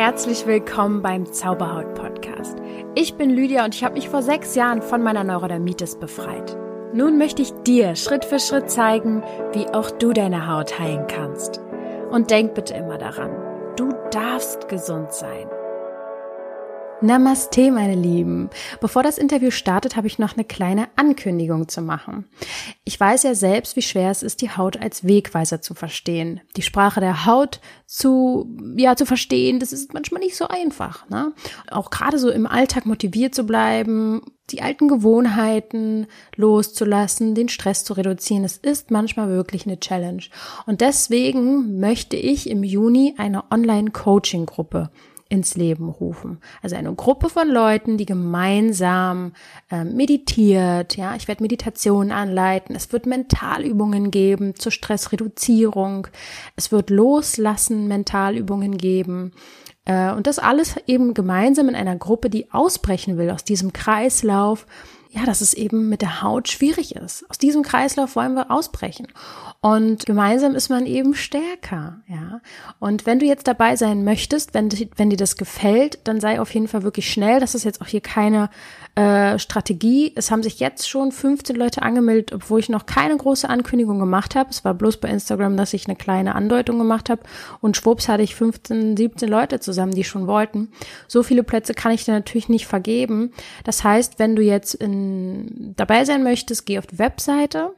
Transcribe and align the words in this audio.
Herzlich 0.00 0.46
willkommen 0.46 1.02
beim 1.02 1.30
Zauberhaut 1.30 1.92
Podcast. 1.92 2.56
Ich 2.94 3.16
bin 3.16 3.28
Lydia 3.28 3.66
und 3.66 3.74
ich 3.74 3.84
habe 3.84 3.96
mich 3.96 4.08
vor 4.08 4.22
sechs 4.22 4.54
Jahren 4.54 4.80
von 4.80 5.02
meiner 5.02 5.24
Neurodermitis 5.24 5.96
befreit. 5.96 6.56
Nun 6.94 7.18
möchte 7.18 7.42
ich 7.42 7.52
dir 7.66 7.94
Schritt 7.96 8.24
für 8.24 8.38
Schritt 8.38 8.70
zeigen, 8.70 9.22
wie 9.52 9.68
auch 9.68 9.90
du 9.90 10.14
deine 10.14 10.46
Haut 10.50 10.78
heilen 10.78 11.06
kannst. 11.06 11.60
Und 12.10 12.30
denk 12.30 12.54
bitte 12.54 12.72
immer 12.72 12.96
daran, 12.96 13.30
du 13.76 13.92
darfst 14.10 14.70
gesund 14.70 15.12
sein. 15.12 15.50
Namaste, 17.02 17.70
meine 17.70 17.94
Lieben. 17.94 18.50
Bevor 18.80 19.02
das 19.02 19.16
Interview 19.16 19.50
startet, 19.50 19.96
habe 19.96 20.06
ich 20.06 20.18
noch 20.18 20.34
eine 20.34 20.44
kleine 20.44 20.88
Ankündigung 20.96 21.66
zu 21.66 21.80
machen. 21.80 22.26
Ich 22.84 23.00
weiß 23.00 23.22
ja 23.22 23.34
selbst, 23.34 23.74
wie 23.76 23.82
schwer 23.82 24.10
es 24.10 24.22
ist, 24.22 24.42
die 24.42 24.50
Haut 24.50 24.76
als 24.76 25.04
Wegweiser 25.04 25.62
zu 25.62 25.72
verstehen. 25.72 26.42
Die 26.56 26.62
Sprache 26.62 27.00
der 27.00 27.24
Haut 27.24 27.60
zu, 27.86 28.54
ja, 28.76 28.96
zu 28.96 29.06
verstehen, 29.06 29.60
das 29.60 29.72
ist 29.72 29.94
manchmal 29.94 30.20
nicht 30.20 30.36
so 30.36 30.46
einfach, 30.46 31.08
ne? 31.08 31.32
Auch 31.70 31.88
gerade 31.88 32.18
so 32.18 32.30
im 32.30 32.46
Alltag 32.46 32.84
motiviert 32.84 33.34
zu 33.34 33.44
bleiben, 33.44 34.20
die 34.50 34.60
alten 34.60 34.88
Gewohnheiten 34.88 36.06
loszulassen, 36.36 37.34
den 37.34 37.48
Stress 37.48 37.84
zu 37.84 37.94
reduzieren, 37.94 38.42
das 38.42 38.58
ist 38.58 38.90
manchmal 38.90 39.28
wirklich 39.28 39.64
eine 39.66 39.80
Challenge. 39.80 40.22
Und 40.66 40.82
deswegen 40.82 41.80
möchte 41.80 42.16
ich 42.16 42.50
im 42.50 42.62
Juni 42.62 43.14
eine 43.16 43.44
Online-Coaching-Gruppe 43.50 44.90
ins 45.30 45.56
Leben 45.56 45.88
rufen. 45.88 46.40
Also 46.60 46.76
eine 46.76 46.92
Gruppe 46.94 47.30
von 47.30 47.48
Leuten, 47.48 47.96
die 47.96 48.04
gemeinsam 48.04 49.32
äh, 49.70 49.84
meditiert. 49.84 50.96
Ja, 50.96 51.14
ich 51.14 51.28
werde 51.28 51.42
Meditationen 51.42 52.12
anleiten. 52.12 52.74
Es 52.74 52.92
wird 52.92 53.06
Mentalübungen 53.06 54.10
geben 54.10 54.56
zur 54.56 54.72
Stressreduzierung. 54.72 56.08
Es 56.56 56.72
wird 56.72 56.90
Loslassen 56.90 57.86
Mentalübungen 57.86 58.76
geben. 58.76 59.30
Äh, 59.84 60.10
und 60.12 60.26
das 60.26 60.40
alles 60.40 60.76
eben 60.86 61.14
gemeinsam 61.14 61.68
in 61.68 61.76
einer 61.76 61.96
Gruppe, 61.96 62.28
die 62.28 62.50
ausbrechen 62.50 63.16
will 63.16 63.30
aus 63.30 63.44
diesem 63.44 63.72
Kreislauf 63.72 64.66
ja, 65.12 65.24
dass 65.24 65.40
es 65.40 65.54
eben 65.54 65.88
mit 65.88 66.02
der 66.02 66.22
Haut 66.22 66.48
schwierig 66.48 66.94
ist. 66.94 67.28
Aus 67.28 67.38
diesem 67.38 67.62
Kreislauf 67.62 68.14
wollen 68.14 68.34
wir 68.34 68.50
ausbrechen. 68.50 69.08
Und 69.62 70.06
gemeinsam 70.06 70.54
ist 70.54 70.70
man 70.70 70.86
eben 70.86 71.14
stärker, 71.14 72.00
ja. 72.06 72.40
Und 72.78 73.04
wenn 73.04 73.18
du 73.18 73.26
jetzt 73.26 73.46
dabei 73.46 73.76
sein 73.76 74.04
möchtest, 74.04 74.54
wenn, 74.54 74.70
wenn 74.96 75.10
dir 75.10 75.18
das 75.18 75.36
gefällt, 75.36 75.98
dann 76.04 76.18
sei 76.18 76.40
auf 76.40 76.54
jeden 76.54 76.66
Fall 76.66 76.82
wirklich 76.82 77.12
schnell. 77.12 77.40
Das 77.40 77.54
ist 77.54 77.64
jetzt 77.64 77.82
auch 77.82 77.86
hier 77.86 78.00
keine 78.00 78.48
äh, 78.94 79.38
Strategie. 79.38 80.14
Es 80.16 80.30
haben 80.30 80.42
sich 80.42 80.60
jetzt 80.60 80.88
schon 80.88 81.12
15 81.12 81.56
Leute 81.56 81.82
angemeldet, 81.82 82.32
obwohl 82.32 82.60
ich 82.60 82.70
noch 82.70 82.86
keine 82.86 83.14
große 83.14 83.50
Ankündigung 83.50 83.98
gemacht 83.98 84.34
habe. 84.34 84.48
Es 84.48 84.64
war 84.64 84.72
bloß 84.72 84.96
bei 84.96 85.10
Instagram, 85.10 85.58
dass 85.58 85.74
ich 85.74 85.86
eine 85.86 85.96
kleine 85.96 86.36
Andeutung 86.36 86.78
gemacht 86.78 87.10
habe. 87.10 87.20
Und 87.60 87.76
schwupps 87.76 88.08
hatte 88.08 88.22
ich 88.22 88.34
15, 88.34 88.96
17 88.96 89.28
Leute 89.28 89.60
zusammen, 89.60 89.92
die 89.92 90.04
schon 90.04 90.26
wollten. 90.26 90.72
So 91.06 91.22
viele 91.22 91.42
Plätze 91.42 91.74
kann 91.74 91.92
ich 91.92 92.06
dir 92.06 92.12
natürlich 92.12 92.48
nicht 92.48 92.66
vergeben. 92.66 93.32
Das 93.64 93.84
heißt, 93.84 94.18
wenn 94.18 94.36
du 94.36 94.42
jetzt 94.42 94.72
in, 94.72 95.74
dabei 95.76 96.06
sein 96.06 96.22
möchtest, 96.22 96.64
geh 96.64 96.78
auf 96.78 96.86
die 96.86 96.98
Webseite 96.98 97.74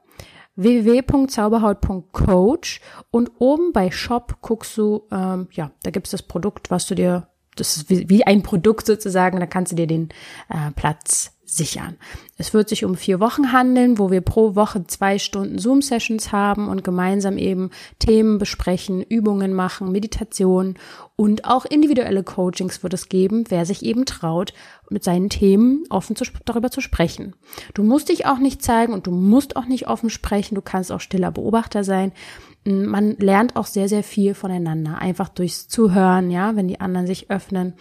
www.zauberhaut.coach 0.56 2.80
und 3.10 3.30
oben 3.38 3.72
bei 3.72 3.90
Shop 3.90 4.36
guckst 4.42 4.76
du, 4.76 5.04
ähm, 5.10 5.48
ja, 5.52 5.70
da 5.82 5.90
gibt's 5.90 6.10
das 6.10 6.20
Produkt, 6.22 6.70
was 6.70 6.86
du 6.86 6.94
dir 6.94 7.28
das 7.56 7.76
ist 7.76 7.90
wie, 7.90 8.08
wie 8.08 8.26
ein 8.26 8.42
Produkt 8.42 8.86
sozusagen, 8.86 9.38
da 9.38 9.46
kannst 9.46 9.72
du 9.72 9.76
dir 9.76 9.86
den 9.86 10.08
äh, 10.48 10.70
Platz 10.74 11.32
sichern. 11.56 11.96
Es 12.38 12.54
wird 12.54 12.68
sich 12.68 12.84
um 12.84 12.96
vier 12.96 13.20
Wochen 13.20 13.52
handeln, 13.52 13.98
wo 13.98 14.10
wir 14.10 14.20
pro 14.20 14.54
Woche 14.54 14.84
zwei 14.86 15.18
Stunden 15.18 15.58
Zoom-Sessions 15.58 16.32
haben 16.32 16.68
und 16.68 16.84
gemeinsam 16.84 17.38
eben 17.38 17.70
Themen 17.98 18.38
besprechen, 18.38 19.02
Übungen 19.02 19.52
machen, 19.52 19.92
Meditation 19.92 20.76
und 21.16 21.44
auch 21.44 21.64
individuelle 21.64 22.22
Coachings 22.22 22.82
wird 22.82 22.94
es 22.94 23.08
geben, 23.08 23.44
wer 23.48 23.66
sich 23.66 23.84
eben 23.84 24.06
traut, 24.06 24.54
mit 24.90 25.04
seinen 25.04 25.28
Themen 25.28 25.84
offen 25.90 26.16
zu, 26.16 26.24
darüber 26.44 26.70
zu 26.70 26.80
sprechen. 26.80 27.34
Du 27.74 27.82
musst 27.82 28.08
dich 28.08 28.26
auch 28.26 28.38
nicht 28.38 28.62
zeigen 28.62 28.92
und 28.92 29.06
du 29.06 29.10
musst 29.10 29.56
auch 29.56 29.66
nicht 29.66 29.88
offen 29.88 30.10
sprechen, 30.10 30.54
du 30.54 30.62
kannst 30.62 30.90
auch 30.90 31.00
stiller 31.00 31.30
Beobachter 31.30 31.84
sein 31.84 32.12
man 32.64 33.16
lernt 33.18 33.56
auch 33.56 33.66
sehr, 33.66 33.88
sehr 33.88 34.04
viel 34.04 34.34
voneinander. 34.34 34.98
Einfach 34.98 35.28
durchs 35.28 35.68
Zuhören, 35.68 36.30
ja, 36.30 36.54
wenn 36.54 36.68
die 36.68 36.80
anderen 36.80 37.06
sich 37.06 37.30
öffnen. 37.30 37.74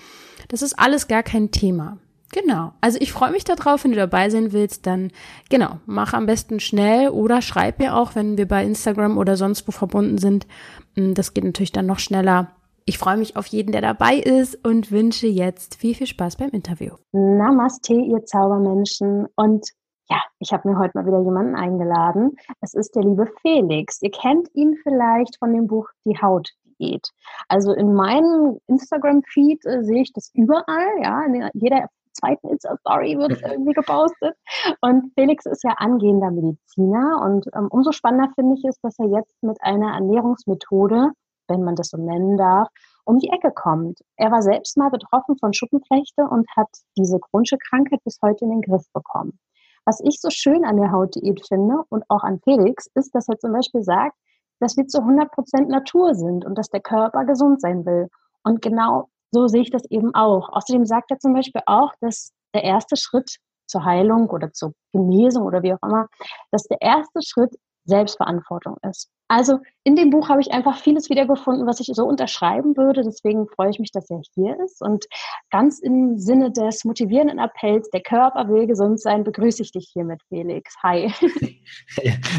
Das 0.48 0.62
ist 0.62 0.80
alles 0.80 1.08
gar 1.08 1.24
kein 1.24 1.52
Thema. 1.52 1.98
Genau. 2.32 2.72
Also 2.80 2.98
ich 3.02 3.12
freue 3.12 3.32
mich 3.32 3.44
darauf, 3.44 3.84
wenn 3.84 3.92
du 3.92 3.98
dabei 3.98 4.30
sein 4.30 4.54
willst, 4.54 4.88
dann 4.88 5.12
genau, 5.50 5.80
mach 5.86 6.14
am 6.14 6.26
besten 6.26 6.60
schnell 6.60 7.10
oder 7.10 7.42
schreib 7.42 7.80
mir 7.80 7.96
auch, 7.96 8.16
wenn 8.16 8.38
wir 8.38 8.48
bei 8.48 8.64
Instagram 8.64 9.18
oder 9.18 9.36
sonst 9.36 9.68
wo 9.68 9.72
verbunden 9.72 10.18
sind. 10.18 10.48
Mm, 10.96 11.14
das 11.14 11.34
geht 11.34 11.44
natürlich 11.44 11.74
dann 11.74 11.86
noch 11.86 12.00
schneller. 12.00 12.52
Ich 12.86 12.98
freue 12.98 13.18
mich 13.18 13.38
auf 13.38 13.46
jeden, 13.48 13.72
der 13.72 13.82
dabei 13.82 14.16
ist 14.16 14.66
und 14.66 14.92
wünsche 14.92 15.28
jetzt 15.28 15.76
viel, 15.76 15.94
viel 15.94 16.08
Spaß 16.08 16.38
beim 16.38 16.50
Interview. 16.50 16.96
Namaste, 17.12 17.94
ihr 17.94 18.26
Zaubermenschen 18.26 19.28
und 19.36 19.68
ja, 20.10 20.22
ich 20.40 20.52
habe 20.52 20.68
mir 20.68 20.78
heute 20.78 20.98
mal 20.98 21.06
wieder 21.06 21.22
jemanden 21.22 21.56
eingeladen. 21.56 22.36
Es 22.60 22.74
ist 22.74 22.96
der 22.96 23.04
liebe 23.04 23.28
Felix. 23.42 24.02
Ihr 24.02 24.12
kennt 24.12 24.50
ihn 24.54 24.76
vielleicht 24.84 25.38
von 25.38 25.54
dem 25.54 25.68
Buch 25.68 25.88
Die 26.06 26.18
Hautdiät. 26.22 27.08
Also 27.48 27.72
in 27.74 27.94
meinem 27.94 28.58
Instagram-Feed 28.68 29.66
äh, 29.66 29.84
sehe 29.84 30.02
ich 30.02 30.12
das 30.12 30.30
überall, 30.34 31.02
ja, 31.02 31.24
in 31.24 31.50
jeder 31.54 31.88
zweiten 32.14 32.50
Insta-Story 32.50 33.18
wird 33.18 33.32
es 33.32 33.42
irgendwie 33.52 33.74
gepostet. 33.74 34.36
Und 34.82 35.12
Felix 35.16 35.46
ist 35.46 35.64
ja 35.64 35.74
angehender 35.78 36.32
Mediziner 36.32 37.22
und 37.24 37.48
ähm, 37.56 37.68
umso 37.70 37.92
spannender 37.92 38.32
finde 38.36 38.56
ich 38.56 38.66
es, 38.66 38.80
dass 38.82 38.98
er 39.00 39.08
jetzt 39.08 39.42
mit 39.42 39.58
einer 39.62 39.94
Ernährungsmethode, 39.94 41.12
wenn 41.48 41.64
man 41.64 41.76
das 41.76 41.90
so 41.90 41.98
nennen 41.98 42.38
darf, 42.38 42.68
um 43.06 43.18
die 43.18 43.30
Ecke 43.30 43.52
kommt. 43.52 44.00
Er 44.16 44.32
war 44.32 44.42
selbst 44.42 44.78
mal 44.78 44.90
betroffen 44.90 45.38
von 45.38 45.54
Schuppenflechte 45.54 46.24
und 46.24 46.48
hat 46.56 46.70
diese 46.98 47.20
chronische 47.20 47.58
Krankheit 47.58 48.04
bis 48.04 48.20
heute 48.22 48.46
in 48.46 48.52
den 48.52 48.62
Griff 48.62 48.86
bekommen. 48.94 49.40
Was 49.86 50.00
ich 50.04 50.22
so 50.22 50.30
schön 50.30 50.64
an 50.64 50.78
der 50.78 50.92
Hautdiät 50.92 51.42
finde 51.48 51.84
und 51.90 52.04
auch 52.08 52.24
an 52.24 52.40
Felix, 52.44 52.88
ist, 52.94 53.16
dass 53.16 53.28
er 53.28 53.40
zum 53.40 53.52
Beispiel 53.52 53.82
sagt, 53.82 54.16
dass 54.60 54.78
wir 54.78 54.88
zu 54.88 55.00
100 55.00 55.32
Prozent 55.32 55.70
Natur 55.70 56.14
sind 56.14 56.46
und 56.46 56.56
dass 56.56 56.70
der 56.70 56.82
Körper 56.82 57.26
gesund 57.26 57.60
sein 57.62 57.86
will. 57.86 58.08
Und 58.44 58.62
genau 58.62 59.10
so 59.32 59.48
sehe 59.48 59.62
ich 59.62 59.72
das 59.72 59.86
eben 59.90 60.14
auch. 60.14 60.50
Außerdem 60.50 60.86
sagt 60.86 61.12
er 61.12 61.20
zum 61.20 61.34
Beispiel 61.34 61.62
auch, 61.66 61.94
dass 62.02 62.32
der 62.54 62.64
erste 62.64 62.98
Schritt 62.98 63.38
zur 63.66 63.86
Heilung 63.86 64.30
oder 64.30 64.52
zur 64.52 64.74
Genesung 64.92 65.44
oder 65.44 65.64
wie 65.64 65.74
auch 65.74 65.82
immer, 65.82 66.08
dass 66.52 66.64
der 66.64 66.82
erste 66.82 67.22
Schritt 67.24 67.56
Selbstverantwortung 67.86 68.78
ist. 68.88 69.10
Also 69.28 69.60
in 69.86 69.96
dem 69.96 70.10
Buch 70.10 70.30
habe 70.30 70.42
ich 70.42 70.52
einfach 70.52 70.78
vieles 70.78 71.10
wiedergefunden, 71.10 71.66
was 71.66 71.80
ich 71.80 71.88
so 71.88 72.06
unterschreiben 72.06 72.76
würde. 72.76 73.02
Deswegen 73.02 73.48
freue 73.48 73.70
ich 73.70 73.80
mich, 73.80 73.92
dass 73.92 74.10
er 74.10 74.22
hier 74.36 74.58
ist. 74.64 74.82
Und 74.82 75.06
ganz 75.50 75.80
im 75.80 76.18
Sinne 76.18 76.52
des 76.52 76.84
motivierenden 76.84 77.40
Appells, 77.40 77.90
der 77.92 78.02
Körper 78.02 78.50
will 78.50 78.68
gesund 78.68 79.00
sein, 79.00 79.24
begrüße 79.24 79.64
ich 79.64 79.72
dich 79.72 79.90
hiermit, 79.94 80.22
Felix. 80.28 80.76
Hi. 80.84 81.12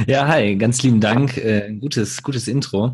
Ja, 0.07 0.29
hi, 0.29 0.57
ganz 0.57 0.83
lieben 0.83 1.01
Dank. 1.01 1.39
Äh, 1.39 1.73
gutes, 1.81 2.23
gutes 2.23 2.49
Intro. 2.49 2.93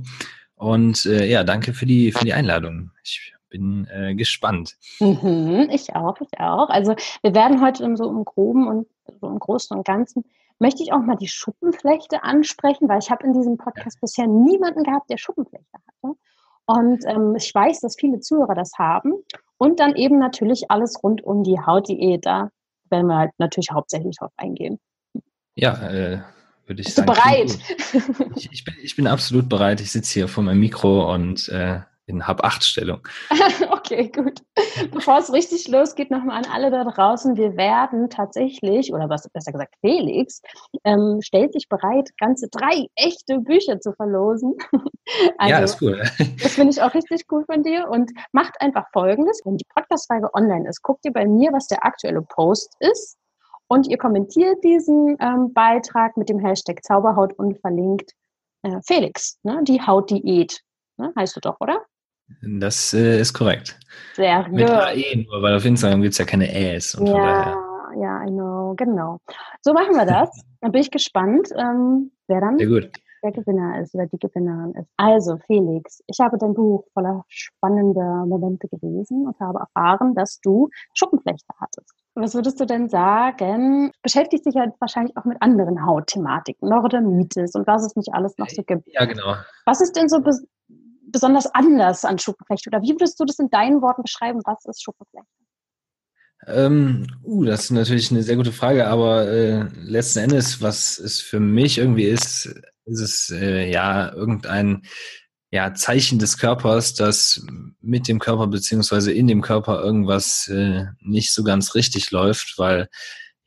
Und 0.54 1.04
äh, 1.06 1.26
ja, 1.26 1.42
danke 1.42 1.72
für 1.72 1.86
die, 1.86 2.12
für 2.12 2.24
die 2.24 2.32
Einladung. 2.32 2.90
Ich 3.02 3.32
bin 3.48 3.86
äh, 3.90 4.14
gespannt. 4.14 4.76
Mhm, 5.00 5.68
ich 5.70 5.94
auch, 5.94 6.20
ich 6.20 6.40
auch. 6.40 6.68
Also 6.68 6.94
wir 7.22 7.34
werden 7.34 7.62
heute 7.62 7.96
so 7.96 8.10
im 8.10 8.24
Groben 8.24 8.68
und 8.68 8.86
so 9.20 9.28
im 9.28 9.38
Großen 9.38 9.76
und 9.76 9.86
Ganzen 9.86 10.24
möchte 10.58 10.82
ich 10.82 10.92
auch 10.92 11.00
mal 11.00 11.16
die 11.16 11.28
Schuppenflechte 11.28 12.22
ansprechen, 12.22 12.88
weil 12.88 12.98
ich 12.98 13.10
habe 13.10 13.24
in 13.26 13.32
diesem 13.32 13.56
Podcast 13.58 14.00
bisher 14.00 14.26
niemanden 14.26 14.82
gehabt, 14.82 15.10
der 15.10 15.18
Schuppenflechte 15.18 15.66
hatte. 15.72 16.16
Und 16.66 17.04
ähm, 17.06 17.34
ich 17.36 17.54
weiß, 17.54 17.80
dass 17.80 17.96
viele 17.98 18.20
Zuhörer 18.20 18.54
das 18.54 18.72
haben. 18.78 19.14
Und 19.56 19.80
dann 19.80 19.96
eben 19.96 20.18
natürlich 20.18 20.70
alles 20.70 21.02
rund 21.02 21.22
um 21.24 21.42
die 21.42 21.58
Hautdiät. 21.58 22.26
Da 22.26 22.50
werden 22.90 23.06
wir 23.06 23.16
halt 23.16 23.32
natürlich 23.38 23.70
hauptsächlich 23.72 24.16
drauf 24.16 24.32
eingehen. 24.36 24.78
Ja, 25.54 25.74
äh, 25.88 26.20
würde 26.66 26.82
ich 26.82 26.86
Bist 26.86 26.96
sagen. 26.96 27.08
Du 27.08 27.14
bereit? 27.14 27.58
Ich, 28.36 28.52
ich, 28.52 28.64
bin, 28.64 28.74
ich 28.82 28.96
bin 28.96 29.06
absolut 29.06 29.48
bereit. 29.48 29.80
Ich 29.80 29.90
sitze 29.90 30.14
hier 30.14 30.28
vor 30.28 30.44
meinem 30.44 30.60
Mikro 30.60 31.12
und 31.12 31.48
äh, 31.48 31.80
in 32.08 32.26
Hab-Acht-Stellung. 32.26 33.06
okay, 33.70 34.10
gut. 34.10 34.42
Bevor 34.92 35.18
es 35.18 35.32
richtig 35.32 35.68
losgeht, 35.68 36.10
nochmal 36.10 36.38
an 36.38 36.50
alle 36.50 36.70
da 36.70 36.84
draußen. 36.84 37.36
Wir 37.36 37.56
werden 37.56 38.08
tatsächlich, 38.08 38.92
oder 38.92 39.08
was 39.08 39.28
besser 39.28 39.52
gesagt 39.52 39.74
Felix, 39.80 40.40
ähm, 40.84 41.20
stellt 41.22 41.52
sich 41.52 41.68
bereit, 41.68 42.08
ganze 42.18 42.48
drei 42.48 42.86
echte 42.96 43.38
Bücher 43.40 43.78
zu 43.80 43.92
verlosen. 43.92 44.54
also, 45.38 45.50
ja, 45.50 45.58
ist 45.58 45.82
cool. 45.82 46.02
das 46.42 46.54
finde 46.54 46.70
ich 46.70 46.82
auch 46.82 46.94
richtig 46.94 47.24
cool 47.30 47.44
von 47.44 47.62
dir. 47.62 47.88
Und 47.90 48.10
macht 48.32 48.60
einfach 48.60 48.86
folgendes, 48.92 49.40
wenn 49.44 49.56
die 49.56 49.66
Podcast-Frage 49.74 50.32
online 50.34 50.68
ist, 50.68 50.82
guckt 50.82 51.04
ihr 51.04 51.12
bei 51.12 51.26
mir, 51.26 51.52
was 51.52 51.66
der 51.66 51.84
aktuelle 51.84 52.22
Post 52.22 52.74
ist. 52.80 53.16
Und 53.68 53.86
ihr 53.86 53.98
kommentiert 53.98 54.64
diesen 54.64 55.16
ähm, 55.20 55.52
Beitrag 55.52 56.16
mit 56.16 56.30
dem 56.30 56.38
Hashtag 56.38 56.82
Zauberhaut 56.82 57.34
und 57.34 57.60
verlinkt 57.60 58.12
äh, 58.62 58.80
Felix, 58.86 59.38
ne? 59.42 59.60
die 59.62 59.82
Hautdiät. 59.82 60.62
Ne? 60.96 61.12
Heißt 61.16 61.36
du 61.36 61.40
doch, 61.40 61.60
oder? 61.60 61.84
Das 62.42 62.94
äh, 62.94 63.20
ist 63.20 63.32
korrekt. 63.32 63.78
Sehr 64.14 64.44
gut. 64.44 64.52
Mit 64.52 64.70
AE 64.70 65.24
nur, 65.24 65.42
weil 65.42 65.56
auf 65.56 65.64
Instagram 65.64 66.02
gibt 66.02 66.12
es 66.12 66.18
ja 66.18 66.24
keine 66.24 66.52
Äs. 66.52 66.94
Und 66.94 67.06
ja, 67.06 67.56
ja, 67.96 68.24
I 68.24 68.30
know, 68.30 68.74
genau. 68.76 69.20
So 69.62 69.72
machen 69.72 69.94
wir 69.94 70.06
das. 70.06 70.30
Dann 70.60 70.72
bin 70.72 70.80
ich 70.80 70.90
gespannt, 70.90 71.50
ähm, 71.56 72.10
wer 72.26 72.40
dann 72.40 72.58
der 73.22 73.32
Gewinner 73.32 73.80
ist 73.80 73.94
oder 73.94 74.06
die 74.06 74.18
Gewinnerin 74.18 74.74
ist. 74.74 74.88
Also, 74.96 75.38
Felix, 75.46 76.02
ich 76.06 76.18
habe 76.20 76.38
dein 76.38 76.54
Buch 76.54 76.84
voller 76.92 77.24
spannender 77.28 78.26
Momente 78.26 78.68
gelesen 78.68 79.26
und 79.26 79.38
habe 79.40 79.60
erfahren, 79.60 80.14
dass 80.14 80.40
du 80.40 80.68
Schuppenflechte 80.94 81.52
hattest. 81.60 81.92
Was 82.14 82.34
würdest 82.34 82.58
du 82.60 82.64
denn 82.64 82.88
sagen? 82.88 83.92
Beschäftigt 84.02 84.44
sich 84.44 84.54
ja 84.54 84.66
wahrscheinlich 84.80 85.16
auch 85.16 85.24
mit 85.24 85.40
anderen 85.40 85.84
Hautthematiken, 85.86 86.68
Neurodermitis 86.68 87.54
und 87.54 87.66
was 87.66 87.86
es 87.86 87.94
nicht 87.94 88.12
alles 88.12 88.36
noch 88.38 88.48
so 88.48 88.62
gibt. 88.62 88.82
Ja, 88.92 89.04
genau. 89.04 89.34
Was 89.66 89.80
ist 89.80 89.96
denn 89.96 90.08
so 90.08 90.20
besonders 91.10 91.46
anders 91.46 92.04
an 92.04 92.18
Schuppenflechte? 92.18 92.70
Oder 92.70 92.82
wie 92.82 92.92
würdest 92.92 93.18
du 93.20 93.24
das 93.24 93.38
in 93.38 93.50
deinen 93.50 93.82
Worten 93.82 94.02
beschreiben? 94.02 94.40
Was 94.44 94.64
ist 94.64 94.82
Schuppenflechte? 94.82 95.28
Ähm, 96.46 97.06
uh, 97.24 97.44
das 97.44 97.64
ist 97.64 97.70
natürlich 97.72 98.10
eine 98.10 98.22
sehr 98.22 98.36
gute 98.36 98.52
Frage, 98.52 98.86
aber 98.86 99.28
äh, 99.28 99.66
letzten 99.74 100.20
Endes, 100.20 100.62
was 100.62 100.98
es 100.98 101.20
für 101.20 101.40
mich 101.40 101.78
irgendwie 101.78 102.04
ist, 102.04 102.46
ist 102.84 103.00
es 103.00 103.30
äh, 103.30 103.68
ja 103.70 104.12
irgendein 104.12 104.82
ja, 105.50 105.74
Zeichen 105.74 106.18
des 106.18 106.38
Körpers, 106.38 106.94
dass 106.94 107.44
mit 107.80 108.06
dem 108.06 108.18
Körper 108.18 108.46
beziehungsweise 108.46 109.12
in 109.12 109.26
dem 109.26 109.40
Körper 109.40 109.82
irgendwas 109.82 110.48
äh, 110.48 110.84
nicht 111.00 111.32
so 111.32 111.42
ganz 111.42 111.74
richtig 111.74 112.10
läuft, 112.10 112.54
weil 112.58 112.88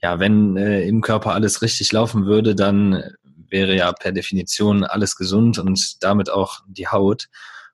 ja, 0.02 0.20
wenn 0.20 0.58
äh, 0.58 0.82
im 0.82 1.02
Körper 1.02 1.34
alles 1.34 1.62
richtig 1.62 1.92
laufen 1.92 2.26
würde, 2.26 2.56
dann 2.56 3.04
wäre 3.52 3.76
ja 3.76 3.92
per 3.92 4.12
Definition 4.12 4.84
alles 4.84 5.16
gesund 5.16 5.60
und 5.60 6.04
damit 6.04 6.30
auch 6.30 6.62
die 6.68 6.88
Haut. 6.88 7.28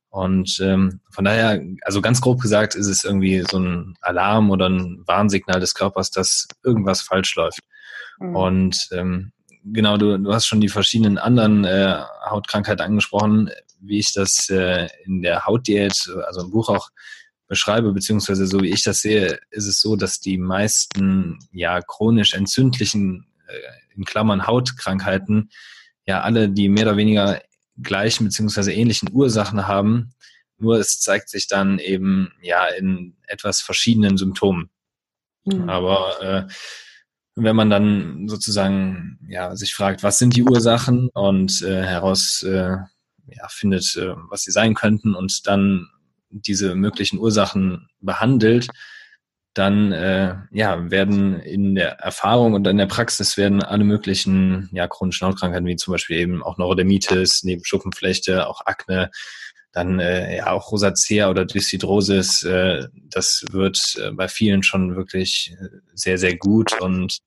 Und 0.09 0.59
ähm, 0.61 1.01
von 1.11 1.25
daher, 1.25 1.61
also 1.83 2.01
ganz 2.01 2.21
grob 2.21 2.41
gesagt, 2.41 2.75
ist 2.75 2.87
es 2.87 3.03
irgendwie 3.03 3.43
so 3.49 3.59
ein 3.59 3.95
Alarm 4.01 4.49
oder 4.49 4.67
ein 4.67 5.03
Warnsignal 5.05 5.59
des 5.59 5.73
Körpers, 5.73 6.11
dass 6.11 6.47
irgendwas 6.63 7.01
falsch 7.01 7.35
läuft. 7.35 7.59
Mhm. 8.19 8.35
Und 8.35 8.89
ähm, 8.91 9.31
genau, 9.63 9.97
du, 9.97 10.17
du 10.17 10.33
hast 10.33 10.47
schon 10.47 10.61
die 10.61 10.69
verschiedenen 10.69 11.17
anderen 11.17 11.65
äh, 11.65 12.01
Hautkrankheiten 12.29 12.83
angesprochen, 12.83 13.49
wie 13.79 13.99
ich 13.99 14.13
das 14.13 14.49
äh, 14.49 14.87
in 15.05 15.21
der 15.21 15.45
Hautdiät, 15.45 16.09
also 16.25 16.41
im 16.41 16.51
Buch 16.51 16.69
auch 16.69 16.89
beschreibe, 17.47 17.93
beziehungsweise 17.93 18.45
so 18.45 18.61
wie 18.61 18.71
ich 18.71 18.83
das 18.83 19.01
sehe, 19.01 19.39
ist 19.51 19.67
es 19.67 19.79
so, 19.79 19.95
dass 19.95 20.19
die 20.19 20.37
meisten 20.37 21.39
ja 21.51 21.81
chronisch 21.81 22.33
entzündlichen, 22.33 23.27
äh, 23.47 23.86
in 23.97 24.05
Klammern 24.05 24.47
Hautkrankheiten, 24.47 25.49
ja 26.05 26.21
alle 26.21 26.49
die 26.49 26.69
mehr 26.69 26.85
oder 26.85 26.97
weniger 26.97 27.41
gleichen 27.81 28.25
beziehungsweise 28.25 28.73
ähnlichen 28.73 29.09
Ursachen 29.11 29.67
haben, 29.67 30.11
nur 30.57 30.79
es 30.79 30.99
zeigt 30.99 31.29
sich 31.29 31.47
dann 31.47 31.79
eben 31.79 32.31
ja 32.41 32.65
in 32.67 33.15
etwas 33.27 33.61
verschiedenen 33.61 34.17
Symptomen. 34.17 34.69
Mhm. 35.45 35.69
Aber 35.69 36.21
äh, 36.21 36.47
wenn 37.35 37.55
man 37.55 37.69
dann 37.69 38.27
sozusagen 38.27 39.19
ja 39.29 39.55
sich 39.55 39.73
fragt, 39.75 40.01
was 40.01 40.17
sind 40.17 40.35
die 40.35 40.43
Ursachen 40.43 41.09
und 41.13 41.61
äh, 41.61 41.83
heraus 41.83 42.41
äh, 42.43 42.77
ja, 43.27 43.47
findet, 43.49 43.95
äh, 43.95 44.15
was 44.29 44.43
sie 44.43 44.51
sein 44.51 44.73
könnten 44.73 45.13
und 45.13 45.45
dann 45.45 45.87
diese 46.29 46.75
möglichen 46.75 47.19
Ursachen 47.19 47.87
behandelt, 48.01 48.67
dann 49.57 49.91
äh, 49.91 50.35
ja, 50.51 50.91
werden 50.91 51.39
in 51.39 51.75
der 51.75 51.99
Erfahrung 51.99 52.53
und 52.53 52.67
in 52.67 52.77
der 52.77 52.85
Praxis 52.85 53.37
werden 53.37 53.63
alle 53.63 53.83
möglichen 53.83 54.69
ja, 54.71 54.87
chronischen 54.87 55.27
Hautkrankheiten, 55.27 55.65
wie 55.65 55.75
zum 55.75 55.93
Beispiel 55.93 56.17
eben 56.17 56.43
auch 56.43 56.57
Neurodermitis, 56.57 57.43
neben 57.43 57.65
Schuppenflechte, 57.65 58.47
auch 58.47 58.65
Akne, 58.65 59.09
dann 59.71 59.99
äh, 59.99 60.37
ja 60.37 60.51
auch 60.51 60.71
Rosacea 60.71 61.29
oder 61.29 61.45
Dyshidrosis, 61.45 62.43
äh, 62.43 62.87
das 62.93 63.45
wird 63.51 63.95
äh, 64.01 64.11
bei 64.11 64.27
vielen 64.27 64.63
schon 64.63 64.95
wirklich 64.95 65.55
äh, 65.59 65.67
sehr, 65.93 66.17
sehr 66.17 66.37
gut 66.37 66.79
und 66.81 67.19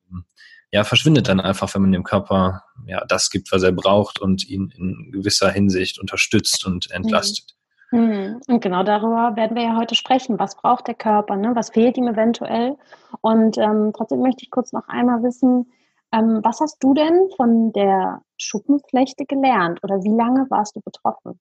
ja, 0.73 0.85
verschwindet 0.85 1.29
dann 1.29 1.41
einfach, 1.41 1.75
wenn 1.75 1.83
man 1.83 1.93
dem 1.93 2.05
Körper 2.05 2.63
ja 2.87 3.05
das 3.07 3.31
gibt, 3.31 3.51
was 3.51 3.63
er 3.65 3.73
braucht 3.73 4.21
und 4.21 4.49
ihn 4.49 4.73
in 4.77 5.11
gewisser 5.11 5.51
Hinsicht 5.51 5.99
unterstützt 5.99 6.65
und 6.65 6.91
entlastet. 6.93 7.57
Mhm. 7.91 8.41
Und 8.47 8.61
genau 8.61 8.83
darüber 8.83 9.35
werden 9.37 9.57
wir 9.57 9.65
ja 9.65 9.77
heute 9.77 9.95
sprechen. 9.95 10.39
Was 10.39 10.57
braucht 10.57 10.87
der 10.87 10.95
Körper? 10.95 11.37
Ne? 11.37 11.53
Was 11.55 11.71
fehlt 11.71 11.97
ihm 11.97 12.07
eventuell? 12.07 12.77
Und 13.21 13.59
ähm, 13.59 13.93
trotzdem 13.97 14.21
möchte 14.21 14.45
ich 14.45 14.51
kurz 14.51 14.73
noch 14.73 14.89
einmal 14.89 15.23
wissen, 15.23 15.67
ähm, 16.13 16.41
was 16.43 16.61
hast 16.61 16.83
du 16.83 16.95
denn 16.95 17.29
von 17.37 17.73
der 17.73 18.23
Schuppenflechte 18.37 19.27
gelernt 19.27 19.81
oder 19.83 20.03
wie 20.03 20.15
lange 20.15 20.47
warst 20.51 20.77
du 20.77 20.81
betroffen? 20.81 21.39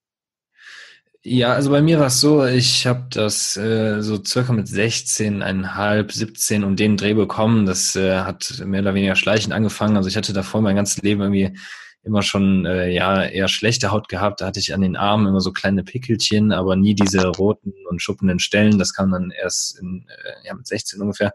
Ja, 1.22 1.54
also 1.54 1.70
bei 1.70 1.82
mir 1.82 2.00
war 2.00 2.08
es 2.08 2.22
so, 2.22 2.46
ich 2.46 2.88
habe 2.88 3.08
das 3.12 3.58
äh, 3.58 4.02
so 4.02 4.24
circa 4.24 4.54
mit 4.54 4.68
16,5, 4.68 6.12
17 6.14 6.64
um 6.64 6.78
den 6.78 6.96
Dreh 6.96 7.14
bekommen. 7.14 7.66
Das 7.66 7.96
äh, 7.96 8.20
hat 8.20 8.64
mehr 8.66 8.82
oder 8.82 8.94
weniger 8.94 9.16
schleichend 9.16 9.54
angefangen. 9.54 9.98
Also 9.98 10.08
ich 10.08 10.16
hatte 10.16 10.32
davor 10.32 10.62
mein 10.62 10.78
ganzes 10.78 11.02
Leben 11.02 11.22
irgendwie 11.22 11.58
immer 12.04 12.22
schon 12.22 12.66
äh, 12.66 12.90
ja 12.90 13.24
eher 13.24 13.48
schlechte 13.48 13.92
Haut 13.92 14.10
gehabt. 14.10 14.42
Da 14.42 14.48
hatte 14.48 14.60
ich 14.60 14.74
an 14.74 14.82
den 14.82 14.96
Armen 14.96 15.28
immer 15.28 15.42
so 15.42 15.52
kleine 15.52 15.84
Pickelchen, 15.84 16.52
aber 16.52 16.76
nie 16.76 16.96
diese 16.96 17.28
roten 17.28 17.74
und 17.90 18.02
schuppenden 18.02 18.40
Stellen. 18.40 18.80
Das 18.80 18.94
kam 18.94 19.12
dann 19.12 19.32
erst 19.32 19.80
in, 19.80 20.06
äh, 20.08 20.48
ja, 20.48 20.54
mit 20.54 20.68
16 20.68 21.02
ungefähr. 21.02 21.34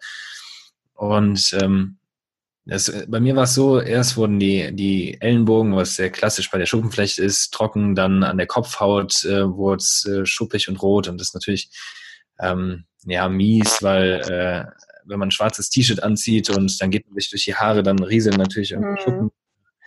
Und 0.95 1.57
ähm, 1.61 1.99
das, 2.67 2.89
äh, 2.89 3.07
bei 3.09 3.21
mir 3.21 3.37
war 3.37 3.45
es 3.45 3.55
so, 3.55 3.81
erst 3.81 4.17
wurden 4.17 4.39
die, 4.39 4.75
die 4.75 5.21
Ellenbogen, 5.21 5.77
was 5.77 5.97
sehr 5.97 6.11
klassisch 6.11 6.51
bei 6.51 6.59
der 6.59 6.67
Schuppenflechte 6.67 7.23
ist, 7.23 7.53
trocken, 7.53 7.95
dann 7.95 8.23
an 8.23 8.39
der 8.39 8.47
Kopfhaut 8.47 9.25
äh, 9.25 9.47
wurde 9.47 9.77
es 9.77 10.07
äh, 10.07 10.25
schuppig 10.25 10.69
und 10.69 10.81
rot 10.81 11.09
und 11.09 11.21
das 11.21 11.29
ist 11.29 11.35
natürlich 11.35 11.69
ähm, 12.41 12.85
ja 13.05 13.29
mies, 13.29 13.83
weil 13.83 14.21
äh, 14.23 14.65
wenn 15.05 15.19
man 15.19 15.29
ein 15.29 15.33
schwarzes 15.33 15.69
T-Shirt 15.69 16.03
anzieht 16.03 16.49
und 16.49 16.81
dann 16.81 16.91
geht 16.91 17.07
man 17.07 17.17
sich 17.17 17.29
durch 17.29 17.45
die 17.45 17.55
Haare, 17.55 17.83
dann 17.83 17.99
rieseln 17.99 18.37
natürlich 18.37 18.73
irgendwie 18.73 18.93
mhm. 18.93 19.05
Schuppen 19.05 19.31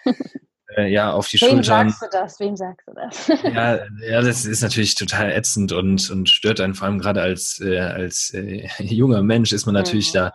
äh, 0.76 0.92
ja 0.92 1.12
auf 1.12 1.28
die 1.28 1.40
Wem 1.42 1.64
Schultern. 1.64 1.88
Wem 1.88 1.90
sagst 1.90 2.02
du 2.02 2.18
das? 2.18 2.40
Wem 2.40 2.56
sagst 2.56 2.88
du 2.88 2.94
das? 2.94 3.28
ja, 3.44 3.80
ja, 4.08 4.22
das 4.22 4.46
ist 4.46 4.62
natürlich 4.62 4.96
total 4.96 5.32
ätzend 5.32 5.72
und, 5.72 6.10
und 6.10 6.30
stört 6.30 6.60
einen 6.60 6.74
vor 6.74 6.88
allem 6.88 7.00
gerade 7.00 7.22
als, 7.22 7.60
äh, 7.62 7.80
als 7.80 8.34
äh, 8.34 8.68
junger 8.80 9.24
Mensch 9.24 9.54
ist 9.54 9.66
man 9.66 9.74
natürlich 9.74 10.10
mhm. 10.14 10.18
da 10.18 10.34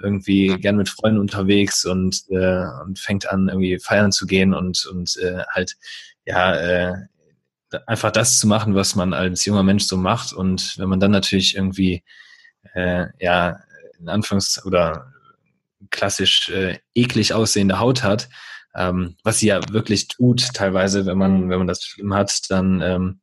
irgendwie 0.00 0.48
gern 0.58 0.76
mit 0.76 0.88
Freunden 0.88 1.20
unterwegs 1.20 1.84
und, 1.84 2.24
äh, 2.30 2.64
und 2.84 2.98
fängt 2.98 3.30
an, 3.30 3.48
irgendwie 3.48 3.78
feiern 3.78 4.10
zu 4.10 4.26
gehen 4.26 4.52
und, 4.52 4.86
und 4.86 5.16
äh, 5.18 5.44
halt, 5.50 5.76
ja, 6.24 6.56
äh, 6.56 6.94
einfach 7.86 8.10
das 8.10 8.38
zu 8.38 8.46
machen, 8.46 8.74
was 8.74 8.94
man 8.94 9.12
als 9.12 9.44
junger 9.44 9.62
Mensch 9.62 9.84
so 9.84 9.96
macht. 9.96 10.32
Und 10.32 10.78
wenn 10.78 10.88
man 10.88 11.00
dann 11.00 11.10
natürlich 11.10 11.56
irgendwie, 11.56 12.02
äh, 12.74 13.06
ja, 13.18 13.60
in 13.98 14.08
Anfangs- 14.08 14.64
oder 14.64 15.12
klassisch 15.90 16.48
äh, 16.48 16.78
eklig 16.94 17.34
aussehende 17.34 17.78
Haut 17.78 18.02
hat, 18.02 18.28
ähm, 18.76 19.16
was 19.22 19.38
sie 19.38 19.48
ja 19.48 19.60
wirklich 19.70 20.08
tut 20.08 20.52
teilweise, 20.54 21.06
wenn 21.06 21.18
man, 21.18 21.48
wenn 21.48 21.58
man 21.58 21.66
das 21.66 21.84
schlimm 21.84 22.14
hat, 22.14 22.50
dann 22.50 22.80
ähm, 22.80 23.20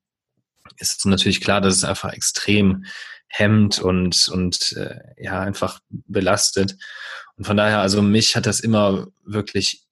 ist 0.77 0.99
es 0.99 1.05
natürlich 1.05 1.41
klar, 1.41 1.61
dass 1.61 1.75
es 1.75 1.83
einfach 1.83 2.13
extrem 2.13 2.85
hemmt 3.27 3.79
und, 3.79 4.29
und 4.29 4.73
äh, 4.73 4.95
ja, 5.17 5.41
einfach 5.41 5.79
belastet. 5.89 6.75
Und 7.37 7.45
von 7.45 7.57
daher, 7.57 7.79
also 7.79 8.01
mich 8.01 8.35
hat 8.35 8.45
das 8.45 8.59
immer 8.59 9.07
wirklich 9.25 9.83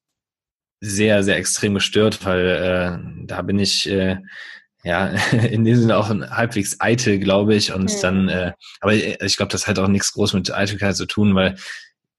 sehr, 0.81 1.23
sehr 1.23 1.37
extrem 1.37 1.73
gestört, 1.73 2.25
weil 2.25 2.47
äh, 2.47 3.25
da 3.25 3.41
bin 3.41 3.59
ich 3.59 3.89
äh, 3.89 4.17
ja 4.83 5.07
in 5.31 5.63
diesem 5.65 5.81
Sinne 5.81 5.97
auch 5.97 6.09
halbwegs 6.09 6.79
eitel, 6.79 7.19
glaube 7.19 7.55
ich. 7.55 7.73
Und 7.73 7.91
ja. 7.91 8.01
dann, 8.01 8.29
äh, 8.29 8.53
aber 8.81 8.93
ich 8.93 9.37
glaube, 9.37 9.51
das 9.51 9.67
hat 9.67 9.79
auch 9.79 9.87
nichts 9.87 10.13
groß 10.13 10.33
mit 10.33 10.53
Eitelkeit 10.53 10.95
zu 10.95 11.05
tun, 11.05 11.35
weil 11.35 11.55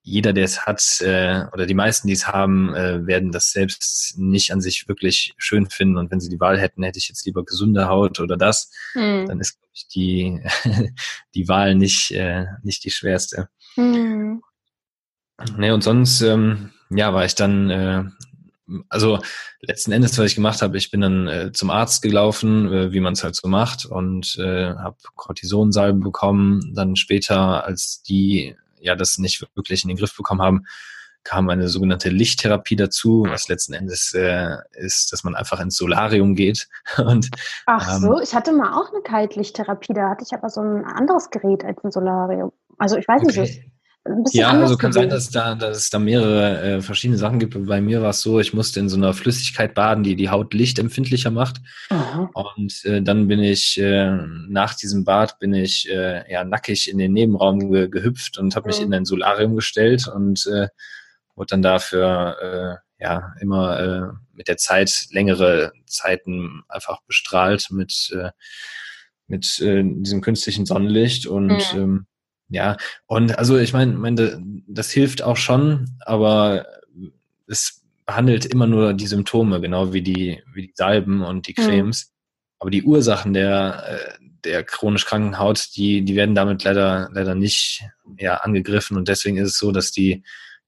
jeder, 0.02 0.32
der 0.32 0.44
es 0.44 0.66
hat, 0.66 0.82
äh, 1.00 1.44
oder 1.52 1.66
die 1.66 1.74
meisten, 1.74 2.08
die 2.08 2.14
es 2.14 2.26
haben, 2.26 2.74
äh, 2.74 3.06
werden 3.06 3.32
das 3.32 3.52
selbst 3.52 4.18
nicht 4.18 4.52
an 4.52 4.60
sich 4.60 4.88
wirklich 4.88 5.34
schön 5.36 5.68
finden. 5.68 5.98
Und 5.98 6.10
wenn 6.10 6.20
sie 6.20 6.30
die 6.30 6.40
Wahl 6.40 6.58
hätten, 6.58 6.82
hätte 6.82 6.98
ich 6.98 7.08
jetzt 7.08 7.26
lieber 7.26 7.44
gesunde 7.44 7.88
Haut 7.88 8.18
oder 8.18 8.36
das, 8.36 8.70
mhm. 8.94 9.26
dann 9.26 9.40
ist, 9.40 9.58
glaube 9.58 9.72
ich, 9.74 9.88
die, 9.88 10.40
die 11.34 11.48
Wahl 11.48 11.74
nicht, 11.74 12.12
äh, 12.12 12.46
nicht 12.62 12.84
die 12.84 12.90
schwerste. 12.90 13.48
Mhm. 13.76 14.42
Ne, 15.56 15.72
und 15.72 15.82
sonst, 15.82 16.20
ähm, 16.22 16.70
ja, 16.90 17.14
war 17.14 17.24
ich 17.24 17.34
dann, 17.34 17.70
äh, 17.70 18.04
also 18.88 19.18
letzten 19.60 19.92
Endes, 19.92 20.16
was 20.18 20.26
ich 20.26 20.34
gemacht 20.34 20.62
habe, 20.62 20.76
ich 20.76 20.90
bin 20.90 21.00
dann 21.00 21.26
äh, 21.26 21.52
zum 21.52 21.70
Arzt 21.70 22.02
gelaufen, 22.02 22.72
äh, 22.72 22.92
wie 22.92 23.00
man 23.00 23.14
es 23.14 23.24
halt 23.24 23.36
so 23.36 23.48
macht, 23.48 23.84
und 23.84 24.36
äh, 24.38 24.74
habe 24.74 24.96
Cortisonsalben 25.14 26.00
bekommen. 26.00 26.72
Dann 26.74 26.96
später, 26.96 27.64
als 27.64 28.02
die 28.02 28.54
ja 28.80 28.96
das 28.96 29.18
nicht 29.18 29.44
wirklich 29.54 29.84
in 29.84 29.88
den 29.88 29.96
Griff 29.96 30.16
bekommen 30.16 30.42
haben, 30.42 30.66
kam 31.22 31.48
eine 31.50 31.68
sogenannte 31.68 32.08
Lichttherapie 32.08 32.76
dazu, 32.76 33.26
was 33.28 33.48
letzten 33.48 33.74
Endes 33.74 34.14
äh, 34.14 34.56
ist, 34.72 35.12
dass 35.12 35.22
man 35.22 35.34
einfach 35.34 35.60
ins 35.60 35.76
Solarium 35.76 36.34
geht. 36.34 36.68
Und, 36.96 37.30
Ach 37.66 37.96
ähm, 37.96 38.00
so, 38.00 38.20
ich 38.20 38.34
hatte 38.34 38.52
mal 38.52 38.80
auch 38.80 38.92
eine 38.92 39.02
Kaltlichttherapie, 39.02 39.92
da 39.92 40.10
hatte 40.10 40.24
ich 40.26 40.32
aber 40.32 40.48
so 40.48 40.60
ein 40.60 40.84
anderes 40.84 41.30
Gerät 41.30 41.64
als 41.64 41.82
ein 41.84 41.90
Solarium. 41.90 42.52
Also 42.78 42.96
ich 42.96 43.06
weiß 43.06 43.22
okay. 43.22 43.40
nicht, 43.40 43.62
ja, 44.32 44.50
also 44.50 44.76
kann 44.76 44.90
gewesen. 44.90 45.02
sein, 45.02 45.08
dass, 45.10 45.30
da, 45.30 45.54
dass 45.54 45.76
es 45.76 45.90
da 45.90 45.98
mehrere 45.98 46.62
äh, 46.62 46.82
verschiedene 46.82 47.18
Sachen 47.18 47.38
gibt. 47.38 47.54
Bei 47.66 47.80
mir 47.80 48.02
war 48.02 48.10
es 48.10 48.22
so, 48.22 48.40
ich 48.40 48.54
musste 48.54 48.80
in 48.80 48.88
so 48.88 48.96
einer 48.96 49.12
Flüssigkeit 49.12 49.74
baden, 49.74 50.02
die 50.02 50.16
die 50.16 50.30
Haut 50.30 50.54
lichtempfindlicher 50.54 51.30
macht. 51.30 51.60
Aha. 51.90 52.30
Und 52.32 52.84
äh, 52.84 53.02
dann 53.02 53.28
bin 53.28 53.40
ich 53.40 53.78
äh, 53.78 54.10
nach 54.48 54.74
diesem 54.74 55.04
Bad 55.04 55.38
bin 55.38 55.52
ich 55.52 55.88
äh, 55.90 56.30
ja 56.32 56.44
nackig 56.44 56.90
in 56.90 56.98
den 56.98 57.12
Nebenraum 57.12 57.70
ge 57.70 57.88
gehüpft 57.88 58.38
und 58.38 58.56
habe 58.56 58.68
mich 58.68 58.80
mhm. 58.80 58.86
in 58.86 58.94
ein 58.94 59.04
Solarium 59.04 59.56
gestellt 59.56 60.08
und 60.08 60.46
äh, 60.46 60.68
wurde 61.34 61.48
dann 61.50 61.62
dafür 61.62 62.82
ja 63.00 63.34
immer 63.40 63.80
äh, 63.80 64.16
mit 64.32 64.48
der 64.48 64.58
Zeit 64.58 65.06
längere 65.10 65.72
Zeiten 65.86 66.62
einfach 66.68 67.00
bestrahlt 67.06 67.68
mit 67.70 68.10
äh, 68.14 68.30
mit 69.26 69.60
äh, 69.60 69.82
diesem 69.84 70.20
künstlichen 70.20 70.66
Sonnenlicht 70.66 71.26
und 71.26 71.74
mhm. 71.74 71.80
ähm, 71.80 72.06
ja 72.50 72.76
und 73.06 73.38
also 73.38 73.56
ich 73.56 73.72
meine 73.72 73.92
mein, 73.92 74.64
das 74.66 74.90
hilft 74.90 75.22
auch 75.22 75.36
schon 75.36 75.90
aber 76.00 76.66
es 77.46 77.82
behandelt 78.06 78.44
immer 78.44 78.66
nur 78.66 78.92
die 78.94 79.06
Symptome 79.06 79.60
genau 79.60 79.92
wie 79.92 80.02
die 80.02 80.42
wie 80.52 80.68
die 80.68 80.72
Salben 80.74 81.22
und 81.22 81.46
die 81.46 81.54
mhm. 81.56 81.62
Cremes 81.62 82.06
mhm. 82.06 82.56
aber 82.58 82.70
die 82.70 82.82
Ursachen 82.82 83.32
der 83.32 83.84
äh, 83.88 84.18
der 84.44 84.64
chronisch 84.64 85.06
kranken 85.06 85.38
Haut 85.38 85.68
die 85.76 86.02
die 86.02 86.16
werden 86.16 86.34
damit 86.34 86.64
leider 86.64 87.08
leider 87.12 87.34
nicht 87.34 87.84
ja 88.18 88.36
angegriffen 88.36 88.96
und 88.96 89.08
deswegen 89.08 89.36
ist 89.36 89.48
es 89.48 89.58
so 89.58 89.72
dass 89.72 89.92
die 89.92 90.22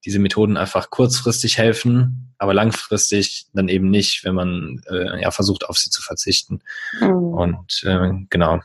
diese 0.04 0.18
Methoden 0.18 0.56
einfach 0.56 0.90
kurzfristig 0.90 1.58
helfen, 1.58 2.34
aber 2.38 2.54
langfristig 2.54 3.46
dann 3.52 3.68
eben 3.68 3.88
nicht, 3.90 4.24
wenn 4.24 4.34
man 4.34 4.82
äh, 4.90 5.20
ja 5.20 5.30
versucht, 5.30 5.68
auf 5.68 5.78
sie 5.78 5.90
zu 5.90 6.02
verzichten. 6.02 6.60
Mhm. 7.00 7.10
Und 7.10 7.82
äh, 7.84 8.10
genau. 8.28 8.60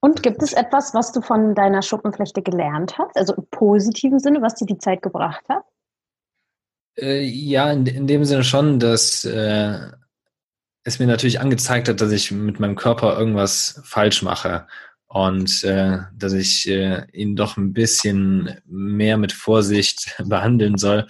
Und 0.00 0.22
gibt 0.22 0.42
es 0.42 0.54
etwas, 0.54 0.94
was 0.94 1.12
du 1.12 1.20
von 1.20 1.54
deiner 1.54 1.82
Schuppenflechte 1.82 2.42
gelernt 2.42 2.96
hast, 2.98 3.16
also 3.16 3.34
im 3.34 3.46
positiven 3.50 4.18
Sinne, 4.18 4.40
was 4.40 4.54
dir 4.54 4.66
die 4.66 4.78
Zeit 4.78 5.02
gebracht 5.02 5.44
hat? 5.48 5.64
Äh, 6.96 7.22
ja, 7.22 7.70
in, 7.70 7.86
in, 7.86 8.06
dem 8.06 8.24
Sinne 8.24 8.42
schon, 8.44 8.78
dass 8.80 9.24
äh, 9.26 9.78
es 10.84 10.98
mir 10.98 11.06
natürlich 11.06 11.40
angezeigt 11.40 11.88
hat, 11.88 12.00
dass 12.00 12.12
ich 12.12 12.30
mit 12.30 12.58
meinem 12.60 12.76
Körper 12.76 13.18
irgendwas 13.18 13.80
falsch 13.84 14.22
mache 14.22 14.66
und 15.06 15.64
äh, 15.64 15.98
dass 16.14 16.32
ich 16.32 16.68
äh, 16.68 17.04
ihn 17.12 17.36
doch 17.36 17.56
ein 17.56 17.72
bisschen 17.74 18.58
mehr 18.64 19.18
mit 19.18 19.32
Vorsicht 19.32 20.14
behandeln 20.24 20.78
soll. 20.78 21.06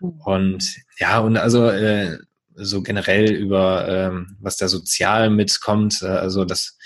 Mhm. 0.00 0.20
Und 0.24 0.76
ja, 0.98 1.18
und 1.18 1.36
also 1.36 1.68
äh, 1.68 2.18
so 2.54 2.82
generell 2.82 3.32
über 3.32 3.88
ähm, 3.88 4.36
was 4.40 4.56
da 4.56 4.68
sozial 4.68 5.30
mitkommt, 5.30 6.00
äh, 6.02 6.06
also 6.06 6.44
das 6.44 6.78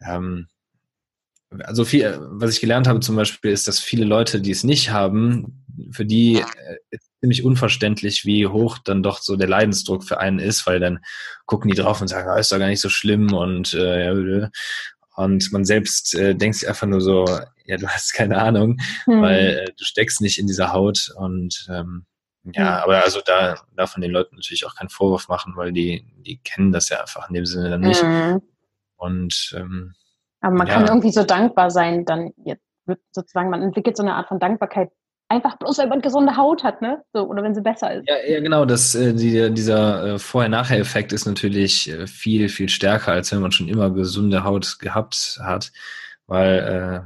ähm, 0.00 0.48
also 1.64 1.84
viel, 1.84 2.18
was 2.32 2.54
ich 2.54 2.60
gelernt 2.60 2.86
habe 2.86 3.00
zum 3.00 3.16
Beispiel, 3.16 3.50
ist, 3.50 3.68
dass 3.68 3.78
viele 3.78 4.04
Leute, 4.04 4.40
die 4.40 4.50
es 4.50 4.64
nicht 4.64 4.90
haben, 4.90 5.64
für 5.90 6.04
die 6.04 6.36
äh, 6.36 6.76
ist 6.90 7.10
ziemlich 7.20 7.44
unverständlich, 7.44 8.24
wie 8.24 8.46
hoch 8.46 8.78
dann 8.78 9.02
doch 9.02 9.20
so 9.20 9.36
der 9.36 9.48
Leidensdruck 9.48 10.04
für 10.04 10.18
einen 10.18 10.38
ist, 10.38 10.66
weil 10.66 10.80
dann 10.80 11.00
gucken 11.44 11.70
die 11.70 11.76
drauf 11.76 12.00
und 12.00 12.08
sagen, 12.08 12.28
ah, 12.28 12.38
ist 12.38 12.52
doch 12.52 12.58
gar 12.58 12.68
nicht 12.68 12.80
so 12.80 12.88
schlimm 12.88 13.32
und 13.32 13.74
äh, 13.74 14.48
und 15.16 15.50
man 15.50 15.64
selbst 15.64 16.14
äh, 16.14 16.34
denkt 16.34 16.58
sich 16.58 16.68
einfach 16.68 16.86
nur 16.86 17.00
so, 17.00 17.24
ja, 17.64 17.76
du 17.78 17.88
hast 17.88 18.12
keine 18.12 18.38
Ahnung, 18.38 18.78
hm. 19.04 19.22
weil 19.22 19.64
äh, 19.66 19.72
du 19.76 19.84
steckst 19.84 20.20
nicht 20.20 20.38
in 20.38 20.46
dieser 20.46 20.72
Haut. 20.72 21.10
Und 21.16 21.66
ähm, 21.70 22.04
ja, 22.44 22.76
hm. 22.76 22.84
aber 22.84 23.02
also 23.02 23.20
da 23.24 23.56
darf 23.76 23.96
man 23.96 24.02
den 24.02 24.10
Leuten 24.10 24.36
natürlich 24.36 24.66
auch 24.66 24.74
keinen 24.74 24.90
Vorwurf 24.90 25.28
machen, 25.28 25.54
weil 25.56 25.72
die, 25.72 26.04
die 26.18 26.38
kennen 26.38 26.70
das 26.70 26.90
ja 26.90 27.00
einfach 27.00 27.28
in 27.28 27.34
dem 27.34 27.46
Sinne 27.46 27.70
dann 27.70 27.80
nicht. 27.80 28.02
Hm. 28.02 28.42
Und 28.96 29.54
ähm, 29.56 29.94
aber 30.46 30.56
man 30.56 30.66
ja. 30.66 30.74
kann 30.74 30.86
irgendwie 30.86 31.10
so 31.10 31.24
dankbar 31.24 31.70
sein, 31.70 32.04
dann 32.04 32.30
jetzt 32.44 32.62
wird 32.86 33.00
sozusagen, 33.10 33.50
man 33.50 33.62
entwickelt 33.62 33.96
so 33.96 34.02
eine 34.02 34.14
Art 34.14 34.28
von 34.28 34.38
Dankbarkeit 34.38 34.90
Einfach 35.28 35.58
bloß, 35.58 35.78
weil 35.78 35.88
man 35.88 36.02
gesunde 36.02 36.36
Haut 36.36 36.62
hat, 36.62 36.82
ne? 36.82 37.02
So, 37.12 37.28
oder 37.28 37.42
wenn 37.42 37.52
sie 37.52 37.60
besser 37.60 37.92
ist. 37.92 38.08
Ja, 38.08 38.14
ja 38.28 38.40
genau. 38.40 38.64
Das, 38.64 38.94
äh, 38.94 39.12
die, 39.12 39.52
dieser 39.52 40.14
äh, 40.14 40.18
Vorher-Nachher-Effekt 40.20 41.12
ist 41.12 41.26
natürlich 41.26 41.90
äh, 41.90 42.06
viel, 42.06 42.48
viel 42.48 42.68
stärker, 42.68 43.10
als 43.10 43.32
wenn 43.32 43.40
man 43.40 43.50
schon 43.50 43.68
immer 43.68 43.90
gesunde 43.90 44.44
Haut 44.44 44.78
gehabt 44.78 45.40
hat. 45.42 45.72
Weil 46.28 47.04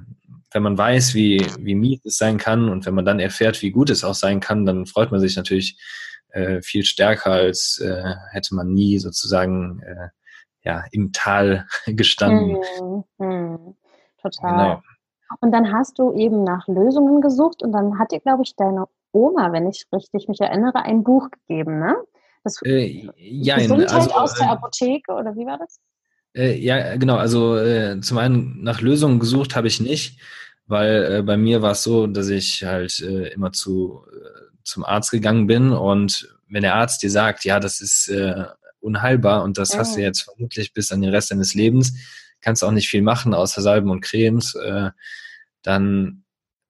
wenn 0.52 0.62
man 0.62 0.78
weiß, 0.78 1.14
wie, 1.14 1.46
wie 1.58 1.74
mies 1.74 2.00
es 2.06 2.16
sein 2.16 2.38
kann 2.38 2.70
und 2.70 2.86
wenn 2.86 2.94
man 2.94 3.04
dann 3.04 3.20
erfährt, 3.20 3.60
wie 3.60 3.70
gut 3.70 3.90
es 3.90 4.02
auch 4.02 4.14
sein 4.14 4.40
kann, 4.40 4.64
dann 4.64 4.86
freut 4.86 5.10
man 5.10 5.20
sich 5.20 5.36
natürlich 5.36 5.78
viel 6.62 6.84
stärker, 6.84 7.32
als 7.32 7.84
hätte 8.30 8.54
man 8.54 8.72
nie 8.72 8.98
sozusagen 8.98 9.82
ja, 10.62 10.84
im 10.92 11.12
Tal 11.12 11.66
gestanden. 11.86 12.62
Hm, 12.78 13.04
hm, 13.18 13.74
total. 14.20 14.52
Genau. 14.52 14.82
Und 15.40 15.52
dann 15.52 15.72
hast 15.72 15.98
du 15.98 16.12
eben 16.14 16.42
nach 16.42 16.66
Lösungen 16.66 17.20
gesucht 17.20 17.62
und 17.62 17.72
dann 17.72 17.98
hat 17.98 18.10
dir, 18.10 18.20
glaube 18.20 18.42
ich, 18.42 18.56
deine 18.56 18.86
Oma, 19.12 19.52
wenn 19.52 19.68
ich 19.68 19.86
richtig 19.92 20.28
mich 20.28 20.40
erinnere, 20.40 20.82
ein 20.82 21.04
Buch 21.04 21.30
gegeben, 21.30 21.78
ne? 21.78 21.96
Das 22.42 22.60
äh, 22.64 23.10
ja, 23.16 23.56
Gesundheit 23.56 23.92
also, 23.92 24.10
aus 24.12 24.34
der 24.34 24.46
äh, 24.46 24.50
Apotheke 24.50 25.12
oder 25.12 25.36
wie 25.36 25.46
war 25.46 25.58
das? 25.58 25.78
Äh, 26.34 26.58
ja, 26.58 26.96
genau. 26.96 27.16
Also 27.16 27.56
äh, 27.56 28.00
zum 28.00 28.18
einen 28.18 28.62
nach 28.62 28.80
Lösungen 28.80 29.18
gesucht 29.18 29.56
habe 29.56 29.66
ich 29.66 29.80
nicht, 29.80 30.20
weil 30.66 31.18
äh, 31.18 31.22
bei 31.22 31.36
mir 31.36 31.60
war 31.60 31.72
es 31.72 31.82
so, 31.82 32.06
dass 32.06 32.28
ich 32.28 32.64
halt 32.64 33.00
äh, 33.00 33.28
immer 33.28 33.52
zu 33.52 34.04
zum 34.62 34.84
Arzt 34.84 35.10
gegangen 35.10 35.46
bin 35.46 35.72
und 35.72 36.34
wenn 36.48 36.62
der 36.62 36.74
Arzt 36.74 37.02
dir 37.02 37.10
sagt, 37.10 37.44
ja, 37.44 37.58
das 37.60 37.80
ist 37.80 38.12
unheilbar 38.80 39.42
und 39.44 39.58
das 39.58 39.74
mhm. 39.74 39.78
hast 39.78 39.96
du 39.96 40.00
jetzt 40.00 40.22
vermutlich 40.22 40.72
bis 40.72 40.92
an 40.92 41.00
den 41.00 41.10
Rest 41.10 41.30
deines 41.30 41.54
Lebens, 41.54 41.94
kannst 42.40 42.64
auch 42.64 42.72
nicht 42.72 42.88
viel 42.88 43.02
machen 43.02 43.34
außer 43.34 43.62
Salben 43.62 43.90
und 43.90 44.00
Cremes, 44.00 44.54
äh, 44.54 44.90
dann, 45.62 46.24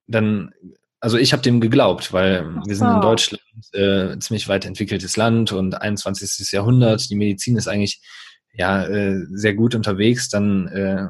dann, 0.07 0.52
also 1.00 1.17
ich 1.17 1.33
habe 1.33 1.43
dem 1.43 1.61
geglaubt, 1.61 2.12
weil 2.12 2.45
wir 2.67 2.76
sind 2.76 2.90
in 2.90 3.00
Deutschland 3.00 3.43
äh, 3.73 4.19
ziemlich 4.19 4.49
weit 4.49 4.64
entwickeltes 4.64 5.17
Land 5.17 5.52
und 5.52 5.81
21. 5.81 6.50
Jahrhundert, 6.52 7.09
die 7.09 7.17
Medizin 7.17 7.57
ist 7.57 7.69
eigentlich 7.69 8.02
ja 8.52 8.85
äh, 8.85 9.25
sehr 9.31 9.55
gut 9.55 9.75
unterwegs, 9.75 10.29
dann 10.29 10.67
äh, 10.69 11.09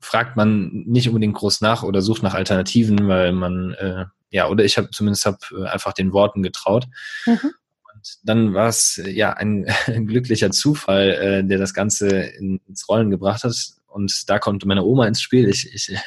fragt 0.00 0.36
man 0.36 0.70
nicht 0.86 1.08
unbedingt 1.08 1.34
groß 1.34 1.60
nach 1.60 1.82
oder 1.82 2.02
sucht 2.02 2.22
nach 2.22 2.34
Alternativen, 2.34 3.06
weil 3.06 3.32
man 3.32 3.72
äh, 3.74 4.06
ja 4.30 4.48
oder 4.48 4.64
ich 4.64 4.78
habe 4.78 4.90
zumindest 4.90 5.26
hab, 5.26 5.38
äh, 5.52 5.66
einfach 5.66 5.92
den 5.92 6.12
Worten 6.12 6.42
getraut. 6.42 6.86
Mhm. 7.26 7.52
Und 8.00 8.18
dann 8.22 8.54
war 8.54 8.68
es 8.68 9.00
ja 9.04 9.34
ein, 9.34 9.66
ein 9.86 10.06
glücklicher 10.06 10.50
Zufall, 10.50 11.10
äh, 11.10 11.44
der 11.44 11.58
das 11.58 11.74
Ganze 11.74 12.08
ins 12.08 12.88
Rollen 12.88 13.10
gebracht 13.10 13.44
hat 13.44 13.54
und 13.90 14.30
da 14.30 14.38
kommt 14.38 14.64
meine 14.64 14.84
Oma 14.84 15.06
ins 15.06 15.20
Spiel. 15.20 15.48
Ich, 15.48 15.74
ich 15.74 15.98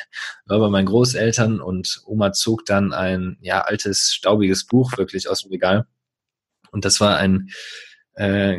war 0.45 0.59
bei 0.59 0.69
meinen 0.69 0.85
Großeltern 0.85 1.59
und 1.59 2.01
Oma 2.05 2.31
zog 2.31 2.65
dann 2.65 2.93
ein 2.93 3.37
ja 3.41 3.61
altes, 3.61 4.13
staubiges 4.13 4.65
Buch 4.65 4.97
wirklich 4.97 5.29
aus 5.29 5.43
dem 5.43 5.51
Regal. 5.51 5.85
Und 6.71 6.85
das 6.85 7.01
war 7.01 7.17
ein 7.17 7.49
äh, 8.15 8.57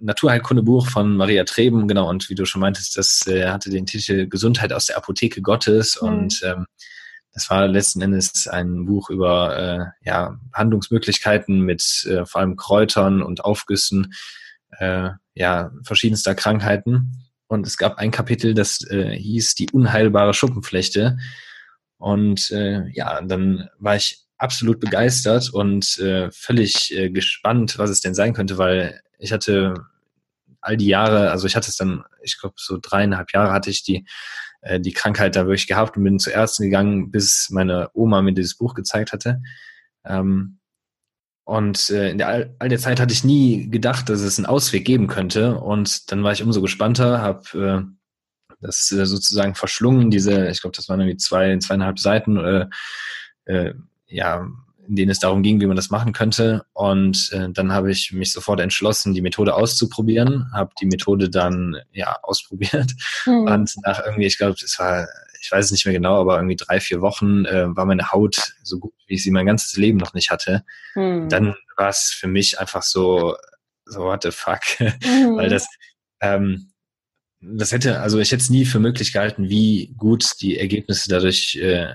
Naturheilkundebuch 0.00 0.88
von 0.88 1.16
Maria 1.16 1.44
Treben, 1.44 1.88
genau, 1.88 2.10
und 2.10 2.28
wie 2.28 2.34
du 2.34 2.44
schon 2.44 2.60
meintest, 2.60 2.98
das 2.98 3.26
äh, 3.26 3.48
hatte 3.48 3.70
den 3.70 3.86
Titel 3.86 4.26
Gesundheit 4.26 4.72
aus 4.72 4.86
der 4.86 4.98
Apotheke 4.98 5.40
Gottes 5.40 5.98
mhm. 6.02 6.08
und 6.08 6.42
ähm, 6.44 6.66
das 7.36 7.50
war 7.50 7.68
letzten 7.68 8.00
Endes 8.00 8.48
ein 8.48 8.86
Buch 8.86 9.10
über 9.10 9.58
äh, 9.58 10.08
ja, 10.08 10.40
Handlungsmöglichkeiten 10.54 11.60
mit 11.60 12.06
äh, 12.08 12.24
vor 12.24 12.40
allem 12.40 12.56
Kräutern 12.56 13.20
und 13.20 13.44
Aufgüssen 13.44 14.14
äh, 14.78 15.10
ja, 15.34 15.70
verschiedenster 15.82 16.34
Krankheiten. 16.34 17.28
Und 17.46 17.66
es 17.66 17.76
gab 17.76 17.98
ein 17.98 18.10
Kapitel, 18.10 18.54
das 18.54 18.82
äh, 18.90 19.10
hieß 19.10 19.54
die 19.54 19.68
unheilbare 19.70 20.32
Schuppenflechte. 20.32 21.18
Und 21.98 22.50
äh, 22.52 22.88
ja, 22.94 23.20
dann 23.20 23.68
war 23.78 23.96
ich 23.96 24.24
absolut 24.38 24.80
begeistert 24.80 25.50
und 25.52 25.98
äh, 25.98 26.30
völlig 26.30 26.96
äh, 26.96 27.10
gespannt, 27.10 27.76
was 27.76 27.90
es 27.90 28.00
denn 28.00 28.14
sein 28.14 28.32
könnte, 28.32 28.56
weil 28.56 29.02
ich 29.18 29.30
hatte 29.30 29.74
all 30.62 30.78
die 30.78 30.88
Jahre, 30.88 31.30
also 31.32 31.46
ich 31.46 31.54
hatte 31.54 31.68
es 31.68 31.76
dann, 31.76 32.02
ich 32.22 32.40
glaube 32.40 32.54
so 32.56 32.78
dreieinhalb 32.80 33.30
Jahre 33.34 33.52
hatte 33.52 33.68
ich 33.68 33.82
die 33.82 34.06
äh, 34.66 34.80
die 34.80 34.92
Krankheit 34.92 35.36
da 35.36 35.46
wirklich 35.46 35.66
gehabt 35.66 35.96
und 35.96 36.04
bin 36.04 36.18
zu 36.18 36.30
Ärzten 36.30 36.64
gegangen, 36.64 37.10
bis 37.10 37.48
meine 37.50 37.90
Oma 37.94 38.22
mir 38.22 38.32
dieses 38.32 38.56
Buch 38.56 38.74
gezeigt 38.74 39.12
hatte. 39.12 39.40
Ähm, 40.04 40.58
und 41.44 41.90
äh, 41.90 42.10
in 42.10 42.18
der, 42.18 42.54
all 42.58 42.68
der 42.68 42.78
Zeit 42.78 42.98
hatte 42.98 43.12
ich 43.12 43.22
nie 43.22 43.70
gedacht, 43.70 44.08
dass 44.08 44.20
es 44.20 44.38
einen 44.38 44.46
Ausweg 44.46 44.84
geben 44.84 45.06
könnte. 45.06 45.58
Und 45.58 46.10
dann 46.10 46.24
war 46.24 46.32
ich 46.32 46.42
umso 46.42 46.60
gespannter, 46.60 47.20
habe 47.20 47.86
äh, 47.86 47.96
das 48.60 48.90
äh, 48.90 49.06
sozusagen 49.06 49.54
verschlungen, 49.54 50.10
diese, 50.10 50.48
ich 50.48 50.60
glaube, 50.60 50.76
das 50.76 50.88
waren 50.88 51.00
irgendwie 51.00 51.18
zwei, 51.18 51.56
zweieinhalb 51.58 51.98
Seiten, 51.98 52.36
äh, 52.36 52.66
äh, 53.44 53.74
ja, 54.08 54.48
in 54.88 54.96
denen 54.96 55.10
es 55.10 55.18
darum 55.18 55.42
ging, 55.42 55.60
wie 55.60 55.66
man 55.66 55.76
das 55.76 55.90
machen 55.90 56.12
könnte. 56.12 56.64
Und 56.72 57.30
äh, 57.32 57.48
dann 57.50 57.72
habe 57.72 57.90
ich 57.90 58.12
mich 58.12 58.32
sofort 58.32 58.60
entschlossen, 58.60 59.14
die 59.14 59.22
Methode 59.22 59.54
auszuprobieren, 59.54 60.50
habe 60.52 60.72
die 60.80 60.86
Methode 60.86 61.30
dann 61.30 61.76
ja 61.92 62.18
ausprobiert. 62.22 62.92
Mhm. 63.26 63.46
Und 63.46 63.74
nach 63.84 64.04
irgendwie, 64.04 64.26
ich 64.26 64.38
glaube, 64.38 64.56
es 64.62 64.78
war 64.78 65.06
ich 65.46 65.52
weiß 65.52 65.66
es 65.66 65.70
nicht 65.70 65.86
mehr 65.86 65.94
genau, 65.94 66.20
aber 66.20 66.36
irgendwie 66.36 66.56
drei, 66.56 66.80
vier 66.80 67.00
Wochen 67.00 67.44
äh, 67.44 67.74
war 67.76 67.86
meine 67.86 68.10
Haut 68.10 68.54
so 68.62 68.80
gut, 68.80 68.92
wie 69.06 69.14
ich 69.14 69.22
sie 69.22 69.30
mein 69.30 69.46
ganzes 69.46 69.76
Leben 69.76 69.98
noch 69.98 70.12
nicht 70.12 70.30
hatte. 70.30 70.64
Mhm. 70.94 71.28
Dann 71.28 71.54
war 71.76 71.88
es 71.88 72.14
für 72.18 72.26
mich 72.26 72.58
einfach 72.58 72.82
so, 72.82 73.36
so 73.84 74.00
what 74.00 74.22
the 74.22 74.32
fuck, 74.32 74.60
mhm. 74.80 74.96
weil 75.36 75.48
das, 75.48 75.68
ähm, 76.20 76.72
das 77.40 77.70
hätte, 77.70 78.00
also 78.00 78.18
ich 78.18 78.32
hätte 78.32 78.42
es 78.42 78.50
nie 78.50 78.64
für 78.64 78.80
möglich 78.80 79.12
gehalten, 79.12 79.48
wie 79.48 79.94
gut 79.96 80.40
die 80.40 80.58
Ergebnisse 80.58 81.08
dadurch 81.08 81.56
äh, 81.56 81.94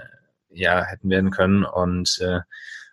ja 0.50 0.84
hätten 0.84 1.10
werden 1.10 1.32
können 1.32 1.64
und 1.66 2.20
äh. 2.22 2.40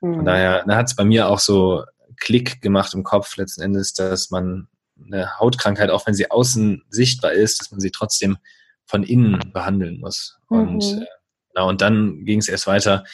Von 0.00 0.24
daher, 0.24 0.64
da 0.66 0.76
hat 0.76 0.86
es 0.86 0.96
bei 0.96 1.04
mir 1.04 1.28
auch 1.28 1.38
so 1.38 1.84
Klick 2.16 2.60
gemacht 2.60 2.94
im 2.94 3.04
Kopf 3.04 3.36
letzten 3.36 3.62
Endes, 3.62 3.94
dass 3.94 4.30
man 4.30 4.68
eine 5.04 5.38
Hautkrankheit, 5.38 5.90
auch 5.90 6.06
wenn 6.06 6.14
sie 6.14 6.30
außen 6.30 6.84
sichtbar 6.88 7.32
ist, 7.32 7.60
dass 7.60 7.70
man 7.70 7.80
sie 7.80 7.90
trotzdem 7.90 8.38
von 8.84 9.02
innen 9.02 9.52
behandeln 9.52 10.00
muss. 10.00 10.38
Und, 10.48 10.84
mhm. 10.84 11.02
äh, 11.02 11.06
genau, 11.54 11.68
und 11.68 11.80
dann 11.80 12.24
ging 12.24 12.40
es 12.40 12.48
erst 12.48 12.66
weiter, 12.66 13.04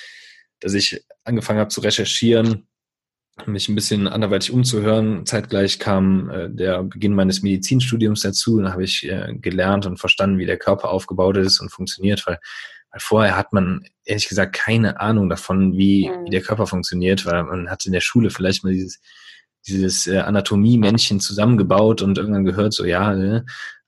dass 0.61 0.75
ich 0.75 1.05
angefangen 1.25 1.59
habe 1.59 1.69
zu 1.69 1.81
recherchieren 1.81 2.67
mich 3.47 3.69
ein 3.69 3.75
bisschen 3.75 4.07
anderweitig 4.07 4.53
umzuhören. 4.53 5.27
Zeitgleich 5.27 5.79
kam 5.79 6.31
äh, 6.31 6.49
der 6.51 6.85
Beginn 6.85 7.15
meines 7.15 7.43
Medizinstudiums 7.43 8.21
dazu. 8.21 8.61
Da 8.61 8.73
habe 8.73 8.85
ich 8.85 9.09
äh, 9.09 9.35
gelernt 9.35 9.87
und 9.87 9.99
verstanden, 9.99 10.39
wie 10.39 10.47
der 10.47 10.57
Körper 10.57 10.91
aufgebaut 10.91 11.37
ist 11.37 11.61
und 11.61 11.71
funktioniert, 11.71 12.27
weil 12.27 12.39
vorher 12.99 13.37
hat 13.37 13.53
man 13.53 13.85
ehrlich 14.05 14.29
gesagt 14.29 14.55
keine 14.55 15.01
Ahnung 15.01 15.29
davon, 15.29 15.77
wie, 15.77 16.09
mhm. 16.09 16.27
wie 16.27 16.31
der 16.31 16.43
Körper 16.43 16.67
funktioniert, 16.67 17.27
weil 17.27 17.43
man 17.45 17.71
hat 17.71 17.87
in 17.87 17.93
der 17.93 18.01
Schule 18.01 18.31
vielleicht 18.31 18.65
mal 18.65 18.73
dieses, 18.73 19.01
dieses 19.67 20.07
äh, 20.07 20.19
Anatomie-Männchen 20.19 21.21
zusammengebaut 21.21 22.03
und 22.03 22.19
irgendwann 22.19 22.45
gehört 22.45 22.73
so, 22.73 22.85
ja, 22.85 23.15
ne? 23.15 23.45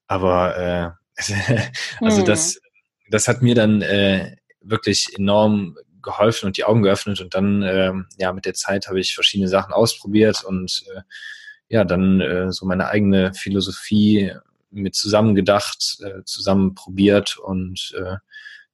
aber 0.06 0.56
äh, 0.56 0.90
also 2.00 2.22
mhm. 2.22 2.26
das, 2.26 2.60
das 3.10 3.28
hat 3.28 3.42
mir 3.42 3.54
dann 3.54 3.82
äh, 3.82 4.36
wirklich 4.60 5.08
enorm 5.16 5.76
geholfen 6.02 6.46
und 6.46 6.56
die 6.56 6.64
Augen 6.64 6.82
geöffnet 6.82 7.20
und 7.20 7.34
dann 7.34 7.62
äh, 7.62 7.92
ja 8.18 8.32
mit 8.32 8.44
der 8.44 8.54
Zeit 8.54 8.86
habe 8.86 9.00
ich 9.00 9.14
verschiedene 9.14 9.48
Sachen 9.48 9.72
ausprobiert 9.72 10.44
und 10.44 10.84
äh, 10.94 11.00
ja 11.68 11.84
dann 11.84 12.20
äh, 12.20 12.52
so 12.52 12.64
meine 12.64 12.88
eigene 12.88 13.34
Philosophie 13.34 14.32
mit 14.70 14.94
zusammengedacht, 14.94 15.98
äh, 16.04 16.22
zusammen 16.24 16.74
probiert 16.74 17.38
und 17.38 17.92
äh, 17.98 18.16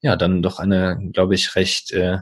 ja 0.03 0.17
dann 0.17 0.43
doch 0.43 0.59
eine 0.59 0.99
glaube 1.13 1.35
ich 1.35 1.57
recht 1.57 1.93
äh, 1.93 2.19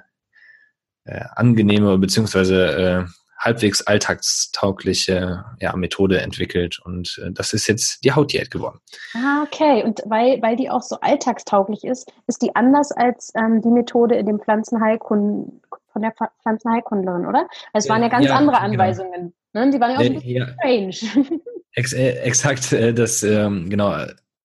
äh, 1.04 1.24
angenehme 1.34 1.98
beziehungsweise 1.98 2.76
äh, 2.76 3.04
halbwegs 3.40 3.82
alltagstaugliche 3.86 5.44
ja, 5.60 5.74
Methode 5.74 6.20
entwickelt 6.20 6.78
und 6.84 7.20
äh, 7.24 7.32
das 7.32 7.54
ist 7.54 7.66
jetzt 7.66 8.04
die 8.04 8.12
Hautdiät 8.12 8.50
geworden. 8.50 8.78
Ah, 9.14 9.42
okay. 9.42 9.82
Und 9.82 10.02
weil, 10.04 10.40
weil 10.42 10.56
die 10.56 10.68
auch 10.68 10.82
so 10.82 11.00
alltagstauglich 11.00 11.84
ist, 11.84 12.12
ist 12.26 12.42
die 12.42 12.54
anders 12.54 12.92
als 12.92 13.32
ähm, 13.34 13.62
die 13.62 13.70
Methode 13.70 14.16
in 14.16 14.26
dem 14.26 14.40
Pflanzenheilkund 14.40 15.62
von 15.92 16.02
der 16.02 16.12
Pflanzenheilkundlerin, 16.42 17.26
oder? 17.26 17.48
Es 17.72 17.88
waren 17.88 18.02
ja 18.02 18.08
ganz 18.08 18.26
ja, 18.26 18.36
andere 18.36 18.56
genau. 18.56 18.68
Anweisungen. 18.68 19.32
Genau. 19.52 19.64
Ne? 19.66 19.72
Die 19.72 19.80
waren 19.80 19.90
ja 19.90 19.96
auch 19.96 20.02
ein 20.02 20.14
bisschen 20.14 20.36
ja. 20.36 20.46
strange. 20.54 21.40
Ex 21.72 21.92
äh, 21.92 22.10
exakt, 22.22 22.72
äh, 22.72 22.92
das, 22.92 23.22
ähm, 23.22 23.70
genau, 23.70 23.94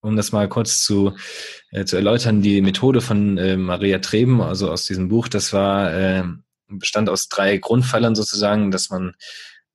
um 0.06 0.16
das 0.16 0.32
mal 0.32 0.48
kurz 0.48 0.84
zu, 0.84 1.14
äh, 1.72 1.86
zu 1.86 1.96
erläutern, 1.96 2.42
die 2.42 2.62
Methode 2.62 3.02
von 3.02 3.38
äh, 3.38 3.58
Maria 3.58 4.00
Treben, 4.00 4.42
also 4.42 4.72
aus 4.72 4.86
diesem 4.86 5.10
Buch, 5.10 5.28
das 5.28 5.52
war 5.52 5.94
äh, 5.94 6.24
bestand 6.68 7.10
aus 7.10 7.28
drei 7.28 7.58
Grundpfeilern 7.58 8.16
sozusagen, 8.16 8.72
dass 8.72 8.90
man 8.90 9.14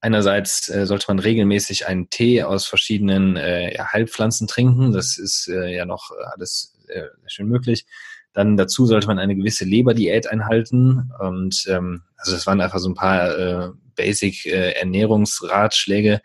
einerseits 0.00 0.68
äh, 0.68 0.86
sollte 0.86 1.06
man 1.08 1.18
regelmäßig 1.18 1.86
einen 1.86 2.10
Tee 2.10 2.42
aus 2.42 2.66
verschiedenen 2.66 3.36
äh, 3.36 3.74
ja, 3.74 3.92
Heilpflanzen 3.92 4.46
trinken. 4.46 4.92
Das 4.92 5.18
ist 5.18 5.48
äh, 5.48 5.74
ja 5.74 5.84
noch 5.84 6.10
alles 6.32 6.74
äh, 6.88 7.02
schön 7.26 7.48
möglich. 7.48 7.86
Dann 8.32 8.56
dazu 8.56 8.86
sollte 8.86 9.08
man 9.08 9.18
eine 9.18 9.36
gewisse 9.36 9.64
Leberdiät 9.64 10.28
einhalten. 10.28 11.10
Und 11.18 11.64
ähm, 11.68 12.02
also 12.16 12.32
das 12.32 12.46
waren 12.46 12.60
einfach 12.60 12.78
so 12.78 12.88
ein 12.88 12.94
paar 12.94 13.36
äh, 13.36 13.68
Basic 13.96 14.46
äh, 14.46 14.72
Ernährungsratschläge. 14.72 16.20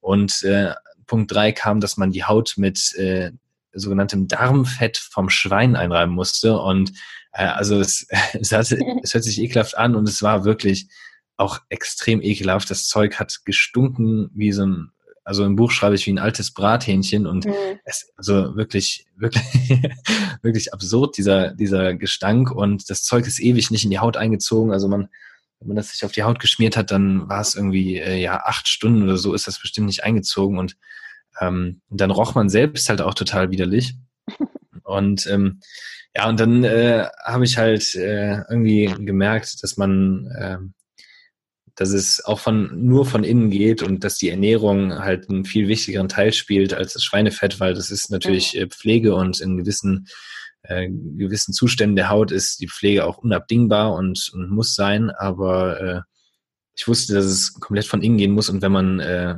Und 0.00 0.42
äh, 0.44 0.72
Punkt 1.06 1.32
drei 1.32 1.52
kam, 1.52 1.80
dass 1.80 1.96
man 1.96 2.12
die 2.12 2.24
Haut 2.24 2.54
mit 2.56 2.94
äh, 2.94 3.32
sogenanntem 3.78 4.28
Darmfett 4.28 4.96
vom 4.98 5.30
Schwein 5.30 5.76
einreiben 5.76 6.14
musste. 6.14 6.58
Und 6.58 6.92
äh, 7.32 7.44
also 7.44 7.80
es, 7.80 8.06
es, 8.40 8.52
hatte, 8.52 8.78
es 9.02 9.14
hört 9.14 9.24
sich 9.24 9.40
ekelhaft 9.40 9.76
an 9.76 9.94
und 9.94 10.08
es 10.08 10.22
war 10.22 10.44
wirklich 10.44 10.88
auch 11.36 11.60
extrem 11.68 12.20
ekelhaft. 12.20 12.70
Das 12.70 12.88
Zeug 12.88 13.18
hat 13.18 13.44
gestunken 13.44 14.30
wie 14.34 14.52
so 14.52 14.66
ein, 14.66 14.90
also 15.24 15.44
im 15.44 15.56
Buch 15.56 15.70
schreibe 15.70 15.94
ich 15.94 16.06
wie 16.06 16.12
ein 16.12 16.18
altes 16.18 16.52
Brathähnchen 16.52 17.26
und 17.26 17.44
mhm. 17.44 17.52
es, 17.84 18.10
also 18.16 18.56
wirklich, 18.56 19.06
wirklich, 19.14 19.44
wirklich 20.42 20.72
absurd, 20.72 21.16
dieser, 21.16 21.52
dieser 21.54 21.94
Gestank 21.94 22.50
und 22.50 22.90
das 22.90 23.02
Zeug 23.02 23.26
ist 23.26 23.38
ewig 23.38 23.70
nicht 23.70 23.84
in 23.84 23.90
die 23.90 23.98
Haut 23.98 24.16
eingezogen. 24.16 24.72
Also 24.72 24.88
man, 24.88 25.08
wenn 25.60 25.68
man 25.68 25.76
das 25.76 25.90
sich 25.90 26.04
auf 26.04 26.12
die 26.12 26.22
Haut 26.22 26.40
geschmiert 26.40 26.76
hat, 26.76 26.90
dann 26.90 27.28
war 27.28 27.40
es 27.40 27.54
irgendwie, 27.54 27.98
äh, 27.98 28.16
ja, 28.16 28.40
acht 28.44 28.68
Stunden 28.68 29.02
oder 29.02 29.16
so 29.16 29.34
ist 29.34 29.46
das 29.46 29.60
bestimmt 29.60 29.86
nicht 29.86 30.02
eingezogen 30.02 30.58
und 30.58 30.76
ähm, 31.40 31.80
dann 31.88 32.10
roch 32.10 32.34
man 32.34 32.48
selbst 32.48 32.88
halt 32.88 33.00
auch 33.00 33.14
total 33.14 33.50
widerlich. 33.50 33.94
Und 34.84 35.26
ähm, 35.26 35.60
ja, 36.16 36.28
und 36.28 36.40
dann 36.40 36.64
äh, 36.64 37.06
habe 37.22 37.44
ich 37.44 37.58
halt 37.58 37.94
äh, 37.94 38.42
irgendwie 38.48 38.86
gemerkt, 38.86 39.62
dass 39.62 39.76
man, 39.76 40.26
äh, 40.36 40.58
dass 41.74 41.90
es 41.90 42.24
auch 42.24 42.40
von 42.40 42.86
nur 42.86 43.04
von 43.04 43.22
innen 43.22 43.50
geht 43.50 43.82
und 43.82 44.02
dass 44.02 44.16
die 44.16 44.30
Ernährung 44.30 44.98
halt 44.98 45.28
einen 45.28 45.44
viel 45.44 45.68
wichtigeren 45.68 46.08
Teil 46.08 46.32
spielt 46.32 46.72
als 46.72 46.94
das 46.94 47.04
Schweinefett, 47.04 47.60
weil 47.60 47.74
das 47.74 47.90
ist 47.90 48.10
natürlich 48.10 48.56
äh, 48.56 48.66
Pflege 48.66 49.14
und 49.14 49.40
in 49.40 49.58
gewissen 49.58 50.08
äh, 50.62 50.88
gewissen 50.88 51.52
Zuständen 51.52 51.96
der 51.96 52.10
Haut 52.10 52.32
ist 52.32 52.60
die 52.60 52.68
Pflege 52.68 53.04
auch 53.04 53.18
unabdingbar 53.18 53.94
und, 53.94 54.30
und 54.32 54.50
muss 54.50 54.74
sein, 54.74 55.10
aber 55.10 55.80
äh, 55.80 56.00
ich 56.76 56.88
wusste, 56.88 57.14
dass 57.14 57.24
es 57.24 57.54
komplett 57.54 57.86
von 57.86 58.02
innen 58.02 58.18
gehen 58.18 58.32
muss 58.32 58.48
und 58.48 58.62
wenn 58.62 58.72
man 58.72 59.00
äh, 59.00 59.36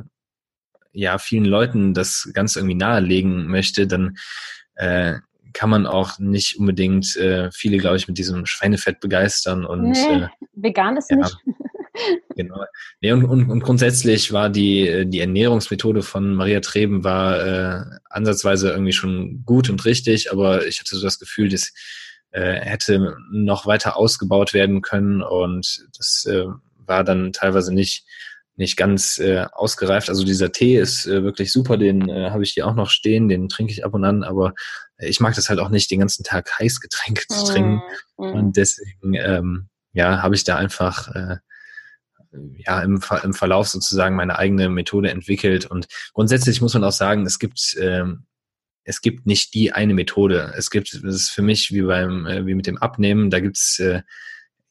ja 0.92 1.18
vielen 1.18 1.44
Leuten 1.44 1.94
das 1.94 2.30
Ganze 2.32 2.60
irgendwie 2.60 2.76
nahelegen 2.76 3.46
möchte, 3.46 3.86
dann 3.86 4.16
äh, 4.74 5.14
kann 5.52 5.70
man 5.70 5.86
auch 5.86 6.18
nicht 6.18 6.58
unbedingt 6.58 7.16
äh, 7.16 7.50
viele, 7.52 7.78
glaube 7.78 7.96
ich, 7.96 8.08
mit 8.08 8.18
diesem 8.18 8.46
Schweinefett 8.46 9.00
begeistern. 9.00 9.64
Und, 9.64 9.90
nee, 9.90 10.22
äh, 10.22 10.28
vegan 10.52 10.96
ist 10.96 11.10
ja, 11.10 11.16
nicht. 11.16 11.36
genau. 12.36 12.64
Nee, 13.00 13.12
und, 13.12 13.24
und, 13.24 13.50
und 13.50 13.60
grundsätzlich 13.60 14.32
war 14.32 14.48
die, 14.48 15.06
die 15.06 15.20
Ernährungsmethode 15.20 16.02
von 16.02 16.34
Maria 16.34 16.60
Treben 16.60 17.04
war 17.04 17.44
äh, 17.44 17.84
ansatzweise 18.08 18.70
irgendwie 18.70 18.92
schon 18.92 19.44
gut 19.44 19.70
und 19.70 19.84
richtig, 19.84 20.32
aber 20.32 20.66
ich 20.66 20.80
hatte 20.80 20.96
so 20.96 21.02
das 21.02 21.18
Gefühl, 21.18 21.48
das 21.48 21.72
äh, 22.30 22.60
hätte 22.60 23.16
noch 23.32 23.66
weiter 23.66 23.96
ausgebaut 23.96 24.54
werden 24.54 24.82
können 24.82 25.22
und 25.22 25.86
das 25.96 26.26
äh, 26.26 26.44
war 26.86 27.04
dann 27.04 27.32
teilweise 27.32 27.74
nicht 27.74 28.04
nicht 28.56 28.76
ganz 28.76 29.18
äh, 29.18 29.46
ausgereift. 29.52 30.08
Also 30.08 30.24
dieser 30.24 30.52
Tee 30.52 30.78
ist 30.78 31.06
äh, 31.06 31.22
wirklich 31.22 31.52
super, 31.52 31.76
den 31.76 32.08
äh, 32.08 32.30
habe 32.30 32.42
ich 32.42 32.52
hier 32.52 32.66
auch 32.66 32.74
noch 32.74 32.90
stehen, 32.90 33.28
den 33.28 33.48
trinke 33.48 33.72
ich 33.72 33.84
ab 33.84 33.94
und 33.94 34.04
an, 34.04 34.22
aber 34.22 34.52
ich 34.98 35.20
mag 35.20 35.34
das 35.34 35.48
halt 35.48 35.60
auch 35.60 35.70
nicht, 35.70 35.90
den 35.90 36.00
ganzen 36.00 36.24
Tag 36.24 36.50
Heißgetränke 36.58 37.26
zu 37.28 37.44
trinken. 37.44 37.82
Mm, 38.16 38.24
mm. 38.24 38.32
Und 38.32 38.56
deswegen, 38.56 39.14
ähm, 39.14 39.68
ja, 39.92 40.22
habe 40.22 40.34
ich 40.34 40.44
da 40.44 40.56
einfach 40.56 41.14
äh, 41.14 41.36
ja 42.58 42.82
im, 42.82 43.00
im 43.24 43.34
Verlauf 43.34 43.68
sozusagen 43.68 44.14
meine 44.14 44.38
eigene 44.38 44.68
Methode 44.68 45.10
entwickelt. 45.10 45.66
Und 45.66 45.86
grundsätzlich 46.12 46.60
muss 46.60 46.74
man 46.74 46.84
auch 46.84 46.92
sagen, 46.92 47.26
es 47.26 47.38
gibt 47.38 47.76
ähm, 47.80 48.26
es 48.84 49.00
gibt 49.00 49.26
nicht 49.26 49.54
die 49.54 49.72
eine 49.72 49.94
Methode. 49.94 50.52
Es 50.56 50.70
gibt, 50.70 50.94
das 51.04 51.14
ist 51.14 51.30
für 51.30 51.42
mich 51.42 51.70
wie 51.70 51.82
beim, 51.82 52.26
äh, 52.26 52.46
wie 52.46 52.54
mit 52.54 52.66
dem 52.66 52.78
Abnehmen, 52.78 53.30
da 53.30 53.40
gibt's 53.40 53.78
äh, 53.78 54.02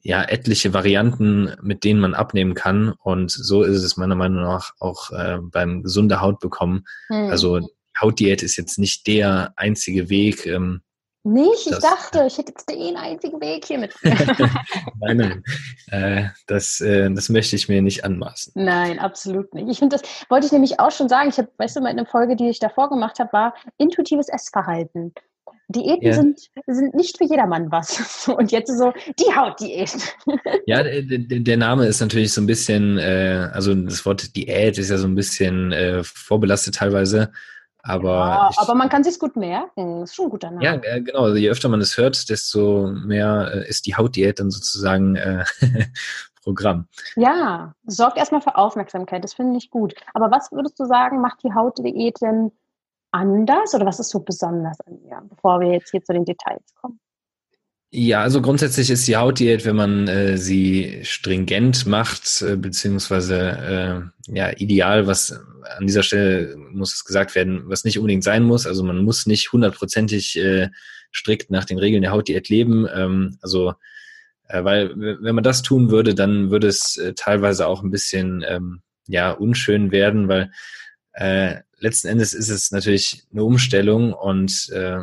ja 0.01 0.23
etliche 0.23 0.73
Varianten, 0.73 1.53
mit 1.61 1.83
denen 1.83 1.99
man 1.99 2.13
abnehmen 2.13 2.53
kann. 2.53 2.93
Und 3.03 3.31
so 3.31 3.63
ist 3.63 3.83
es 3.83 3.97
meiner 3.97 4.15
Meinung 4.15 4.43
nach 4.43 4.73
auch 4.79 5.11
äh, 5.11 5.37
beim 5.41 5.83
gesunde 5.83 6.21
Haut 6.21 6.39
bekommen. 6.39 6.85
Mhm. 7.09 7.29
Also 7.29 7.69
Hautdiät 7.99 8.43
ist 8.43 8.57
jetzt 8.57 8.79
nicht 8.79 9.07
der 9.07 9.53
einzige 9.55 10.09
Weg. 10.09 10.45
Ähm, 10.45 10.81
nicht? 11.23 11.65
Ich 11.65 11.71
das, 11.71 11.81
dachte, 11.81 12.23
ich 12.25 12.37
hätte 12.37 12.53
jetzt 12.53 12.69
den 12.69 12.95
einzigen 12.95 13.41
Weg 13.41 13.65
hier 13.65 13.77
mit. 13.77 13.93
nein, 14.03 15.17
nein. 15.17 15.43
Äh, 15.87 16.29
das, 16.47 16.79
äh, 16.79 17.11
das 17.11 17.27
möchte 17.27 17.57
ich 17.57 17.67
mir 17.67 17.81
nicht 17.81 18.05
anmaßen. 18.05 18.53
Nein, 18.55 18.99
absolut 18.99 19.53
nicht. 19.53 19.69
Ich 19.69 19.79
finde, 19.79 19.97
das 19.97 20.09
wollte 20.29 20.45
ich 20.45 20.53
nämlich 20.53 20.79
auch 20.79 20.91
schon 20.91 21.09
sagen. 21.09 21.29
Ich 21.29 21.37
habe, 21.37 21.49
weißt 21.57 21.75
du, 21.75 21.81
in 21.81 21.87
einer 21.87 22.05
Folge, 22.05 22.37
die 22.37 22.49
ich 22.49 22.59
davor 22.59 22.89
gemacht 22.89 23.19
habe, 23.19 23.33
war 23.33 23.53
intuitives 23.77 24.29
Essverhalten. 24.29 25.13
Diäten 25.69 26.07
ja. 26.07 26.13
sind, 26.13 26.39
sind 26.65 26.95
nicht 26.95 27.17
für 27.17 27.25
jedermann 27.25 27.71
was. 27.71 28.27
Und 28.37 28.51
jetzt 28.51 28.75
so 28.75 28.91
die 29.19 29.35
Hautdiät. 29.35 29.95
Ja, 30.65 30.83
der, 30.83 31.57
Name 31.57 31.87
ist 31.87 31.99
natürlich 31.99 32.31
so 32.31 32.41
ein 32.41 32.45
bisschen, 32.45 32.97
äh, 32.97 33.49
also 33.53 33.73
das 33.73 34.05
Wort 34.05 34.35
Diät 34.35 34.77
ist 34.77 34.89
ja 34.89 34.97
so 34.97 35.07
ein 35.07 35.15
bisschen 35.15 35.71
äh, 35.71 36.03
vorbelastet 36.03 36.75
teilweise. 36.75 37.31
Aber, 37.81 38.09
ja, 38.09 38.49
aber 38.57 38.75
man 38.75 38.89
kann 38.89 39.03
sich 39.03 39.17
gut 39.19 39.35
merken. 39.35 40.03
Ist 40.03 40.15
schon 40.15 40.25
ein 40.25 40.31
guter 40.31 40.51
Name. 40.51 40.63
Ja, 40.63 40.73
äh, 40.75 41.01
genau. 41.01 41.23
Also 41.23 41.37
je 41.37 41.49
öfter 41.49 41.69
man 41.69 41.81
es 41.81 41.97
hört, 41.97 42.29
desto 42.29 42.87
mehr 42.87 43.51
äh, 43.53 43.69
ist 43.69 43.85
die 43.87 43.95
Hautdiät 43.95 44.39
dann 44.39 44.51
sozusagen 44.51 45.15
äh, 45.15 45.43
Programm. 46.43 46.87
Ja, 47.15 47.73
sorgt 47.85 48.17
erstmal 48.17 48.41
für 48.41 48.55
Aufmerksamkeit. 48.55 49.23
Das 49.23 49.33
finde 49.33 49.57
ich 49.57 49.69
gut. 49.69 49.95
Aber 50.13 50.29
was 50.29 50.51
würdest 50.51 50.79
du 50.79 50.85
sagen, 50.85 51.21
macht 51.21 51.41
die 51.43 51.53
Hautdiät 51.53 52.21
denn 52.21 52.51
anders 53.11 53.73
oder 53.73 53.85
was 53.85 53.99
ist 53.99 54.09
so 54.09 54.19
besonders 54.19 54.79
an 54.81 54.99
ihr, 55.05 55.21
bevor 55.29 55.59
wir 55.59 55.71
jetzt 55.73 55.91
hier 55.91 56.03
zu 56.03 56.13
den 56.13 56.25
Details 56.25 56.73
kommen? 56.75 56.99
Ja, 57.91 58.21
also 58.21 58.39
grundsätzlich 58.41 58.91
ist 58.91 59.07
die 59.07 59.17
Hautdiät, 59.17 59.65
wenn 59.65 59.75
man 59.75 60.07
äh, 60.07 60.37
sie 60.37 60.99
stringent 61.03 61.87
macht, 61.87 62.43
äh, 62.43 62.55
beziehungsweise 62.55 64.11
äh, 64.27 64.35
ja 64.35 64.51
ideal, 64.57 65.07
was 65.07 65.31
an 65.77 65.87
dieser 65.87 66.03
Stelle 66.03 66.55
muss 66.71 66.93
es 66.93 67.03
gesagt 67.03 67.33
werden, 67.33 67.63
was 67.65 67.85
nicht 67.85 67.97
unbedingt 67.97 68.23
sein 68.23 68.43
muss. 68.43 68.67
Also 68.67 68.83
man 68.83 69.03
muss 69.03 69.25
nicht 69.25 69.51
hundertprozentig 69.51 70.37
äh, 70.37 70.69
strikt 71.11 71.49
nach 71.49 71.65
den 71.65 71.79
Regeln 71.79 72.03
der 72.03 72.11
Hautdiät 72.11 72.49
leben. 72.49 72.87
Ähm, 72.93 73.39
also 73.41 73.73
äh, 74.47 74.63
weil 74.63 74.93
wenn 74.95 75.35
man 75.35 75.43
das 75.43 75.63
tun 75.63 75.89
würde, 75.89 76.13
dann 76.13 76.51
würde 76.51 76.67
es 76.67 76.97
äh, 76.97 77.13
teilweise 77.13 77.65
auch 77.65 77.81
ein 77.81 77.91
bisschen 77.91 78.43
ähm, 78.47 78.81
ja 79.07 79.31
unschön 79.31 79.91
werden, 79.91 80.27
weil 80.27 80.51
äh, 81.13 81.55
letzten 81.79 82.07
Endes 82.07 82.33
ist 82.33 82.49
es 82.49 82.71
natürlich 82.71 83.23
eine 83.31 83.43
Umstellung 83.43 84.13
und 84.13 84.69
äh, 84.69 84.99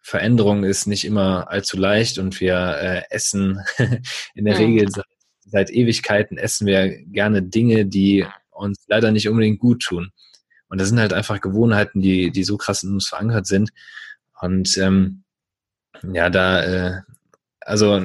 Veränderung 0.00 0.64
ist 0.64 0.86
nicht 0.86 1.04
immer 1.04 1.50
allzu 1.50 1.78
leicht 1.78 2.18
und 2.18 2.40
wir 2.40 2.76
äh, 2.78 3.02
essen 3.10 3.60
in 4.34 4.44
der 4.44 4.54
mhm. 4.54 4.64
Regel 4.64 4.90
seit, 4.90 5.06
seit 5.46 5.70
Ewigkeiten 5.70 6.36
essen 6.36 6.66
wir 6.66 6.88
gerne 7.06 7.42
Dinge, 7.42 7.86
die 7.86 8.26
uns 8.50 8.84
leider 8.86 9.10
nicht 9.10 9.28
unbedingt 9.28 9.60
gut 9.60 9.82
tun. 9.82 10.10
Und 10.68 10.80
das 10.80 10.88
sind 10.88 11.00
halt 11.00 11.12
einfach 11.12 11.40
Gewohnheiten, 11.40 12.00
die, 12.00 12.30
die 12.30 12.44
so 12.44 12.56
krass 12.56 12.82
in 12.82 12.92
uns 12.92 13.08
verankert 13.08 13.46
sind. 13.46 13.70
Und 14.40 14.76
ähm, 14.78 15.24
ja, 16.12 16.30
da, 16.30 16.64
äh, 16.64 17.00
also 17.60 18.02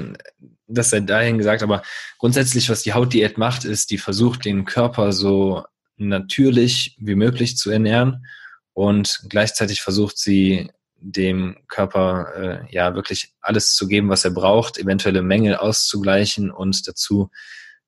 das 0.67 0.89
sei 0.89 1.01
dahin 1.01 1.37
gesagt, 1.37 1.63
aber 1.63 1.81
grundsätzlich, 2.17 2.69
was 2.69 2.83
die 2.83 2.93
Hautdiät 2.93 3.37
macht, 3.37 3.65
ist, 3.65 3.91
die 3.91 3.97
versucht, 3.97 4.45
den 4.45 4.65
Körper 4.65 5.11
so 5.11 5.65
natürlich 5.99 6.95
wie 6.99 7.15
möglich 7.15 7.57
zu 7.57 7.69
ernähren 7.69 8.25
und 8.73 9.21
gleichzeitig 9.29 9.81
versucht 9.81 10.17
sie 10.17 10.71
dem 11.01 11.57
Körper 11.67 12.33
äh, 12.35 12.73
ja 12.73 12.95
wirklich 12.95 13.33
alles 13.41 13.73
zu 13.75 13.87
geben, 13.87 14.09
was 14.09 14.25
er 14.25 14.31
braucht, 14.31 14.77
eventuelle 14.77 15.21
Mängel 15.21 15.55
auszugleichen 15.55 16.51
und 16.51 16.87
dazu 16.87 17.29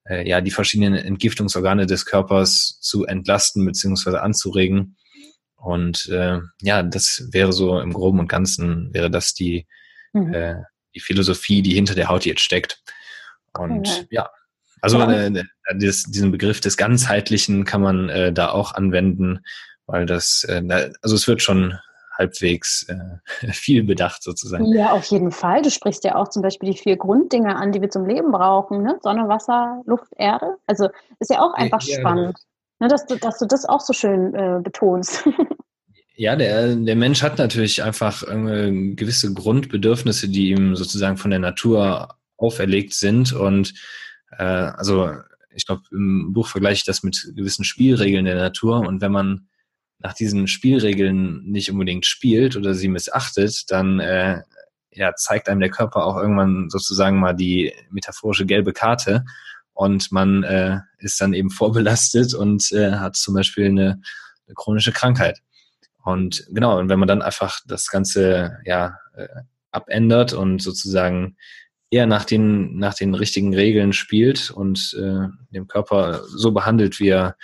äh, 0.06 0.28
ja 0.28 0.42
die 0.42 0.52
verschiedenen 0.52 0.96
Entgiftungsorgane 0.96 1.86
des 1.86 2.06
Körpers 2.06 2.80
zu 2.82 3.06
entlasten 3.06 3.66
bzw. 3.66 4.18
anzuregen. 4.18 4.96
Und 5.56 6.08
äh, 6.10 6.40
ja, 6.62 6.84
das 6.84 7.28
wäre 7.32 7.54
so 7.54 7.80
im 7.80 7.94
Groben 7.94 8.20
und 8.20 8.28
Ganzen 8.28 8.94
wäre 8.94 9.12
das 9.12 9.34
die 9.34 9.68
mhm. 10.14 10.34
äh, 10.34 10.56
die 10.96 11.00
Philosophie, 11.00 11.62
die 11.62 11.74
hinter 11.74 11.96
der 11.96 12.10
Haut 12.10 12.26
jetzt 12.26 12.42
steckt. 12.42 12.82
Und 13.54 13.88
okay. 13.88 14.08
ja, 14.10 14.30
also 14.82 15.00
ja. 15.00 15.12
Äh, 15.12 15.44
das, 15.76 16.04
diesen 16.04 16.32
Begriff 16.32 16.60
des 16.60 16.78
Ganzheitlichen 16.78 17.66
kann 17.66 17.82
man 17.82 18.10
äh, 18.10 18.34
da 18.34 18.50
auch 18.50 18.74
anwenden, 18.74 19.40
weil 19.86 20.06
das, 20.06 20.44
äh, 20.48 20.92
also 21.02 21.16
es 21.16 21.28
wird 21.28 21.42
schon 21.42 21.78
halbwegs 22.18 22.88
äh, 22.90 23.48
viel 23.52 23.84
bedacht 23.84 24.24
sozusagen. 24.24 24.66
Ja, 24.74 24.92
auf 24.92 25.06
jeden 25.06 25.32
Fall. 25.32 25.62
Du 25.62 25.70
sprichst 25.70 26.04
ja 26.04 26.16
auch 26.16 26.30
zum 26.30 26.42
Beispiel 26.42 26.72
die 26.72 26.78
vier 26.78 26.98
Grunddinge 26.98 27.56
an, 27.56 27.72
die 27.72 27.82
wir 27.82 27.90
zum 27.90 28.06
Leben 28.06 28.32
brauchen. 28.32 28.84
Ne? 28.84 29.00
Sonne, 29.02 29.28
Wasser, 29.28 29.82
Luft, 29.86 30.12
Erde. 30.18 30.58
Also 30.68 30.90
ist 31.20 31.30
ja 31.30 31.42
auch 31.42 31.54
einfach 31.54 31.82
ja, 31.84 32.00
spannend, 32.00 32.38
ne? 32.80 32.88
dass, 32.88 33.06
du, 33.06 33.18
dass 33.18 33.40
du 33.40 33.46
das 33.46 33.66
auch 33.66 33.82
so 33.82 33.94
schön 33.94 34.34
äh, 34.36 34.60
betonst. 34.62 35.28
Ja, 36.22 36.36
der, 36.36 36.76
der 36.76 36.96
Mensch 36.96 37.24
hat 37.24 37.40
natürlich 37.40 37.82
einfach 37.82 38.22
äh, 38.22 38.94
gewisse 38.94 39.34
Grundbedürfnisse, 39.34 40.30
die 40.30 40.52
ihm 40.52 40.76
sozusagen 40.76 41.18
von 41.18 41.32
der 41.32 41.40
Natur 41.40 42.16
auferlegt 42.38 42.94
sind. 42.94 43.34
Und 43.34 43.74
äh, 44.38 44.44
also 44.44 45.12
ich 45.54 45.66
glaube, 45.66 45.84
im 45.92 46.34
Buch 46.34 46.48
vergleiche 46.48 46.80
ich 46.80 46.86
das 46.86 47.04
mit 47.04 47.34
gewissen 47.36 47.64
Spielregeln 47.64 48.26
der 48.26 48.36
Natur. 48.36 48.80
Und 48.80 49.02
wenn 49.02 49.12
man 49.12 49.48
nach 50.00 50.14
diesen 50.14 50.48
Spielregeln 50.48 51.44
nicht 51.44 51.72
unbedingt 51.72 52.06
spielt 52.06 52.56
oder 52.56 52.74
sie 52.74 52.88
missachtet, 52.88 53.70
dann 53.70 54.00
äh, 54.00 54.42
ja, 54.92 55.14
zeigt 55.16 55.48
einem 55.48 55.60
der 55.60 55.70
Körper 55.70 56.06
auch 56.06 56.18
irgendwann 56.18 56.70
sozusagen 56.70 57.20
mal 57.20 57.34
die 57.34 57.74
metaphorische 57.90 58.46
gelbe 58.46 58.74
Karte 58.74 59.24
und 59.74 60.12
man 60.12 60.44
äh, 60.44 60.80
ist 61.00 61.22
dann 61.22 61.34
eben 61.34 61.50
vorbelastet 61.50 62.34
und 62.34 62.72
äh, 62.72 62.94
hat 62.94 63.16
zum 63.16 63.34
Beispiel 63.34 63.66
eine, 63.66 64.02
eine 64.48 64.56
chronische 64.56 64.92
Krankheit. 64.92 65.40
Und 66.04 66.46
genau, 66.50 66.80
und 66.80 66.90
wenn 66.90 67.00
man 67.00 67.08
dann 67.08 67.22
einfach 67.22 67.60
das 67.66 67.88
Ganze 67.88 68.58
ja 68.66 68.98
äh, 69.16 69.28
abändert 69.72 70.34
und 70.34 70.62
sozusagen 70.62 71.38
eher 71.92 72.08
nach 72.08 72.26
den, 72.26 72.78
nach 72.78 72.96
den 72.96 73.14
richtigen 73.14 73.54
Regeln 73.54 73.94
spielt 73.94 74.50
und 74.50 74.98
äh, 74.98 75.28
dem 75.54 75.68
Körper 75.68 76.22
so 76.26 76.52
behandelt, 76.52 77.00
wie 77.00 77.10
er 77.10 77.36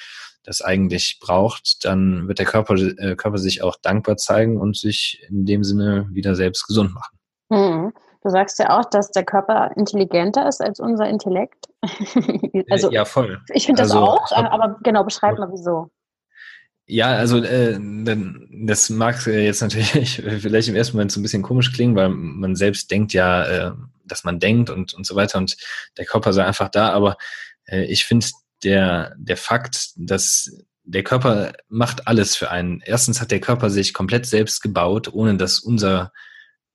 das 0.44 0.62
eigentlich 0.62 1.20
braucht, 1.20 1.84
dann 1.84 2.30
wird 2.30 2.40
der 2.40 2.46
Körper, 2.46 2.76
äh, 2.76 3.16
Körper 3.18 3.38
sich 3.38 3.62
auch 3.62 3.76
dankbar 3.82 4.16
zeigen 4.16 4.58
und 4.58 4.78
sich 4.78 5.22
in 5.30 5.46
dem 5.46 5.66
Sinne 5.66 6.08
wieder 6.12 6.36
selbst 6.36 6.66
gesund 6.66 6.94
machen. 6.94 7.20
Mhm. 7.50 7.94
Du 8.24 8.30
sagst 8.30 8.58
ja 8.60 8.78
auch, 8.78 8.86
dass 8.86 9.12
der 9.12 9.26
Körper 9.26 9.72
intelligenter 9.76 10.48
ist 10.48 10.62
als 10.62 10.80
unser 10.80 11.08
Intellekt. 11.08 11.66
also, 12.70 12.92
ja, 12.92 13.06
voll. 13.06 13.42
Ich 13.54 13.66
finde 13.66 13.84
das 13.84 13.92
also, 13.92 14.06
auch, 14.06 14.32
aber 14.32 14.80
genau, 14.84 15.04
beschreib 15.04 15.38
mal 15.38 15.50
wieso. 15.52 15.92
Ja, 16.90 17.08
also 17.08 17.44
äh, 17.44 17.78
das 18.66 18.90
mag 18.90 19.26
jetzt 19.28 19.62
natürlich 19.62 20.22
vielleicht 20.40 20.70
im 20.70 20.76
ersten 20.76 20.96
Moment 20.96 21.12
so 21.12 21.20
ein 21.20 21.24
bisschen 21.24 21.44
komisch 21.44 21.74
klingen, 21.74 21.96
weil 21.98 22.10
man 22.10 22.56
selbst 22.56 22.90
denkt 22.90 23.12
ja, 23.12 23.44
äh, 23.44 23.72
dass 24.08 24.24
man 24.24 24.40
denkt 24.40 24.70
und, 24.70 24.94
und 24.94 25.06
so 25.06 25.16
weiter 25.16 25.38
und 25.38 25.58
der 25.98 26.06
Körper 26.06 26.34
sei 26.34 26.46
einfach 26.46 26.70
da, 26.70 26.90
aber 26.92 27.18
äh, 27.66 27.86
ich 27.86 28.06
finde 28.06 28.26
der, 28.64 29.16
der 29.18 29.38
Fakt, 29.38 29.92
dass 29.96 30.52
der 30.84 31.04
Körper 31.04 31.54
macht 31.68 32.08
alles 32.08 32.36
für 32.36 32.50
einen. 32.50 32.82
Erstens 32.86 33.20
hat 33.20 33.32
der 33.32 33.42
Körper 33.42 33.70
sich 33.70 33.94
komplett 33.94 34.26
selbst 34.26 34.62
gebaut, 34.62 35.14
ohne 35.14 35.36
dass 35.36 35.60
unser 35.60 36.14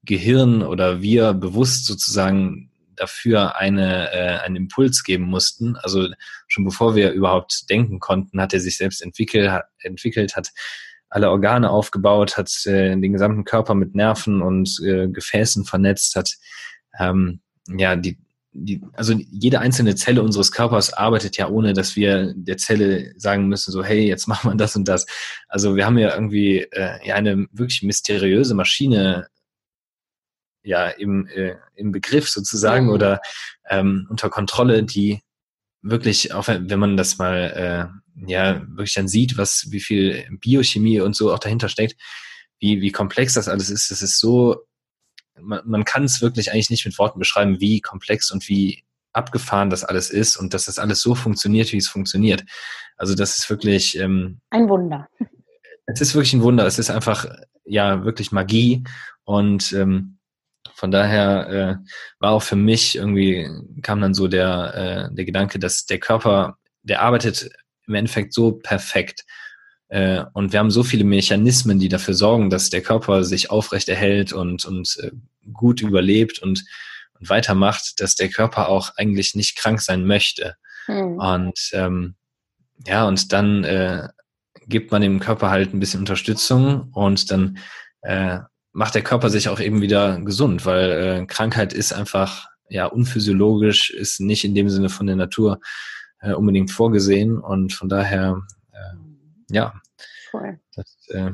Gehirn 0.04 0.62
oder 0.62 1.00
wir 1.00 1.32
bewusst 1.32 1.86
sozusagen 1.86 2.70
dafür 2.94 3.56
eine, 3.56 4.12
äh, 4.12 4.38
einen 4.40 4.56
Impuls 4.56 5.02
geben 5.02 5.24
mussten. 5.24 5.76
Also 5.76 6.08
schon 6.46 6.64
bevor 6.64 6.94
wir 6.94 7.12
überhaupt 7.12 7.70
denken 7.70 8.00
konnten, 8.00 8.40
hat 8.40 8.52
er 8.52 8.60
sich 8.60 8.76
selbst 8.76 9.02
entwickelt, 9.02 9.50
hat, 9.50 9.64
entwickelt, 9.78 10.36
hat 10.36 10.50
alle 11.08 11.30
Organe 11.30 11.70
aufgebaut, 11.70 12.36
hat 12.36 12.50
äh, 12.66 12.90
den 12.96 13.12
gesamten 13.12 13.44
Körper 13.44 13.74
mit 13.74 13.94
Nerven 13.94 14.42
und 14.42 14.78
äh, 14.84 15.08
Gefäßen 15.08 15.64
vernetzt, 15.64 16.16
hat 16.16 16.30
ähm, 16.98 17.40
ja 17.68 17.96
die, 17.96 18.18
die, 18.52 18.82
also 18.92 19.14
jede 19.14 19.60
einzelne 19.60 19.94
Zelle 19.94 20.22
unseres 20.22 20.52
Körpers 20.52 20.92
arbeitet 20.92 21.36
ja 21.36 21.48
ohne, 21.48 21.72
dass 21.72 21.96
wir 21.96 22.34
der 22.36 22.58
Zelle 22.58 23.12
sagen 23.16 23.48
müssen, 23.48 23.72
so 23.72 23.82
hey, 23.82 24.06
jetzt 24.06 24.26
machen 24.28 24.50
wir 24.50 24.56
das 24.56 24.76
und 24.76 24.86
das. 24.86 25.06
Also 25.48 25.76
wir 25.76 25.86
haben 25.86 25.98
ja 25.98 26.14
irgendwie 26.14 26.58
äh, 26.58 27.06
ja 27.06 27.14
eine 27.14 27.46
wirklich 27.52 27.82
mysteriöse 27.82 28.54
Maschine 28.54 29.28
ja 30.64 30.88
im, 30.88 31.26
äh, 31.26 31.56
im 31.74 31.92
Begriff 31.92 32.28
sozusagen 32.28 32.86
mhm. 32.86 32.92
oder 32.92 33.20
ähm, 33.68 34.06
unter 34.10 34.30
Kontrolle, 34.30 34.84
die 34.84 35.20
wirklich, 35.82 36.32
auch 36.32 36.46
wenn 36.46 36.78
man 36.78 36.96
das 36.96 37.18
mal 37.18 37.90
äh, 38.16 38.30
ja 38.30 38.62
wirklich 38.68 38.94
dann 38.94 39.08
sieht, 39.08 39.36
was 39.36 39.66
wie 39.70 39.80
viel 39.80 40.24
Biochemie 40.40 41.00
und 41.00 41.16
so 41.16 41.32
auch 41.32 41.40
dahinter 41.40 41.68
steckt, 41.68 42.00
wie, 42.60 42.80
wie 42.80 42.92
komplex 42.92 43.34
das 43.34 43.48
alles 43.48 43.70
ist, 43.70 43.90
das 43.90 44.02
ist 44.02 44.20
so, 44.20 44.64
man, 45.40 45.60
man 45.64 45.84
kann 45.84 46.04
es 46.04 46.20
wirklich 46.20 46.52
eigentlich 46.52 46.70
nicht 46.70 46.84
mit 46.84 46.98
Worten 46.98 47.18
beschreiben, 47.18 47.60
wie 47.60 47.80
komplex 47.80 48.30
und 48.30 48.48
wie 48.48 48.84
abgefahren 49.12 49.70
das 49.70 49.84
alles 49.84 50.10
ist 50.10 50.36
und 50.36 50.54
dass 50.54 50.66
das 50.66 50.78
alles 50.78 51.00
so 51.00 51.14
funktioniert, 51.14 51.72
wie 51.72 51.76
es 51.76 51.88
funktioniert. 51.88 52.44
Also 52.96 53.14
das 53.14 53.38
ist 53.38 53.50
wirklich 53.50 53.98
ähm, 53.98 54.40
ein 54.50 54.68
Wunder. 54.68 55.08
Es 55.86 56.00
ist 56.00 56.14
wirklich 56.14 56.32
ein 56.32 56.42
Wunder. 56.42 56.66
Es 56.66 56.78
ist 56.78 56.90
einfach 56.90 57.26
ja 57.64 58.04
wirklich 58.04 58.32
Magie 58.32 58.84
und 59.24 59.72
ähm, 59.72 60.18
von 60.74 60.90
daher 60.90 61.48
äh, 61.48 61.76
war 62.18 62.32
auch 62.32 62.42
für 62.42 62.56
mich 62.56 62.96
irgendwie, 62.96 63.48
kam 63.82 64.00
dann 64.00 64.14
so 64.14 64.28
der, 64.28 65.08
äh, 65.10 65.14
der 65.14 65.24
Gedanke, 65.24 65.58
dass 65.58 65.86
der 65.86 65.98
Körper, 65.98 66.58
der 66.82 67.02
arbeitet 67.02 67.50
im 67.86 67.94
Endeffekt 67.94 68.32
so 68.32 68.52
perfekt. 68.52 69.24
Äh, 69.92 70.24
und 70.32 70.54
wir 70.54 70.58
haben 70.58 70.70
so 70.70 70.84
viele 70.84 71.04
Mechanismen, 71.04 71.78
die 71.78 71.90
dafür 71.90 72.14
sorgen, 72.14 72.48
dass 72.48 72.70
der 72.70 72.80
Körper 72.80 73.24
sich 73.24 73.50
aufrecht 73.50 73.90
erhält 73.90 74.32
und, 74.32 74.64
und 74.64 74.96
äh, 75.02 75.10
gut 75.52 75.82
überlebt 75.82 76.38
und, 76.38 76.64
und 77.20 77.28
weitermacht, 77.28 78.00
dass 78.00 78.14
der 78.14 78.30
Körper 78.30 78.70
auch 78.70 78.96
eigentlich 78.96 79.34
nicht 79.34 79.54
krank 79.54 79.82
sein 79.82 80.06
möchte. 80.06 80.56
Mhm. 80.88 81.18
Und 81.18 81.70
ähm, 81.74 82.14
ja, 82.86 83.06
und 83.06 83.34
dann 83.34 83.64
äh, 83.64 84.08
gibt 84.66 84.92
man 84.92 85.02
dem 85.02 85.20
Körper 85.20 85.50
halt 85.50 85.74
ein 85.74 85.80
bisschen 85.80 86.00
Unterstützung 86.00 86.88
und 86.92 87.30
dann 87.30 87.58
äh, 88.00 88.38
macht 88.72 88.94
der 88.94 89.02
Körper 89.02 89.28
sich 89.28 89.50
auch 89.50 89.60
eben 89.60 89.82
wieder 89.82 90.18
gesund, 90.22 90.64
weil 90.64 90.90
äh, 90.90 91.26
Krankheit 91.26 91.74
ist 91.74 91.92
einfach 91.92 92.48
ja 92.70 92.86
unphysiologisch, 92.86 93.90
ist 93.90 94.20
nicht 94.20 94.44
in 94.44 94.54
dem 94.54 94.70
Sinne 94.70 94.88
von 94.88 95.06
der 95.06 95.16
Natur 95.16 95.60
äh, 96.22 96.32
unbedingt 96.32 96.70
vorgesehen 96.70 97.38
und 97.38 97.74
von 97.74 97.90
daher 97.90 98.40
äh, 98.72 99.54
ja. 99.54 99.81
Cool. 100.32 100.58
Das, 100.74 100.96
äh, 101.10 101.32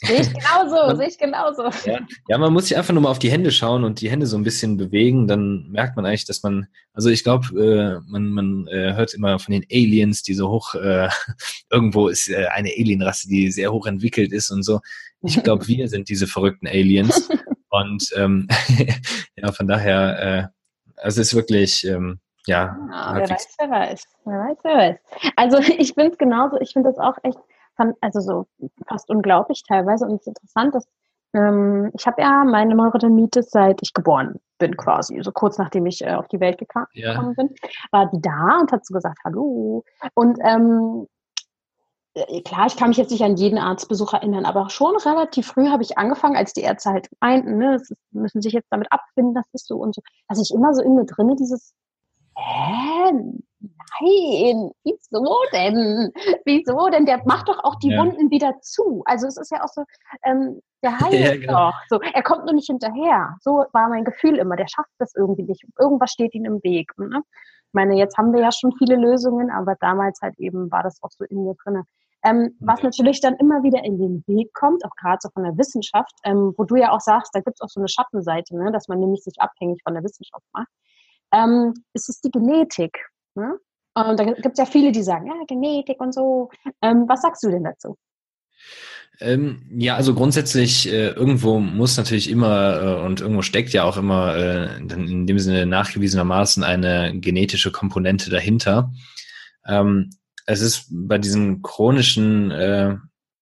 Sehe 0.00 0.20
ich 0.20 0.32
genauso, 0.32 0.96
sehe 0.96 1.08
ich 1.08 1.18
genauso. 1.18 1.64
Ja, 1.84 1.98
ja, 2.28 2.38
man 2.38 2.52
muss 2.52 2.68
sich 2.68 2.76
einfach 2.76 2.94
nur 2.94 3.02
mal 3.02 3.10
auf 3.10 3.18
die 3.18 3.30
Hände 3.30 3.50
schauen 3.50 3.82
und 3.82 4.00
die 4.00 4.10
Hände 4.10 4.26
so 4.26 4.36
ein 4.36 4.44
bisschen 4.44 4.76
bewegen, 4.76 5.26
dann 5.26 5.68
merkt 5.70 5.96
man 5.96 6.06
eigentlich, 6.06 6.24
dass 6.24 6.42
man, 6.42 6.68
also 6.92 7.08
ich 7.08 7.24
glaube, 7.24 7.46
äh, 7.60 8.00
man, 8.08 8.28
man 8.30 8.66
äh, 8.68 8.94
hört 8.94 9.12
immer 9.14 9.38
von 9.40 9.52
den 9.52 9.64
Aliens, 9.70 10.22
die 10.22 10.34
so 10.34 10.50
hoch, 10.50 10.74
äh, 10.74 11.08
irgendwo 11.70 12.08
ist 12.08 12.28
äh, 12.28 12.46
eine 12.46 12.70
Alienrasse, 12.70 13.28
die 13.28 13.50
sehr 13.50 13.72
hoch 13.72 13.86
entwickelt 13.86 14.32
ist 14.32 14.50
und 14.50 14.62
so. 14.62 14.80
Ich 15.22 15.42
glaube, 15.42 15.66
wir 15.66 15.88
sind 15.88 16.08
diese 16.08 16.28
verrückten 16.28 16.68
Aliens. 16.68 17.28
und 17.70 18.08
ähm, 18.14 18.46
ja, 19.36 19.50
von 19.50 19.66
daher, 19.66 20.22
äh, 20.22 21.00
also 21.02 21.20
es 21.20 21.28
ist 21.28 21.34
wirklich, 21.34 21.84
ähm, 21.84 22.20
ja. 22.46 22.76
ja 22.88 23.14
wer 23.16 23.30
weiß, 23.30 23.48
wer 23.58 23.70
weiß. 23.70 24.04
Wer 24.24 24.34
weiß, 24.34 24.58
wer 24.62 24.76
weiß. 24.76 24.96
Also 25.34 25.58
ich 25.58 25.94
finde 25.94 26.12
es 26.12 26.18
genauso, 26.18 26.60
ich 26.60 26.72
finde 26.72 26.90
das 26.90 26.98
auch 26.98 27.16
echt 27.24 27.38
also 28.00 28.20
so 28.20 28.46
fast 28.86 29.08
unglaublich 29.10 29.62
teilweise. 29.66 30.04
Und 30.06 30.16
es 30.16 30.20
ist 30.22 30.28
interessant, 30.28 30.74
dass 30.74 30.86
ähm, 31.34 31.90
ich 31.98 32.06
habe 32.06 32.22
ja 32.22 32.44
meine 32.44 32.74
Neurodermitis 32.74 33.50
seit 33.50 33.82
ich 33.82 33.92
geboren 33.92 34.40
bin 34.58 34.76
quasi, 34.76 35.20
so 35.22 35.30
kurz 35.30 35.58
nachdem 35.58 35.86
ich 35.86 36.02
äh, 36.02 36.14
auf 36.14 36.26
die 36.28 36.40
Welt 36.40 36.58
gekommen 36.58 36.86
ja. 36.92 37.20
bin, 37.36 37.54
war 37.92 38.10
die 38.10 38.20
da 38.20 38.58
und 38.60 38.72
hat 38.72 38.84
so 38.84 38.94
gesagt, 38.94 39.18
hallo. 39.24 39.84
Und 40.14 40.38
ähm, 40.42 41.06
äh, 42.14 42.42
klar, 42.42 42.66
ich 42.66 42.76
kann 42.76 42.88
mich 42.88 42.96
jetzt 42.96 43.10
nicht 43.10 43.22
an 43.22 43.36
jeden 43.36 43.58
Arztbesuch 43.58 44.14
erinnern, 44.14 44.46
aber 44.46 44.70
schon 44.70 44.96
relativ 44.96 45.48
früh 45.48 45.68
habe 45.68 45.82
ich 45.82 45.98
angefangen, 45.98 46.36
als 46.36 46.52
die 46.54 46.62
Ärzte 46.62 46.90
halt 46.90 47.08
meinten, 47.20 47.58
ne, 47.58 47.72
das 47.72 47.90
ist, 47.90 48.00
müssen 48.10 48.42
sich 48.42 48.52
jetzt 48.52 48.68
damit 48.70 48.90
abfinden, 48.90 49.34
das 49.34 49.46
ist 49.52 49.68
so 49.68 49.76
und 49.76 49.94
so. 49.94 50.02
Also 50.26 50.42
ich 50.42 50.52
immer 50.52 50.74
so 50.74 50.82
in 50.82 50.94
mir 50.94 51.04
drinne 51.04 51.36
dieses, 51.36 51.74
hä? 52.36 53.12
Nein, 53.60 54.70
wieso 54.84 55.36
denn? 55.52 56.12
Wieso 56.44 56.88
denn? 56.90 57.06
Der 57.06 57.22
macht 57.24 57.48
doch 57.48 57.62
auch 57.64 57.76
die 57.76 57.90
ja. 57.90 57.98
Wunden 57.98 58.30
wieder 58.30 58.54
zu. 58.60 59.02
Also 59.04 59.26
es 59.26 59.36
ist 59.36 59.50
ja 59.50 59.64
auch 59.64 59.68
so, 59.68 59.84
ähm, 60.24 60.60
der 60.82 60.98
heilt 61.00 61.12
ja, 61.12 61.36
genau. 61.36 61.70
doch. 61.70 61.74
So, 61.88 62.00
er 62.00 62.22
kommt 62.22 62.44
nur 62.44 62.54
nicht 62.54 62.66
hinterher. 62.66 63.36
So 63.40 63.64
war 63.72 63.88
mein 63.88 64.04
Gefühl 64.04 64.36
immer. 64.36 64.56
Der 64.56 64.68
schafft 64.68 64.90
das 64.98 65.14
irgendwie 65.16 65.42
nicht. 65.42 65.64
Irgendwas 65.78 66.12
steht 66.12 66.34
ihm 66.34 66.44
im 66.44 66.62
Weg. 66.62 66.92
Ne? 66.98 67.22
Ich 67.24 67.74
meine, 67.74 67.96
jetzt 67.96 68.16
haben 68.16 68.32
wir 68.32 68.40
ja 68.40 68.52
schon 68.52 68.72
viele 68.78 68.96
Lösungen, 68.96 69.50
aber 69.50 69.74
damals 69.80 70.20
halt 70.22 70.38
eben 70.38 70.70
war 70.70 70.82
das 70.82 71.02
auch 71.02 71.10
so 71.10 71.24
in 71.24 71.44
mir 71.44 71.54
drin. 71.64 71.82
Ähm, 72.24 72.56
was 72.60 72.82
natürlich 72.82 73.20
dann 73.20 73.36
immer 73.36 73.62
wieder 73.62 73.84
in 73.84 73.98
den 73.98 74.24
Weg 74.26 74.52
kommt, 74.52 74.84
auch 74.84 74.94
gerade 74.96 75.18
so 75.20 75.28
von 75.30 75.44
der 75.44 75.56
Wissenschaft, 75.56 76.12
ähm, 76.24 76.52
wo 76.56 76.64
du 76.64 76.74
ja 76.76 76.90
auch 76.90 77.00
sagst, 77.00 77.32
da 77.32 77.40
gibt 77.40 77.56
es 77.56 77.60
auch 77.60 77.68
so 77.68 77.80
eine 77.80 77.88
Schattenseite, 77.88 78.56
ne, 78.56 78.72
dass 78.72 78.88
man 78.88 78.98
nämlich 78.98 79.22
sich 79.22 79.34
abhängig 79.38 79.80
von 79.84 79.94
der 79.94 80.02
Wissenschaft 80.02 80.44
macht, 80.52 80.68
ähm, 81.32 81.74
ist 81.92 82.08
es 82.08 82.20
die 82.20 82.30
Genetik. 82.30 82.98
Ne? 83.34 83.58
Und 83.94 84.18
da 84.18 84.24
gibt 84.24 84.46
es 84.46 84.58
ja 84.58 84.66
viele, 84.66 84.92
die 84.92 85.02
sagen, 85.02 85.26
ja, 85.26 85.34
Genetik 85.46 86.00
und 86.00 86.14
so. 86.14 86.50
Ähm, 86.82 87.04
was 87.08 87.22
sagst 87.22 87.42
du 87.42 87.50
denn 87.50 87.64
dazu? 87.64 87.96
Ähm, 89.20 89.66
ja, 89.76 89.96
also 89.96 90.14
grundsätzlich 90.14 90.88
äh, 90.88 91.08
irgendwo 91.08 91.58
muss 91.58 91.96
natürlich 91.96 92.30
immer 92.30 92.80
äh, 92.80 93.04
und 93.04 93.20
irgendwo 93.20 93.42
steckt 93.42 93.72
ja 93.72 93.82
auch 93.82 93.96
immer 93.96 94.36
äh, 94.36 94.76
in 94.78 95.26
dem 95.26 95.38
Sinne 95.40 95.66
nachgewiesenermaßen 95.66 96.62
eine 96.62 97.18
genetische 97.18 97.72
Komponente 97.72 98.30
dahinter. 98.30 98.92
Ähm, 99.66 100.10
es 100.46 100.60
ist 100.60 100.86
bei 100.90 101.18
diesen 101.18 101.62
chronischen 101.62 102.52
äh, 102.52 102.96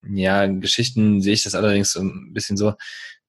ja, 0.09 0.47
Geschichten 0.47 1.21
sehe 1.21 1.35
ich 1.35 1.43
das 1.43 1.55
allerdings 1.55 1.95
ein 1.97 2.33
bisschen 2.33 2.57
so, 2.57 2.73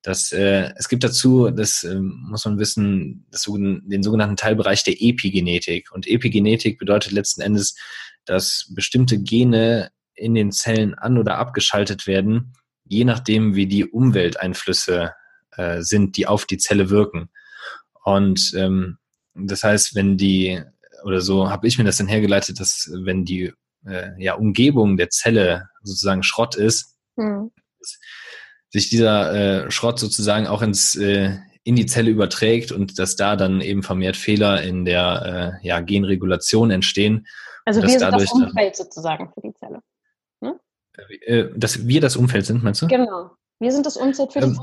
dass 0.02 0.32
äh, 0.32 0.72
es 0.76 0.88
gibt 0.88 1.04
dazu, 1.04 1.50
das 1.50 1.84
äh, 1.84 2.00
muss 2.00 2.46
man 2.46 2.60
wissen, 2.60 3.26
das, 3.32 3.44
den 3.44 4.04
sogenannten 4.04 4.38
Teilbereich 4.38 4.84
der 4.84 5.02
Epigenetik. 5.02 5.92
Und 5.92 6.08
Epigenetik 6.08 6.78
bedeutet 6.78 7.12
letzten 7.12 7.42
Endes, 7.42 7.76
dass 8.26 8.72
bestimmte 8.74 9.20
Gene 9.20 9.92
in 10.14 10.34
den 10.34 10.52
Zellen 10.52 10.96
an- 10.96 11.18
oder 11.18 11.38
abgeschaltet 11.38 12.08
werden, 12.08 12.54
je 12.86 13.04
nachdem, 13.04 13.56
wie 13.56 13.68
die 13.68 13.86
Umwelteinflüsse 13.86 15.14
äh, 15.52 15.82
sind, 15.82 16.18
die 16.18 16.28
auf 16.28 16.46
die 16.46 16.58
Zelle 16.58 16.90
wirken. 16.90 17.30
Und 18.04 18.54
ähm, 18.56 18.98
das 19.34 19.64
heißt, 19.64 19.96
wenn 19.96 20.18
die, 20.18 20.62
oder 21.04 21.22
so 21.22 21.50
habe 21.50 21.68
ich 21.68 21.78
mir 21.78 21.84
das 21.84 21.98
dann 21.98 22.08
hergeleitet, 22.08 22.60
dass 22.60 22.90
wenn 23.04 23.26
die 23.26 23.54
äh, 23.86 24.12
ja, 24.18 24.36
Umgebung 24.36 24.98
der 24.98 25.10
Zelle 25.10 25.70
sozusagen 25.84 26.24
Schrott 26.24 26.56
ist, 26.56 26.96
mhm. 27.16 27.52
Sich 28.70 28.90
dieser 28.90 29.66
äh, 29.66 29.72
Schrott 29.72 30.00
sozusagen 30.00 30.48
auch 30.48 30.62
ins 30.62 30.96
äh, 30.96 31.38
in 31.64 31.76
die 31.76 31.86
Zelle 31.86 32.10
überträgt 32.10 32.72
und 32.72 32.98
dass 32.98 33.18
da 33.18 33.36
dann 33.36 33.60
eben 33.60 33.84
vermehrt 33.84 34.16
Fehler 34.16 34.62
in 34.62 34.86
der 34.86 35.60
äh, 35.62 35.68
ja, 35.68 35.82
Genregulation 35.82 36.72
entstehen. 36.72 37.28
Also 37.66 37.82
wir 37.82 37.90
sind 37.90 38.02
das 38.02 38.32
Umfeld 38.32 38.76
sozusagen 38.78 39.30
für 39.34 39.42
die 39.42 39.54
Zelle. 39.60 39.82
Äh, 41.26 41.46
dass 41.56 41.88
wir 41.88 42.02
das 42.02 42.16
Umfeld 42.16 42.46
sind, 42.46 42.64
meinst 42.64 42.82
du? 42.82 42.88
Genau. 42.88 43.32
Wir 43.60 43.72
sind 43.72 43.86
das 43.86 43.98
Umfeld 43.98 44.34
für 44.34 44.40
ähm, 44.40 44.60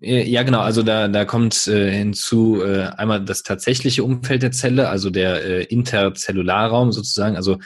äh, 0.00 0.22
Ja, 0.24 0.42
genau. 0.42 0.60
Also 0.60 0.82
da, 0.82 1.08
da 1.08 1.24
kommt 1.24 1.66
äh, 1.68 1.90
hinzu 1.90 2.62
äh, 2.62 2.88
einmal 2.96 3.24
das 3.24 3.42
tatsächliche 3.42 4.04
Umfeld 4.04 4.42
der 4.42 4.52
Zelle, 4.52 4.88
also 4.88 5.10
der 5.10 5.44
äh, 5.44 5.62
Interzellularraum 5.64 6.92
sozusagen, 6.92 7.36
also 7.36 7.54
äh, 7.54 7.58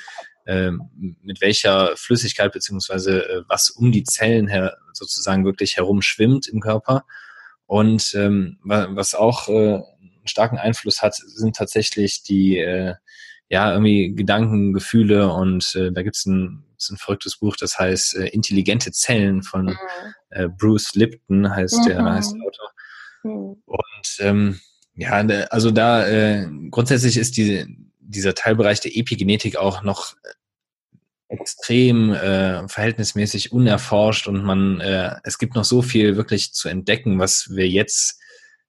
mit 0.45 1.41
welcher 1.41 1.97
Flüssigkeit 1.97 2.53
beziehungsweise 2.53 3.29
äh, 3.29 3.43
was 3.49 3.71
um 3.71 3.93
die 3.93 4.05
Zellen 4.05 4.49
her 4.49 4.77
sozusagen 4.93 5.45
wirklich 5.45 5.77
herumschwimmt 5.77 6.49
im 6.49 6.61
Körper. 6.61 7.05
Und 7.67 8.13
ähm, 8.15 8.59
was 8.63 9.15
auch 9.15 9.49
äh, 9.49 9.75
einen 9.75 10.27
starken 10.27 10.59
Einfluss 10.59 11.01
hat, 11.01 11.15
sind 11.15 11.57
tatsächlich 11.57 12.23
die 12.23 12.59
äh, 12.59 12.95
ja 13.49 13.73
irgendwie 13.73 14.15
Gedanken, 14.15 14.73
Gefühle 14.73 15.33
und 15.33 15.75
äh, 15.75 15.93
da 15.93 16.03
gibt's 16.03 16.27
ein 16.27 16.65
ist 16.83 16.91
ein 16.91 16.99
verrücktes 16.99 17.37
Buch, 17.37 17.57
das 17.57 17.79
heißt 17.79 18.17
äh, 18.17 18.27
Intelligente 18.29 18.93
Zellen 18.93 19.43
von 19.43 19.67
mhm. 19.67 19.77
äh, 20.31 20.49
Bruce 20.49 20.95
Lipton, 20.95 21.55
heißt 21.55 21.79
mhm. 21.79 21.89
der, 21.89 22.05
heißt 22.05 22.35
der 22.35 22.43
Autor. 22.43 22.71
Mhm. 23.23 23.63
Und 23.65 24.17
ähm, 24.19 24.61
ja, 24.95 25.13
also 25.51 25.71
da 25.71 26.07
äh, 26.07 26.49
grundsätzlich 26.71 27.17
ist 27.17 27.37
die, 27.37 27.67
dieser 28.13 28.35
Teilbereich 28.35 28.81
der 28.81 28.97
Epigenetik 28.97 29.57
auch 29.57 29.83
noch 29.83 30.15
extrem 31.29 32.13
äh, 32.13 32.69
verhältnismäßig 32.69 33.53
unerforscht 33.53 34.29
und 34.29 34.45
man 34.45 34.81
äh, 34.81 35.17
es 35.25 35.39
gibt 35.39 35.55
noch 35.55 35.65
so 35.65 35.81
viel 35.81 36.17
wirklich 36.17 36.53
zu 36.53 36.69
entdecken, 36.69 37.19
was 37.19 37.49
wir 37.51 37.67
jetzt 37.69 38.21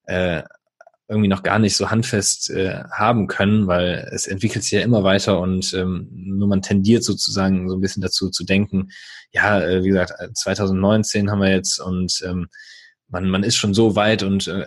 äh, 0.06 0.44
irgendwie 1.10 1.28
noch 1.28 1.44
gar 1.44 1.60
nicht 1.60 1.76
so 1.76 1.92
handfest 1.92 2.50
äh, 2.50 2.84
haben 2.92 3.28
können, 3.28 3.68
weil 3.68 4.10
es 4.14 4.26
entwickelt 4.28 4.64
sich 4.64 4.72
ja 4.72 4.82
immer 4.82 5.04
weiter 5.04 5.40
und 5.40 5.74
ähm, 5.74 6.08
nur 6.12 6.48
man 6.48 6.62
tendiert 6.62 7.04
sozusagen 7.04 7.70
so 7.70 7.76
ein 7.76 7.82
bisschen 7.82 8.02
dazu 8.02 8.30
zu 8.30 8.46
denken, 8.46 8.90
ja, 9.32 9.62
äh, 9.62 9.84
wie 9.84 9.90
gesagt, 9.90 10.14
2019 10.34 11.30
haben 11.30 11.42
wir 11.42 11.52
jetzt 11.52 11.80
und 11.80 12.24
ähm, 12.26 12.48
man, 13.10 13.30
man 13.30 13.44
ist 13.44 13.58
schon 13.58 13.74
so 13.74 13.96
weit 13.96 14.24
und 14.24 14.48
äh, 14.48 14.66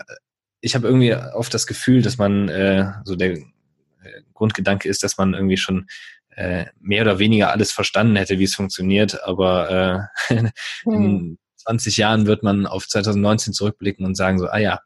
ich 0.60 0.74
habe 0.74 0.86
irgendwie 0.86 1.14
oft 1.14 1.52
das 1.54 1.66
Gefühl, 1.66 2.02
dass 2.02 2.18
man 2.18 2.48
äh, 2.48 2.92
so 3.04 3.16
der 3.16 3.32
äh, 3.32 3.44
Grundgedanke 4.34 4.88
ist, 4.88 5.02
dass 5.02 5.16
man 5.16 5.34
irgendwie 5.34 5.56
schon 5.56 5.86
äh, 6.36 6.66
mehr 6.80 7.02
oder 7.02 7.18
weniger 7.18 7.50
alles 7.50 7.72
verstanden 7.72 8.16
hätte, 8.16 8.38
wie 8.38 8.44
es 8.44 8.54
funktioniert, 8.54 9.22
aber 9.24 10.08
äh, 10.28 10.34
in 10.34 10.52
hm. 10.84 11.38
20 11.56 11.96
Jahren 11.96 12.26
wird 12.26 12.42
man 12.42 12.66
auf 12.66 12.86
2019 12.86 13.52
zurückblicken 13.52 14.04
und 14.04 14.16
sagen 14.16 14.38
so, 14.38 14.46
ah 14.46 14.58
ja, 14.58 14.80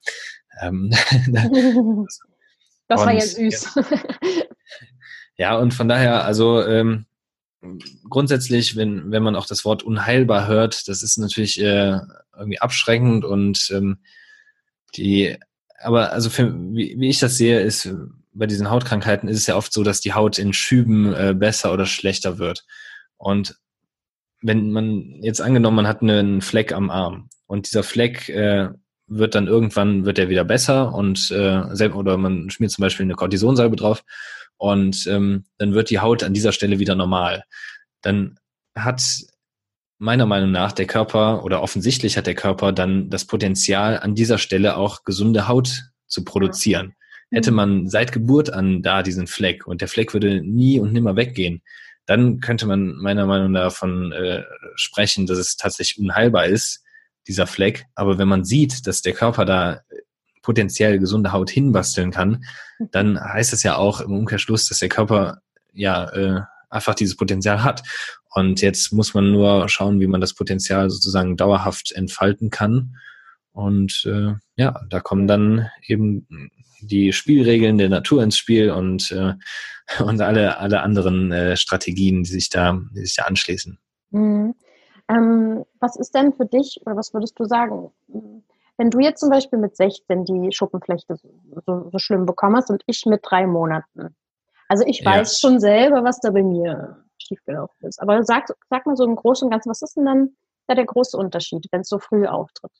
ähm, 0.61 0.90
das 2.88 3.00
war 3.00 3.12
ja 3.12 3.20
süß. 3.20 3.78
ja, 5.37 5.56
und 5.56 5.74
von 5.74 5.88
daher, 5.88 6.24
also 6.24 6.64
ähm, 6.64 7.06
grundsätzlich, 8.09 8.76
wenn, 8.76 9.11
wenn 9.11 9.22
man 9.22 9.37
auch 9.37 9.46
das 9.46 9.64
Wort 9.64 9.83
unheilbar 9.83 10.46
hört, 10.46 10.88
das 10.88 11.02
ist 11.02 11.18
natürlich 11.18 11.61
äh, 11.61 11.98
irgendwie 12.37 12.61
abschreckend 12.61 13.24
und 13.24 13.70
ähm, 13.72 13.98
die, 14.96 15.37
aber 15.78 16.12
also 16.12 16.30
für, 16.30 16.54
wie, 16.54 16.96
wie 16.98 17.09
ich 17.09 17.18
das 17.18 17.37
sehe, 17.37 17.61
ist 17.61 17.92
bei 18.40 18.46
diesen 18.46 18.70
Hautkrankheiten 18.70 19.29
ist 19.29 19.37
es 19.37 19.46
ja 19.46 19.55
oft 19.55 19.70
so, 19.70 19.85
dass 19.85 20.00
die 20.00 20.14
Haut 20.14 20.38
in 20.38 20.55
Schüben 20.55 21.12
äh, 21.12 21.35
besser 21.37 21.74
oder 21.74 21.85
schlechter 21.85 22.38
wird. 22.38 22.64
Und 23.18 23.57
wenn 24.40 24.72
man 24.72 25.20
jetzt 25.22 25.42
angenommen, 25.42 25.76
man 25.76 25.87
hat 25.87 26.00
einen 26.00 26.40
Fleck 26.40 26.72
am 26.72 26.88
Arm 26.88 27.29
und 27.46 27.66
dieser 27.68 27.83
Fleck 27.83 28.31
äh, 28.31 28.70
wird 29.07 29.35
dann 29.35 29.46
irgendwann 29.46 30.07
wird 30.07 30.16
der 30.16 30.31
wieder 30.31 30.44
besser 30.44 30.94
und 30.94 31.31
äh, 31.31 31.88
oder 31.90 32.16
man 32.16 32.48
schmiert 32.48 32.72
zum 32.72 32.81
Beispiel 32.81 33.05
eine 33.05 33.14
Cortisonsalbe 33.14 33.76
drauf 33.76 34.05
und 34.57 35.07
ähm, 35.07 35.44
dann 35.59 35.74
wird 35.74 35.90
die 35.90 35.98
Haut 35.98 36.22
an 36.22 36.33
dieser 36.33 36.53
Stelle 36.53 36.79
wieder 36.79 36.94
normal. 36.94 37.44
Dann 38.00 38.38
hat 38.74 39.03
meiner 39.98 40.24
Meinung 40.24 40.50
nach 40.50 40.72
der 40.72 40.87
Körper 40.87 41.44
oder 41.44 41.61
offensichtlich 41.61 42.16
hat 42.16 42.26
der 42.26 42.35
Körper 42.35 42.72
dann 42.72 43.11
das 43.11 43.26
Potenzial 43.26 43.98
an 43.98 44.14
dieser 44.14 44.38
Stelle 44.38 44.79
auch 44.79 45.05
gesunde 45.05 45.46
Haut 45.46 45.83
zu 46.07 46.24
produzieren. 46.24 46.94
Hätte 47.30 47.52
man 47.52 47.88
seit 47.88 48.12
Geburt 48.12 48.52
an 48.52 48.82
da 48.82 49.02
diesen 49.02 49.26
Fleck 49.26 49.66
und 49.66 49.80
der 49.80 49.88
Fleck 49.88 50.12
würde 50.12 50.42
nie 50.42 50.80
und 50.80 50.92
nimmer 50.92 51.16
weggehen, 51.16 51.62
dann 52.06 52.40
könnte 52.40 52.66
man 52.66 52.96
meiner 52.96 53.26
Meinung 53.26 53.52
nach 53.52 53.62
davon 53.62 54.10
äh, 54.10 54.42
sprechen, 54.74 55.26
dass 55.26 55.38
es 55.38 55.56
tatsächlich 55.56 56.00
unheilbar 56.00 56.46
ist, 56.46 56.82
dieser 57.28 57.46
Fleck. 57.46 57.86
Aber 57.94 58.18
wenn 58.18 58.26
man 58.26 58.44
sieht, 58.44 58.86
dass 58.86 59.02
der 59.02 59.12
Körper 59.12 59.44
da 59.44 59.80
potenziell 60.42 60.98
gesunde 60.98 61.32
Haut 61.32 61.50
hinbasteln 61.50 62.10
kann, 62.10 62.44
dann 62.90 63.22
heißt 63.22 63.52
es 63.52 63.62
ja 63.62 63.76
auch 63.76 64.00
im 64.00 64.12
Umkehrschluss, 64.12 64.66
dass 64.68 64.78
der 64.78 64.88
Körper 64.88 65.40
ja 65.72 66.08
äh, 66.10 66.40
einfach 66.68 66.94
dieses 66.94 67.16
Potenzial 67.16 67.62
hat. 67.62 67.82
Und 68.34 68.60
jetzt 68.60 68.92
muss 68.92 69.14
man 69.14 69.30
nur 69.30 69.68
schauen, 69.68 70.00
wie 70.00 70.06
man 70.06 70.20
das 70.20 70.34
Potenzial 70.34 70.88
sozusagen 70.90 71.36
dauerhaft 71.36 71.92
entfalten 71.92 72.50
kann. 72.50 72.96
Und 73.52 74.04
äh, 74.06 74.34
ja, 74.56 74.80
da 74.88 75.00
kommen 75.00 75.26
dann 75.26 75.68
eben 75.86 76.26
die 76.82 77.12
Spielregeln 77.12 77.78
der 77.78 77.88
Natur 77.88 78.22
ins 78.22 78.36
Spiel 78.36 78.70
und, 78.70 79.10
äh, 79.12 79.34
und 80.04 80.20
alle, 80.20 80.58
alle 80.58 80.82
anderen 80.82 81.32
äh, 81.32 81.56
Strategien, 81.56 82.22
die 82.22 82.30
sich 82.30 82.48
da, 82.48 82.80
die 82.94 83.00
sich 83.00 83.16
da 83.16 83.24
anschließen. 83.24 83.78
Mhm. 84.10 84.54
Ähm, 85.08 85.64
was 85.80 85.96
ist 85.96 86.14
denn 86.14 86.32
für 86.32 86.46
dich 86.46 86.80
oder 86.86 86.96
was 86.96 87.12
würdest 87.12 87.38
du 87.38 87.44
sagen, 87.44 87.90
wenn 88.76 88.90
du 88.90 89.00
jetzt 89.00 89.20
zum 89.20 89.30
Beispiel 89.30 89.58
mit 89.58 89.76
16 89.76 90.24
die 90.24 90.52
Schuppenflechte 90.52 91.16
so, 91.66 91.90
so, 91.90 91.98
schlimm 91.98 92.26
bekommen 92.26 92.56
hast 92.56 92.70
und 92.70 92.82
ich 92.86 93.04
mit 93.06 93.20
drei 93.24 93.46
Monaten? 93.46 94.14
Also 94.68 94.84
ich 94.86 95.04
weiß 95.04 95.32
ja. 95.32 95.48
schon 95.48 95.60
selber, 95.60 96.04
was 96.04 96.20
da 96.20 96.30
bei 96.30 96.42
mir 96.42 97.04
schiefgelaufen 97.18 97.88
ist. 97.88 98.00
Aber 98.00 98.22
sag, 98.22 98.46
sag 98.68 98.86
mal 98.86 98.96
so 98.96 99.04
im 99.04 99.16
Großen 99.16 99.46
und 99.46 99.50
Ganzen, 99.50 99.70
was 99.70 99.82
ist 99.82 99.96
denn 99.96 100.04
dann 100.04 100.36
da 100.68 100.74
der 100.74 100.86
große 100.86 101.16
Unterschied, 101.16 101.66
wenn 101.72 101.80
es 101.80 101.88
so 101.88 101.98
früh 101.98 102.26
auftritt? 102.26 102.72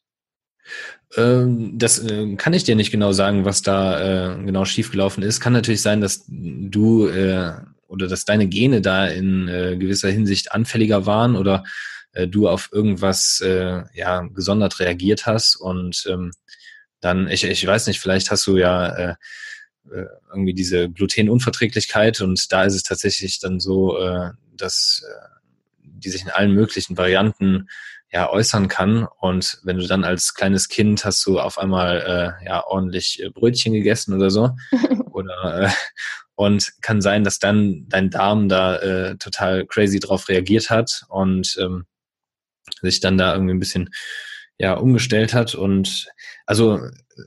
Ähm, 1.17 1.79
das 1.79 1.99
äh, 1.99 2.37
kann 2.37 2.53
ich 2.53 2.65
dir 2.65 2.77
nicht 2.77 2.93
genau 2.93 3.13
sagen, 3.13 3.45
was 3.45 3.63
da 3.63 4.35
äh, 4.37 4.45
genau 4.45 4.65
schiefgelaufen 4.65 5.23
ist. 5.23 5.41
Kann 5.41 5.53
natürlich 5.53 5.83
sein, 5.83 6.01
dass 6.01 6.25
du 6.29 7.09
äh, 7.09 7.53
oder 7.89 8.07
dass 8.07 8.25
deine 8.25 8.47
Gene 8.47 8.81
da 8.81 9.09
in 9.09 9.47
gewisser 9.81 10.11
Hinsicht 10.11 10.53
anfälliger 10.53 11.07
waren 11.07 11.35
oder 11.35 11.65
du 12.29 12.49
auf 12.49 12.69
irgendwas 12.71 13.43
ja 13.43 14.21
gesondert 14.33 14.79
reagiert 14.79 15.27
hast 15.27 15.57
und 15.57 16.05
ähm, 16.09 16.31
dann, 17.01 17.29
ich, 17.29 17.43
ich 17.43 17.67
weiß 17.67 17.89
nicht, 17.89 17.99
vielleicht 17.99 18.31
hast 18.31 18.47
du 18.47 18.59
ja 18.59 19.17
irgendwie 20.31 20.55
diese 20.55 20.89
Glutenunverträglichkeit 20.89 22.21
und 22.21 22.53
da 22.53 22.63
ist 22.63 22.77
es 22.77 22.85
tatsächlich 22.85 23.41
dann 23.41 23.59
so, 23.59 23.99
dass 24.57 25.05
die 25.83 26.11
sich 26.11 26.23
in 26.23 26.31
allen 26.31 26.53
möglichen 26.53 26.97
Varianten 26.97 27.67
ja 28.13 28.29
äußern 28.29 28.69
kann 28.69 29.07
und 29.21 29.59
wenn 29.63 29.79
du 29.79 29.87
dann 29.87 30.05
als 30.05 30.35
kleines 30.35 30.69
Kind 30.69 31.05
hast 31.05 31.25
du 31.27 31.39
auf 31.39 31.59
einmal 31.59 32.37
äh, 32.43 32.47
ja 32.47 32.65
ordentlich 32.67 33.23
äh, 33.23 33.31
Brötchen 33.31 33.73
gegessen 33.73 34.15
oder 34.15 34.31
so 34.31 34.51
oder 35.13 35.63
äh, 35.63 35.71
und 36.35 36.73
kann 36.81 37.01
sein, 37.01 37.23
dass 37.23 37.39
dann 37.39 37.87
dein 37.89 38.11
Darm 38.11 38.49
da 38.49 38.77
äh, 38.77 39.17
total 39.17 39.67
crazy 39.67 40.01
drauf 40.01 40.29
reagiert 40.29 40.71
hat 40.71 41.05
und 41.09 41.57
ähm, 41.61 41.87
sich 42.81 43.01
dann 43.01 43.19
da 43.19 43.33
irgendwie 43.35 43.55
ein 43.55 43.61
bisschen 43.61 43.91
ja 44.59 44.75
umgestellt 44.75 45.33
hat 45.33 45.55
und 45.55 46.09
also 46.47 46.81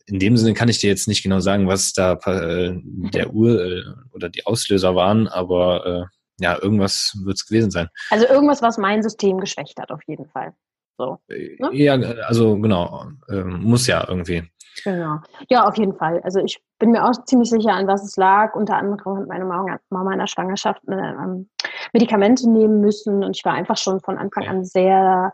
in 0.05 0.19
dem 0.19 0.37
Sinne 0.37 0.53
kann 0.53 0.69
ich 0.69 0.79
dir 0.79 0.89
jetzt 0.89 1.07
nicht 1.07 1.23
genau 1.23 1.39
sagen, 1.39 1.67
was 1.67 1.93
da 1.93 2.13
äh, 2.25 2.73
der 2.83 3.33
Ur 3.33 3.63
äh, 3.63 3.83
oder 4.11 4.29
die 4.29 4.45
Auslöser 4.45 4.95
waren, 4.95 5.27
aber 5.27 5.85
äh, 5.85 6.05
ja, 6.39 6.61
irgendwas 6.61 7.15
wird 7.23 7.37
es 7.37 7.45
gewesen 7.45 7.71
sein. 7.71 7.89
Also 8.09 8.27
irgendwas, 8.27 8.61
was 8.61 8.77
mein 8.77 9.03
System 9.03 9.39
geschwächt 9.39 9.79
hat, 9.79 9.91
auf 9.91 10.01
jeden 10.07 10.27
Fall. 10.27 10.53
So. 10.97 11.19
Äh, 11.27 11.55
ne? 11.59 11.69
Ja, 11.73 11.93
also 12.27 12.57
genau, 12.59 13.05
ähm, 13.29 13.61
muss 13.63 13.87
ja 13.87 14.05
irgendwie. 14.07 14.43
Genau. 14.83 15.19
Ja, 15.49 15.65
auf 15.65 15.77
jeden 15.77 15.95
Fall. 15.95 16.19
Also 16.23 16.39
ich 16.39 16.59
bin 16.79 16.91
mir 16.91 17.05
auch 17.05 17.13
ziemlich 17.25 17.49
sicher, 17.49 17.73
an 17.73 17.87
was 17.87 18.03
es 18.03 18.17
lag. 18.17 18.55
Unter 18.55 18.77
anderem 18.77 19.19
hat 19.19 19.27
meine 19.27 19.45
Mama 19.45 20.13
in 20.13 20.19
der 20.19 20.27
Schwangerschaft 20.27 20.81
ähm, 20.89 21.49
Medikamente 21.93 22.49
nehmen 22.49 22.81
müssen 22.81 23.23
und 23.23 23.35
ich 23.35 23.45
war 23.45 23.53
einfach 23.53 23.77
schon 23.77 23.99
von 24.01 24.17
Anfang 24.17 24.47
an 24.47 24.65
sehr, 24.65 25.31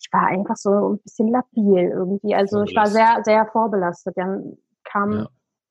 ich 0.00 0.08
war 0.12 0.26
einfach 0.26 0.56
so 0.56 0.94
ein 0.94 0.98
bisschen 0.98 1.28
labil 1.28 1.90
irgendwie. 1.90 2.34
Also 2.34 2.62
ich 2.64 2.74
war 2.74 2.86
sehr, 2.86 3.20
sehr 3.24 3.46
vorbelastet. 3.46 4.16
Dann 4.16 4.56
kam, 4.82 5.12
ja. 5.12 5.28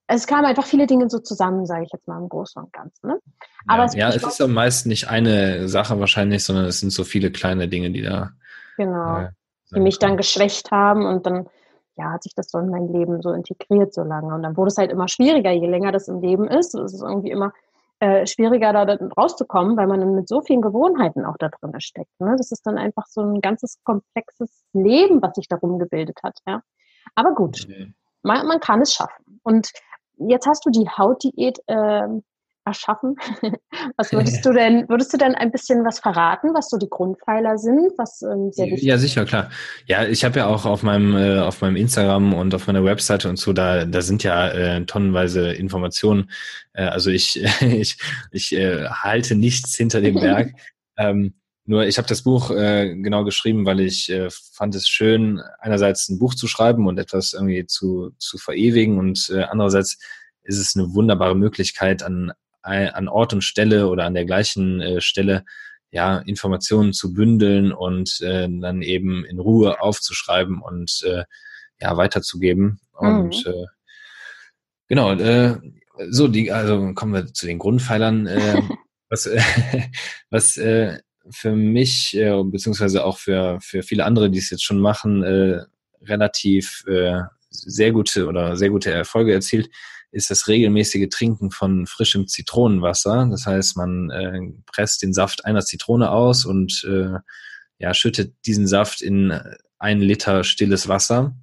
es 0.08 0.26
kamen 0.26 0.46
einfach 0.46 0.66
viele 0.66 0.88
Dinge 0.88 1.10
so 1.10 1.20
zusammen, 1.20 1.66
sage 1.66 1.84
ich 1.84 1.92
jetzt 1.92 2.08
mal 2.08 2.20
im 2.20 2.30
Großen 2.30 2.64
und 2.64 2.72
Ganzen. 2.72 3.08
Ne? 3.08 3.20
Aber 3.68 3.84
ja, 3.84 3.86
es, 3.86 3.96
ja, 3.96 4.10
es 4.10 4.24
ist 4.24 4.42
am 4.42 4.54
meisten 4.54 4.90
nicht 4.90 5.10
eine 5.10 5.68
Sache 5.68 6.00
wahrscheinlich, 6.00 6.44
sondern 6.44 6.66
es 6.66 6.80
sind 6.80 6.92
so 6.92 7.04
viele 7.04 7.32
kleine 7.32 7.68
Dinge, 7.68 7.92
die 7.92 8.02
da 8.02 8.32
Genau. 8.78 9.20
Äh, 9.20 9.30
die 9.74 9.80
mich 9.80 9.98
dann 9.98 10.18
geschwächt 10.18 10.72
haben 10.72 11.06
und 11.06 11.26
dann 11.26 11.48
ja, 11.96 12.12
hat 12.12 12.24
sich 12.24 12.34
das 12.36 12.50
so 12.50 12.58
in 12.60 12.70
mein 12.70 12.88
Leben 12.88 13.22
so 13.22 13.32
integriert 13.32 13.94
so 13.94 14.04
lange. 14.04 14.34
Und 14.34 14.44
dann 14.44 14.58
wurde 14.58 14.70
es 14.70 14.78
halt 14.78 14.92
immer 14.92 15.08
schwieriger, 15.08 15.52
je 15.52 15.68
länger 15.68 15.92
das 15.92 16.08
im 16.08 16.22
Leben 16.22 16.48
ist. 16.48 16.74
Es 16.74 16.94
ist 16.94 17.02
irgendwie 17.02 17.32
immer 17.32 17.54
äh, 18.00 18.26
schwieriger, 18.26 18.74
da 18.74 18.98
rauszukommen, 19.18 19.78
weil 19.78 19.88
man 19.88 20.00
dann 20.00 20.16
mit 20.16 20.28
so 20.28 20.42
vielen 20.42 20.62
Gewohnheiten 20.62 21.26
auch 21.26 21.38
da 21.38 21.50
drin 21.50 21.80
steckt. 21.80 22.20
Ne? 22.20 22.36
Das 22.38 22.52
ist 22.52 22.66
dann 22.66 22.78
einfach 22.78 23.06
so 23.08 23.22
ein 23.22 23.42
ganzes 23.42 23.78
komplexes 23.84 24.64
Leben, 24.74 25.22
was 25.22 25.36
sich 25.36 25.48
darum 25.48 25.78
gebildet 25.80 26.20
hat. 26.24 26.38
Ja? 26.48 26.62
Aber 27.16 27.34
gut, 27.36 27.66
mhm. 27.68 27.94
man, 28.24 28.48
man 28.48 28.60
kann 28.60 28.82
es 28.82 28.94
schaffen. 28.94 29.40
Und 29.44 29.72
jetzt 30.18 30.48
hast 30.48 30.66
du 30.66 30.72
die 30.72 30.90
Hautdiät 30.90 31.60
äh, 31.68 32.08
erschaffen. 32.66 33.16
Was 33.98 34.12
würdest 34.12 34.44
du 34.46 34.54
denn, 34.54 34.88
würdest 34.90 35.14
du 35.14 35.18
denn 35.18 35.36
ein 35.36 35.52
bisschen 35.52 35.84
was 35.86 36.00
verraten, 36.00 36.54
was 36.54 36.70
so 36.70 36.78
die 36.78 36.90
Grundpfeiler 36.90 37.58
sind? 37.58 37.92
Was 37.98 38.22
ähm, 38.22 38.52
sehr 38.52 38.68
wichtig 38.68 38.84
Ja, 38.84 38.98
sicher, 38.98 39.26
klar. 39.26 39.50
Ja, 39.86 40.06
ich 40.06 40.24
habe 40.24 40.40
ja 40.40 40.48
auch 40.48 40.66
auf 40.66 40.84
meinem, 40.84 41.16
äh, 41.16 41.40
auf 41.40 41.62
meinem 41.62 41.76
Instagram 41.76 42.34
und 42.34 42.56
auf 42.56 42.68
meiner 42.68 42.84
Webseite 42.84 43.30
und 43.30 43.38
so, 43.38 43.54
da, 43.54 43.86
da 43.86 44.02
sind 44.02 44.24
ja 44.24 44.50
äh, 44.50 44.86
tonnenweise 44.86 45.52
Informationen. 45.54 46.32
Äh, 46.74 46.86
also 46.86 47.10
ich, 47.10 47.44
ich, 47.62 47.98
ich 48.32 48.54
äh, 48.54 48.88
halte 48.88 49.36
nichts 49.36 49.76
hinter 49.76 50.02
dem 50.02 50.16
Berg. 50.16 50.54
ähm, 50.98 51.34
nur 51.66 51.86
ich 51.86 51.98
habe 51.98 52.08
das 52.08 52.24
Buch 52.24 52.52
äh, 52.52 52.94
genau 52.96 53.24
geschrieben, 53.24 53.66
weil 53.66 53.80
ich 53.80 54.10
äh, 54.10 54.30
fand 54.30 54.76
es 54.76 54.88
schön, 54.88 55.42
einerseits 55.60 56.10
ein 56.10 56.20
Buch 56.20 56.36
zu 56.36 56.48
schreiben 56.48 56.88
und 56.88 57.00
etwas 57.00 57.34
irgendwie 57.34 57.66
zu, 57.66 58.12
zu 58.18 58.38
verewigen 58.38 59.00
und 59.00 59.30
äh, 59.34 59.44
andererseits 59.44 59.98
ist 60.44 60.60
es 60.60 60.76
eine 60.76 60.94
wunderbare 60.94 61.36
Möglichkeit, 61.36 62.04
an 62.04 62.34
an 62.64 63.08
Ort 63.08 63.34
und 63.34 63.44
Stelle 63.44 63.88
oder 63.88 64.06
an 64.06 64.14
der 64.14 64.26
gleichen 64.26 64.82
äh, 64.82 65.02
Stelle 65.02 65.46
ja, 65.92 66.18
Informationen 66.18 66.92
zu 66.92 67.14
bündeln 67.14 67.72
und 67.72 68.20
äh, 68.22 68.48
dann 68.50 68.82
eben 68.82 69.26
in 69.26 69.40
Ruhe 69.40 69.80
aufzuschreiben 69.80 70.62
und 70.62 71.04
äh, 71.06 71.24
ja, 71.80 71.96
weiterzugeben. 71.98 72.80
Und 72.94 73.46
mhm. 73.46 73.52
äh, 73.52 73.66
genau, 74.88 75.14
äh, 75.14 75.58
so, 76.10 76.28
die, 76.28 76.52
also 76.52 76.94
kommen 76.94 77.14
wir 77.14 77.32
zu 77.34 77.46
den 77.46 77.60
Grundpfeilern. 77.60 78.26
Äh, 78.26 78.62
was 79.10 79.28
äh, 79.28 79.42
was 80.32 80.58
äh, 80.58 80.98
für 81.30 81.56
mich, 81.56 82.16
äh, 82.18 82.44
beziehungsweise 82.44 83.06
auch 83.06 83.18
für, 83.18 83.60
für 83.62 83.84
viele 83.84 84.06
andere, 84.06 84.30
die 84.30 84.40
es 84.40 84.50
jetzt 84.50 84.64
schon 84.64 84.80
machen, 84.80 85.24
äh, 85.24 85.62
relativ 86.02 86.84
äh, 86.88 87.22
sehr 87.50 87.92
gute 87.92 88.28
oder 88.28 88.58
sehr 88.58 88.70
gute 88.70 88.92
Erfolge 88.92 89.34
erzielt, 89.34 89.70
ist 90.14 90.30
das 90.30 90.48
regelmäßige 90.48 91.10
Trinken 91.10 91.50
von 91.50 91.88
frischem 91.88 92.28
Zitronenwasser. 92.28 93.28
Das 93.32 93.48
heißt, 93.48 93.76
man 93.76 94.12
äh, 94.12 94.40
presst 94.72 95.02
den 95.02 95.12
Saft 95.12 95.44
einer 95.46 95.62
Zitrone 95.62 96.12
aus 96.12 96.46
und 96.46 96.84
äh, 96.88 97.18
ja, 97.80 97.94
schüttet 97.94 98.36
diesen 98.46 98.68
Saft 98.68 99.02
in 99.02 99.38
ein 99.80 100.00
Liter 100.00 100.44
stilles 100.44 100.88
Wasser 100.88 101.36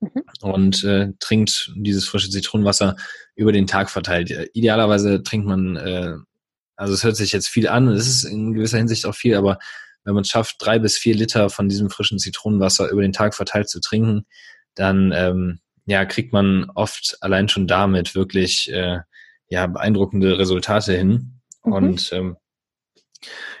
mhm. 0.00 0.22
und 0.40 0.84
äh, 0.84 1.12
trinkt 1.20 1.72
dieses 1.76 2.08
frische 2.08 2.30
Zitronenwasser 2.30 2.96
über 3.36 3.52
den 3.52 3.66
Tag 3.66 3.90
verteilt. 3.90 4.30
Idealerweise 4.54 5.22
trinkt 5.22 5.46
man, 5.46 5.76
äh, 5.76 6.14
also 6.76 6.94
es 6.94 7.04
hört 7.04 7.16
sich 7.16 7.32
jetzt 7.32 7.48
viel 7.48 7.68
an, 7.68 7.88
es 7.88 8.08
ist 8.08 8.24
in 8.24 8.54
gewisser 8.54 8.78
Hinsicht 8.78 9.04
auch 9.04 9.14
viel, 9.14 9.36
aber 9.36 9.58
wenn 10.04 10.14
man 10.14 10.22
es 10.22 10.28
schafft, 10.28 10.56
drei 10.60 10.78
bis 10.78 10.96
vier 10.96 11.14
Liter 11.14 11.50
von 11.50 11.68
diesem 11.68 11.90
frischen 11.90 12.18
Zitronenwasser 12.18 12.88
über 12.88 13.02
den 13.02 13.12
Tag 13.12 13.34
verteilt 13.34 13.68
zu 13.68 13.80
trinken, 13.80 14.26
dann 14.74 15.12
ähm, 15.14 15.60
ja, 15.86 16.04
kriegt 16.04 16.32
man 16.32 16.70
oft 16.74 17.18
allein 17.20 17.48
schon 17.48 17.66
damit 17.66 18.14
wirklich 18.14 18.72
äh, 18.72 19.00
ja, 19.48 19.66
beeindruckende 19.66 20.38
Resultate 20.38 20.94
hin. 20.94 21.40
Mhm. 21.64 21.72
Und 21.72 22.12
ähm, 22.12 22.36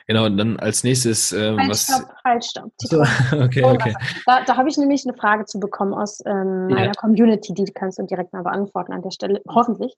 Genau, 0.06 0.28
dann 0.28 0.58
als 0.58 0.84
nächstes, 0.84 1.32
äh, 1.32 1.56
halt, 1.56 1.70
was. 1.70 1.84
Stopp, 1.84 2.14
halt, 2.24 2.44
stopp. 2.44 2.70
So, 2.80 3.00
okay, 3.42 3.64
okay. 3.64 3.94
Da, 4.26 4.44
da 4.44 4.56
habe 4.56 4.68
ich 4.68 4.76
nämlich 4.76 5.04
eine 5.06 5.16
Frage 5.16 5.46
zu 5.46 5.58
bekommen 5.58 5.94
aus 5.94 6.20
ähm, 6.26 6.68
ja. 6.68 6.76
meiner 6.76 6.92
Community, 6.92 7.54
die 7.54 7.64
kannst 7.72 7.98
du 7.98 8.02
direkt 8.02 8.32
mal 8.32 8.42
beantworten 8.42 8.92
an 8.92 9.02
der 9.02 9.12
Stelle, 9.12 9.40
hoffentlich. 9.48 9.94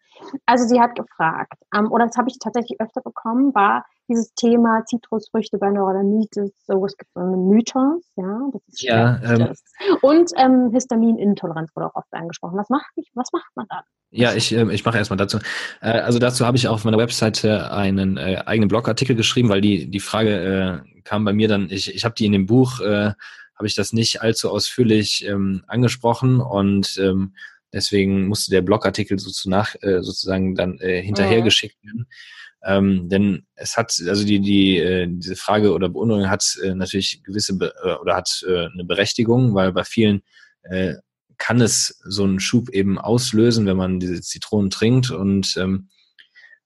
Also 0.46 0.66
sie 0.68 0.80
hat 0.80 0.94
gefragt, 0.94 1.54
ähm, 1.76 1.90
oder 1.90 2.06
das 2.06 2.16
habe 2.16 2.28
ich 2.28 2.38
tatsächlich 2.38 2.80
öfter 2.80 3.00
bekommen, 3.00 3.52
war 3.54 3.84
dieses 4.08 4.32
Thema 4.34 4.84
Zitrusfrüchte 4.86 5.58
bei 5.58 5.70
Neurodermitis, 5.70 6.52
so 6.66 6.84
es 6.86 6.96
gibt 6.96 7.10
so 7.14 7.20
einen 7.20 7.48
Mythos, 7.48 8.04
ja, 8.16 8.40
das 8.52 8.62
ist 8.68 8.82
ja, 8.82 9.20
ähm, 9.22 9.52
Und 10.02 10.30
ähm, 10.36 10.70
Histaminintoleranz 10.72 11.70
wurde 11.74 11.86
auch 11.86 11.94
oft 11.94 12.12
angesprochen. 12.12 12.56
Was 12.56 12.68
macht, 12.68 12.86
was 13.14 13.32
macht 13.32 13.50
man 13.54 13.66
da? 13.68 13.82
Ja, 14.10 14.34
ich, 14.34 14.54
äh, 14.54 14.72
ich 14.72 14.84
mache 14.84 14.98
erstmal 14.98 15.16
dazu. 15.16 15.38
Äh, 15.80 16.00
also 16.00 16.18
dazu 16.18 16.46
habe 16.46 16.56
ich 16.56 16.68
auf 16.68 16.84
meiner 16.84 16.98
Webseite 16.98 17.70
einen 17.70 18.16
äh, 18.16 18.42
eigenen 18.46 18.68
Blogartikel 18.68 19.16
geschrieben, 19.16 19.48
weil 19.48 19.60
die, 19.60 19.90
die 19.90 20.00
Frage 20.00 20.82
äh, 20.86 21.02
kam 21.02 21.24
bei 21.24 21.32
mir 21.32 21.48
dann, 21.48 21.68
ich, 21.70 21.94
ich 21.94 22.04
habe 22.04 22.14
die 22.14 22.26
in 22.26 22.32
dem 22.32 22.46
Buch, 22.46 22.80
äh, 22.80 23.12
habe 23.56 23.66
ich 23.66 23.74
das 23.74 23.92
nicht 23.92 24.22
allzu 24.22 24.50
ausführlich 24.50 25.26
ähm, 25.26 25.64
angesprochen 25.66 26.40
und 26.40 26.98
ähm, 26.98 27.34
deswegen 27.72 28.28
musste 28.28 28.50
der 28.50 28.62
Blogartikel 28.62 29.18
so 29.18 29.50
nach, 29.50 29.74
äh, 29.80 30.02
sozusagen 30.02 30.54
dann 30.54 30.78
äh, 30.78 31.02
hinterhergeschickt 31.02 31.82
werden. 31.84 32.06
Ähm, 32.66 33.08
denn 33.08 33.46
es 33.54 33.76
hat, 33.76 33.94
also 34.08 34.26
die, 34.26 34.40
die, 34.40 34.78
äh, 34.78 35.06
diese 35.08 35.36
Frage 35.36 35.72
oder 35.72 35.88
Beunruhigung 35.88 36.28
hat 36.28 36.58
äh, 36.64 36.74
natürlich 36.74 37.22
gewisse 37.22 37.56
Be 37.56 37.72
äh, 37.84 37.94
oder 37.94 38.16
hat 38.16 38.44
äh, 38.48 38.66
eine 38.66 38.84
Berechtigung, 38.84 39.54
weil 39.54 39.72
bei 39.72 39.84
vielen 39.84 40.22
äh, 40.62 40.94
kann 41.38 41.60
es 41.60 42.00
so 42.04 42.24
einen 42.24 42.40
Schub 42.40 42.70
eben 42.70 42.98
auslösen, 42.98 43.66
wenn 43.66 43.76
man 43.76 44.00
diese 44.00 44.20
Zitronen 44.20 44.70
trinkt. 44.70 45.12
Und 45.12 45.56
ähm, 45.56 45.90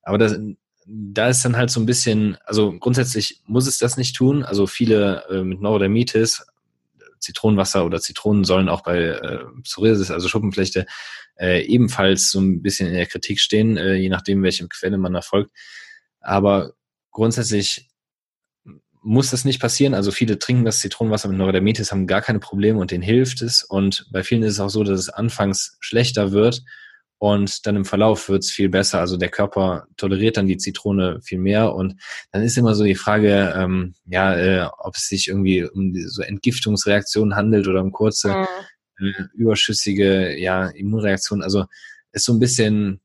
aber 0.03 0.17
das, 0.17 0.39
da 0.87 1.29
ist 1.29 1.45
dann 1.45 1.57
halt 1.57 1.71
so 1.71 1.81
ein 1.81 1.87
bisschen, 1.87 2.39
also 2.47 2.73
grundsätzlich 2.79 3.43
muss 3.45 3.67
es 3.67 3.77
das 3.77 3.99
nicht 3.99 4.17
tun. 4.17 4.43
Also 4.43 4.67
viele 4.67 5.25
äh, 5.29 5.43
mit 5.43 5.61
Neurodermitis, 5.61 6.47
Zitronenwasser 7.19 7.85
oder 7.85 8.01
Zitronen 8.01 8.45
sollen 8.45 8.71
auch 8.71 8.83
bei 8.83 8.99
äh, 9.01 9.45
Psoriasis, 9.65 10.11
also 10.11 10.29
Schuppenflechte, 10.29 10.87
äh, 11.39 11.63
ebenfalls 11.67 12.31
so 12.31 12.41
ein 12.41 12.63
bisschen 12.63 12.89
in 12.89 12.95
der 12.95 13.07
Kritik 13.07 13.39
stehen, 13.41 13.77
äh, 13.77 13.95
je 13.95 14.09
nachdem, 14.09 14.43
welche 14.43 14.67
Quelle 14.69 14.97
man 14.97 15.15
erfolgt. 15.15 15.53
Aber 16.21 16.73
grundsätzlich 17.11 17.89
muss 19.03 19.31
das 19.31 19.45
nicht 19.45 19.61
passieren. 19.61 19.95
Also 19.95 20.11
viele 20.11 20.39
trinken 20.39 20.65
das 20.65 20.81
Zitronenwasser 20.81 21.29
mit 21.29 21.39
Neurodermitis, 21.39 21.91
haben 21.91 22.07
gar 22.07 22.21
keine 22.21 22.39
Probleme 22.39 22.79
und 22.79 22.91
denen 22.91 23.03
hilft 23.03 23.43
es. 23.43 23.65
Und 23.65 24.07
bei 24.13 24.23
vielen 24.23 24.43
ist 24.43 24.55
es 24.55 24.61
auch 24.61 24.69
so, 24.69 24.85
dass 24.85 24.99
es 24.99 25.09
anfangs 25.09 25.77
schlechter 25.81 26.33
wird 26.33 26.63
und 27.19 27.67
dann 27.67 27.77
im 27.77 27.85
Verlauf 27.85 28.31
wird 28.31 28.45
es 28.45 28.51
viel 28.51 28.71
besser. 28.71 28.99
Also 28.99 29.19
der 29.19 29.29
Körper 29.29 29.87
toleriert 29.99 30.39
dann 30.39 30.47
die 30.47 30.57
Zitrone 30.57 31.21
viel 31.23 31.39
mehr 31.39 31.75
und 31.75 32.01
dann 32.33 32.43
ist 32.43 32.57
immer 32.57 32.75
so 32.75 32.83
die 32.85 32.95
Frage, 32.95 33.55
ähm, 33.57 33.95
ja, 34.07 34.35
äh, 34.37 34.69
ob 34.79 34.97
es 34.97 35.09
sich 35.09 35.29
irgendwie 35.29 35.65
um 35.65 35.95
so 36.07 36.23
Entgiftungsreaktionen 36.23 37.37
handelt 37.37 37.69
oder 37.69 37.83
um 37.83 37.93
kurze 37.93 38.47
mhm. 38.99 39.07
äh, 39.07 39.23
überschüssige 39.35 40.39
ja, 40.39 40.69
Immunreaktionen. 40.69 41.43
Also 41.43 41.67
ist 42.13 42.25
so 42.25 42.33
ein 42.33 42.41
bisschen 42.41 43.01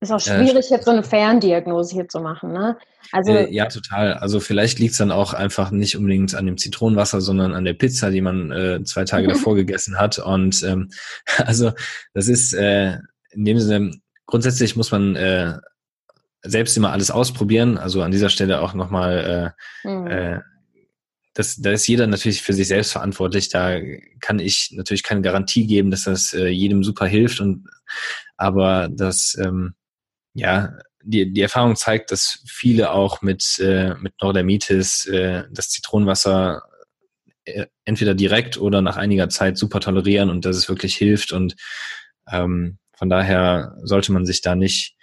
ist 0.00 0.12
auch 0.12 0.20
schwierig, 0.20 0.70
äh, 0.70 0.74
jetzt 0.74 0.84
so 0.84 0.90
eine 0.90 1.02
Ferndiagnose 1.02 1.94
hier 1.94 2.08
zu 2.08 2.20
machen, 2.20 2.52
ne? 2.52 2.76
Also 3.10 3.32
äh, 3.32 3.52
ja, 3.52 3.66
total. 3.66 4.14
Also 4.14 4.38
vielleicht 4.38 4.78
liegt 4.78 4.92
es 4.92 4.98
dann 4.98 5.10
auch 5.10 5.34
einfach 5.34 5.70
nicht 5.70 5.96
unbedingt 5.96 6.34
an 6.34 6.46
dem 6.46 6.58
Zitronenwasser, 6.58 7.20
sondern 7.20 7.54
an 7.54 7.64
der 7.64 7.74
Pizza, 7.74 8.10
die 8.10 8.20
man 8.20 8.52
äh, 8.52 8.82
zwei 8.84 9.04
Tage 9.04 9.26
davor 9.28 9.54
gegessen 9.56 9.98
hat. 9.98 10.18
Und 10.18 10.62
ähm, 10.62 10.90
also 11.38 11.72
das 12.14 12.28
ist 12.28 12.52
äh, 12.52 12.98
in 13.30 13.44
dem 13.44 13.58
Sinne 13.58 13.92
grundsätzlich 14.26 14.76
muss 14.76 14.92
man 14.92 15.16
äh, 15.16 15.58
selbst 16.42 16.76
immer 16.76 16.92
alles 16.92 17.10
ausprobieren. 17.10 17.78
Also 17.78 18.02
an 18.02 18.12
dieser 18.12 18.30
Stelle 18.30 18.60
auch 18.60 18.74
nochmal, 18.74 19.54
äh, 19.84 19.88
mhm. 19.88 20.06
äh, 20.06 20.40
das, 21.34 21.56
da 21.56 21.72
ist 21.72 21.86
jeder 21.86 22.06
natürlich 22.06 22.42
für 22.42 22.52
sich 22.52 22.68
selbst 22.68 22.92
verantwortlich. 22.92 23.48
Da 23.48 23.78
kann 24.20 24.38
ich 24.38 24.72
natürlich 24.72 25.02
keine 25.02 25.22
Garantie 25.22 25.66
geben, 25.66 25.90
dass 25.90 26.04
das 26.04 26.32
äh, 26.32 26.48
jedem 26.48 26.84
super 26.84 27.06
hilft. 27.06 27.40
Und 27.40 27.68
aber 28.36 28.88
das, 28.90 29.36
ähm, 29.40 29.74
ja, 30.34 30.72
die, 31.02 31.32
die 31.32 31.42
Erfahrung 31.42 31.76
zeigt, 31.76 32.10
dass 32.10 32.42
viele 32.46 32.90
auch 32.90 33.22
mit, 33.22 33.58
äh, 33.60 33.94
mit 33.94 34.14
Neurodermitis 34.20 35.06
äh, 35.06 35.44
das 35.50 35.70
Zitronenwasser 35.70 36.62
äh, 37.44 37.66
entweder 37.84 38.14
direkt 38.14 38.58
oder 38.58 38.82
nach 38.82 38.96
einiger 38.96 39.28
Zeit 39.28 39.56
super 39.56 39.80
tolerieren 39.80 40.30
und 40.30 40.44
dass 40.44 40.56
es 40.56 40.68
wirklich 40.68 40.96
hilft. 40.96 41.32
Und 41.32 41.56
ähm, 42.30 42.78
von 42.94 43.08
daher 43.08 43.76
sollte 43.82 44.12
man 44.12 44.26
sich 44.26 44.40
da 44.40 44.54
nicht, 44.54 44.96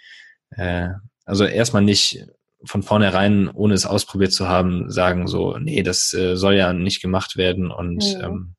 äh, 0.50 0.90
also 1.24 1.44
erstmal 1.44 1.82
nicht 1.82 2.24
von 2.64 2.82
vornherein, 2.82 3.48
ohne 3.48 3.74
es 3.74 3.86
ausprobiert 3.86 4.32
zu 4.32 4.48
haben, 4.48 4.90
sagen 4.90 5.26
so, 5.26 5.58
nee, 5.58 5.82
das 5.82 6.12
äh, 6.14 6.36
soll 6.36 6.54
ja 6.54 6.72
nicht 6.72 7.00
gemacht 7.00 7.36
werden 7.36 7.70
und 7.70 8.04
mhm. 8.04 8.24
ähm, 8.24 8.55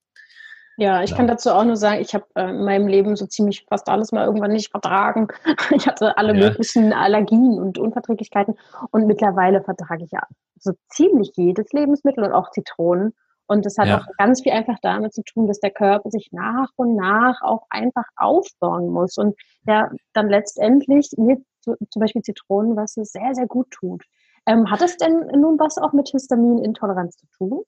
ja, 0.78 1.02
ich 1.02 1.10
ja. 1.10 1.18
kann 1.18 1.28
dazu 1.28 1.52
auch 1.52 1.64
nur 1.64 1.76
sagen, 1.76 2.02
ich 2.02 2.14
habe 2.14 2.26
äh, 2.36 2.50
in 2.50 2.64
meinem 2.64 2.88
Leben 2.88 3.16
so 3.16 3.26
ziemlich 3.26 3.66
fast 3.68 3.90
alles 3.90 4.12
mal 4.12 4.26
irgendwann 4.26 4.52
nicht 4.52 4.72
vertragen. 4.72 5.28
Ich 5.76 5.88
hatte 5.88 6.18
alle 6.18 6.34
ja. 6.36 6.50
möglichen 6.50 6.94
Allergien 6.94 7.60
und 7.60 7.78
Unverträglichkeiten 7.78 8.56
und 8.92 9.08
mittlerweile 9.08 9.62
vertrage 9.64 10.06
ich 10.06 10.12
ja 10.12 10.22
so 10.60 10.74
ziemlich 10.90 11.32
jedes 11.36 11.72
Lebensmittel 11.74 12.24
und 12.24 12.32
auch 12.32 12.52
Zitronen. 12.52 13.14
Und 13.48 13.66
das 13.66 13.78
hat 13.78 13.88
ja. 13.88 14.00
auch 14.00 14.06
ganz 14.18 14.42
viel 14.42 14.52
einfach 14.52 14.78
damit 14.82 15.14
zu 15.14 15.24
tun, 15.24 15.48
dass 15.48 15.60
der 15.60 15.72
Körper 15.72 16.10
sich 16.12 16.30
nach 16.32 16.70
und 16.76 16.96
nach 16.96 17.42
auch 17.42 17.64
einfach 17.70 18.06
aufbauen 18.16 18.90
muss 18.90 19.18
und 19.18 19.36
der 19.66 19.92
dann 20.14 20.30
letztendlich 20.30 21.12
mir 21.18 21.38
zum 21.64 22.00
Beispiel 22.00 22.22
Zitronenwasser 22.22 23.06
sehr, 23.06 23.34
sehr 23.34 23.48
gut 23.48 23.72
tut. 23.72 24.04
Ähm, 24.46 24.70
hat 24.70 24.82
es 24.82 24.98
denn 24.98 25.28
nun 25.40 25.60
was 25.60 25.78
auch 25.78 25.94
mit 25.94 26.10
Histaminintoleranz 26.10 27.18
zu 27.18 27.28
tun? 27.38 27.64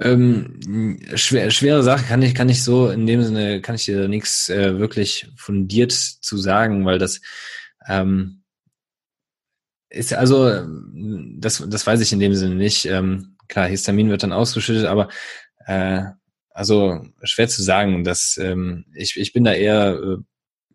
Ähm, 0.00 0.98
schwer, 1.14 1.50
schwere 1.50 1.82
Sache 1.82 2.04
kann 2.04 2.22
ich, 2.22 2.34
kann 2.34 2.48
ich 2.48 2.62
so 2.62 2.88
in 2.90 3.06
dem 3.06 3.22
Sinne, 3.22 3.60
kann 3.60 3.74
ich 3.74 3.84
dir 3.84 4.08
nichts 4.08 4.48
äh, 4.48 4.78
wirklich 4.78 5.28
fundiert 5.36 5.92
zu 5.92 6.36
sagen, 6.38 6.84
weil 6.84 6.98
das 6.98 7.20
ähm, 7.88 8.42
ist 9.90 10.14
also, 10.14 10.66
das, 11.38 11.62
das 11.68 11.86
weiß 11.86 12.00
ich 12.00 12.12
in 12.12 12.20
dem 12.20 12.34
Sinne 12.34 12.54
nicht. 12.54 12.86
Ähm, 12.86 13.36
klar, 13.48 13.66
Histamin 13.68 14.08
wird 14.08 14.22
dann 14.22 14.32
ausgeschüttet, 14.32 14.86
aber 14.86 15.08
äh, 15.66 16.02
also 16.50 17.04
schwer 17.22 17.48
zu 17.48 17.62
sagen, 17.62 18.04
dass 18.04 18.38
ähm, 18.38 18.86
ich, 18.94 19.16
ich 19.16 19.32
bin 19.32 19.44
da 19.44 19.52
eher, 19.52 20.18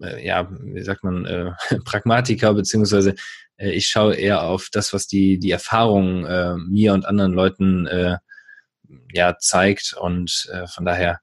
äh, 0.01 0.26
ja, 0.26 0.49
wie 0.51 0.84
sagt 0.84 1.03
man, 1.03 1.26
äh, 1.26 1.51
Pragmatiker, 1.86 2.53
beziehungsweise 2.53 3.15
äh, 3.57 3.72
ich 3.72 3.88
schaue 3.88 4.15
eher 4.15 4.43
auf 4.43 4.70
das, 4.72 4.93
was 4.93 5.07
die, 5.07 5.39
die 5.39 5.51
Erfahrung 5.51 6.26
äh, 6.26 6.55
mir 6.57 6.93
und 6.93 7.05
anderen 7.05 7.34
Leuten 7.34 7.88
äh, 7.88 8.18
ja 9.11 9.38
zeigt 9.38 9.93
und 9.99 10.49
äh, 10.53 10.67
von 10.67 10.85
daher 10.85 11.19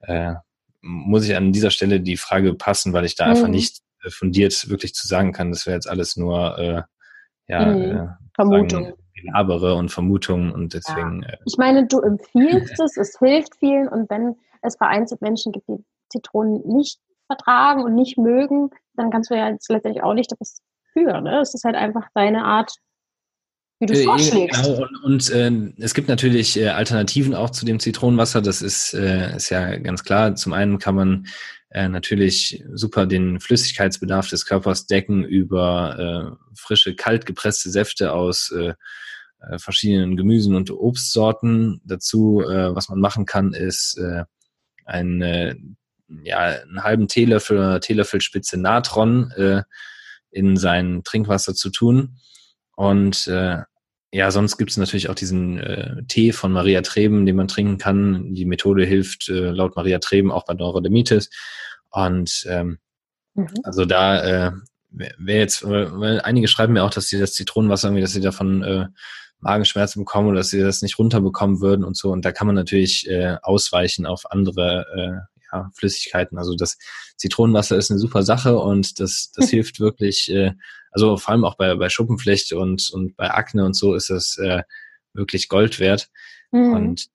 äh, 0.00 0.34
muss 0.80 1.24
ich 1.24 1.36
an 1.36 1.52
dieser 1.52 1.70
Stelle 1.70 2.00
die 2.00 2.16
Frage 2.16 2.54
passen, 2.54 2.92
weil 2.92 3.04
ich 3.04 3.14
da 3.14 3.26
mhm. 3.26 3.30
einfach 3.30 3.48
nicht 3.48 3.80
äh, 4.02 4.10
fundiert 4.10 4.68
wirklich 4.68 4.94
zu 4.94 5.06
sagen 5.06 5.32
kann. 5.32 5.50
Das 5.50 5.66
wäre 5.66 5.76
jetzt 5.76 5.88
alles 5.88 6.16
nur 6.16 6.58
äh, 6.58 6.82
ja 7.48 7.66
mhm. 7.66 7.82
äh, 7.82 8.08
Vermutung. 8.34 8.94
Labere 9.24 9.74
und 9.74 9.90
Vermutungen 9.90 10.52
und 10.52 10.74
deswegen. 10.74 11.22
Ja. 11.22 11.30
Äh, 11.30 11.38
ich 11.46 11.56
meine, 11.56 11.86
du 11.86 12.00
empfiehlst 12.02 12.80
es, 12.80 12.96
es 12.96 13.18
hilft 13.18 13.56
vielen 13.58 13.88
und 13.88 14.10
wenn 14.10 14.36
es 14.62 14.76
vereinzelt 14.76 15.22
Menschen 15.22 15.52
gibt, 15.52 15.68
die 15.68 15.84
Zitronen 16.10 16.62
nicht 16.66 16.98
vertragen 17.26 17.82
und 17.82 17.94
nicht 17.94 18.18
mögen, 18.18 18.70
dann 18.94 19.10
kannst 19.10 19.30
du 19.30 19.34
ja 19.34 19.48
jetzt 19.48 19.68
letztendlich 19.70 20.02
auch 20.02 20.14
nicht 20.14 20.32
etwas 20.32 20.60
für. 20.92 21.20
Ne? 21.20 21.40
Es 21.40 21.54
ist 21.54 21.64
halt 21.64 21.76
einfach 21.76 22.08
deine 22.14 22.44
Art, 22.44 22.74
wie 23.88 23.94
du 23.94 24.00
äh, 24.00 24.04
vorschlägst. 24.04 24.62
Genau, 24.62 24.82
und, 24.82 25.04
und 25.04 25.30
äh, 25.30 25.50
es 25.78 25.94
gibt 25.94 26.08
natürlich 26.08 26.58
äh, 26.58 26.68
Alternativen 26.68 27.34
auch 27.34 27.50
zu 27.50 27.64
dem 27.64 27.80
Zitronenwasser. 27.80 28.42
Das 28.42 28.62
ist, 28.62 28.94
äh, 28.94 29.36
ist 29.36 29.50
ja 29.50 29.76
ganz 29.76 30.04
klar. 30.04 30.34
Zum 30.34 30.52
einen 30.52 30.78
kann 30.78 30.94
man 30.94 31.26
äh, 31.70 31.88
natürlich 31.88 32.64
super 32.72 33.06
den 33.06 33.40
Flüssigkeitsbedarf 33.40 34.28
des 34.28 34.46
Körpers 34.46 34.86
decken 34.86 35.24
über 35.24 36.36
äh, 36.38 36.56
frische, 36.56 36.94
kalt 36.94 37.26
gepresste 37.26 37.70
Säfte 37.70 38.12
aus 38.12 38.50
äh, 38.50 38.74
äh, 39.40 39.58
verschiedenen 39.58 40.16
Gemüsen 40.16 40.54
und 40.54 40.70
Obstsorten. 40.70 41.80
Dazu, 41.84 42.42
äh, 42.42 42.74
was 42.74 42.88
man 42.88 43.00
machen 43.00 43.26
kann, 43.26 43.52
ist 43.52 43.98
äh, 43.98 44.24
ein, 44.84 45.22
äh, 45.22 45.56
ja, 46.22 46.38
einen 46.38 46.82
halben 46.82 47.08
Teelöffel, 47.08 47.80
Teelöffelspitze 47.80 48.58
Natron 48.58 49.30
äh, 49.32 49.62
in 50.30 50.56
sein 50.56 51.02
Trinkwasser 51.04 51.54
zu 51.54 51.70
tun. 51.70 52.18
Und 52.76 53.26
äh, 53.26 53.62
ja, 54.14 54.30
sonst 54.30 54.58
gibt 54.58 54.70
es 54.70 54.76
natürlich 54.76 55.08
auch 55.08 55.16
diesen 55.16 55.58
äh, 55.58 56.04
Tee 56.06 56.30
von 56.30 56.52
Maria 56.52 56.82
Treben, 56.82 57.26
den 57.26 57.34
man 57.34 57.48
trinken 57.48 57.78
kann. 57.78 58.32
Die 58.32 58.44
Methode 58.44 58.84
hilft 58.84 59.28
äh, 59.28 59.50
laut 59.50 59.74
Maria 59.74 59.98
Treben 59.98 60.30
auch 60.30 60.44
bei 60.44 60.54
Neurodermitis. 60.54 61.30
Und 61.90 62.46
ähm, 62.48 62.78
mhm. 63.34 63.48
also 63.64 63.84
da 63.84 64.22
äh, 64.22 64.52
wäre 64.90 65.40
jetzt, 65.40 65.68
weil 65.68 66.20
einige 66.20 66.46
schreiben 66.46 66.74
mir 66.74 66.84
auch, 66.84 66.90
dass 66.90 67.08
sie 67.08 67.18
das 67.18 67.32
Zitronenwasser 67.32 67.88
irgendwie, 67.88 68.02
dass 68.02 68.12
sie 68.12 68.20
davon 68.20 68.62
äh, 68.62 68.86
Magenschmerzen 69.40 70.02
bekommen 70.02 70.28
oder 70.28 70.38
dass 70.38 70.50
sie 70.50 70.60
das 70.60 70.80
nicht 70.80 70.96
runterbekommen 70.96 71.60
würden 71.60 71.84
und 71.84 71.96
so. 71.96 72.12
Und 72.12 72.24
da 72.24 72.30
kann 72.30 72.46
man 72.46 72.54
natürlich 72.54 73.10
äh, 73.10 73.38
ausweichen 73.42 74.06
auf 74.06 74.30
andere 74.30 74.86
äh, 74.94 75.42
ja, 75.52 75.70
Flüssigkeiten. 75.74 76.38
Also 76.38 76.54
das 76.54 76.78
Zitronenwasser 77.16 77.76
ist 77.76 77.90
eine 77.90 77.98
super 77.98 78.22
Sache 78.22 78.60
und 78.60 79.00
das, 79.00 79.32
das 79.34 79.48
hilft 79.50 79.80
wirklich, 79.80 80.30
äh, 80.30 80.52
also 80.94 81.16
vor 81.16 81.32
allem 81.32 81.44
auch 81.44 81.56
bei, 81.56 81.74
bei 81.74 81.88
Schuppenflecht 81.88 82.52
und, 82.52 82.88
und 82.92 83.16
bei 83.16 83.30
Akne 83.30 83.64
und 83.64 83.74
so 83.74 83.94
ist 83.94 84.10
das 84.10 84.38
äh, 84.38 84.62
wirklich 85.12 85.48
Gold 85.48 85.80
wert. 85.80 86.08
Mhm. 86.52 86.72
Und 86.72 87.06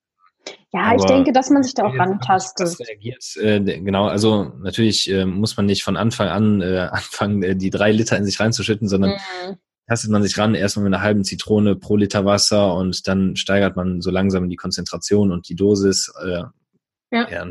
ja, 0.72 0.96
ich 0.96 1.04
denke, 1.06 1.32
dass 1.32 1.50
man 1.50 1.64
sich 1.64 1.74
da 1.74 1.84
auch 1.86 1.98
rantastet. 1.98 2.78
Reagiert, 2.80 3.24
äh, 3.38 3.60
genau, 3.60 4.08
also 4.08 4.52
natürlich 4.60 5.10
äh, 5.10 5.26
muss 5.26 5.58
man 5.58 5.66
nicht 5.66 5.84
von 5.84 5.98
Anfang 5.98 6.28
an 6.28 6.62
äh, 6.62 6.90
anfangen, 6.92 7.42
äh, 7.42 7.56
die 7.56 7.70
drei 7.70 7.92
Liter 7.92 8.18
in 8.18 8.26
sich 8.26 8.40
reinzuschütten, 8.40 8.88
sondern 8.88 9.12
mhm. 9.12 9.58
tastet 9.88 10.12
man 10.12 10.24
sich 10.24 10.38
ran, 10.38 10.56
erstmal 10.56 10.84
mit 10.84 10.94
einer 10.94 11.04
halben 11.04 11.24
Zitrone 11.24 11.76
pro 11.76 11.96
Liter 11.96 12.26
Wasser 12.26 12.76
und 12.76 13.08
dann 13.08 13.38
steigert 13.38 13.78
man 13.78 14.02
so 14.02 14.12
langsam 14.12 14.50
die 14.50 14.58
Konzentration 14.58 15.32
und 15.32 15.48
die 15.48 15.56
Dosis. 15.56 16.14
Äh, 16.22 16.44
ja. 17.12 17.50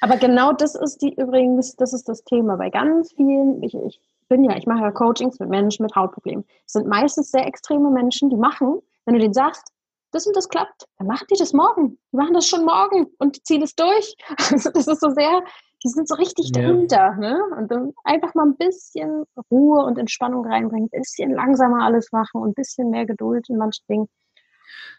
Aber 0.00 0.16
genau 0.16 0.52
das 0.52 0.74
ist 0.74 0.98
die 0.98 1.14
übrigens, 1.14 1.76
das 1.76 1.92
ist 1.92 2.08
das 2.08 2.24
Thema 2.24 2.56
bei 2.56 2.68
ganz 2.68 3.12
vielen. 3.14 3.62
Ich, 3.62 3.74
ich 3.74 4.00
bin 4.28 4.44
ja, 4.44 4.56
ich 4.56 4.66
mache 4.66 4.80
ja 4.80 4.90
Coachings 4.90 5.38
mit 5.38 5.48
Menschen 5.48 5.82
mit 5.82 5.94
Hautproblemen. 5.94 6.44
Es 6.66 6.72
sind 6.72 6.86
meistens 6.86 7.30
sehr 7.30 7.46
extreme 7.46 7.90
Menschen, 7.90 8.30
die 8.30 8.36
machen, 8.36 8.80
wenn 9.04 9.14
du 9.14 9.20
denen 9.20 9.34
sagst, 9.34 9.72
das 10.12 10.26
und 10.26 10.36
das 10.36 10.48
klappt, 10.48 10.86
dann 10.98 11.06
machen 11.06 11.26
die 11.30 11.38
das 11.38 11.52
morgen. 11.52 11.98
Die 12.12 12.16
machen 12.16 12.34
das 12.34 12.46
schon 12.46 12.64
morgen 12.64 13.06
und 13.18 13.36
die 13.36 13.42
ziehen 13.42 13.62
es 13.62 13.74
durch. 13.74 14.14
Also 14.50 14.70
das 14.70 14.86
ist 14.86 15.00
so 15.00 15.10
sehr, 15.10 15.42
die 15.84 15.88
sind 15.88 16.08
so 16.08 16.14
richtig 16.14 16.50
ja. 16.54 16.62
dahinter. 16.62 17.14
Ne? 17.16 17.38
Und 17.56 17.70
dann 17.70 17.92
einfach 18.04 18.34
mal 18.34 18.46
ein 18.46 18.56
bisschen 18.56 19.24
Ruhe 19.50 19.84
und 19.84 19.98
Entspannung 19.98 20.46
reinbringen, 20.46 20.88
ein 20.92 21.00
bisschen 21.00 21.32
langsamer 21.32 21.84
alles 21.84 22.10
machen 22.12 22.40
und 22.40 22.50
ein 22.50 22.54
bisschen 22.54 22.90
mehr 22.90 23.06
Geduld 23.06 23.48
in 23.48 23.58
manchen 23.58 23.84
Dingen. 23.88 24.08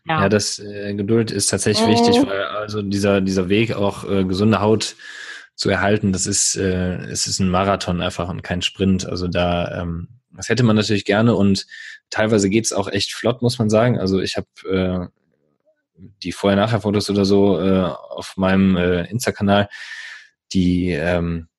Ja, 0.06 0.22
ja 0.22 0.30
das 0.30 0.60
äh, 0.60 0.94
Geduld 0.94 1.32
ist 1.32 1.48
tatsächlich 1.48 1.88
äh. 1.88 1.92
wichtig, 1.92 2.28
weil 2.28 2.44
also 2.44 2.82
dieser, 2.82 3.22
dieser 3.22 3.50
Weg 3.50 3.76
auch 3.76 4.10
äh, 4.10 4.24
gesunde 4.24 4.62
Haut 4.62 4.96
zu 5.60 5.70
erhalten, 5.70 6.14
das 6.14 6.26
ist, 6.26 6.56
äh, 6.56 6.96
es 7.08 7.28
ist 7.28 7.40
ein 7.40 7.50
Marathon 7.50 8.02
einfach 8.02 8.30
und 8.30 8.44
kein 8.44 8.62
Sprint. 8.62 9.06
Also 9.06 9.28
da, 9.28 9.82
ähm, 9.82 10.08
das 10.32 10.48
hätte 10.48 10.64
man 10.64 10.78
natürlich 10.78 11.04
gerne 11.04 11.36
und 11.36 11.68
teilweise 12.10 12.50
geht's 12.50 12.72
auch 12.72 12.88
echt 12.88 13.12
flott, 13.12 13.42
muss 13.42 13.60
man 13.60 13.70
sagen. 13.70 14.00
Also 14.00 14.22
ich 14.22 14.38
habe 14.38 14.48
äh, 14.64 15.08
die 16.24 16.32
Vorher-Nachher-Fotos 16.32 17.10
oder 17.10 17.26
so 17.26 17.60
äh, 17.60 17.82
auf 17.82 18.38
meinem 18.38 18.78
äh, 18.78 19.04
Insta-Kanal, 19.10 19.68
die 20.54 20.92
ähm, 20.92 21.50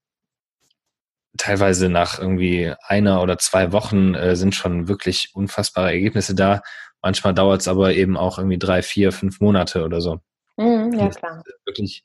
teilweise 1.37 1.91
nach 1.91 2.19
irgendwie 2.19 2.73
einer 2.81 3.21
oder 3.21 3.37
zwei 3.37 3.71
Wochen 3.71 4.15
äh, 4.15 4.35
sind 4.35 4.55
schon 4.55 4.89
wirklich 4.89 5.33
unfassbare 5.35 5.93
Ergebnisse 5.93 6.35
da. 6.35 6.63
Manchmal 7.03 7.35
dauert 7.35 7.61
es 7.61 7.69
aber 7.69 7.93
eben 7.93 8.17
auch 8.17 8.39
irgendwie 8.39 8.59
drei, 8.59 8.81
vier, 8.81 9.13
fünf 9.13 9.41
Monate 9.41 9.85
oder 9.85 10.01
so. 10.01 10.21
Mhm, 10.57 10.95
ja, 10.95 11.11
klar. 11.11 11.45
Wirklich 11.67 12.03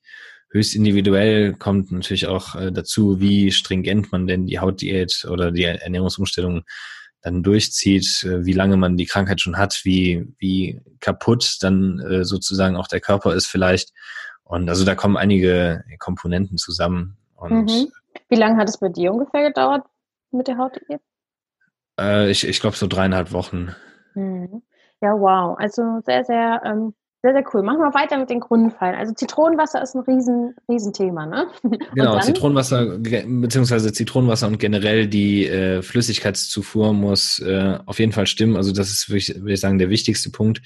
höchst 0.56 0.74
individuell 0.74 1.54
kommt 1.54 1.92
natürlich 1.92 2.28
auch 2.28 2.56
äh, 2.56 2.72
dazu, 2.72 3.20
wie 3.20 3.52
stringent 3.52 4.12
man 4.12 4.26
denn 4.26 4.46
die 4.46 4.60
Hautdiät 4.60 5.28
oder 5.30 5.52
die 5.52 5.66
Ernährungsumstellung 5.66 6.64
dann 7.22 7.44
durchzieht, 7.44 8.24
äh, 8.24 8.46
wie 8.46 8.54
lange 8.54 8.78
man 8.78 8.96
die 8.96 9.06
Krankheit 9.06 9.42
schon 9.42 9.58
hat, 9.58 9.82
wie, 9.84 10.34
wie 10.40 10.82
kaputt 11.02 11.58
dann 11.62 12.00
äh, 12.00 12.24
sozusagen 12.24 12.78
auch 12.78 12.88
der 12.88 13.02
Körper 13.02 13.36
ist 13.36 13.48
vielleicht. 13.48 13.92
Und 14.44 14.70
also 14.70 14.86
da 14.86 14.96
kommen 14.96 15.18
einige 15.18 15.84
Komponenten 16.00 16.58
zusammen. 16.58 17.18
Und 17.36 17.66
mhm. 17.66 17.92
Wie 18.30 18.36
lange 18.36 18.58
hat 18.58 18.70
es 18.70 18.78
bei 18.78 18.90
dir 18.90 19.12
ungefähr 19.12 19.48
gedauert 19.50 19.86
mit 20.32 20.48
der 20.48 20.58
Hautdiät? 20.58 21.02
Äh, 22.00 22.32
ich 22.32 22.48
ich 22.48 22.62
glaube 22.62 22.78
so 22.78 22.88
dreieinhalb 22.88 23.34
Wochen. 23.34 23.76
Mhm. 24.14 24.62
Ja, 25.02 25.12
wow. 25.20 25.58
Also 25.60 26.00
sehr, 26.06 26.24
sehr 26.24 26.62
ähm, 26.64 26.94
Sehr, 27.26 27.34
sehr 27.34 27.44
cool. 27.56 27.64
Machen 27.64 27.80
wir 27.80 27.92
weiter 27.96 28.20
mit 28.20 28.30
den 28.30 28.40
Grundpfeilen. 28.40 28.94
Also 28.94 29.12
Zitronenwasser 29.12 29.82
ist 29.82 29.96
ein 29.96 30.02
riesen, 30.02 30.54
Riesenthema, 30.70 31.26
ne? 31.26 31.48
Genau, 31.96 32.20
Zitronenwasser 32.20 33.00
beziehungsweise 33.00 33.92
Zitronenwasser 33.92 34.46
und 34.46 34.60
generell 34.60 35.08
die 35.08 35.48
äh, 35.48 35.82
Flüssigkeitszufuhr 35.82 36.94
muss 36.94 37.40
äh, 37.40 37.80
auf 37.88 37.98
jeden 37.98 38.12
Fall 38.12 38.28
stimmen. 38.28 38.56
Also 38.56 38.72
das 38.72 38.92
ist, 38.92 39.10
würde 39.10 39.18
ich, 39.18 39.34
würde 39.34 39.54
ich 39.54 39.60
sagen, 39.60 39.80
der 39.80 39.90
wichtigste 39.90 40.30
Punkt, 40.30 40.62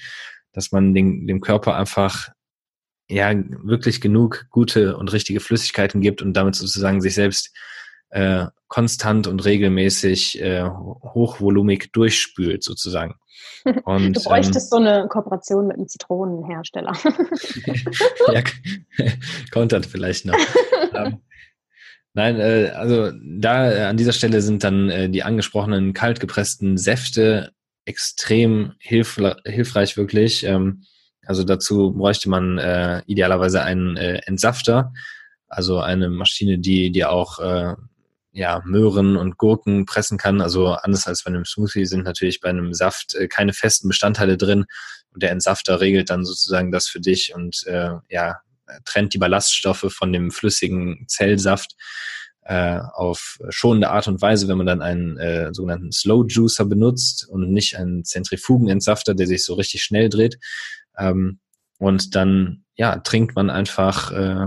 dass 0.52 0.70
man 0.70 0.92
den, 0.92 1.26
dem 1.26 1.40
Körper 1.40 1.76
einfach 1.76 2.28
ja 3.08 3.32
wirklich 3.62 4.02
genug 4.02 4.44
gute 4.50 4.98
und 4.98 5.14
richtige 5.14 5.40
Flüssigkeiten 5.40 6.02
gibt 6.02 6.20
und 6.20 6.34
damit 6.34 6.56
sozusagen 6.56 7.00
sich 7.00 7.14
selbst 7.14 7.56
äh, 8.10 8.44
konstant 8.70 9.26
und 9.26 9.44
regelmäßig 9.44 10.40
äh, 10.40 10.64
hochvolumig 10.64 11.90
durchspült 11.92 12.62
sozusagen. 12.62 13.16
Und, 13.84 14.16
du 14.16 14.22
bräuchtest 14.22 14.72
ähm, 14.72 14.78
so 14.84 14.88
eine 14.88 15.08
Kooperation 15.08 15.66
mit 15.66 15.76
einem 15.76 15.88
Zitronenhersteller. 15.88 16.92
ja, 18.32 18.42
kontert 19.50 19.86
vielleicht 19.86 20.24
noch. 20.24 20.38
ähm, 20.94 21.18
nein, 22.14 22.38
äh, 22.38 22.72
also 22.74 23.10
da 23.38 23.70
äh, 23.70 23.82
an 23.82 23.96
dieser 23.96 24.12
Stelle 24.12 24.40
sind 24.40 24.62
dann 24.62 24.88
äh, 24.88 25.10
die 25.10 25.24
angesprochenen 25.24 25.92
kaltgepressten 25.92 26.78
Säfte 26.78 27.52
extrem 27.84 28.74
hilf 28.78 29.20
hilfreich 29.44 29.96
wirklich. 29.96 30.44
Ähm, 30.44 30.84
also 31.26 31.42
dazu 31.42 31.92
bräuchte 31.92 32.30
man 32.30 32.58
äh, 32.58 33.02
idealerweise 33.06 33.62
einen 33.62 33.96
äh, 33.96 34.20
Entsafter, 34.26 34.92
also 35.48 35.80
eine 35.80 36.08
Maschine, 36.08 36.58
die 36.58 36.92
die 36.92 37.04
auch 37.04 37.40
äh, 37.40 37.74
ja, 38.32 38.62
Möhren 38.64 39.16
und 39.16 39.38
Gurken 39.38 39.86
pressen 39.86 40.18
kann. 40.18 40.40
Also 40.40 40.68
anders 40.68 41.06
als 41.06 41.24
bei 41.24 41.30
einem 41.30 41.44
Smoothie 41.44 41.86
sind 41.86 42.04
natürlich 42.04 42.40
bei 42.40 42.48
einem 42.48 42.74
Saft 42.74 43.14
äh, 43.14 43.28
keine 43.28 43.52
festen 43.52 43.88
Bestandteile 43.88 44.36
drin 44.36 44.66
und 45.12 45.22
der 45.22 45.32
Entsafter 45.32 45.80
regelt 45.80 46.10
dann 46.10 46.24
sozusagen 46.24 46.70
das 46.70 46.88
für 46.88 47.00
dich 47.00 47.34
und 47.34 47.66
äh, 47.66 47.90
ja, 48.08 48.40
trennt 48.84 49.14
die 49.14 49.18
Ballaststoffe 49.18 49.86
von 49.88 50.12
dem 50.12 50.30
flüssigen 50.30 51.04
Zellsaft 51.08 51.74
äh, 52.42 52.78
auf 52.94 53.38
schonende 53.48 53.90
Art 53.90 54.08
und 54.08 54.22
Weise, 54.22 54.48
wenn 54.48 54.58
man 54.58 54.66
dann 54.66 54.82
einen 54.82 55.18
äh, 55.18 55.52
sogenannten 55.52 55.92
Slow 55.92 56.26
Juicer 56.28 56.64
benutzt 56.64 57.28
und 57.28 57.52
nicht 57.52 57.76
einen 57.76 58.04
Zentrifugenentsafter, 58.04 59.14
der 59.14 59.26
sich 59.26 59.44
so 59.44 59.54
richtig 59.54 59.82
schnell 59.82 60.08
dreht. 60.08 60.38
Ähm, 60.96 61.40
und 61.78 62.14
dann 62.14 62.64
ja, 62.74 62.98
trinkt 62.98 63.34
man 63.34 63.50
einfach 63.50 64.12
äh, 64.12 64.46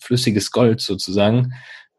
flüssiges 0.00 0.50
Gold 0.50 0.80
sozusagen 0.80 1.52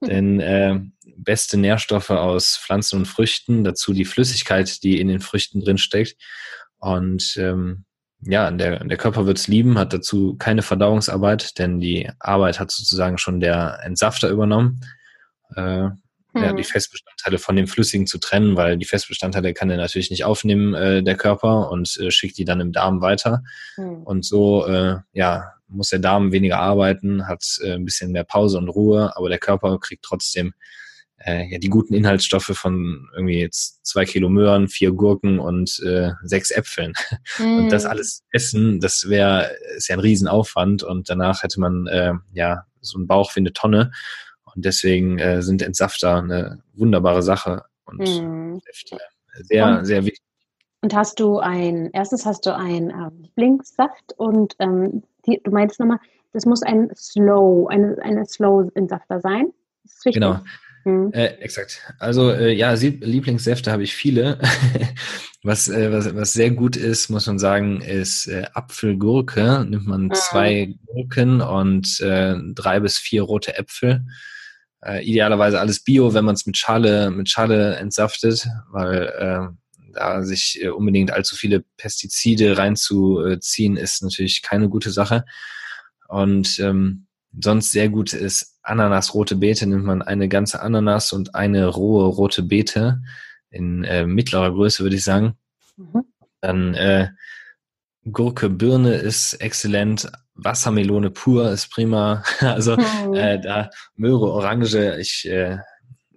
denn 0.07 0.39
äh, 0.39 0.79
beste 1.17 1.57
Nährstoffe 1.57 2.09
aus 2.09 2.57
Pflanzen 2.57 2.99
und 2.99 3.05
Früchten, 3.05 3.63
dazu 3.63 3.93
die 3.93 4.05
Flüssigkeit, 4.05 4.83
die 4.83 4.99
in 4.99 5.07
den 5.07 5.19
Früchten 5.19 5.61
drin 5.61 5.77
steckt. 5.77 6.15
Und 6.77 7.35
ähm, 7.37 7.85
ja, 8.21 8.49
der, 8.51 8.83
der 8.83 8.97
Körper 8.97 9.25
wird's 9.25 9.47
lieben, 9.47 9.77
hat 9.77 9.93
dazu 9.93 10.35
keine 10.37 10.61
Verdauungsarbeit, 10.61 11.59
denn 11.59 11.79
die 11.79 12.09
Arbeit 12.19 12.59
hat 12.59 12.71
sozusagen 12.71 13.17
schon 13.17 13.39
der 13.39 13.79
Entsafter 13.83 14.29
übernommen. 14.29 14.81
Äh, 15.55 15.89
hm. 16.35 16.43
ja, 16.43 16.53
die 16.53 16.63
Festbestandteile 16.63 17.39
von 17.39 17.55
dem 17.55 17.67
Flüssigen 17.67 18.07
zu 18.07 18.17
trennen, 18.17 18.55
weil 18.55 18.77
die 18.77 18.85
Festbestandteile 18.85 19.53
kann 19.53 19.69
er 19.69 19.77
natürlich 19.77 20.11
nicht 20.11 20.25
aufnehmen, 20.25 20.73
äh, 20.73 21.01
der 21.01 21.15
Körper, 21.15 21.71
und 21.71 21.97
äh, 21.97 22.11
schickt 22.11 22.37
die 22.37 22.45
dann 22.45 22.61
im 22.61 22.71
Darm 22.71 23.01
weiter. 23.01 23.43
Hm. 23.75 24.03
Und 24.03 24.25
so, 24.25 24.67
äh, 24.67 24.97
ja, 25.13 25.53
muss 25.67 25.89
der 25.89 25.99
Darm 25.99 26.31
weniger 26.31 26.59
arbeiten, 26.59 27.27
hat 27.27 27.43
äh, 27.63 27.73
ein 27.73 27.85
bisschen 27.85 28.11
mehr 28.11 28.23
Pause 28.23 28.57
und 28.57 28.69
Ruhe, 28.69 29.15
aber 29.15 29.29
der 29.29 29.39
Körper 29.39 29.79
kriegt 29.79 30.03
trotzdem 30.03 30.53
äh, 31.25 31.49
ja 31.49 31.57
die 31.57 31.69
guten 31.69 31.93
Inhaltsstoffe 31.93 32.51
von 32.53 33.07
irgendwie 33.15 33.39
jetzt 33.39 33.85
zwei 33.85 34.05
Kilo 34.05 34.29
Möhren, 34.29 34.67
vier 34.67 34.91
Gurken 34.91 35.39
und 35.39 35.79
äh, 35.83 36.11
sechs 36.23 36.51
Äpfeln. 36.51 36.93
Mm. 37.39 37.43
Und 37.65 37.69
das 37.71 37.83
hm. 37.83 37.91
alles 37.91 38.23
essen, 38.31 38.79
das 38.79 39.09
wäre 39.09 39.49
ist 39.77 39.87
ja 39.87 39.95
ein 39.95 40.01
Riesenaufwand 40.01 40.83
und 40.83 41.09
danach 41.09 41.43
hätte 41.43 41.59
man 41.59 41.87
äh, 41.87 42.13
ja 42.33 42.65
so 42.81 42.97
einen 42.97 43.07
Bauch 43.07 43.35
wie 43.35 43.39
eine 43.39 43.53
Tonne. 43.53 43.91
Und 44.55 44.65
deswegen 44.65 45.19
äh, 45.19 45.41
sind 45.41 45.61
Entsafter 45.61 46.17
eine 46.17 46.59
wunderbare 46.73 47.21
Sache 47.21 47.63
und 47.85 47.99
mm. 47.99 48.59
sehr, 49.43 49.67
und, 49.67 49.85
sehr 49.85 50.05
wichtig. 50.05 50.23
Und 50.81 50.93
hast 50.93 51.19
du 51.19 51.39
ein, 51.39 51.89
erstens 51.93 52.25
hast 52.25 52.45
du 52.45 52.55
ein 52.55 52.89
ähm, 52.89 53.23
Lieblingssaft 53.23 54.13
und 54.17 54.55
ähm, 54.59 55.03
die, 55.25 55.41
du 55.43 55.51
meinst 55.51 55.79
nochmal, 55.79 55.99
das 56.31 56.45
muss 56.45 56.61
ein 56.61 56.91
Slow, 56.95 57.67
eine, 57.69 57.97
eine 58.01 58.25
Slow-Entsafter 58.25 59.19
sein. 59.19 59.51
Genau. 60.03 60.41
Hm. 60.83 61.11
Äh, 61.13 61.37
exakt. 61.39 61.81
Also 61.97 62.31
äh, 62.31 62.53
ja, 62.53 62.73
Lieblingssäfte 62.73 63.71
habe 63.71 63.83
ich 63.83 63.95
viele. 63.95 64.39
was, 65.43 65.67
äh, 65.67 65.91
was, 65.91 66.13
was 66.13 66.33
sehr 66.33 66.51
gut 66.51 66.75
ist, 66.75 67.09
muss 67.09 67.25
man 67.25 67.39
sagen, 67.39 67.81
ist 67.81 68.27
äh, 68.27 68.45
Apfelgurke. 68.53 69.65
Nimmt 69.67 69.87
man 69.87 70.03
mhm. 70.03 70.13
zwei 70.13 70.75
Gurken 70.85 71.41
und 71.41 71.99
äh, 72.01 72.35
drei 72.53 72.79
bis 72.79 72.99
vier 72.99 73.23
rote 73.23 73.57
Äpfel. 73.57 74.05
Äh, 74.85 75.03
idealerweise 75.03 75.59
alles 75.59 75.83
Bio, 75.83 76.13
wenn 76.13 76.25
man 76.25 76.35
es 76.35 76.45
mit 76.45 76.57
Schale, 76.57 77.09
mit 77.09 77.27
Schale 77.27 77.75
entsaftet, 77.77 78.47
weil 78.71 79.07
äh, 79.17 79.91
da 79.93 80.21
sich 80.21 80.61
äh, 80.61 80.69
unbedingt 80.69 81.11
allzu 81.11 81.35
viele 81.35 81.63
Pestizide 81.77 82.57
reinzuziehen, 82.57 83.77
ist 83.77 84.03
natürlich 84.03 84.43
keine 84.43 84.69
gute 84.69 84.91
Sache. 84.91 85.25
Und 86.07 86.59
ähm, 86.59 87.07
sonst 87.41 87.71
sehr 87.71 87.89
gut 87.89 88.13
ist 88.13 88.59
Ananas 88.61 89.15
rote 89.15 89.35
Beete, 89.35 89.65
nimmt 89.65 89.85
man 89.85 90.01
eine 90.03 90.29
ganze 90.29 90.61
Ananas 90.61 91.13
und 91.13 91.33
eine 91.33 91.65
rohe 91.65 92.05
rote 92.05 92.43
Beete 92.43 93.01
in 93.49 93.83
äh, 93.85 94.05
mittlerer 94.05 94.51
Größe, 94.51 94.83
würde 94.83 94.97
ich 94.97 95.03
sagen. 95.03 95.35
Mhm. 95.77 96.03
Dann 96.41 96.75
äh, 96.75 97.09
Gurke 98.11 98.49
Birne 98.49 98.93
ist 98.93 99.33
exzellent, 99.35 100.11
Wassermelone 100.35 101.11
pur 101.11 101.51
ist 101.51 101.71
prima. 101.71 102.23
Also 102.41 102.77
mhm. 102.77 103.13
äh, 103.13 103.39
da 103.39 103.69
Möhre, 103.95 104.31
Orange, 104.31 104.97
ich 104.99 105.27
äh, 105.27 105.57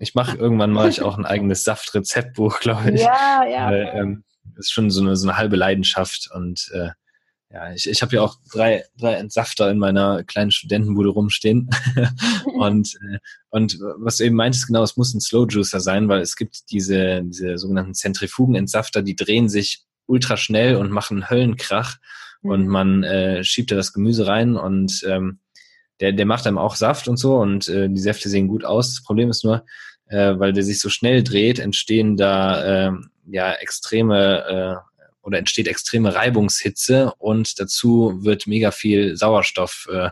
ich 0.01 0.14
mache 0.14 0.37
irgendwann 0.37 0.73
mache 0.73 0.89
ich 0.89 1.03
auch 1.03 1.19
ein 1.19 1.27
eigenes 1.27 1.64
Saftrezeptbuch, 1.64 2.61
glaube 2.61 2.93
ich. 2.93 3.01
Ja, 3.01 3.45
ja. 3.45 3.66
Weil, 3.66 3.93
ähm, 3.95 4.25
das 4.45 4.66
ist 4.66 4.73
schon 4.73 4.91
so 4.91 5.01
eine, 5.01 5.16
so 5.16 5.29
eine 5.29 5.37
halbe 5.37 5.57
Leidenschaft 5.57 6.31
und 6.33 6.71
äh, 6.73 6.91
ja, 7.51 7.73
ich, 7.73 7.89
ich 7.89 8.03
habe 8.03 8.16
ja 8.16 8.23
auch 8.23 8.37
drei, 8.53 8.85
drei 8.99 9.14
Entsafter 9.14 9.71
in 9.71 9.79
meiner 9.79 10.23
kleinen 10.23 10.51
Studentenbude 10.51 11.09
rumstehen. 11.09 11.71
und, 12.45 12.95
äh, 12.97 13.19
und 13.49 13.79
was 13.99 14.19
du 14.19 14.25
eben 14.25 14.37
meintest, 14.37 14.66
genau, 14.66 14.83
es 14.83 14.99
muss 14.99 15.14
ein 15.14 15.21
Slow 15.21 15.47
Juicer 15.49 15.81
sein, 15.81 16.09
weil 16.09 16.21
es 16.21 16.37
gibt 16.37 16.71
diese, 16.71 17.23
diese 17.25 17.57
sogenannten 17.57 17.95
Zentrifugenentsafter, 17.95 19.01
die 19.01 19.16
drehen 19.16 19.49
sich 19.49 19.85
ultra 20.05 20.37
schnell 20.37 20.77
und 20.77 20.91
machen 20.91 21.31
Höllenkrach. 21.31 21.97
Mhm. 22.43 22.51
Und 22.51 22.66
man 22.68 23.05
äh, 23.05 23.45
schiebt 23.45 23.70
da 23.70 23.76
das 23.76 23.93
Gemüse 23.93 24.26
rein 24.26 24.57
und 24.57 25.05
ähm, 25.07 25.41
der, 26.01 26.12
der 26.12 26.26
macht 26.26 26.47
einem 26.47 26.59
auch 26.59 26.76
Saft 26.76 27.09
und 27.09 27.16
so 27.16 27.36
und 27.36 27.68
äh, 27.68 27.89
die 27.89 28.01
Säfte 28.01 28.28
sehen 28.28 28.49
gut 28.49 28.64
aus. 28.64 28.95
Das 28.95 29.05
Problem 29.05 29.30
ist 29.30 29.45
nur, 29.45 29.64
äh, 30.07 30.39
weil 30.39 30.53
der 30.53 30.62
sich 30.62 30.80
so 30.80 30.89
schnell 30.89 31.22
dreht, 31.22 31.59
entstehen 31.59 32.16
da 32.16 32.89
äh, 32.89 32.93
ja 33.26 33.53
extreme 33.53 34.45
äh, 34.78 34.89
oder 35.22 35.39
entsteht 35.39 35.68
extreme 35.68 36.14
Reibungshitze 36.14 37.12
und 37.18 37.59
dazu 37.61 38.18
wird 38.22 38.47
mega 38.47 38.70
viel 38.70 39.16
Sauerstoff 39.16 39.89
äh, 39.93 40.11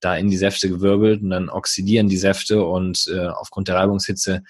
da 0.00 0.16
in 0.16 0.30
die 0.30 0.36
Säfte 0.36 0.68
gewirbelt 0.68 1.22
und 1.22 1.30
dann 1.30 1.48
oxidieren 1.48 2.08
die 2.08 2.16
Säfte 2.16 2.64
und 2.64 3.08
äh, 3.12 3.26
aufgrund 3.28 3.68
der 3.68 3.76
Reibungshitze 3.76 4.42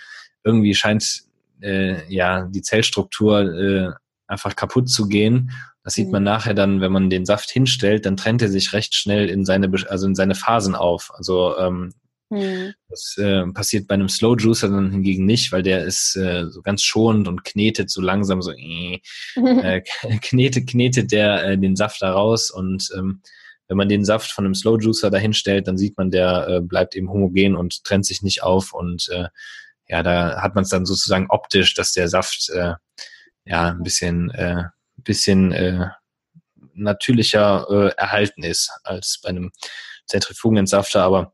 irgendwie 0.45 0.75
scheint 0.75 1.23
äh, 1.61 2.03
ja 2.13 2.47
die 2.51 2.63
Zellstruktur 2.63 3.41
äh, 3.41 3.91
einfach 4.33 4.57
kaputt 4.57 4.89
zu 4.89 5.07
gehen. 5.07 5.53
Das 5.85 5.95
sieht 5.95 6.11
man 6.11 6.23
mhm. 6.23 6.27
nachher 6.27 6.55
dann, 6.55 6.81
wenn 6.81 6.93
man 6.93 7.11
den 7.11 7.27
Saft 7.27 7.51
hinstellt, 7.51 8.07
dann 8.07 8.17
trennt 8.17 8.43
er 8.43 8.49
sich 8.49 8.73
recht 8.73 8.95
schnell 8.95 9.29
in 9.29 9.45
seine, 9.45 9.71
also 9.89 10.07
in 10.07 10.15
seine 10.15 10.35
Phasen 10.35 10.75
auf. 10.75 11.11
Also 11.15 11.57
ähm, 11.59 11.93
hm. 12.33 12.73
Das 12.89 13.19
äh, 13.19 13.45
passiert 13.53 13.87
bei 13.87 13.95
einem 13.95 14.09
Slow 14.09 14.37
Juicer 14.39 14.71
dann 14.71 14.91
hingegen 14.91 15.27
nicht, 15.27 15.53
weil 15.53 15.63
der 15.63 15.85
ist 15.85 16.17
äh, 16.17 16.47
so 16.49 16.63
ganz 16.63 16.83
schonend 16.83 17.29
und 17.29 17.45
knetet 17.45 17.91
so 17.91 18.01
langsam 18.01 18.41
so 18.41 18.53
äh, 18.53 19.01
äh, 19.37 19.83
knetet, 20.23 20.67
knetet 20.67 21.13
der 21.13 21.45
äh, 21.45 21.59
den 21.59 21.77
Saft 21.77 22.01
da 22.01 22.13
raus 22.13 22.51
und 22.51 22.89
ähm, 22.97 23.21
wenn 23.69 23.77
man 23.77 23.91
den 23.91 24.07
Saft 24.07 24.33
von 24.33 24.47
einem 24.47 24.55
Slow 24.55 24.79
Juicer 24.81 25.11
dahin 25.11 25.35
stellt, 25.35 25.69
dann 25.69 25.77
sieht 25.77 25.99
man, 25.99 26.11
der 26.11 26.49
äh, 26.49 26.61
bleibt 26.63 26.97
eben 26.97 27.11
homogen 27.11 27.55
und 27.55 27.85
trennt 27.85 28.07
sich 28.07 28.23
nicht 28.23 28.43
auf 28.43 28.73
und 28.73 29.11
äh, 29.11 29.29
ja, 29.89 30.03
da 30.03 30.41
hat 30.41 30.55
man 30.55 30.65
es 30.65 30.71
dann 30.71 30.87
sozusagen 30.87 31.27
optisch, 31.29 31.75
dass 31.75 31.93
der 31.93 32.09
Saft 32.09 32.49
äh, 32.49 32.73
ja 33.45 33.71
ein 33.71 33.83
bisschen 33.83 34.31
äh, 34.31 34.65
bisschen 34.97 35.53
äh, 35.53 35.89
natürlicher 36.75 37.67
äh, 37.69 37.89
erhalten 37.97 38.43
ist 38.43 38.71
als 38.85 39.21
bei 39.23 39.31
einem 39.31 39.51
Zentrifugenentsafter, 40.07 41.03
aber 41.03 41.33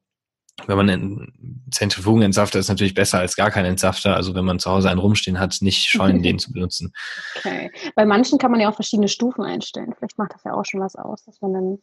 wenn 0.67 0.77
man 0.77 0.91
einen 0.91 1.65
Zentrifugenentsafter 1.71 2.59
ist 2.59 2.69
natürlich 2.69 2.95
besser 2.95 3.21
als 3.21 3.37
gar 3.37 3.51
keinen 3.51 3.67
Entsafter. 3.67 4.17
Also 4.17 4.35
wenn 4.35 4.45
man 4.45 4.59
zu 4.59 4.71
Hause 4.71 4.91
einen 4.91 4.99
rumstehen 4.99 5.39
hat, 5.39 5.57
nicht 5.61 5.89
scheuen, 5.89 6.23
den 6.23 6.39
zu 6.39 6.53
benutzen. 6.53 6.93
Okay. 7.37 7.71
Bei 7.95 8.05
manchen 8.05 8.39
kann 8.39 8.51
man 8.51 8.61
ja 8.61 8.69
auch 8.69 8.75
verschiedene 8.75 9.09
Stufen 9.09 9.45
einstellen. 9.45 9.95
Vielleicht 9.97 10.19
macht 10.19 10.35
das 10.35 10.43
ja 10.45 10.55
auch 10.55 10.65
schon 10.65 10.81
was 10.81 10.97
aus, 10.97 11.25
dass 11.25 11.41
man 11.41 11.53
dann 11.53 11.79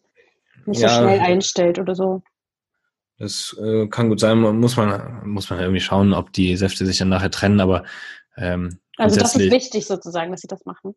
nicht 0.66 0.82
ja, 0.82 0.90
so 0.90 0.96
schnell 1.02 1.20
einstellt 1.20 1.80
oder 1.80 1.96
so. 1.96 2.22
Das 3.18 3.56
äh, 3.62 3.88
kann 3.88 4.10
gut 4.10 4.20
sein. 4.20 4.40
Muss 4.40 4.76
man, 4.76 5.26
muss 5.26 5.50
man 5.50 5.60
irgendwie 5.60 5.80
schauen, 5.80 6.14
ob 6.14 6.34
die 6.34 6.58
Säfte 6.58 6.86
sich 6.86 6.98
dann 6.98 7.10
nachher 7.10 7.32
trennen. 7.32 7.62
Aber 7.62 7.86
ähm, 8.38 8.80
also 8.98 9.20
das 9.20 9.36
ist 9.36 9.52
wichtig 9.52 9.86
sozusagen, 9.86 10.32
dass 10.32 10.42
sie 10.42 10.48
das 10.48 10.66
machen. 10.66 10.96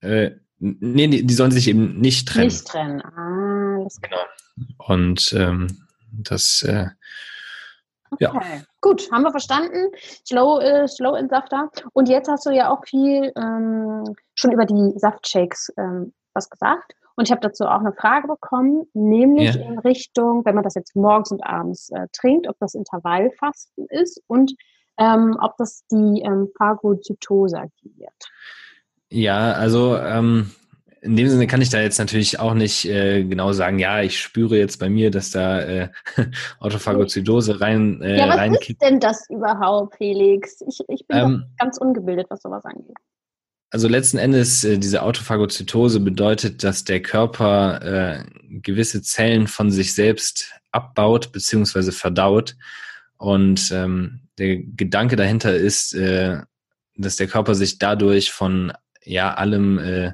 Äh, 0.00 0.32
Nee, 0.58 1.08
die, 1.08 1.26
die 1.26 1.34
sollen 1.34 1.50
sich 1.50 1.68
eben 1.68 2.00
nicht 2.00 2.28
trennen. 2.28 2.46
Nicht 2.46 2.66
trennen. 2.66 3.02
Ah, 3.02 3.82
das 3.84 4.00
genau. 4.00 4.22
Und 4.78 5.34
ähm, 5.36 5.66
das, 6.12 6.62
äh, 6.66 6.86
okay. 8.10 8.24
ja. 8.24 8.32
Gut, 8.80 9.10
haben 9.12 9.22
wir 9.22 9.32
verstanden. 9.32 9.90
Slow, 10.26 10.60
äh, 10.60 10.88
Slow 10.88 11.18
Entsafter. 11.18 11.70
Und 11.92 12.08
jetzt 12.08 12.28
hast 12.28 12.46
du 12.46 12.50
ja 12.50 12.70
auch 12.70 12.82
viel 12.86 13.32
ähm, 13.36 14.04
schon 14.34 14.52
über 14.52 14.64
die 14.64 14.98
Saftshakes 14.98 15.72
ähm, 15.76 16.14
was 16.32 16.48
gesagt. 16.48 16.94
Und 17.16 17.24
ich 17.24 17.30
habe 17.30 17.40
dazu 17.40 17.64
auch 17.64 17.80
eine 17.80 17.94
Frage 17.94 18.28
bekommen, 18.28 18.84
nämlich 18.94 19.54
ja. 19.54 19.62
in 19.62 19.78
Richtung, 19.78 20.44
wenn 20.44 20.54
man 20.54 20.64
das 20.64 20.74
jetzt 20.74 20.94
morgens 20.94 21.30
und 21.32 21.42
abends 21.42 21.90
äh, 21.90 22.06
trinkt, 22.12 22.46
ob 22.46 22.58
das 22.60 22.74
Intervallfasten 22.74 23.86
ist 23.88 24.22
und 24.26 24.54
ähm, 24.98 25.36
ob 25.40 25.56
das 25.56 25.84
die 25.90 26.22
ähm, 26.24 26.48
Phagozytose 26.56 27.58
aktiviert. 27.58 28.12
Ja, 29.10 29.52
also 29.52 29.96
ähm, 29.96 30.50
in 31.06 31.16
dem 31.16 31.28
Sinne 31.28 31.46
kann 31.46 31.62
ich 31.62 31.70
da 31.70 31.80
jetzt 31.80 31.98
natürlich 31.98 32.40
auch 32.40 32.54
nicht 32.54 32.84
äh, 32.86 33.24
genau 33.24 33.52
sagen, 33.52 33.78
ja, 33.78 34.02
ich 34.02 34.20
spüre 34.20 34.56
jetzt 34.58 34.78
bei 34.78 34.88
mir, 34.88 35.10
dass 35.10 35.30
da 35.30 35.60
äh, 35.60 35.88
Autophagozytose 36.60 37.60
rein 37.60 38.02
äh, 38.02 38.18
Ja, 38.18 38.28
was 38.28 38.36
reinkippt. 38.36 38.82
ist 38.82 38.82
denn 38.82 39.00
das 39.00 39.28
überhaupt, 39.30 39.96
Felix? 39.96 40.60
Ich, 40.66 40.80
ich 40.88 41.06
bin 41.06 41.18
ähm, 41.18 41.44
ganz 41.58 41.78
ungebildet, 41.78 42.26
was 42.28 42.42
sowas 42.42 42.64
angeht. 42.64 42.96
Also 43.70 43.88
letzten 43.88 44.18
Endes, 44.18 44.64
äh, 44.64 44.78
diese 44.78 45.02
Autophagozytose 45.02 46.00
bedeutet, 46.00 46.64
dass 46.64 46.84
der 46.84 47.02
Körper 47.02 47.82
äh, 47.82 48.24
gewisse 48.60 49.02
Zellen 49.02 49.46
von 49.46 49.70
sich 49.70 49.94
selbst 49.94 50.52
abbaut 50.72 51.32
bzw. 51.32 51.92
verdaut. 51.92 52.56
Und 53.18 53.70
ähm, 53.72 54.20
der 54.38 54.58
Gedanke 54.58 55.16
dahinter 55.16 55.54
ist, 55.54 55.94
äh, 55.94 56.40
dass 56.96 57.16
der 57.16 57.26
Körper 57.26 57.54
sich 57.54 57.78
dadurch 57.78 58.32
von 58.32 58.72
ja 59.02 59.34
allem 59.34 59.78
äh, 59.78 60.12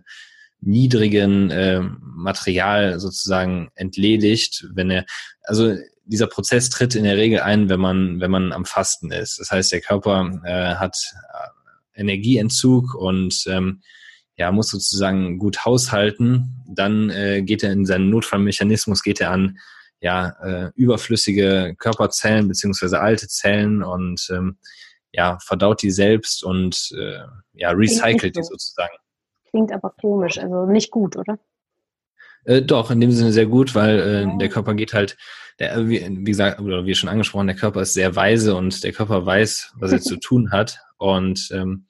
niedrigen 0.61 1.51
äh, 1.51 1.81
Material 2.01 3.01
sozusagen 3.01 3.71
entledigt, 3.75 4.67
wenn 4.75 4.91
er, 4.91 5.05
also 5.43 5.75
dieser 6.05 6.27
Prozess 6.27 6.71
tritt 6.71 6.95
in 6.95 7.05
der 7.05 7.17
Regel 7.17 7.41
ein, 7.41 7.69
wenn 7.69 7.81
man, 7.81 8.21
wenn 8.21 8.31
man 8.31 8.53
am 8.53 8.65
Fasten 8.65 9.11
ist. 9.11 9.39
Das 9.39 9.51
heißt, 9.51 9.73
der 9.73 9.81
Körper 9.81 10.41
äh, 10.45 10.75
hat 10.77 10.97
äh, 11.95 12.01
Energieentzug 12.01 12.95
und 12.95 13.45
ähm, 13.47 13.83
ja, 14.37 14.51
muss 14.51 14.71
sozusagen 14.71 15.39
gut 15.39 15.65
haushalten. 15.65 16.65
Dann 16.69 17.11
äh, 17.11 17.43
geht 17.43 17.63
er 17.63 17.73
in 17.73 17.85
seinen 17.85 18.11
Notfallmechanismus, 18.11 19.03
geht 19.03 19.21
er 19.21 19.31
an 19.31 19.59
ja, 20.03 20.31
äh, 20.43 20.71
überflüssige 20.75 21.75
Körperzellen 21.79 22.49
beziehungsweise 22.49 23.01
alte 23.01 23.29
Zellen 23.29 23.85
und 23.85 24.29
ähm, 24.31 24.59
ja, 25.13 25.39
verdaut 25.41 25.81
die 25.83 25.93
selbst 25.93 26.43
und 26.43 26.93
äh, 26.99 27.21
ja, 27.53 27.71
recycelt 27.71 28.37
die 28.37 28.43
sozusagen. 28.43 28.95
Klingt 29.51 29.73
aber 29.73 29.95
komisch, 30.01 30.39
also 30.39 30.67
nicht 30.67 30.91
gut, 30.91 31.17
oder? 31.17 31.39
Äh, 32.45 32.63
doch, 32.63 32.91
in 32.91 33.01
dem 33.01 33.13
Sinne 33.13 33.33
sehr 33.33 33.47
gut, 33.47 33.77
weil 33.77 34.01
äh, 34.01 34.39
der 34.39 34.49
Körper 34.49 34.75
geht 34.75 34.93
halt, 34.93 35.17
der, 35.61 35.89
wie, 35.89 36.05
wie 36.05 36.25
gesagt, 36.25 36.61
oder 36.61 36.85
wie 36.85 36.95
schon 36.97 37.09
angesprochen, 37.09 37.47
der 37.47 37.57
Körper 37.57 37.83
ist 37.83 37.93
sehr 37.93 38.17
weise 38.17 38.57
und 38.57 38.83
der 38.83 38.93
Körper 38.93 39.25
weiß, 39.25 39.75
was 39.77 39.93
er 39.93 40.01
zu 40.01 40.17
tun 40.17 40.51
hat. 40.51 40.81
Und 40.97 41.49
ähm, 41.53 41.87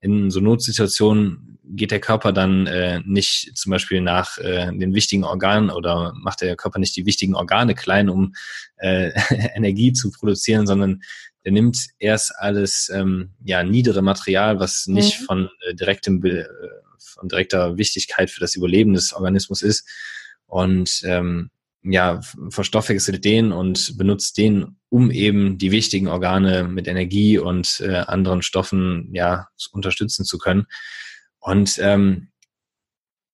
in 0.00 0.30
so 0.30 0.38
Notsituationen 0.38 1.47
geht 1.70 1.90
der 1.90 2.00
Körper 2.00 2.32
dann 2.32 2.66
äh, 2.66 3.00
nicht 3.04 3.56
zum 3.56 3.70
Beispiel 3.70 4.00
nach 4.00 4.38
äh, 4.38 4.66
den 4.72 4.94
wichtigen 4.94 5.24
Organen 5.24 5.70
oder 5.70 6.12
macht 6.16 6.40
der 6.40 6.56
Körper 6.56 6.78
nicht 6.78 6.96
die 6.96 7.06
wichtigen 7.06 7.34
Organe 7.34 7.74
klein, 7.74 8.08
um 8.08 8.34
äh, 8.76 9.10
Energie 9.54 9.92
zu 9.92 10.10
produzieren, 10.10 10.66
sondern 10.66 11.02
der 11.44 11.52
nimmt 11.52 11.88
erst 11.98 12.34
alles 12.36 12.90
ähm, 12.94 13.30
ja 13.44 13.62
niedere 13.62 14.02
Material, 14.02 14.60
was 14.60 14.86
nicht 14.86 15.20
mhm. 15.20 15.24
von 15.24 15.48
äh, 15.66 15.74
direktem 15.74 16.24
äh, 16.24 16.44
von 16.98 17.28
direkter 17.28 17.76
Wichtigkeit 17.76 18.30
für 18.30 18.40
das 18.40 18.54
Überleben 18.54 18.94
des 18.94 19.12
Organismus 19.12 19.62
ist 19.62 19.88
und 20.46 21.00
ähm, 21.04 21.50
ja, 21.82 22.20
verstoffwechselt 22.50 23.24
den 23.24 23.52
und 23.52 23.96
benutzt 23.96 24.36
den, 24.36 24.76
um 24.88 25.10
eben 25.10 25.58
die 25.58 25.70
wichtigen 25.70 26.08
Organe 26.08 26.64
mit 26.64 26.88
Energie 26.88 27.38
und 27.38 27.80
äh, 27.80 27.94
anderen 27.94 28.42
Stoffen 28.42 29.10
ja 29.12 29.48
unterstützen 29.72 30.24
zu 30.24 30.38
können. 30.38 30.66
Und 31.48 31.78
ähm, 31.80 32.28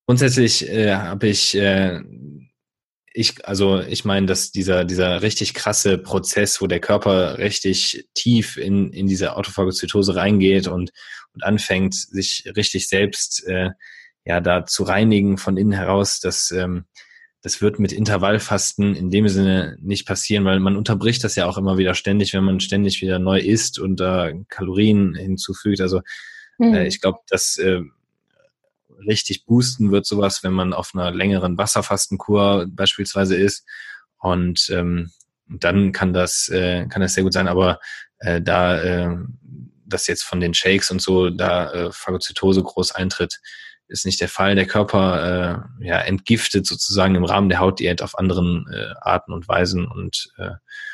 grundsätzlich 0.07 0.69
äh, 0.69 0.95
habe 0.95 1.27
ich 1.27 1.57
äh, 1.57 2.01
ich, 3.17 3.47
also 3.47 3.81
ich 3.81 4.05
meine, 4.05 4.27
dass 4.27 4.51
dieser, 4.51 4.85
dieser 4.85 5.23
richtig 5.23 5.55
krasse 5.55 5.99
Prozess, 5.99 6.61
wo 6.61 6.67
der 6.67 6.81
Körper 6.81 7.39
richtig 7.39 8.09
tief 8.13 8.57
in, 8.57 8.93
in 8.93 9.07
diese 9.07 9.37
Autophagozytose 9.37 10.17
reingeht 10.17 10.67
und, 10.67 10.91
und 11.33 11.45
anfängt, 11.45 11.95
sich 11.95 12.45
richtig 12.57 12.89
selbst 12.89 13.47
äh, 13.47 13.71
ja 14.25 14.41
da 14.41 14.67
zu 14.67 14.83
reinigen 14.83 15.39
von 15.39 15.57
innen 15.57 15.73
heraus, 15.73 16.19
das, 16.19 16.51
ähm, 16.51 16.87
das 17.41 17.63
wird 17.63 17.79
mit 17.79 17.93
Intervallfasten 17.93 18.97
in 18.97 19.11
dem 19.11 19.29
Sinne 19.29 19.77
nicht 19.81 20.07
passieren, 20.07 20.45
weil 20.45 20.59
man 20.59 20.77
unterbricht 20.77 21.23
das 21.23 21.37
ja 21.37 21.47
auch 21.47 21.57
immer 21.57 21.79
wieder 21.79 21.95
ständig, 21.95 22.33
wenn 22.33 22.45
man 22.45 22.59
ständig 22.59 23.01
wieder 23.01 23.21
neu 23.21 23.39
isst 23.39 23.79
und 23.79 24.01
da 24.01 24.29
äh, 24.29 24.45
Kalorien 24.49 25.15
hinzufügt. 25.15 25.81
Also 25.81 26.01
mhm. 26.59 26.75
äh, 26.75 26.87
ich 26.89 27.01
glaube, 27.01 27.19
dass 27.29 27.59
äh, 27.59 27.81
richtig 29.07 29.47
boosten 29.47 29.93
wird 29.93 30.07
sowas, 30.07 30.43
wenn 30.43 30.53
man 30.53 30.73
auf 30.73 30.91
einer 30.95 31.11
längeren 31.11 31.59
Wasserfastenkur 31.59 32.67
beispielsweise 32.69 33.37
ist. 33.37 33.67
Und 34.19 34.69
ähm, 34.71 35.11
dann 35.47 35.93
kann 35.93 36.13
das, 36.13 36.49
äh, 36.49 36.87
kann 36.87 37.03
das 37.03 37.15
sehr 37.15 37.25
gut 37.25 37.33
sein. 37.33 37.49
Aber 37.49 37.79
äh, 38.19 38.41
da 38.41 38.83
äh, 38.83 39.17
das 39.87 40.07
jetzt 40.07 40.23
von 40.23 40.41
den 40.41 40.55
Shakes 40.55 40.91
und 40.91 41.01
so, 41.01 41.31
da 41.31 41.71
äh, 41.73 41.93
Phagozytose 41.93 42.63
groß 42.63 42.93
eintritt, 42.93 43.41
ist 43.87 44.07
nicht 44.07 44.21
der 44.21 44.29
Fall. 44.29 44.55
Der 44.55 44.67
Körper 44.67 45.67
äh, 45.81 45.87
ja, 45.87 46.01
entgiftet 46.01 46.67
sozusagen 46.67 47.15
im 47.15 47.25
Rahmen 47.25 47.49
der 47.49 47.61
Hautdiät 47.61 48.03
auf 48.03 48.19
anderen 48.19 48.67
äh, 48.73 48.95
Arten 49.01 49.33
und 49.33 49.47
Weisen 49.47 49.87
und 49.87 50.33
äh, 50.39 50.53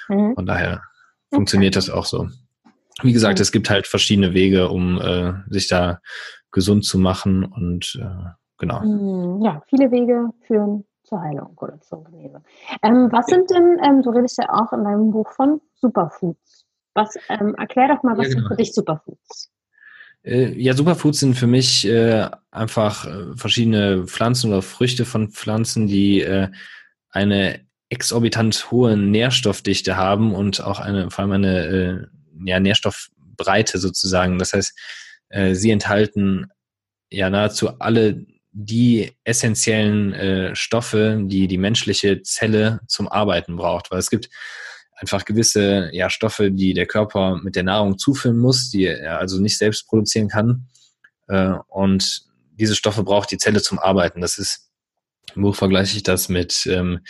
mhm. 0.08 0.34
von 0.34 0.46
daher 0.46 0.82
funktioniert 1.32 1.76
okay. 1.76 1.86
das 1.86 1.94
auch 1.94 2.04
so. 2.04 2.28
Wie 3.02 3.12
gesagt, 3.12 3.38
mhm. 3.38 3.42
es 3.42 3.52
gibt 3.52 3.70
halt 3.70 3.86
verschiedene 3.86 4.34
Wege, 4.34 4.68
um 4.68 5.00
äh, 5.00 5.32
sich 5.48 5.68
da 5.68 6.00
gesund 6.50 6.84
zu 6.84 6.98
machen 6.98 7.44
und 7.44 7.98
äh, 8.00 8.30
genau. 8.58 8.82
Hm, 8.82 9.40
ja, 9.42 9.62
viele 9.68 9.90
Wege 9.90 10.30
führen 10.46 10.84
zur 11.04 11.20
Heilung 11.20 11.56
oder 11.56 11.80
zur 11.80 12.04
Genese. 12.04 12.42
Ähm, 12.82 13.08
was 13.10 13.26
sind 13.26 13.50
denn, 13.50 13.78
ähm, 13.84 14.02
du 14.02 14.10
redest 14.10 14.38
ja 14.38 14.48
auch 14.52 14.72
in 14.72 14.84
deinem 14.84 15.10
Buch 15.10 15.30
von 15.32 15.60
Superfoods. 15.74 16.66
Was, 16.94 17.16
ähm, 17.28 17.54
erklär 17.56 17.88
doch 17.88 18.02
mal, 18.02 18.16
was 18.16 18.28
ja, 18.28 18.34
genau. 18.34 18.40
sind 18.40 18.48
für 18.48 18.56
dich 18.56 18.72
Superfoods? 18.72 19.50
Äh, 20.22 20.52
ja, 20.60 20.74
Superfoods 20.74 21.20
sind 21.20 21.34
für 21.34 21.46
mich 21.46 21.86
äh, 21.86 22.28
einfach 22.50 23.06
äh, 23.06 23.36
verschiedene 23.36 24.06
Pflanzen 24.06 24.50
oder 24.50 24.62
Früchte 24.62 25.04
von 25.04 25.30
Pflanzen, 25.30 25.86
die 25.86 26.20
äh, 26.20 26.48
eine 27.10 27.60
exorbitant 27.88 28.70
hohe 28.70 28.96
Nährstoffdichte 28.96 29.96
haben 29.96 30.34
und 30.34 30.62
auch 30.62 30.78
eine, 30.78 31.10
vor 31.10 31.22
allem 31.22 31.32
eine 31.32 31.66
äh, 31.66 32.06
ja, 32.44 32.60
Nährstoffbreite 32.60 33.78
sozusagen. 33.78 34.38
Das 34.38 34.52
heißt, 34.52 34.78
äh, 35.30 35.54
sie 35.54 35.70
enthalten 35.70 36.46
ja 37.10 37.30
nahezu 37.30 37.80
alle 37.80 38.26
die 38.52 39.12
essentiellen 39.24 40.12
äh, 40.12 40.56
Stoffe, 40.56 41.20
die 41.24 41.48
die 41.48 41.58
menschliche 41.58 42.22
Zelle 42.22 42.80
zum 42.88 43.08
Arbeiten 43.08 43.56
braucht. 43.56 43.90
Weil 43.90 43.98
es 43.98 44.10
gibt 44.10 44.28
einfach 44.96 45.24
gewisse 45.24 45.88
ja, 45.92 46.10
Stoffe, 46.10 46.50
die 46.50 46.74
der 46.74 46.86
Körper 46.86 47.36
mit 47.42 47.56
der 47.56 47.62
Nahrung 47.62 47.96
zuführen 47.96 48.36
muss, 48.36 48.70
die 48.70 48.86
er 48.86 49.18
also 49.18 49.40
nicht 49.40 49.56
selbst 49.56 49.86
produzieren 49.86 50.28
kann. 50.28 50.66
Äh, 51.28 51.54
und 51.68 52.22
diese 52.52 52.74
Stoffe 52.74 53.04
braucht 53.04 53.30
die 53.30 53.38
Zelle 53.38 53.62
zum 53.62 53.78
Arbeiten. 53.78 54.20
Das 54.20 54.36
ist, 54.36 54.68
im 55.34 55.42
Buch 55.42 55.54
vergleiche 55.54 55.96
ich 55.96 56.02
das 56.02 56.28
mit 56.28 56.66
ähm, 56.66 57.00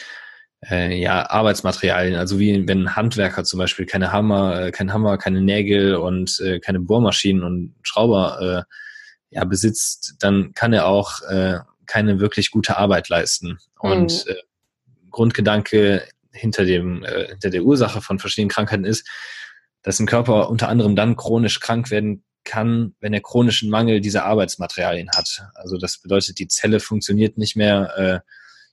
äh, 0.68 1.00
ja, 1.00 1.28
Arbeitsmaterialien, 1.30 2.16
also 2.16 2.38
wie 2.38 2.66
wenn 2.68 2.82
ein 2.82 2.96
Handwerker 2.96 3.44
zum 3.44 3.58
Beispiel 3.58 3.86
keine 3.86 4.12
Hammer, 4.12 4.66
äh, 4.66 4.70
kein 4.70 4.92
Hammer, 4.92 5.16
keine 5.18 5.40
Nägel 5.40 5.96
und 5.96 6.38
äh, 6.40 6.60
keine 6.60 6.80
Bohrmaschinen 6.80 7.42
und 7.42 7.74
Schrauber 7.82 8.66
äh, 8.68 9.36
ja, 9.36 9.44
besitzt, 9.44 10.16
dann 10.20 10.52
kann 10.54 10.72
er 10.72 10.86
auch 10.86 11.22
äh, 11.22 11.60
keine 11.86 12.20
wirklich 12.20 12.50
gute 12.50 12.76
Arbeit 12.76 13.08
leisten. 13.08 13.58
Und 13.78 14.26
mhm. 14.26 14.32
äh, 14.32 14.36
Grundgedanke 15.10 16.06
hinter 16.32 16.64
dem, 16.64 17.04
äh, 17.04 17.28
hinter 17.28 17.50
der 17.50 17.62
Ursache 17.62 18.00
von 18.00 18.18
verschiedenen 18.18 18.50
Krankheiten 18.50 18.84
ist, 18.84 19.08
dass 19.82 19.98
ein 19.98 20.06
Körper 20.06 20.50
unter 20.50 20.68
anderem 20.68 20.94
dann 20.94 21.16
chronisch 21.16 21.58
krank 21.58 21.90
werden 21.90 22.22
kann, 22.44 22.94
wenn 23.00 23.12
er 23.12 23.20
chronischen 23.20 23.70
Mangel 23.70 24.00
dieser 24.00 24.24
Arbeitsmaterialien 24.24 25.10
hat. 25.14 25.42
Also 25.54 25.78
das 25.78 25.98
bedeutet, 25.98 26.38
die 26.38 26.48
Zelle 26.48 26.80
funktioniert 26.80 27.38
nicht 27.38 27.56
mehr 27.56 27.96
äh, 27.96 28.20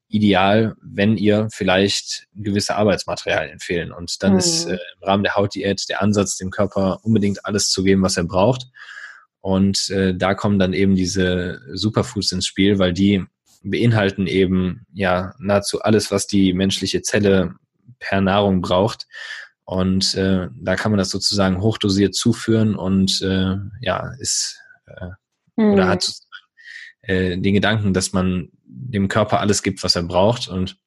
ideal, 0.09 0.75
wenn 0.81 1.17
ihr 1.17 1.47
vielleicht 1.51 2.27
gewisse 2.33 2.75
Arbeitsmaterialien 2.75 3.59
fehlen. 3.59 3.91
Und 3.91 4.21
dann 4.23 4.33
mhm. 4.33 4.39
ist 4.39 4.65
äh, 4.65 4.73
im 4.73 5.03
Rahmen 5.03 5.23
der 5.23 5.35
Hautdiät 5.35 5.83
der 5.89 6.01
Ansatz, 6.01 6.37
dem 6.37 6.49
Körper 6.49 6.99
unbedingt 7.03 7.45
alles 7.45 7.69
zu 7.69 7.83
geben, 7.83 8.01
was 8.01 8.17
er 8.17 8.23
braucht. 8.23 8.67
Und 9.41 9.89
äh, 9.89 10.15
da 10.15 10.33
kommen 10.33 10.59
dann 10.59 10.73
eben 10.73 10.95
diese 10.95 11.61
Superfoods 11.73 12.31
ins 12.31 12.45
Spiel, 12.45 12.79
weil 12.79 12.93
die 12.93 13.25
beinhalten 13.63 14.27
eben 14.27 14.85
ja 14.93 15.33
nahezu 15.39 15.81
alles, 15.81 16.11
was 16.11 16.27
die 16.27 16.53
menschliche 16.53 17.01
Zelle 17.01 17.55
per 17.99 18.21
Nahrung 18.21 18.61
braucht. 18.61 19.07
Und 19.65 20.15
äh, 20.15 20.47
da 20.61 20.75
kann 20.75 20.91
man 20.91 20.97
das 20.97 21.09
sozusagen 21.09 21.61
hochdosiert 21.61 22.15
zuführen 22.15 22.75
und 22.75 23.21
äh, 23.21 23.55
ja, 23.81 24.11
ist 24.19 24.61
äh, 24.85 25.07
mhm. 25.57 25.73
oder 25.73 25.87
hat 25.89 26.09
äh, 27.07 27.37
den 27.37 27.53
Gedanken, 27.53 27.93
dass 27.93 28.13
man 28.13 28.49
dem 28.65 29.07
Körper 29.07 29.39
alles 29.39 29.63
gibt, 29.63 29.83
was 29.83 29.95
er 29.95 30.03
braucht. 30.03 30.47
Und 30.47 30.77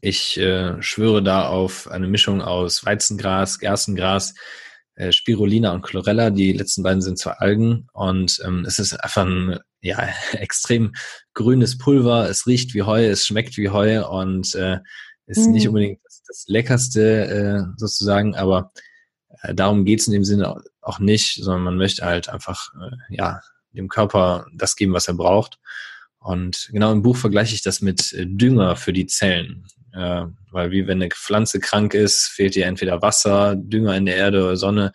ich 0.00 0.38
äh, 0.38 0.80
schwöre 0.80 1.22
da 1.22 1.48
auf 1.48 1.90
eine 1.90 2.06
Mischung 2.06 2.40
aus 2.40 2.84
Weizengras, 2.84 3.58
Gerstengras, 3.58 4.34
äh, 4.94 5.12
Spirulina 5.12 5.72
und 5.72 5.82
Chlorella. 5.82 6.30
Die 6.30 6.52
letzten 6.52 6.82
beiden 6.82 7.02
sind 7.02 7.18
zwar 7.18 7.40
Algen 7.40 7.88
und 7.92 8.40
ähm, 8.44 8.64
es 8.66 8.78
ist 8.78 8.94
einfach 8.94 9.26
ein 9.26 9.58
ja, 9.80 10.08
extrem 10.32 10.92
grünes 11.34 11.76
Pulver. 11.76 12.28
Es 12.30 12.46
riecht 12.46 12.72
wie 12.74 12.82
Heu, 12.82 13.04
es 13.04 13.26
schmeckt 13.26 13.56
wie 13.56 13.70
Heu 13.70 14.06
und 14.08 14.54
äh, 14.54 14.78
ist 15.26 15.46
mhm. 15.46 15.52
nicht 15.52 15.68
unbedingt 15.68 16.00
das, 16.04 16.22
das 16.26 16.44
Leckerste 16.46 17.26
äh, 17.26 17.72
sozusagen, 17.76 18.34
aber 18.34 18.72
äh, 19.42 19.54
darum 19.54 19.84
geht's 19.84 20.06
in 20.06 20.12
dem 20.12 20.24
Sinne 20.24 20.62
auch 20.80 20.98
nicht, 20.98 21.42
sondern 21.42 21.62
man 21.62 21.76
möchte 21.76 22.04
halt 22.04 22.28
einfach 22.28 22.72
äh, 22.74 23.16
ja 23.16 23.40
dem 23.72 23.88
Körper 23.88 24.46
das 24.54 24.76
geben, 24.76 24.92
was 24.92 25.08
er 25.08 25.14
braucht. 25.14 25.58
Und 26.18 26.68
genau 26.72 26.92
im 26.92 27.02
Buch 27.02 27.16
vergleiche 27.16 27.54
ich 27.54 27.62
das 27.62 27.80
mit 27.80 28.12
äh, 28.12 28.26
Dünger 28.26 28.76
für 28.76 28.92
die 28.92 29.06
Zellen. 29.06 29.66
Äh, 29.92 30.26
weil 30.50 30.70
wie 30.70 30.86
wenn 30.86 31.02
eine 31.02 31.10
Pflanze 31.10 31.60
krank 31.60 31.94
ist, 31.94 32.28
fehlt 32.28 32.56
ihr 32.56 32.66
entweder 32.66 33.02
Wasser, 33.02 33.56
Dünger 33.56 33.96
in 33.96 34.06
der 34.06 34.16
Erde 34.16 34.44
oder 34.44 34.56
Sonne. 34.56 34.92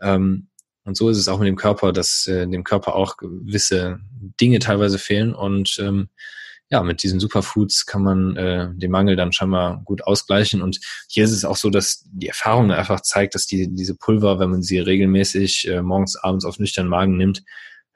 Ähm, 0.00 0.48
und 0.84 0.96
so 0.96 1.08
ist 1.08 1.18
es 1.18 1.28
auch 1.28 1.38
mit 1.38 1.48
dem 1.48 1.56
Körper, 1.56 1.92
dass 1.92 2.26
äh, 2.26 2.46
dem 2.46 2.64
Körper 2.64 2.94
auch 2.94 3.16
gewisse 3.16 4.00
Dinge 4.40 4.58
teilweise 4.58 4.98
fehlen. 4.98 5.34
Und 5.34 5.78
ähm, 5.78 6.08
ja, 6.70 6.82
mit 6.82 7.02
diesen 7.02 7.20
Superfoods 7.20 7.86
kann 7.86 8.02
man 8.02 8.36
äh, 8.36 8.68
den 8.74 8.90
Mangel 8.90 9.16
dann 9.16 9.32
schon 9.32 9.50
mal 9.50 9.80
gut 9.84 10.02
ausgleichen. 10.02 10.62
Und 10.62 10.80
hier 11.08 11.24
ist 11.24 11.32
es 11.32 11.44
auch 11.44 11.56
so, 11.56 11.70
dass 11.70 12.04
die 12.06 12.28
Erfahrung 12.28 12.70
einfach 12.72 13.00
zeigt, 13.00 13.34
dass 13.34 13.46
die, 13.46 13.68
diese 13.74 13.94
Pulver, 13.94 14.38
wenn 14.38 14.50
man 14.50 14.62
sie 14.62 14.78
regelmäßig 14.78 15.68
äh, 15.68 15.82
morgens, 15.82 16.16
abends 16.16 16.44
auf 16.44 16.58
nüchternen 16.58 16.90
Magen 16.90 17.16
nimmt, 17.16 17.42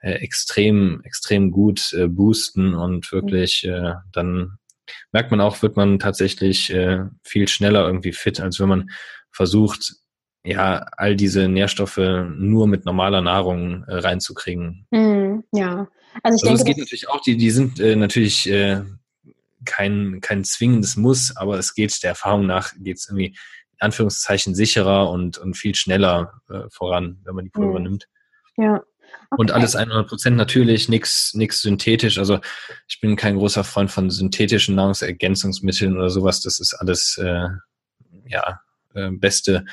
äh, 0.01 0.13
extrem, 0.13 1.01
extrem 1.03 1.51
gut 1.51 1.93
äh, 1.93 2.07
boosten 2.07 2.73
und 2.73 3.11
wirklich 3.11 3.63
äh, 3.65 3.93
dann 4.11 4.57
merkt 5.11 5.31
man 5.31 5.41
auch, 5.41 5.61
wird 5.61 5.75
man 5.75 5.99
tatsächlich 5.99 6.71
äh, 6.71 7.05
viel 7.23 7.47
schneller 7.47 7.85
irgendwie 7.85 8.13
fit, 8.13 8.39
als 8.39 8.59
wenn 8.59 8.69
man 8.69 8.89
versucht, 9.31 9.93
ja, 10.43 10.85
all 10.97 11.15
diese 11.15 11.47
Nährstoffe 11.47 11.97
nur 11.97 12.67
mit 12.67 12.85
normaler 12.85 13.21
Nahrung 13.21 13.83
äh, 13.83 13.95
reinzukriegen. 13.95 14.87
Mm, 14.91 15.39
ja, 15.51 15.87
also 16.23 16.45
ich 16.45 16.49
also 16.49 16.55
denke, 16.55 16.59
es 16.59 16.65
geht 16.65 16.77
natürlich 16.77 17.09
auch, 17.09 17.21
die, 17.21 17.37
die 17.37 17.51
sind 17.51 17.79
äh, 17.79 17.95
natürlich 17.95 18.49
äh, 18.49 18.81
kein, 19.65 20.19
kein 20.21 20.43
zwingendes 20.43 20.95
Muss, 20.95 21.35
aber 21.35 21.59
es 21.59 21.73
geht 21.73 22.01
der 22.03 22.11
Erfahrung 22.11 22.45
nach, 22.45 22.73
geht 22.77 22.97
es 22.97 23.09
irgendwie 23.09 23.27
in 23.27 23.85
Anführungszeichen 23.85 24.55
sicherer 24.55 25.09
und, 25.09 25.37
und 25.37 25.55
viel 25.55 25.75
schneller 25.75 26.41
äh, 26.49 26.69
voran, 26.71 27.19
wenn 27.23 27.35
man 27.35 27.45
die 27.45 27.51
Pulver 27.51 27.79
mm. 27.79 27.83
nimmt. 27.83 28.07
Ja, 28.57 28.83
Okay. 29.31 29.41
Und 29.41 29.51
alles 29.51 29.75
100 29.75 30.07
Prozent 30.07 30.37
natürlich, 30.37 30.89
nichts 30.89 31.33
nix 31.33 31.61
synthetisch. 31.61 32.17
Also 32.17 32.39
ich 32.87 32.99
bin 32.99 33.15
kein 33.15 33.37
großer 33.37 33.63
Freund 33.63 33.91
von 33.91 34.09
synthetischen 34.09 34.75
Nahrungsergänzungsmitteln 34.75 35.95
oder 35.95 36.09
sowas. 36.09 36.41
Das 36.41 36.59
ist 36.59 36.73
alles 36.73 37.17
äh, 37.17 37.47
ja 38.25 38.61
äh, 38.93 39.11
beste 39.11 39.65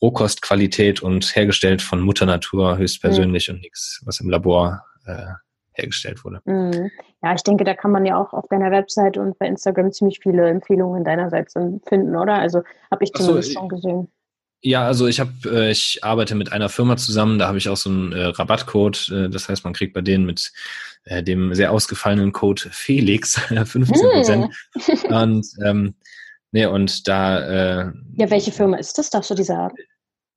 Rohkostqualität 0.00 1.02
und 1.02 1.34
hergestellt 1.34 1.82
von 1.82 2.00
Mutter 2.00 2.26
Natur 2.26 2.78
höchstpersönlich 2.78 3.48
mhm. 3.48 3.56
und 3.56 3.60
nichts, 3.62 4.00
was 4.04 4.20
im 4.20 4.30
Labor 4.30 4.84
äh, 5.06 5.26
hergestellt 5.72 6.24
wurde. 6.24 6.40
Mhm. 6.44 6.90
Ja, 7.22 7.34
ich 7.34 7.42
denke, 7.42 7.64
da 7.64 7.74
kann 7.74 7.90
man 7.90 8.06
ja 8.06 8.16
auch 8.16 8.32
auf 8.32 8.48
deiner 8.48 8.70
Website 8.70 9.18
und 9.18 9.38
bei 9.38 9.46
Instagram 9.46 9.92
ziemlich 9.92 10.20
viele 10.22 10.48
Empfehlungen 10.48 11.04
deinerseits 11.04 11.52
finden, 11.52 12.16
oder? 12.16 12.34
Also 12.34 12.62
habe 12.90 13.04
ich 13.04 13.12
zumindest 13.12 13.52
so, 13.52 13.58
schon 13.58 13.68
gesehen. 13.68 14.08
Ja, 14.62 14.86
also 14.86 15.06
ich 15.06 15.20
habe, 15.20 15.32
äh, 15.46 15.70
ich 15.70 16.04
arbeite 16.04 16.34
mit 16.34 16.52
einer 16.52 16.68
Firma 16.68 16.96
zusammen, 16.96 17.38
da 17.38 17.48
habe 17.48 17.58
ich 17.58 17.68
auch 17.68 17.76
so 17.76 17.88
einen 17.88 18.12
äh, 18.12 18.26
Rabattcode. 18.26 19.08
Äh, 19.08 19.30
das 19.30 19.48
heißt, 19.48 19.64
man 19.64 19.72
kriegt 19.72 19.94
bei 19.94 20.02
denen 20.02 20.26
mit 20.26 20.52
äh, 21.04 21.22
dem 21.22 21.54
sehr 21.54 21.72
ausgefallenen 21.72 22.32
Code 22.32 22.62
Felix 22.70 23.38
15 23.48 23.86
Prozent. 23.86 24.48
Mm. 24.74 25.12
Und 25.14 25.46
ähm, 25.64 25.94
nee, 26.52 26.66
und 26.66 27.08
da 27.08 27.40
äh, 27.40 27.92
Ja, 28.16 28.30
welche 28.30 28.52
Firma 28.52 28.76
ist 28.76 28.98
das? 28.98 29.08
Darfst 29.08 29.30
du 29.30 29.34
die 29.34 29.44
sagen? 29.44 29.74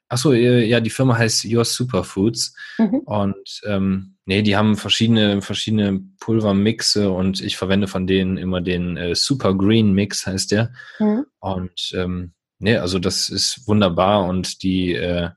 Achso, 0.07 0.31
äh, 0.31 0.63
ja, 0.65 0.79
die 0.79 0.89
Firma 0.89 1.17
heißt 1.17 1.45
Your 1.45 1.65
Superfoods. 1.65 2.55
Mhm. 2.77 2.99
Und 2.99 3.61
ähm, 3.65 4.15
nee, 4.25 4.41
die 4.41 4.55
haben 4.55 4.77
verschiedene, 4.77 5.41
verschiedene 5.41 6.01
Pulvermixe 6.19 7.11
und 7.11 7.41
ich 7.41 7.57
verwende 7.57 7.87
von 7.87 8.05
denen 8.05 8.37
immer 8.37 8.61
den 8.61 8.95
äh, 8.95 9.15
Super 9.15 9.55
Green 9.55 9.93
Mix, 9.93 10.27
heißt 10.27 10.51
der. 10.51 10.71
Mhm. 10.99 11.25
Und 11.39 11.91
ähm, 11.95 12.33
nee, 12.63 12.77
also 12.77 12.97
das 12.97 13.29
ist 13.29 13.67
wunderbar 13.67 14.25
und 14.25 14.63
die, 14.63 14.93
äh, 14.93 15.29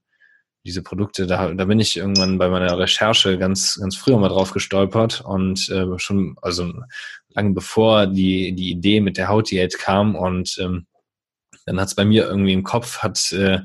diese 0.64 0.82
Produkte, 0.82 1.26
da, 1.26 1.52
da 1.52 1.64
bin 1.64 1.80
ich 1.80 1.96
irgendwann 1.96 2.38
bei 2.38 2.48
meiner 2.48 2.78
Recherche 2.78 3.36
ganz, 3.38 3.78
ganz 3.80 3.96
früher 3.96 4.18
mal 4.18 4.28
drauf 4.28 4.52
gestolpert 4.52 5.20
und 5.20 5.68
äh, 5.68 5.86
schon, 5.98 6.36
also 6.40 6.72
lange 7.30 7.52
bevor 7.52 8.06
die, 8.06 8.54
die 8.54 8.70
Idee 8.70 9.00
mit 9.00 9.16
der 9.16 9.28
Hautdiät 9.28 9.78
kam 9.78 10.14
und 10.14 10.56
ähm, 10.58 10.86
dann 11.66 11.80
hat 11.80 11.88
es 11.88 11.94
bei 11.96 12.04
mir 12.04 12.26
irgendwie 12.26 12.52
im 12.52 12.62
Kopf, 12.62 12.98
hat 12.98 13.32
äh, 13.32 13.60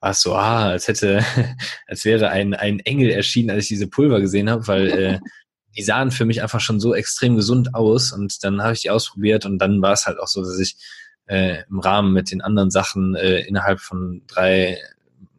war 0.00 0.10
es 0.10 0.20
so, 0.20 0.34
ah, 0.34 0.70
als 0.70 0.88
hätte, 0.88 1.24
als 1.86 2.04
wäre 2.04 2.30
ein, 2.30 2.54
ein 2.54 2.80
Engel 2.80 3.10
erschienen, 3.10 3.50
als 3.50 3.64
ich 3.64 3.68
diese 3.68 3.86
Pulver 3.86 4.20
gesehen 4.20 4.50
habe, 4.50 4.66
weil 4.66 4.88
äh, 4.88 5.18
die 5.76 5.82
sahen 5.82 6.10
für 6.10 6.24
mich 6.24 6.42
einfach 6.42 6.60
schon 6.60 6.80
so 6.80 6.94
extrem 6.94 7.36
gesund 7.36 7.74
aus 7.74 8.12
und 8.12 8.42
dann 8.42 8.62
habe 8.62 8.72
ich 8.72 8.82
die 8.82 8.90
ausprobiert 8.90 9.46
und 9.46 9.58
dann 9.58 9.80
war 9.80 9.92
es 9.92 10.06
halt 10.06 10.18
auch 10.18 10.26
so, 10.26 10.42
dass 10.42 10.58
ich 10.58 10.76
äh, 11.26 11.62
im 11.68 11.78
Rahmen 11.78 12.12
mit 12.12 12.30
den 12.30 12.40
anderen 12.40 12.70
Sachen 12.70 13.14
äh, 13.14 13.40
innerhalb 13.40 13.80
von 13.80 14.22
drei, 14.26 14.78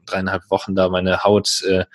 dreieinhalb 0.06 0.50
Wochen 0.50 0.76
da 0.76 0.90
meine 0.90 1.24
Haut 1.24 1.64
äh, 1.68 1.86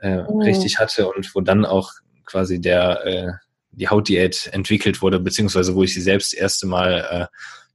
äh, 0.00 0.22
mhm. 0.22 0.40
richtig 0.40 0.78
hatte 0.78 1.08
und 1.08 1.34
wo 1.34 1.40
dann 1.40 1.64
auch 1.64 1.92
quasi 2.24 2.60
der 2.60 3.06
äh, 3.06 3.32
die 3.72 3.88
Hautdiät 3.88 4.50
entwickelt 4.52 5.00
wurde, 5.00 5.18
beziehungsweise 5.18 5.74
wo 5.74 5.82
ich 5.82 5.94
sie 5.94 6.00
selbst 6.00 6.32
das 6.32 6.38
erste 6.38 6.66
Mal 6.66 7.06
äh, 7.10 7.26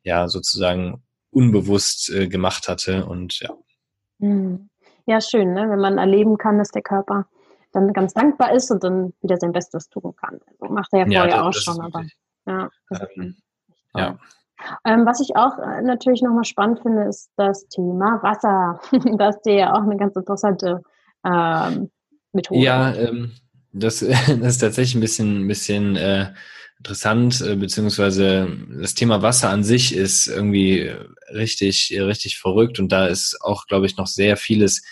ja 0.03 0.27
sozusagen 0.27 1.03
unbewusst 1.31 2.09
äh, 2.09 2.27
gemacht 2.27 2.67
hatte 2.67 3.05
und 3.05 3.39
ja. 3.39 3.49
Mhm. 4.19 4.69
Ja, 5.05 5.21
schön, 5.21 5.53
ne? 5.53 5.69
wenn 5.69 5.79
man 5.79 5.97
erleben 5.97 6.37
kann, 6.37 6.57
dass 6.57 6.69
der 6.69 6.81
Körper 6.81 7.27
dann 7.71 7.93
ganz 7.93 8.13
dankbar 8.13 8.53
ist 8.53 8.71
und 8.71 8.83
dann 8.83 9.13
wieder 9.21 9.37
sein 9.37 9.53
Bestes 9.53 9.89
tun 9.89 10.13
kann. 10.15 10.39
Also 10.47 10.73
macht 10.73 10.91
er 10.91 10.99
ja 10.99 11.05
vorher 11.05 11.29
ja, 11.29 11.45
das, 11.45 11.45
auch 11.45 11.53
schon, 11.53 11.81
aber 11.81 12.05
ja. 12.45 12.69
Ähm, 13.15 13.37
ja. 13.95 14.19
Ähm, 14.85 15.05
was 15.05 15.19
ich 15.21 15.35
auch 15.35 15.57
äh, 15.59 15.81
natürlich 15.81 16.21
nochmal 16.21 16.45
spannend 16.45 16.81
finde, 16.81 17.03
ist 17.03 17.29
das 17.37 17.67
Thema 17.67 18.21
Wasser. 18.23 18.79
das 19.17 19.37
ist 19.37 19.45
ja 19.45 19.73
auch 19.73 19.83
eine 19.83 19.97
ganz 19.97 20.15
interessante 20.15 20.81
ähm, 21.25 21.89
Methode. 22.33 22.59
Ja, 22.59 22.93
ähm, 22.95 23.33
das, 23.71 23.99
das, 23.99 24.29
ist 24.29 24.59
tatsächlich 24.59 24.95
ein 24.95 25.01
bisschen, 25.01 25.43
ein 25.43 25.47
bisschen 25.47 25.95
äh, 25.95 26.33
interessant, 26.79 27.41
äh, 27.41 27.55
beziehungsweise 27.55 28.47
das 28.79 28.93
Thema 28.93 29.21
Wasser 29.21 29.49
an 29.49 29.63
sich 29.63 29.95
ist 29.95 30.27
irgendwie 30.27 30.91
richtig, 31.29 31.95
richtig 31.99 32.37
verrückt 32.37 32.79
und 32.79 32.91
da 32.91 33.07
ist 33.07 33.37
auch, 33.41 33.65
glaube 33.67 33.85
ich, 33.85 33.97
noch 33.97 34.07
sehr 34.07 34.37
vieles 34.37 34.83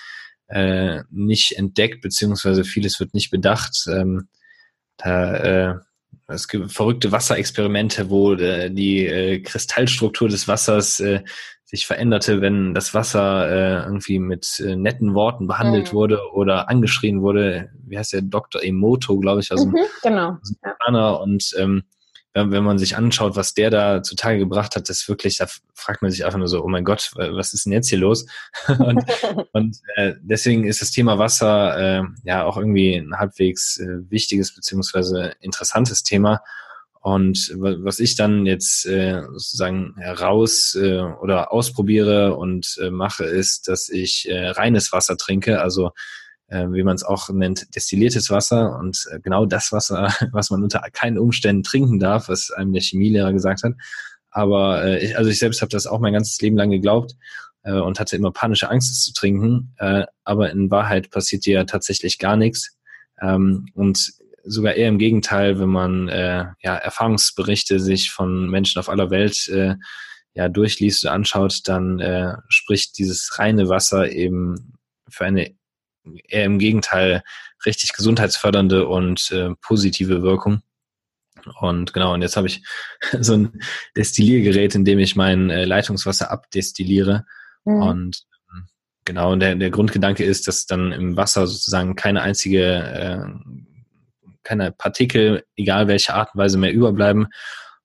äh, 0.48 1.02
nicht 1.10 1.58
entdeckt, 1.58 2.02
beziehungsweise 2.02 2.64
vieles 2.64 3.00
wird 3.00 3.14
nicht 3.14 3.32
bedacht. 3.32 3.86
Ähm, 3.88 4.28
da 4.98 5.36
äh, 5.36 5.76
es 6.28 6.48
gibt 6.48 6.72
verrückte 6.72 7.12
Wasserexperimente, 7.12 8.10
wo 8.10 8.34
äh, 8.34 8.72
die 8.72 9.06
äh, 9.06 9.40
Kristallstruktur 9.42 10.28
des 10.28 10.48
Wassers 10.48 11.00
äh, 11.00 11.22
sich 11.66 11.88
veränderte, 11.88 12.42
wenn 12.42 12.74
das 12.74 12.94
Wasser 12.94 13.50
äh, 13.50 13.84
irgendwie 13.84 14.20
mit 14.20 14.60
äh, 14.60 14.76
netten 14.76 15.14
Worten 15.14 15.48
behandelt 15.48 15.92
mhm. 15.92 15.98
wurde 15.98 16.20
oder 16.34 16.70
angeschrien 16.70 17.22
wurde. 17.22 17.70
Wie 17.86 17.98
heißt 17.98 18.14
der 18.14 18.22
Dr. 18.22 18.64
Emoto, 18.64 19.20
glaube 19.20 19.42
ich, 19.42 19.52
also 19.52 19.68
mhm, 19.68 19.78
genau. 20.04 20.38
Ja. 20.64 21.10
Und 21.12 21.56
ähm, 21.58 21.84
wenn, 22.36 22.64
man 22.64 22.78
sich 22.78 22.98
anschaut, 22.98 23.38
was 23.38 23.54
der 23.54 23.70
da 23.70 24.04
zutage 24.04 24.40
gebracht 24.40 24.76
hat, 24.76 24.90
das 24.90 25.08
wirklich, 25.08 25.38
da 25.38 25.48
fragt 25.74 26.02
man 26.02 26.12
sich 26.12 26.26
einfach 26.26 26.38
nur 26.38 26.50
so, 26.50 26.62
oh 26.62 26.68
mein 26.68 26.84
Gott, 26.84 27.12
was 27.16 27.54
ist 27.54 27.66
denn 27.66 27.74
jetzt 27.74 27.88
hier 27.88 27.98
los? 27.98 28.26
und 28.68 29.04
und 29.54 29.78
äh, 29.96 30.14
deswegen 30.22 30.66
ist 30.66 30.82
das 30.82 30.92
Thema 30.92 31.18
Wasser 31.18 31.78
äh, 32.00 32.04
ja 32.24 32.44
auch 32.44 32.58
irgendwie 32.58 32.96
ein 32.96 33.18
halbwegs 33.18 33.78
äh, 33.80 34.10
wichtiges 34.10 34.54
beziehungsweise 34.54 35.34
interessantes 35.40 36.04
Thema. 36.04 36.42
Und 37.02 37.54
was 37.56 38.00
ich 38.00 38.16
dann 38.16 38.48
jetzt 38.48 38.88
äh, 38.88 39.22
sozusagen 39.22 39.94
heraus 39.98 40.76
äh, 40.76 41.02
oder 41.02 41.54
ausprobiere 41.54 42.36
und 42.36 42.80
äh, 42.82 42.90
mache, 42.90 43.26
ist, 43.26 43.68
dass 43.68 43.90
ich 43.90 44.28
äh, 44.28 44.48
reines 44.50 44.92
Wasser 44.92 45.16
trinke, 45.16 45.62
also 45.62 45.92
äh, 46.48 46.68
wie 46.70 46.84
man 46.84 46.96
es 46.96 47.04
auch 47.04 47.30
nennt, 47.30 47.76
destilliertes 47.76 48.30
Wasser 48.30 48.78
und 48.78 49.06
äh, 49.12 49.20
genau 49.20 49.46
das 49.46 49.72
Wasser, 49.72 50.14
was 50.32 50.50
man 50.50 50.64
unter 50.64 50.82
keinen 50.94 51.18
Umständen 51.18 51.64
trinken 51.64 52.00
darf, 52.00 52.30
was 52.30 52.52
einem 52.52 52.74
der 52.74 52.82
Chemielehrer 52.82 53.34
gesagt 53.34 53.64
hat. 53.64 53.74
Aber 54.32 54.84
äh, 54.84 55.04
ich, 55.04 55.18
also 55.18 55.30
ich 55.30 55.40
selbst 55.40 55.62
habe 55.62 55.70
das 55.70 55.88
auch 55.88 56.00
mein 56.00 56.14
ganzes 56.14 56.40
Leben 56.42 56.58
lang 56.58 56.70
geglaubt 56.70 57.16
äh, 57.64 57.74
und 57.74 58.00
hatte 58.00 58.16
immer 58.16 58.32
panische 58.32 58.70
Angst, 58.70 58.92
es 58.92 59.04
zu 59.04 59.14
trinken. 59.14 59.74
Äh, 59.78 60.06
aber 60.24 60.52
in 60.52 60.70
Wahrheit 60.72 61.10
passiert 61.10 61.46
dir 61.46 61.54
ja 61.54 61.64
tatsächlich 61.64 62.20
gar 62.20 62.38
nichts. 62.38 62.78
Ähm, 63.22 63.68
und 63.74 64.14
sogar 64.44 64.74
eher 64.74 64.90
im 64.90 65.00
Gegenteil, 65.00 65.60
wenn 65.60 65.70
man 65.70 66.08
äh, 66.10 66.46
ja, 66.62 66.76
Erfahrungsberichte 66.76 67.80
sich 67.80 68.12
von 68.12 68.50
Menschen 68.50 68.80
auf 68.80 68.90
aller 68.90 69.10
Welt 69.10 69.48
äh, 69.48 69.76
ja, 70.34 70.50
durchliest 70.50 71.06
und 71.06 71.12
anschaut, 71.12 71.62
dann 71.66 72.00
äh, 72.00 72.36
spricht 72.50 72.98
dieses 72.98 73.40
reine 73.40 73.70
Wasser 73.70 74.12
eben 74.12 74.74
für 75.10 75.26
eine 75.26 75.56
eher 76.28 76.46
im 76.46 76.60
Gegenteil 76.60 77.24
richtig 77.66 77.94
gesundheitsfördernde 77.94 78.88
und 78.88 79.32
äh, 79.32 79.52
positive 79.62 80.22
Wirkung. 80.22 80.62
Und 81.60 81.94
genau, 81.94 82.14
und 82.14 82.22
jetzt 82.22 82.38
habe 82.38 82.48
ich 82.48 82.64
so 83.20 83.34
ein 83.34 83.62
Destilliergerät, 83.96 84.76
in 84.76 84.86
dem 84.86 85.00
ich 85.00 85.16
mein 85.16 85.50
äh, 85.50 85.66
Leitungswasser 85.66 86.32
abdestilliere. 86.32 87.26
Mhm. 87.66 87.82
Und 87.82 88.26
ähm, 88.52 88.68
genau, 89.06 89.32
und 89.32 89.40
der, 89.40 89.56
der 89.56 89.70
Grundgedanke 89.70 90.24
ist, 90.24 90.48
dass 90.48 90.66
dann 90.66 90.92
im 90.92 91.18
Wasser 91.18 91.48
sozusagen 91.48 91.96
keine 91.96 92.22
einzige, 92.22 92.64
äh, 92.64 93.26
keine 94.44 94.72
Partikel, 94.72 95.44
egal 95.56 95.88
welche 95.88 96.14
Art 96.14 96.34
und 96.34 96.40
Weise 96.40 96.58
mehr 96.58 96.74
überbleiben. 96.74 97.28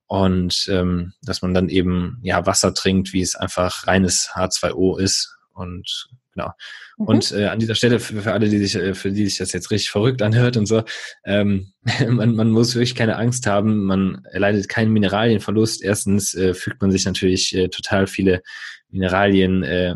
Und 0.07 0.67
ähm, 0.69 1.13
dass 1.23 1.41
man 1.41 1.55
dann 1.55 1.69
eben 1.69 2.19
ja 2.23 2.45
Wasser 2.45 2.75
trinkt, 2.75 3.13
wie 3.13 3.21
es 3.21 3.37
einfach 3.37 3.87
reines 3.87 4.31
H2O 4.35 4.99
ist. 4.99 5.37
Und 5.53 6.09
genau. 6.41 6.53
Mhm. 6.99 7.07
Und 7.07 7.33
äh, 7.33 7.47
an 7.47 7.59
dieser 7.59 7.75
Stelle 7.75 8.01
für, 8.01 8.23
für, 8.23 8.33
alle, 8.33 8.49
die 8.49 8.59
sich, 8.59 8.75
äh, 8.77 8.95
für 8.95 9.11
die 9.11 9.27
sich 9.27 9.39
das 9.39 9.53
jetzt 9.53 9.71
richtig 9.71 9.91
verrückt 9.91 10.23
anhört 10.23 10.57
und 10.57 10.67
so, 10.67 10.83
ähm, 11.25 11.73
man, 12.09 12.35
man 12.35 12.51
muss 12.51 12.75
wirklich 12.75 12.95
keine 12.95 13.17
Angst 13.17 13.47
haben, 13.47 13.85
man 13.85 14.25
erleidet 14.33 14.69
keinen 14.69 14.93
Mineralienverlust. 14.93 15.83
Erstens 15.83 16.35
äh, 16.35 16.55
fügt 16.55 16.81
man 16.81 16.91
sich 16.91 17.05
natürlich 17.05 17.55
äh, 17.55 17.69
total 17.69 18.07
viele 18.07 18.43
Mineralien 18.91 19.63
äh, 19.63 19.95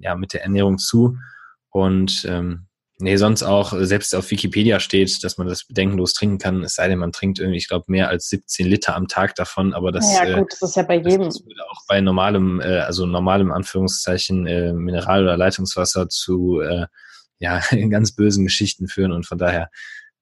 ja, 0.00 0.14
mit 0.14 0.32
der 0.32 0.42
Ernährung 0.42 0.78
zu. 0.78 1.16
Und 1.70 2.24
ähm, 2.28 2.66
Nee, 3.00 3.16
sonst 3.16 3.42
auch, 3.42 3.72
äh, 3.72 3.86
selbst 3.86 4.14
auf 4.14 4.30
Wikipedia 4.30 4.78
steht, 4.78 5.24
dass 5.24 5.38
man 5.38 5.46
das 5.46 5.64
bedenkenlos 5.64 6.12
trinken 6.12 6.38
kann, 6.38 6.62
es 6.62 6.74
sei 6.74 6.88
denn, 6.88 6.98
man 6.98 7.12
trinkt 7.12 7.38
irgendwie, 7.38 7.58
ich 7.58 7.68
glaube, 7.68 7.86
mehr 7.88 8.08
als 8.08 8.28
17 8.28 8.66
Liter 8.66 8.94
am 8.94 9.08
Tag 9.08 9.34
davon, 9.34 9.72
aber 9.72 9.90
das, 9.90 10.12
ja, 10.12 10.38
gut, 10.38 10.52
das 10.52 10.70
ist 10.70 10.76
ja 10.76 10.82
bei 10.82 10.96
jedem. 10.96 11.24
Das, 11.24 11.44
würde 11.44 11.62
auch 11.70 11.86
bei 11.88 12.00
normalem, 12.00 12.60
äh, 12.60 12.80
also 12.80 13.06
normalem 13.06 13.52
Anführungszeichen 13.52 14.46
äh, 14.46 14.72
Mineral- 14.72 15.24
oder 15.24 15.36
Leitungswasser 15.36 16.08
zu 16.08 16.60
äh, 16.60 16.86
ja, 17.38 17.60
ganz 17.90 18.12
bösen 18.12 18.44
Geschichten 18.44 18.86
führen 18.86 19.12
und 19.12 19.26
von 19.26 19.38
daher. 19.38 19.70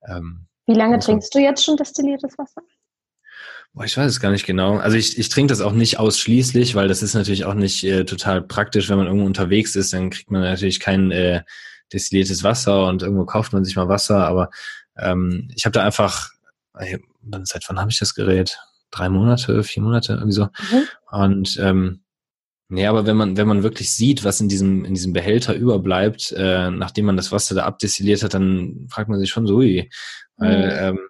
Ähm, 0.07 0.47
Wie 0.67 0.75
lange 0.75 0.99
trinkst 0.99 1.35
du 1.35 1.41
jetzt 1.41 1.65
schon 1.65 1.77
destilliertes 1.77 2.39
Wasser? 2.39 2.63
Boah, 3.75 3.85
ich 3.85 3.97
weiß 3.97 4.11
es 4.11 4.21
gar 4.21 4.31
nicht 4.31 4.47
genau. 4.47 4.79
Also 4.79 4.97
ich, 4.97 5.19
ich 5.19 5.29
trinke 5.29 5.53
das 5.53 5.61
auch 5.61 5.73
nicht 5.73 5.99
ausschließlich, 5.99 6.75
weil 6.75 6.89
das 6.89 7.03
ist 7.03 7.15
natürlich 7.15 7.45
auch 7.45 7.55
nicht 7.55 7.85
äh, 7.85 8.05
total 8.05 8.41
praktisch, 8.41 8.89
wenn 8.89 8.97
man 8.97 9.07
irgendwo 9.07 9.27
unterwegs 9.27 9.77
ist, 9.77 9.93
dann 9.93 10.11
kriegt 10.11 10.31
man 10.31 10.41
natürlich 10.41 10.81
kein 10.81 11.11
äh, 11.11 11.43
destilliertes 11.93 12.43
Wasser 12.43 12.87
und 12.87 13.03
irgendwo 13.03 13.25
kauft 13.25 13.53
man 13.53 13.65
sich 13.65 13.77
mal 13.77 13.89
Wasser, 13.89 14.27
aber 14.27 14.51
ähm, 14.97 15.51
ich 15.55 15.65
habe 15.65 15.73
da 15.73 15.85
einfach, 15.85 16.31
ey, 16.75 17.03
seit 17.45 17.65
wann 17.69 17.79
habe 17.79 17.91
ich 17.91 17.99
das 17.99 18.15
Gerät? 18.15 18.59
Drei 18.91 19.09
Monate, 19.09 19.63
vier 19.63 19.83
Monate, 19.83 20.15
irgendwie 20.15 20.33
so. 20.33 20.45
Mhm. 20.45 20.89
Und 21.11 21.59
ähm, 21.61 22.01
Nee, 22.71 22.87
aber 22.87 23.07
wenn 23.07 23.17
man, 23.17 23.39
wenn 23.39 23.49
man 23.49 23.63
wirklich 23.63 23.95
sieht, 23.95 24.25
was 24.25 24.43
in 24.43 24.51
diesem, 24.51 24.85
in 24.85 24.93
diesem 24.93 25.15
Behälter 25.15 25.55
überbleibt, 25.55 26.33
äh, 26.37 26.71
nachdem 26.71 27.07
man 27.07 27.17
das 27.17 27.33
Wasser 27.33 27.55
da 27.55 27.65
abdestilliert 27.65 28.23
hat, 28.23 28.35
dann 28.35 28.87
fragt 28.91 29.09
man 29.09 29.19
sich 29.19 29.31
schon 29.31 29.47
so, 29.47 29.57
ui, 29.57 29.89
weil 30.37 30.67
mhm. 30.67 30.99
ähm, 30.99 31.09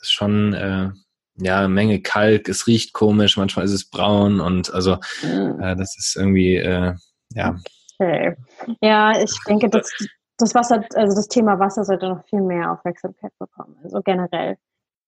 ist 0.00 0.12
schon 0.12 0.54
äh, 0.54 0.90
ja 1.36 1.58
eine 1.58 1.68
Menge 1.68 2.00
Kalk, 2.00 2.48
es 2.48 2.66
riecht 2.66 2.94
komisch, 2.94 3.36
manchmal 3.36 3.64
ist 3.64 3.72
es 3.72 3.88
braun 3.88 4.40
und 4.40 4.72
also 4.74 4.98
mhm. 5.22 5.60
äh, 5.60 5.76
das 5.76 5.96
ist 5.96 6.16
irgendwie 6.16 6.56
äh, 6.56 6.94
ja 7.32 7.56
Okay. 7.98 8.36
Ja, 8.80 9.20
ich 9.20 9.32
denke, 9.46 9.68
dass 9.68 9.90
das 10.36 10.54
Wasser, 10.54 10.84
also 10.94 11.16
das 11.16 11.28
Thema 11.28 11.58
Wasser 11.58 11.84
sollte 11.84 12.08
noch 12.08 12.24
viel 12.26 12.40
mehr 12.40 12.72
Aufmerksamkeit 12.72 13.32
bekommen. 13.38 13.76
Also 13.82 14.00
generell. 14.02 14.56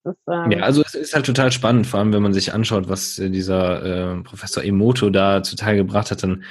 Ist, 0.03 0.17
ähm 0.27 0.51
ja, 0.51 0.59
also 0.63 0.81
es 0.81 0.95
ist 0.95 1.13
halt 1.13 1.25
total 1.25 1.51
spannend, 1.51 1.87
vor 1.87 1.99
allem 1.99 2.11
wenn 2.11 2.23
man 2.23 2.33
sich 2.33 2.53
anschaut, 2.53 2.89
was 2.89 3.15
dieser 3.15 4.17
äh, 4.17 4.23
Professor 4.23 4.63
Emoto 4.63 5.09
da 5.09 5.43
zutage 5.43 5.77
gebracht 5.77 6.11
hat, 6.11 6.23
dann 6.23 6.43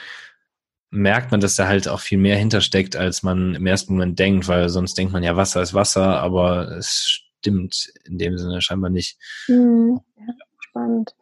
merkt 0.90 1.30
man, 1.30 1.40
dass 1.40 1.56
da 1.56 1.66
halt 1.66 1.88
auch 1.88 2.00
viel 2.00 2.18
mehr 2.18 2.36
hintersteckt, 2.36 2.96
als 2.96 3.22
man 3.22 3.54
im 3.54 3.66
ersten 3.66 3.94
Moment 3.94 4.18
denkt, 4.18 4.48
weil 4.48 4.68
sonst 4.68 4.96
denkt 4.96 5.12
man 5.12 5.22
ja, 5.22 5.36
Wasser 5.36 5.62
ist 5.62 5.74
Wasser, 5.74 6.20
aber 6.20 6.68
es 6.76 7.22
stimmt 7.40 7.92
in 8.04 8.18
dem 8.18 8.38
Sinne 8.38 8.60
scheinbar 8.60 8.90
nicht. 8.90 9.18
Hm, 9.46 10.00
ja, 10.16 10.34
spannend. 10.60 11.14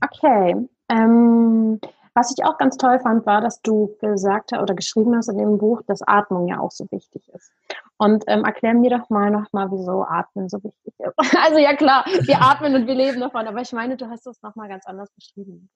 Okay. 0.00 0.56
Ähm, 0.90 1.80
was 2.14 2.32
ich 2.36 2.44
auch 2.44 2.58
ganz 2.58 2.76
toll 2.76 3.00
fand, 3.00 3.26
war, 3.26 3.40
dass 3.40 3.60
du 3.60 3.96
gesagt 4.00 4.52
hast 4.52 4.62
oder 4.62 4.74
geschrieben 4.74 5.16
hast 5.16 5.28
in 5.28 5.38
dem 5.38 5.58
Buch, 5.58 5.82
dass 5.86 6.02
Atmung 6.02 6.48
ja 6.48 6.60
auch 6.60 6.70
so 6.70 6.86
wichtig 6.90 7.28
ist. 7.34 7.50
Und 7.96 8.24
ähm, 8.28 8.44
erklär 8.44 8.74
mir 8.74 8.90
doch 8.90 9.10
mal 9.10 9.30
nochmal, 9.30 9.70
wieso 9.70 10.04
Atmen 10.04 10.48
so 10.48 10.62
wichtig 10.62 10.94
ist. 10.98 11.34
Also 11.44 11.58
ja 11.58 11.74
klar, 11.74 12.04
wir 12.06 12.40
atmen 12.40 12.74
und 12.74 12.86
wir 12.86 12.94
leben 12.94 13.20
davon, 13.20 13.46
aber 13.46 13.60
ich 13.60 13.72
meine, 13.72 13.96
du 13.96 14.08
hast 14.08 14.26
das 14.26 14.40
nochmal 14.42 14.68
ganz 14.68 14.86
anders 14.86 15.10
beschrieben. 15.12 15.68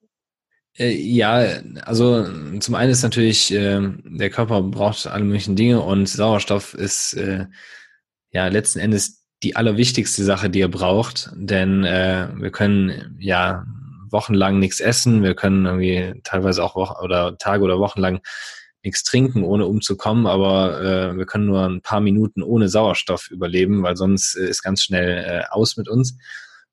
Äh, 0.77 0.91
ja, 0.91 1.61
also 1.85 2.25
zum 2.59 2.75
einen 2.75 2.91
ist 2.91 3.03
natürlich, 3.03 3.53
äh, 3.53 3.81
der 4.03 4.29
Körper 4.29 4.61
braucht 4.61 5.07
alle 5.07 5.25
möglichen 5.25 5.55
Dinge 5.55 5.81
und 5.81 6.07
Sauerstoff 6.07 6.73
ist 6.73 7.13
äh, 7.13 7.47
ja 8.31 8.47
letzten 8.47 8.79
Endes 8.79 9.25
die 9.43 9.55
allerwichtigste 9.55 10.23
Sache, 10.23 10.49
die 10.49 10.61
er 10.61 10.69
braucht, 10.69 11.31
denn 11.35 11.83
äh, 11.83 12.27
wir 12.35 12.51
können 12.51 13.15
ja 13.19 13.65
wochenlang 14.11 14.59
nichts 14.59 14.79
essen, 14.79 15.23
wir 15.23 15.35
können 15.35 15.65
irgendwie 15.65 16.21
teilweise 16.23 16.63
auch 16.63 16.75
Wochen 16.75 17.03
oder 17.03 17.37
Tage 17.37 17.63
oder 17.63 17.79
Wochen 17.79 17.99
lang 17.99 18.21
nichts 18.83 19.03
trinken, 19.03 19.43
ohne 19.43 19.65
umzukommen, 19.65 20.25
aber 20.25 20.81
äh, 20.81 21.17
wir 21.17 21.25
können 21.25 21.47
nur 21.47 21.65
ein 21.65 21.81
paar 21.81 21.99
Minuten 21.99 22.43
ohne 22.43 22.69
Sauerstoff 22.69 23.29
überleben, 23.29 23.83
weil 23.83 23.97
sonst 23.97 24.35
äh, 24.35 24.47
ist 24.47 24.63
ganz 24.63 24.83
schnell 24.83 25.25
äh, 25.25 25.43
aus 25.51 25.75
mit 25.75 25.89
uns. 25.89 26.17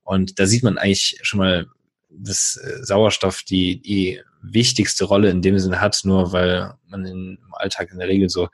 Und 0.03 0.39
da 0.39 0.47
sieht 0.47 0.63
man 0.63 0.79
eigentlich 0.79 1.19
schon 1.23 1.39
mal, 1.39 1.67
dass 2.09 2.61
äh, 2.63 2.85
Sauerstoff 2.85 3.43
die, 3.43 3.81
die 3.83 4.21
wichtigste 4.41 5.05
Rolle 5.05 5.31
in 5.31 5.43
dem 5.43 5.59
Sinne 5.59 5.81
hat, 5.81 6.01
nur 6.05 6.33
weil 6.33 6.75
man 6.87 7.05
im 7.05 7.39
Alltag 7.53 7.91
in 7.91 7.99
der 7.99 8.09
Regel 8.09 8.29
so 8.29 8.49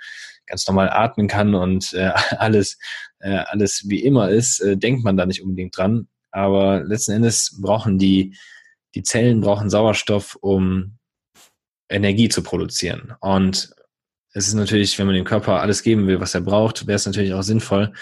ganz 0.47 0.67
normal 0.67 0.89
atmen 0.91 1.29
kann 1.29 1.55
und 1.55 1.93
äh, 1.93 2.13
alles, 2.39 2.79
äh, 3.21 3.37
alles 3.47 3.85
wie 3.87 4.03
immer 4.03 4.31
ist, 4.31 4.61
äh, 4.61 4.79
denkt 4.79 5.05
man 5.05 5.17
da 5.17 5.27
nicht 5.27 5.43
unbedingt 5.43 5.77
dran. 5.77 6.09
Aber 6.31 6.83
letzten 6.83 7.13
Endes 7.13 7.59
brauchen 7.61 7.99
die 7.99 8.35
die 8.95 9.03
Zellen 9.03 9.41
brauchen 9.41 9.71
Sauerstoff, 9.71 10.37
um 10.41 10.99
Energie 11.89 12.29
zu 12.29 12.43
produzieren. 12.43 13.15
Und 13.21 13.75
es 14.33 14.49
ist 14.49 14.55
natürlich, 14.55 14.99
wenn 14.99 15.07
man 15.07 15.15
dem 15.15 15.25
Körper 15.25 15.61
alles 15.61 15.83
geben 15.83 16.07
will, 16.07 16.21
was 16.21 16.35
er 16.35 16.41
braucht, 16.41 16.87
wäre 16.87 16.97
es 16.97 17.07
natürlich 17.07 17.35
auch 17.35 17.43
sinnvoll, 17.43 17.93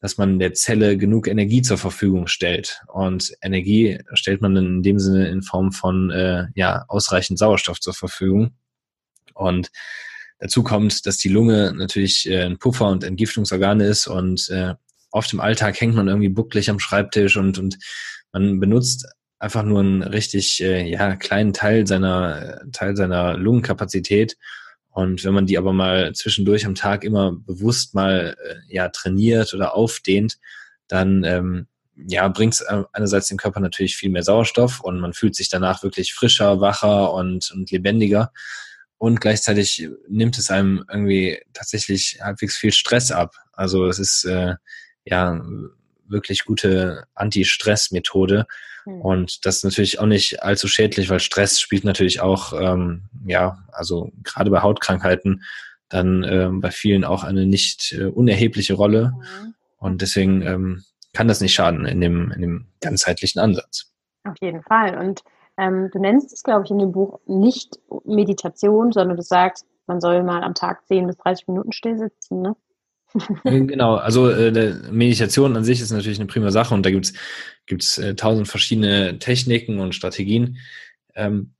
dass 0.00 0.18
man 0.18 0.38
der 0.38 0.54
Zelle 0.54 0.96
genug 0.96 1.26
Energie 1.26 1.62
zur 1.62 1.78
Verfügung 1.78 2.26
stellt. 2.26 2.82
Und 2.88 3.32
Energie 3.42 3.98
stellt 4.14 4.40
man 4.40 4.54
dann 4.54 4.66
in 4.66 4.82
dem 4.82 4.98
Sinne 4.98 5.28
in 5.28 5.42
Form 5.42 5.72
von 5.72 6.10
äh, 6.10 6.46
ja, 6.54 6.84
ausreichend 6.88 7.38
Sauerstoff 7.38 7.80
zur 7.80 7.94
Verfügung. 7.94 8.54
Und 9.34 9.70
dazu 10.38 10.62
kommt, 10.62 11.06
dass 11.06 11.18
die 11.18 11.28
Lunge 11.28 11.72
natürlich 11.74 12.28
äh, 12.28 12.44
ein 12.44 12.58
Puffer 12.58 12.88
und 12.88 13.04
Entgiftungsorgan 13.04 13.80
ist 13.80 14.06
und 14.06 14.48
äh, 14.50 14.74
oft 15.12 15.32
im 15.32 15.40
Alltag 15.40 15.80
hängt 15.80 15.94
man 15.94 16.08
irgendwie 16.08 16.28
bucklig 16.28 16.70
am 16.70 16.78
Schreibtisch 16.78 17.36
und, 17.36 17.58
und 17.58 17.78
man 18.32 18.60
benutzt 18.60 19.06
einfach 19.40 19.64
nur 19.64 19.80
einen 19.80 20.02
richtig 20.02 20.62
äh, 20.62 20.86
ja, 20.86 21.16
kleinen 21.16 21.52
Teil 21.52 21.86
seiner, 21.86 22.60
Teil 22.72 22.94
seiner 22.94 23.36
Lungenkapazität. 23.36 24.36
Und 24.90 25.24
wenn 25.24 25.34
man 25.34 25.46
die 25.46 25.56
aber 25.56 25.72
mal 25.72 26.12
zwischendurch 26.12 26.66
am 26.66 26.74
Tag 26.74 27.04
immer 27.04 27.32
bewusst 27.32 27.94
mal 27.94 28.36
äh, 28.44 28.54
ja, 28.68 28.90
trainiert 28.90 29.54
oder 29.54 29.74
aufdehnt, 29.74 30.38
dann 30.88 31.24
ähm, 31.24 31.66
ja, 31.96 32.28
bringt 32.28 32.54
es 32.54 32.60
äh, 32.60 32.82
einerseits 32.92 33.28
dem 33.28 33.38
Körper 33.38 33.60
natürlich 33.60 33.96
viel 33.96 34.10
mehr 34.10 34.22
Sauerstoff 34.22 34.80
und 34.80 35.00
man 35.00 35.14
fühlt 35.14 35.34
sich 35.34 35.48
danach 35.48 35.82
wirklich 35.82 36.12
frischer, 36.12 36.60
wacher 36.60 37.12
und, 37.14 37.50
und 37.50 37.70
lebendiger. 37.70 38.32
Und 38.98 39.22
gleichzeitig 39.22 39.88
nimmt 40.08 40.36
es 40.36 40.50
einem 40.50 40.84
irgendwie 40.90 41.40
tatsächlich 41.54 42.18
halbwegs 42.20 42.56
viel 42.56 42.72
Stress 42.72 43.10
ab. 43.10 43.34
Also 43.52 43.86
es 43.86 43.98
ist 43.98 44.24
äh, 44.24 44.56
ja 45.04 45.40
wirklich 46.10 46.44
gute 46.44 47.04
Anti-Stress-Methode, 47.14 48.46
hm. 48.84 49.00
Und 49.02 49.46
das 49.46 49.58
ist 49.58 49.64
natürlich 49.64 49.98
auch 50.00 50.06
nicht 50.06 50.42
allzu 50.42 50.68
schädlich, 50.68 51.10
weil 51.10 51.20
Stress 51.20 51.60
spielt 51.60 51.84
natürlich 51.84 52.20
auch, 52.20 52.52
ähm, 52.52 53.02
ja, 53.26 53.58
also 53.72 54.10
gerade 54.22 54.50
bei 54.50 54.62
Hautkrankheiten 54.62 55.42
dann 55.88 56.24
ähm, 56.24 56.60
bei 56.60 56.70
vielen 56.70 57.04
auch 57.04 57.24
eine 57.24 57.46
nicht 57.46 57.92
äh, 57.92 58.04
unerhebliche 58.04 58.74
Rolle. 58.74 59.12
Mhm. 59.16 59.54
Und 59.78 60.02
deswegen 60.02 60.42
ähm, 60.42 60.84
kann 61.12 61.26
das 61.26 61.40
nicht 61.40 61.54
schaden 61.54 61.84
in 61.84 62.00
dem, 62.00 62.30
in 62.30 62.40
dem 62.42 62.66
ganzheitlichen 62.80 63.40
Ansatz. 63.40 63.92
Auf 64.24 64.36
jeden 64.40 64.62
Fall. 64.62 64.96
Und 64.98 65.24
ähm, 65.56 65.90
du 65.92 65.98
nennst 65.98 66.32
es, 66.32 66.42
glaube 66.44 66.64
ich, 66.64 66.70
in 66.70 66.78
dem 66.78 66.92
Buch 66.92 67.18
nicht 67.26 67.80
Meditation, 68.04 68.92
sondern 68.92 69.16
du 69.16 69.22
sagst, 69.22 69.66
man 69.86 70.00
soll 70.00 70.22
mal 70.22 70.44
am 70.44 70.54
Tag 70.54 70.86
10 70.86 71.08
bis 71.08 71.16
30 71.16 71.48
Minuten 71.48 71.72
still 71.72 71.98
sitzen, 71.98 72.42
ne? 72.42 72.54
Genau, 73.44 73.96
also 73.96 74.30
äh, 74.30 74.74
Meditation 74.90 75.56
an 75.56 75.64
sich 75.64 75.80
ist 75.80 75.90
natürlich 75.90 76.18
eine 76.18 76.28
prima 76.28 76.50
Sache 76.50 76.74
und 76.74 76.84
da 76.84 76.90
gibt's 76.90 77.12
gibt's 77.66 77.98
äh, 77.98 78.14
tausend 78.14 78.48
verschiedene 78.48 79.18
Techniken 79.18 79.80
und 79.80 79.94
Strategien. 79.94 80.58
Ähm, 81.14 81.54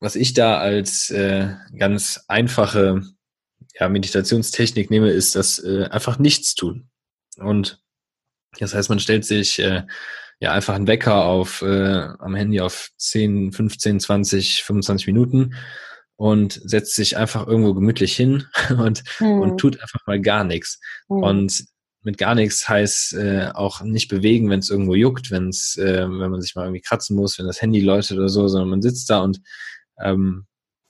was 0.00 0.16
ich 0.16 0.34
da 0.34 0.58
als 0.58 1.10
äh, 1.10 1.54
ganz 1.76 2.24
einfache 2.28 3.02
ja, 3.78 3.88
Meditationstechnik 3.88 4.90
nehme, 4.90 5.10
ist 5.10 5.36
das 5.36 5.58
äh, 5.58 5.88
einfach 5.90 6.18
nichts 6.18 6.54
tun. 6.54 6.88
Und 7.38 7.82
das 8.58 8.74
heißt, 8.74 8.88
man 8.88 9.00
stellt 9.00 9.24
sich 9.24 9.58
äh, 9.58 9.82
ja 10.40 10.52
einfach 10.52 10.74
einen 10.74 10.86
Wecker 10.86 11.24
auf 11.24 11.62
äh, 11.62 12.08
am 12.18 12.34
Handy 12.34 12.60
auf 12.60 12.90
10, 12.96 13.52
15, 13.52 14.00
20, 14.00 14.62
25 14.64 15.06
Minuten 15.06 15.54
und 16.16 16.60
setzt 16.64 16.94
sich 16.94 17.16
einfach 17.16 17.46
irgendwo 17.46 17.74
gemütlich 17.74 18.16
hin 18.16 18.46
und, 18.78 19.04
mhm. 19.20 19.40
und 19.40 19.58
tut 19.58 19.80
einfach 19.80 20.00
mal 20.06 20.20
gar 20.20 20.44
nichts. 20.44 20.80
Mhm. 21.08 21.22
Und 21.22 21.64
mit 22.02 22.18
gar 22.18 22.34
nichts 22.34 22.68
heißt 22.68 23.14
äh, 23.14 23.50
auch 23.52 23.82
nicht 23.82 24.08
bewegen, 24.08 24.48
wenn 24.48 24.60
es 24.60 24.70
irgendwo 24.70 24.94
juckt, 24.94 25.30
wenn 25.30 25.48
es, 25.48 25.76
äh, 25.76 26.02
wenn 26.02 26.30
man 26.30 26.40
sich 26.40 26.54
mal 26.54 26.64
irgendwie 26.64 26.82
kratzen 26.82 27.16
muss, 27.16 27.38
wenn 27.38 27.46
das 27.46 27.60
Handy 27.60 27.80
läutet 27.80 28.16
oder 28.16 28.28
so, 28.28 28.46
sondern 28.46 28.70
man 28.70 28.82
sitzt 28.82 29.10
da 29.10 29.20
und 29.20 29.40
ähm, 30.00 30.46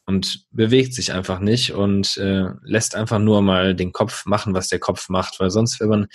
und 0.07 0.47
bewegt 0.53 0.95
sich 0.95 1.13
einfach 1.13 1.41
nicht 1.41 1.73
und 1.73 2.17
äh, 2.17 2.47
lässt 2.63 2.95
einfach 2.95 3.19
nur 3.19 3.43
mal 3.43 3.75
den 3.75 3.93
Kopf 3.93 4.25
machen, 4.25 4.55
was 4.55 4.69
der 4.69 4.79
Kopf 4.79 5.09
macht, 5.09 5.41
weil 5.41 5.51
sonst, 5.51 5.81
wenn 5.81 5.89
man 5.89 6.07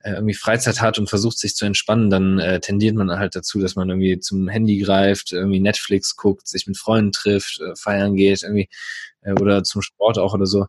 äh, 0.00 0.12
irgendwie 0.12 0.34
Freizeit 0.34 0.80
hat 0.80 0.98
und 0.98 1.08
versucht 1.08 1.38
sich 1.38 1.54
zu 1.54 1.64
entspannen, 1.64 2.10
dann 2.10 2.40
äh, 2.40 2.60
tendiert 2.60 2.96
man 2.96 3.10
halt 3.10 3.36
dazu, 3.36 3.60
dass 3.60 3.76
man 3.76 3.88
irgendwie 3.88 4.18
zum 4.18 4.48
Handy 4.48 4.78
greift, 4.78 5.32
irgendwie 5.32 5.60
Netflix 5.60 6.16
guckt, 6.16 6.48
sich 6.48 6.66
mit 6.66 6.76
Freunden 6.76 7.12
trifft, 7.12 7.60
äh, 7.60 7.74
feiern 7.76 8.16
geht, 8.16 8.42
irgendwie 8.42 8.68
äh, 9.22 9.32
oder 9.32 9.62
zum 9.62 9.82
Sport 9.82 10.18
auch 10.18 10.34
oder 10.34 10.46
so. 10.46 10.66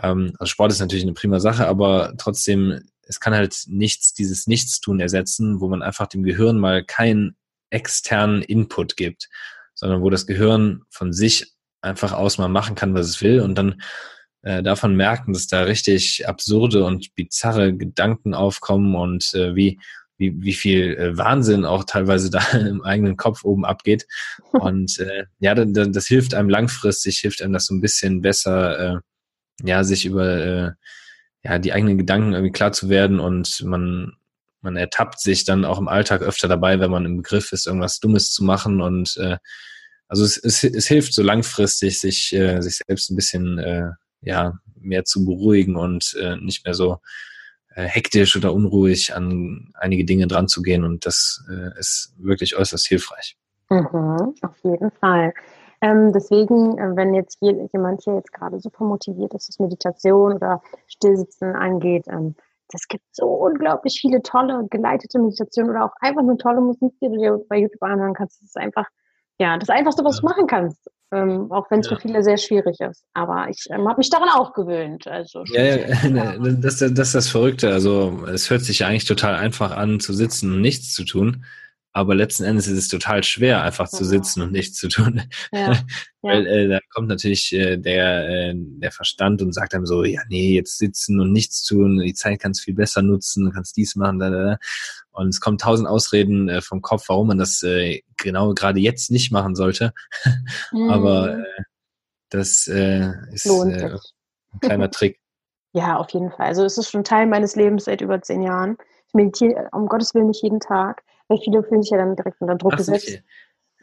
Ähm, 0.00 0.34
also 0.38 0.50
Sport 0.50 0.72
ist 0.72 0.80
natürlich 0.80 1.04
eine 1.04 1.14
prima 1.14 1.40
Sache, 1.40 1.66
aber 1.66 2.14
trotzdem, 2.18 2.80
es 3.02 3.18
kann 3.18 3.34
halt 3.34 3.64
nichts, 3.66 4.14
dieses 4.14 4.46
Nichtstun 4.46 5.00
ersetzen, 5.00 5.60
wo 5.60 5.68
man 5.68 5.82
einfach 5.82 6.06
dem 6.06 6.22
Gehirn 6.22 6.58
mal 6.58 6.84
keinen 6.84 7.36
externen 7.70 8.42
Input 8.42 8.96
gibt, 8.96 9.28
sondern 9.74 10.02
wo 10.02 10.10
das 10.10 10.26
Gehirn 10.26 10.82
von 10.90 11.12
sich 11.12 11.52
einfach 11.82 12.12
aus 12.12 12.38
mal 12.38 12.48
machen 12.48 12.74
kann, 12.74 12.94
was 12.94 13.06
es 13.06 13.20
will 13.20 13.40
und 13.40 13.56
dann 13.56 13.82
äh, 14.42 14.62
davon 14.62 14.96
merken, 14.96 15.32
dass 15.32 15.46
da 15.46 15.62
richtig 15.62 16.26
absurde 16.26 16.84
und 16.84 17.14
bizarre 17.14 17.74
Gedanken 17.74 18.34
aufkommen 18.34 18.94
und 18.94 19.34
äh, 19.34 19.54
wie, 19.54 19.78
wie, 20.18 20.34
wie 20.40 20.52
viel 20.52 20.96
äh, 20.96 21.16
Wahnsinn 21.16 21.64
auch 21.64 21.84
teilweise 21.84 22.30
da 22.30 22.40
im 22.52 22.82
eigenen 22.82 23.16
Kopf 23.16 23.44
oben 23.44 23.64
abgeht. 23.64 24.06
Und 24.52 24.98
äh, 24.98 25.24
ja, 25.38 25.54
das, 25.54 25.88
das 25.90 26.06
hilft 26.06 26.34
einem 26.34 26.48
langfristig, 26.48 27.18
hilft 27.18 27.42
einem 27.42 27.52
das 27.52 27.66
so 27.66 27.74
ein 27.74 27.80
bisschen 27.80 28.20
besser, 28.20 28.78
äh, 28.96 28.98
ja, 29.64 29.84
sich 29.84 30.06
über 30.06 30.26
äh, 30.26 30.70
ja, 31.44 31.58
die 31.58 31.72
eigenen 31.72 31.98
Gedanken 31.98 32.32
irgendwie 32.32 32.52
klar 32.52 32.72
zu 32.72 32.88
werden 32.88 33.18
und 33.18 33.62
man, 33.64 34.12
man 34.60 34.76
ertappt 34.76 35.20
sich 35.20 35.44
dann 35.44 35.64
auch 35.64 35.78
im 35.78 35.88
Alltag 35.88 36.22
öfter 36.22 36.46
dabei, 36.46 36.78
wenn 36.78 36.90
man 36.90 37.04
im 37.04 37.16
Begriff 37.16 37.52
ist, 37.52 37.66
irgendwas 37.66 37.98
Dummes 37.98 38.32
zu 38.32 38.44
machen 38.44 38.80
und 38.80 39.16
äh, 39.16 39.38
also 40.12 40.24
es, 40.24 40.36
es, 40.36 40.62
es 40.62 40.88
hilft 40.88 41.14
so 41.14 41.22
langfristig, 41.22 41.98
sich, 41.98 42.34
äh, 42.34 42.60
sich 42.60 42.82
selbst 42.86 43.10
ein 43.10 43.16
bisschen 43.16 43.58
äh, 43.58 43.92
ja, 44.20 44.52
mehr 44.78 45.06
zu 45.06 45.24
beruhigen 45.24 45.74
und 45.74 46.14
äh, 46.20 46.36
nicht 46.36 46.66
mehr 46.66 46.74
so 46.74 46.98
äh, 47.74 47.84
hektisch 47.84 48.36
oder 48.36 48.52
unruhig 48.52 49.16
an 49.16 49.72
einige 49.72 50.04
Dinge 50.04 50.26
dran 50.26 50.48
zu 50.48 50.60
gehen. 50.60 50.84
Und 50.84 51.06
das 51.06 51.42
äh, 51.50 51.78
ist 51.78 52.12
wirklich 52.18 52.54
äußerst 52.54 52.86
hilfreich. 52.86 53.38
Mhm, 53.70 54.34
auf 54.42 54.56
jeden 54.62 54.90
Fall. 55.00 55.32
Ähm, 55.80 56.12
deswegen, 56.12 56.76
äh, 56.76 56.94
wenn 56.94 57.14
jetzt 57.14 57.38
hier 57.40 57.66
jemand 57.72 58.02
hier 58.04 58.16
jetzt 58.16 58.34
gerade 58.34 58.60
super 58.60 58.84
motiviert 58.84 59.32
ist, 59.32 59.48
was 59.48 59.58
Meditation 59.60 60.34
oder 60.34 60.60
Stillsitzen 60.88 61.56
angeht, 61.56 62.04
ähm, 62.08 62.34
es 62.74 62.86
gibt 62.86 63.04
so 63.12 63.28
unglaublich 63.28 63.98
viele 63.98 64.22
tolle 64.22 64.66
geleitete 64.68 65.18
Meditationen 65.18 65.70
oder 65.70 65.86
auch 65.86 65.94
einfach 66.00 66.20
eine 66.20 66.36
tolle 66.36 66.60
Musik, 66.60 66.92
die 67.00 67.08
du 67.08 67.16
dir 67.16 67.40
bei 67.48 67.56
YouTube 67.56 67.82
anhören 67.82 68.12
kannst. 68.12 68.42
Das 68.42 68.48
ist 68.48 68.58
einfach, 68.58 68.86
ja, 69.42 69.58
das 69.58 69.68
Einfachste, 69.68 70.04
was 70.04 70.16
ja. 70.16 70.20
du 70.20 70.26
machen 70.26 70.46
kannst 70.46 70.88
ähm, 71.12 71.52
auch 71.52 71.70
wenn 71.70 71.80
es 71.80 71.90
ja. 71.90 71.96
für 71.96 72.02
viele 72.02 72.22
sehr 72.24 72.38
schwierig 72.38 72.80
ist. 72.80 73.04
Aber 73.12 73.48
ich 73.48 73.66
ähm, 73.70 73.86
habe 73.86 73.98
mich 73.98 74.10
daran 74.10 74.30
auch 74.30 74.54
gewöhnt. 74.54 75.06
Also 75.06 75.44
ja, 75.52 75.62
ja 75.62 76.36
das, 76.38 76.78
das, 76.78 76.94
das 76.94 77.08
ist 77.08 77.14
das 77.14 77.28
Verrückte. 77.28 77.70
Also 77.70 78.24
es 78.32 78.50
hört 78.50 78.62
sich 78.62 78.84
eigentlich 78.84 79.04
total 79.04 79.34
einfach 79.34 79.76
an, 79.76 80.00
zu 80.00 80.12
sitzen 80.14 80.52
und 80.52 80.60
nichts 80.62 80.94
zu 80.94 81.04
tun. 81.04 81.44
Aber 81.94 82.14
letzten 82.14 82.44
Endes 82.44 82.68
ist 82.68 82.78
es 82.78 82.88
total 82.88 83.22
schwer, 83.22 83.62
einfach 83.62 83.86
zu 83.86 84.04
sitzen 84.04 84.40
und 84.40 84.52
nichts 84.52 84.78
zu 84.78 84.88
tun. 84.88 85.22
Ja. 85.52 85.78
Weil 86.22 86.46
äh, 86.46 86.68
da 86.68 86.78
kommt 86.94 87.08
natürlich 87.08 87.52
äh, 87.52 87.76
der, 87.76 88.28
äh, 88.28 88.54
der 88.56 88.92
Verstand 88.92 89.42
und 89.42 89.52
sagt 89.52 89.74
einem 89.74 89.86
so, 89.86 90.04
ja, 90.04 90.22
nee, 90.28 90.54
jetzt 90.54 90.78
sitzen 90.78 91.20
und 91.20 91.32
nichts 91.32 91.64
tun, 91.64 91.98
die 91.98 92.14
Zeit 92.14 92.40
kannst 92.40 92.60
du 92.60 92.64
viel 92.64 92.74
besser 92.74 93.02
nutzen, 93.02 93.50
kannst 93.52 93.76
dies 93.76 93.96
machen, 93.96 94.20
da, 94.20 94.30
da, 94.30 94.42
da. 94.44 94.58
Und 95.10 95.28
es 95.28 95.40
kommen 95.40 95.58
tausend 95.58 95.88
Ausreden 95.88 96.48
äh, 96.48 96.62
vom 96.62 96.80
Kopf, 96.80 97.08
warum 97.08 97.28
man 97.28 97.38
das 97.38 97.62
äh, 97.62 98.02
genau 98.16 98.54
gerade 98.54 98.80
jetzt 98.80 99.10
nicht 99.10 99.32
machen 99.32 99.54
sollte. 99.54 99.92
Mm. 100.70 100.90
Aber 100.90 101.34
mhm. 101.34 101.42
äh, 101.42 101.62
das 102.30 102.66
äh, 102.68 103.10
ist 103.32 103.46
äh, 103.46 103.50
ein 103.50 104.60
kleiner 104.60 104.90
Trick. 104.90 105.18
Ja, 105.74 105.96
auf 105.96 106.10
jeden 106.10 106.30
Fall. 106.30 106.46
Also 106.46 106.64
es 106.64 106.78
ist 106.78 106.90
schon 106.90 107.04
Teil 107.04 107.26
meines 107.26 107.56
Lebens 107.56 107.84
seit 107.84 108.00
über 108.00 108.20
zehn 108.22 108.42
Jahren. 108.42 108.76
Ich 109.08 109.14
meditiere 109.14 109.68
um 109.72 109.86
Gottes 109.86 110.14
Willen 110.14 110.28
nicht 110.28 110.42
jeden 110.42 110.60
Tag, 110.60 111.02
weil 111.32 111.38
viele 111.42 111.62
fühlen 111.62 111.82
sich 111.82 111.90
ja 111.90 111.98
dann 111.98 112.16
direkt 112.16 112.40
unter 112.40 112.56
Druck 112.56 112.74
Ach, 112.74 112.78
gesetzt. 112.78 113.08
Okay. 113.08 113.22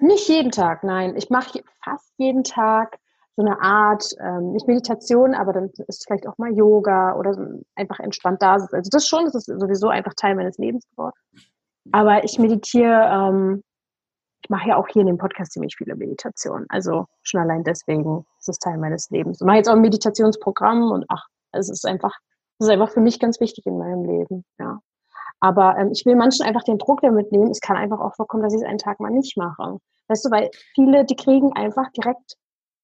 Nicht 0.02 0.30
jeden 0.30 0.52
Tag, 0.52 0.84
nein. 0.84 1.16
Ich 1.18 1.30
mache 1.30 1.62
fast 1.84 2.14
jeden 2.18 2.44
Tag 2.44 2.98
so 3.36 3.46
eine 3.46 3.62
Art, 3.62 4.06
ähm, 4.22 4.52
nicht 4.52 4.68
Meditation, 4.68 5.34
aber 5.34 5.54
dann 5.54 5.72
ist 5.88 6.06
vielleicht 6.06 6.28
auch 6.28 6.38
mal 6.38 6.52
Yoga 6.54 7.16
oder 7.16 7.34
so 7.34 7.42
einfach 7.76 8.00
entspannt 8.00 8.42
da 8.42 8.60
sitzen. 8.60 8.76
Also 8.76 8.90
das 8.92 9.08
schon, 9.08 9.26
das 9.26 9.36
ist 9.36 9.46
sowieso 9.46 9.88
einfach 9.90 10.14
Teil 10.14 10.36
meines 10.36 10.58
Lebens 10.58 10.88
geworden. 10.90 11.16
Aber 11.92 12.24
ich 12.24 12.38
meditiere, 12.38 13.10
ähm, 13.12 13.64
ich 14.44 14.50
mache 14.50 14.70
ja 14.70 14.78
auch 14.78 14.88
hier 14.88 15.02
in 15.02 15.08
dem 15.08 15.18
Podcast 15.18 15.54
ziemlich 15.54 15.76
viele 15.78 15.96
Meditationen. 15.96 16.66
Also 16.70 17.06
schon 17.24 17.42
allein 17.42 17.64
deswegen 17.64 18.26
ist 18.40 18.50
es 18.50 18.60
Teil 18.60 18.78
meines 18.78 19.10
Lebens. 19.10 19.42
Ich 19.42 19.46
mache 19.46 19.58
jetzt 19.58 19.70
auch 19.70 19.76
ein 19.76 19.82
Meditationsprogramm 19.82 20.92
und 20.92 21.06
ach, 21.10 21.26
es 21.52 21.70
ist 21.70 21.86
einfach, 21.86 22.18
es 22.60 22.68
ist 22.68 22.72
einfach 22.72 22.90
für 22.90 23.02
mich 23.02 23.20
ganz 23.20 23.40
wichtig 23.40 23.66
in 23.66 23.78
meinem 23.78 24.06
Leben, 24.06 24.46
ja. 24.60 24.80
Aber 25.40 25.78
ähm, 25.78 25.92
ich 25.92 26.06
will 26.06 26.16
manchen 26.16 26.46
einfach 26.46 26.64
den 26.64 26.78
Druck 26.78 27.02
damit 27.02 27.32
nehmen. 27.32 27.52
Es 27.52 27.62
kann 27.62 27.78
einfach 27.78 28.00
auch 28.00 28.16
vorkommen, 28.16 28.44
dass 28.44 28.54
ich 28.54 28.62
es 28.62 28.68
einen 28.68 28.78
Tag 28.78 29.00
mal 29.00 29.12
nicht 29.12 29.38
mache. 29.38 29.78
Weißt 30.08 30.26
du, 30.26 30.32
weil 30.32 30.50
viele, 30.76 31.06
die 31.06 31.16
kriegen 31.16 31.54
einfach 31.54 31.92
direkt 31.92 32.36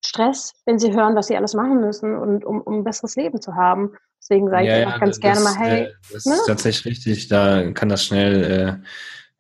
Stress, 0.06 0.53
wenn 0.66 0.80
sie 0.80 0.93
hören, 0.93 1.16
was 1.16 1.28
sie 1.28 1.36
alles 1.36 1.53
machen 1.53 1.82
müssen 1.82 2.16
und 2.16 2.45
um, 2.45 2.62
um 2.62 2.80
ein 2.80 2.84
besseres 2.84 3.16
Leben 3.16 3.41
zu 3.41 3.56
haben. 3.56 3.95
Deswegen 4.22 4.49
sage 4.49 4.68
ja, 4.68 4.80
ich 4.80 4.86
einfach 4.86 4.99
ja, 4.99 5.06
ganz 5.06 5.20
das, 5.20 5.22
gerne 5.22 5.39
mal, 5.41 5.56
hey. 5.56 5.84
Äh, 5.84 5.91
das 6.14 6.26
ne? 6.26 6.34
ist 6.36 6.45
tatsächlich 6.45 6.86
richtig, 6.86 7.28
da 7.28 7.72
kann 7.72 7.89
das 7.89 8.03
schnell 8.06 8.82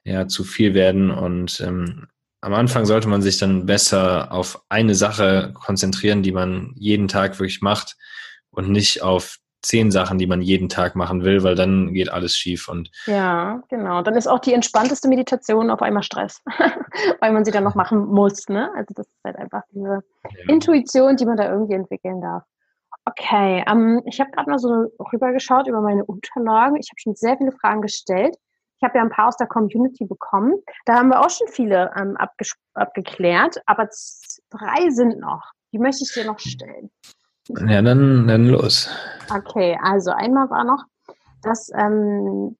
äh, 0.05 0.11
ja, 0.11 0.27
zu 0.27 0.43
viel 0.43 0.73
werden 0.73 1.11
und 1.11 1.59
ähm, 1.61 2.07
am 2.41 2.53
Anfang 2.53 2.85
sollte 2.85 3.07
man 3.07 3.23
sich 3.23 3.39
dann 3.39 3.65
besser 3.65 4.31
auf 4.31 4.61
eine 4.69 4.93
Sache 4.93 5.51
konzentrieren, 5.55 6.21
die 6.21 6.31
man 6.31 6.73
jeden 6.75 7.07
Tag 7.07 7.39
wirklich 7.39 7.61
macht 7.61 7.95
und 8.51 8.69
nicht 8.69 9.01
auf 9.01 9.39
zehn 9.67 9.91
Sachen, 9.91 10.17
die 10.17 10.27
man 10.27 10.41
jeden 10.41 10.69
Tag 10.69 10.95
machen 10.95 11.23
will, 11.23 11.43
weil 11.43 11.55
dann 11.55 11.93
geht 11.93 12.11
alles 12.11 12.35
schief. 12.35 12.67
Und 12.67 12.91
ja, 13.05 13.61
genau. 13.69 14.01
Dann 14.01 14.15
ist 14.15 14.27
auch 14.27 14.39
die 14.39 14.53
entspannteste 14.53 15.07
Meditation 15.07 15.69
auf 15.69 15.81
einmal 15.81 16.03
Stress, 16.03 16.41
weil 17.19 17.33
man 17.33 17.45
sie 17.45 17.51
dann 17.51 17.63
noch 17.63 17.75
machen 17.75 18.05
muss. 18.05 18.47
Ne? 18.47 18.69
Also 18.75 18.93
das 18.95 19.07
ist 19.07 19.23
halt 19.23 19.37
einfach 19.37 19.61
diese 19.71 20.01
ja. 20.23 20.47
Intuition, 20.47 21.15
die 21.15 21.25
man 21.25 21.37
da 21.37 21.51
irgendwie 21.51 21.73
entwickeln 21.73 22.21
darf. 22.21 22.43
Okay, 23.07 23.63
ähm, 23.67 24.01
ich 24.05 24.19
habe 24.19 24.31
gerade 24.31 24.49
mal 24.49 24.57
so 24.57 24.87
rübergeschaut 25.13 25.67
über 25.67 25.81
meine 25.81 26.05
Unterlagen. 26.05 26.77
Ich 26.77 26.89
habe 26.89 26.99
schon 26.99 27.15
sehr 27.15 27.37
viele 27.37 27.51
Fragen 27.51 27.81
gestellt. 27.81 28.35
Ich 28.77 28.83
habe 28.83 28.97
ja 28.97 29.03
ein 29.03 29.11
paar 29.11 29.27
aus 29.27 29.37
der 29.37 29.47
Community 29.47 30.05
bekommen. 30.05 30.55
Da 30.85 30.95
haben 30.95 31.09
wir 31.09 31.21
auch 31.21 31.29
schon 31.29 31.47
viele 31.47 31.91
ähm, 31.95 32.17
abgeklärt, 32.73 33.57
aber 33.67 33.87
drei 34.49 34.89
sind 34.89 35.19
noch. 35.19 35.51
Die 35.71 35.79
möchte 35.79 36.03
ich 36.03 36.13
dir 36.13 36.25
noch 36.25 36.39
stellen. 36.39 36.89
Ja, 37.49 37.81
dann, 37.81 38.27
dann 38.27 38.47
los. 38.47 38.89
Okay, 39.29 39.77
also 39.81 40.11
einmal 40.11 40.49
war 40.49 40.63
noch, 40.63 40.83
dass 41.41 41.69
ähm, 41.75 42.57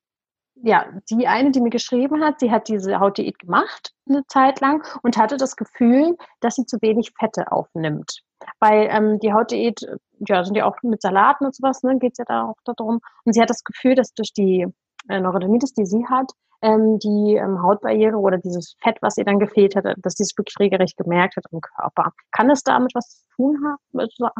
ja, 0.56 0.86
die 1.10 1.28
eine, 1.28 1.52
die 1.52 1.62
mir 1.62 1.70
geschrieben 1.70 2.24
hat, 2.24 2.40
sie 2.40 2.52
hat 2.52 2.68
diese 2.68 3.00
Hautdiät 3.00 3.40
gemacht 3.40 3.94
eine 4.08 4.26
Zeit 4.28 4.62
lang 4.62 4.84
und 5.02 5.18
hatte 5.18 5.38
das 5.38 5.56
Gefühl, 5.56 6.16
dass 6.40 6.56
sie 6.56 6.66
zu 6.66 6.78
wenig 6.82 7.12
Fette 7.18 7.52
aufnimmt. 7.52 8.22
Weil 8.60 8.88
ähm, 8.92 9.20
die 9.20 9.34
Hautdiät, 9.34 9.82
ja, 10.28 10.44
sind 10.44 10.56
ja 10.56 10.66
auch 10.66 10.76
mit 10.84 11.02
Salaten 11.02 11.46
und 11.46 11.56
sowas, 11.56 11.84
ne, 11.84 11.98
geht 11.98 12.14
es 12.14 12.20
ja 12.20 12.26
da 12.26 12.44
auch 12.46 12.58
darum. 12.64 13.00
Und 13.24 13.34
sie 13.34 13.42
hat 13.42 13.50
das 13.50 13.64
Gefühl, 13.64 13.96
dass 13.96 14.14
durch 14.14 14.34
die 14.34 14.68
äh, 15.10 15.20
Neurodermitis, 15.20 15.74
die 15.74 15.86
sie 15.86 16.06
hat, 16.08 16.32
ähm, 16.66 16.98
die 17.00 17.36
ähm, 17.36 17.62
Hautbarriere 17.62 18.18
oder 18.18 18.38
dieses 18.40 18.76
Fett, 18.82 18.98
was 19.02 19.18
ihr 19.18 19.26
dann 19.26 19.40
gefehlt 19.40 19.76
hat, 19.76 19.86
dass 19.98 20.16
sie 20.16 20.24
es 20.24 20.36
wirklich 20.36 20.56
regelrecht 20.60 20.98
gemerkt 20.98 21.36
hat 21.38 21.46
im 21.52 21.62
Körper. 21.62 22.12
Kann 22.32 22.50
es 22.50 22.64
damit 22.64 22.92
was 22.96 23.20
zu 23.20 23.36
tun 23.36 23.58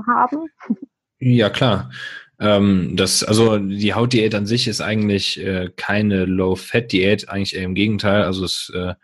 haben? 0.08 0.48
Ja, 1.18 1.50
klar. 1.50 1.92
Ähm, 2.42 2.98
das, 2.98 3.24
also 3.24 3.58
die 3.58 3.94
Hautdiät 3.94 4.36
an 4.36 4.46
sich 4.46 4.68
ist 4.68 4.82
eigentlich 4.82 5.40
äh, 5.40 5.72
keine 5.78 6.26
Low-Fat-Diät, 6.26 7.30
eigentlich 7.30 7.56
eher 7.56 7.64
im 7.64 7.74
Gegenteil. 7.74 8.24
Also 8.24 8.44
es 8.44 8.70
äh, 8.76 8.96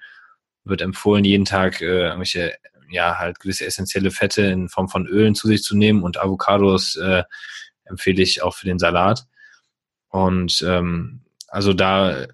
wird 0.66 0.82
empfohlen, 0.82 1.24
jeden 1.24 1.46
Tag 1.46 1.82
äh, 1.82 2.08
irgendwelche, 2.08 2.54
ja, 2.90 3.18
halt 3.18 3.40
gewisse 3.40 3.66
essentielle 3.66 4.12
Fette 4.12 4.42
in 4.42 4.68
Form 4.68 4.90
von 4.90 5.08
Ölen 5.08 5.34
zu 5.34 5.48
sich 5.48 5.64
zu 5.64 5.78
nehmen 5.78 6.04
und 6.04 6.20
Avocados 6.20 6.98
äh, 6.98 7.24
empfehle 7.86 8.22
ich 8.22 8.44
auch 8.44 8.54
für 8.54 8.66
den 8.66 8.78
Salat. 8.78 9.26
Und 10.10 10.62
ähm, 10.68 11.22
also 11.48 11.72
da, 11.72 12.28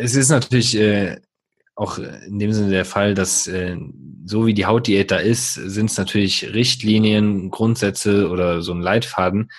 es 0.00 0.14
ist 0.14 0.30
natürlich 0.30 0.76
äh, 0.76 1.20
auch 1.74 1.98
in 1.98 2.38
dem 2.38 2.52
Sinne 2.52 2.70
der 2.70 2.84
Fall, 2.84 3.14
dass 3.14 3.46
äh, 3.46 3.76
so 4.24 4.46
wie 4.46 4.54
die 4.54 4.66
Hautdiät 4.66 5.10
da 5.10 5.16
ist, 5.16 5.54
sind 5.54 5.90
es 5.90 5.96
natürlich 5.96 6.52
Richtlinien, 6.52 7.50
Grundsätze 7.50 8.28
oder 8.28 8.62
so 8.62 8.72
ein 8.72 8.82
Leitfaden. 8.82 9.50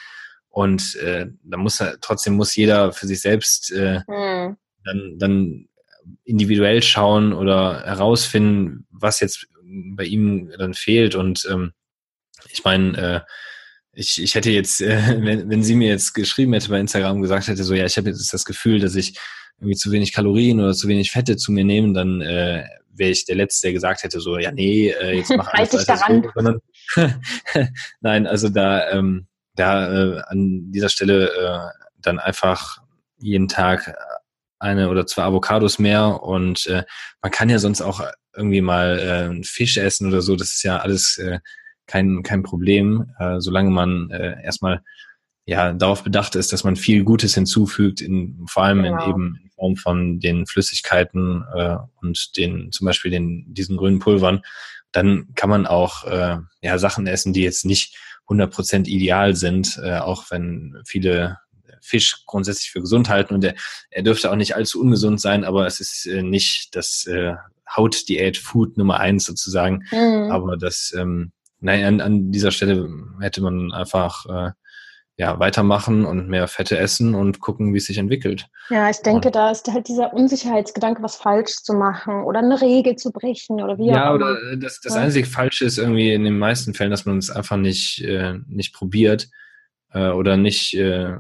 Und 0.49 0.95
äh, 0.95 1.27
da 1.43 1.57
muss 1.57 1.83
trotzdem 2.01 2.33
muss 2.33 2.55
jeder 2.55 2.91
für 2.91 3.07
sich 3.07 3.21
selbst 3.21 3.71
äh, 3.71 4.01
mhm. 4.07 4.57
dann, 4.83 5.15
dann 5.17 5.67
individuell 6.23 6.83
schauen 6.83 7.33
oder 7.33 7.83
herausfinden, 7.85 8.85
was 8.91 9.19
jetzt 9.19 9.47
bei 9.63 10.03
ihm 10.03 10.51
dann 10.57 10.73
fehlt. 10.73 11.15
Und 11.15 11.47
ähm, 11.49 11.71
ich 12.51 12.63
meine, 12.63 12.97
äh, 12.97 13.21
ich, 13.93 14.21
ich 14.21 14.35
hätte 14.35 14.51
jetzt, 14.51 14.81
äh, 14.81 15.17
wenn, 15.21 15.49
wenn 15.49 15.63
sie 15.63 15.75
mir 15.75 15.89
jetzt 15.89 16.13
geschrieben 16.13 16.53
hätte 16.53 16.69
bei 16.69 16.79
Instagram 16.79 17.21
gesagt 17.21 17.47
hätte, 17.47 17.63
so 17.63 17.73
ja, 17.73 17.85
ich 17.85 17.97
habe 17.97 18.09
jetzt 18.09 18.33
das 18.33 18.45
Gefühl, 18.45 18.79
dass 18.79 18.95
ich 18.95 19.17
irgendwie 19.61 19.77
zu 19.77 19.91
wenig 19.91 20.11
Kalorien 20.11 20.59
oder 20.59 20.73
zu 20.73 20.87
wenig 20.87 21.11
Fette 21.11 21.37
zu 21.37 21.51
mir 21.51 21.63
nehme, 21.63 21.93
dann 21.93 22.21
äh, 22.21 22.65
wäre 22.93 23.11
ich 23.11 23.25
der 23.25 23.35
Letzte, 23.35 23.67
der 23.67 23.73
gesagt 23.73 24.03
hätte, 24.03 24.19
so 24.19 24.39
ja, 24.39 24.51
nee, 24.51 24.89
äh, 24.89 25.17
jetzt 25.17 25.29
mach 25.35 25.47
alles 25.53 25.87
halt 25.87 25.89
daran. 25.89 26.27
So, 26.95 27.07
Nein, 28.01 28.25
also 28.25 28.49
da, 28.49 28.89
ähm, 28.89 29.27
da 29.55 30.17
äh, 30.17 30.21
an 30.27 30.71
dieser 30.71 30.89
Stelle 30.89 31.29
äh, 31.29 31.89
dann 32.01 32.19
einfach 32.19 32.79
jeden 33.19 33.47
Tag 33.47 33.95
eine 34.57 34.89
oder 34.89 35.05
zwei 35.05 35.23
Avocados 35.23 35.77
mehr 35.77 36.23
und 36.23 36.65
äh, 36.65 36.83
man 37.21 37.31
kann 37.31 37.49
ja 37.49 37.59
sonst 37.59 37.81
auch 37.81 38.01
irgendwie 38.35 38.61
mal 38.61 38.99
äh, 39.39 39.43
Fisch 39.43 39.77
essen 39.77 40.07
oder 40.07 40.21
so, 40.21 40.35
das 40.35 40.53
ist 40.53 40.63
ja 40.63 40.77
alles 40.77 41.17
äh, 41.19 41.39
kein, 41.85 42.23
kein 42.23 42.41
Problem, 42.41 43.11
äh, 43.19 43.39
solange 43.39 43.69
man 43.69 44.09
äh, 44.09 44.43
erstmal 44.43 44.81
ja 45.51 45.73
darauf 45.73 46.03
bedacht 46.03 46.35
ist, 46.35 46.53
dass 46.53 46.63
man 46.63 46.77
viel 46.77 47.03
Gutes 47.03 47.35
hinzufügt, 47.35 47.99
in, 48.01 48.45
vor 48.47 48.63
allem 48.63 48.83
genau. 48.83 49.03
in 49.03 49.09
eben 49.09 49.39
in 49.43 49.49
Form 49.51 49.75
von 49.75 50.19
den 50.19 50.47
Flüssigkeiten 50.47 51.43
äh, 51.53 51.75
und 52.01 52.37
den 52.37 52.71
zum 52.71 52.85
Beispiel 52.85 53.11
den 53.11 53.53
diesen 53.53 53.75
grünen 53.75 53.99
Pulvern, 53.99 54.41
dann 54.93 55.27
kann 55.35 55.49
man 55.49 55.67
auch 55.67 56.05
äh, 56.05 56.37
ja 56.61 56.77
Sachen 56.77 57.05
essen, 57.05 57.33
die 57.33 57.43
jetzt 57.43 57.65
nicht 57.65 57.97
100% 58.27 58.87
ideal 58.87 59.35
sind, 59.35 59.77
äh, 59.83 59.97
auch 59.97 60.31
wenn 60.31 60.81
viele 60.85 61.37
Fisch 61.81 62.23
grundsätzlich 62.25 62.71
für 62.71 62.79
gesund 62.79 63.09
halten 63.09 63.33
und 63.33 63.43
er, 63.43 63.55
er 63.89 64.03
dürfte 64.03 64.31
auch 64.31 64.35
nicht 64.35 64.55
allzu 64.55 64.79
ungesund 64.79 65.19
sein, 65.19 65.43
aber 65.43 65.67
es 65.67 65.81
ist 65.81 66.05
äh, 66.05 66.21
nicht 66.23 66.75
das 66.75 67.05
äh, 67.07 67.33
Hautdiät 67.75 68.37
Food 68.37 68.77
Nummer 68.77 69.01
eins 69.01 69.25
sozusagen, 69.25 69.83
mhm. 69.91 70.31
aber 70.31 70.55
das 70.55 70.93
ähm, 70.97 71.33
nein, 71.59 71.83
an, 71.83 72.01
an 72.01 72.31
dieser 72.31 72.51
Stelle 72.51 72.89
hätte 73.19 73.41
man 73.41 73.73
einfach 73.73 74.25
äh, 74.27 74.51
ja, 75.21 75.37
weitermachen 75.37 76.03
und 76.03 76.29
mehr 76.29 76.47
Fette 76.47 76.79
essen 76.79 77.13
und 77.13 77.41
gucken, 77.41 77.75
wie 77.75 77.77
es 77.77 77.85
sich 77.85 77.99
entwickelt. 77.99 78.47
Ja, 78.71 78.89
ich 78.89 79.03
denke, 79.03 79.27
und, 79.27 79.35
da 79.35 79.51
ist 79.51 79.71
halt 79.71 79.87
dieser 79.87 80.15
Unsicherheitsgedanke, 80.15 81.03
was 81.03 81.15
falsch 81.15 81.57
zu 81.61 81.73
machen 81.73 82.23
oder 82.23 82.39
eine 82.39 82.59
Regel 82.59 82.95
zu 82.95 83.11
brechen 83.11 83.61
oder 83.61 83.77
wie 83.77 83.85
ja, 83.85 84.09
auch 84.09 84.15
immer. 84.15 84.25
Ja, 84.25 84.33
oder 84.33 84.57
das, 84.57 84.81
das 84.81 84.95
ja. 84.95 85.01
einzige 85.01 85.27
Falsche 85.27 85.65
ist 85.65 85.77
irgendwie 85.77 86.11
in 86.11 86.23
den 86.23 86.39
meisten 86.39 86.73
Fällen, 86.73 86.89
dass 86.89 87.05
man 87.05 87.19
es 87.19 87.29
einfach 87.29 87.57
nicht, 87.57 88.03
äh, 88.03 88.39
nicht 88.47 88.73
probiert 88.73 89.29
äh, 89.93 90.07
oder 90.07 90.37
nicht, 90.37 90.73
äh, 90.73 91.13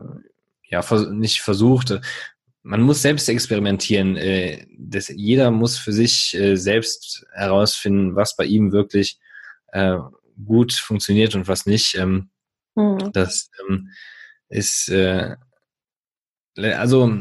ja, 0.63 0.81
vers 0.81 1.07
nicht 1.11 1.41
versucht. 1.41 2.01
Man 2.63 2.81
muss 2.81 3.03
selbst 3.03 3.29
experimentieren. 3.29 4.17
Äh, 4.17 4.65
das, 4.79 5.09
jeder 5.09 5.51
muss 5.51 5.77
für 5.77 5.93
sich 5.93 6.33
äh, 6.33 6.55
selbst 6.55 7.23
herausfinden, 7.33 8.15
was 8.15 8.35
bei 8.35 8.45
ihm 8.45 8.71
wirklich 8.71 9.19
äh, 9.73 9.97
gut 10.43 10.73
funktioniert 10.73 11.35
und 11.35 11.47
was 11.47 11.67
nicht. 11.67 11.93
Ähm, 11.93 12.30
mhm. 12.75 13.11
Das 13.13 13.49
ähm, 13.69 13.89
ist 14.49 14.89
äh, 14.89 15.35
also 16.57 17.11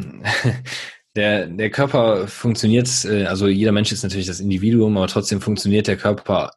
der, 1.16 1.46
der 1.46 1.70
Körper 1.70 2.28
funktioniert, 2.28 2.88
äh, 3.04 3.26
also 3.26 3.48
jeder 3.48 3.72
Mensch 3.72 3.92
ist 3.92 4.02
natürlich 4.02 4.26
das 4.26 4.40
Individuum, 4.40 4.96
aber 4.96 5.06
trotzdem 5.06 5.40
funktioniert 5.40 5.86
der 5.86 5.96
Körper 5.96 6.52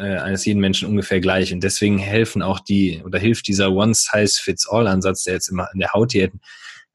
äh, 0.00 0.16
eines 0.16 0.44
jeden 0.44 0.60
Menschen 0.60 0.88
ungefähr 0.88 1.20
gleich. 1.20 1.52
Und 1.52 1.62
deswegen 1.62 1.98
helfen 1.98 2.42
auch 2.42 2.60
die, 2.60 3.02
oder 3.04 3.18
hilft 3.18 3.48
dieser 3.48 3.70
One-Size-Fits-All-Ansatz, 3.72 5.24
der 5.24 5.34
jetzt 5.34 5.48
immer 5.48 5.68
in 5.74 5.80
der 5.80 5.92
Hautdiäten 5.92 6.40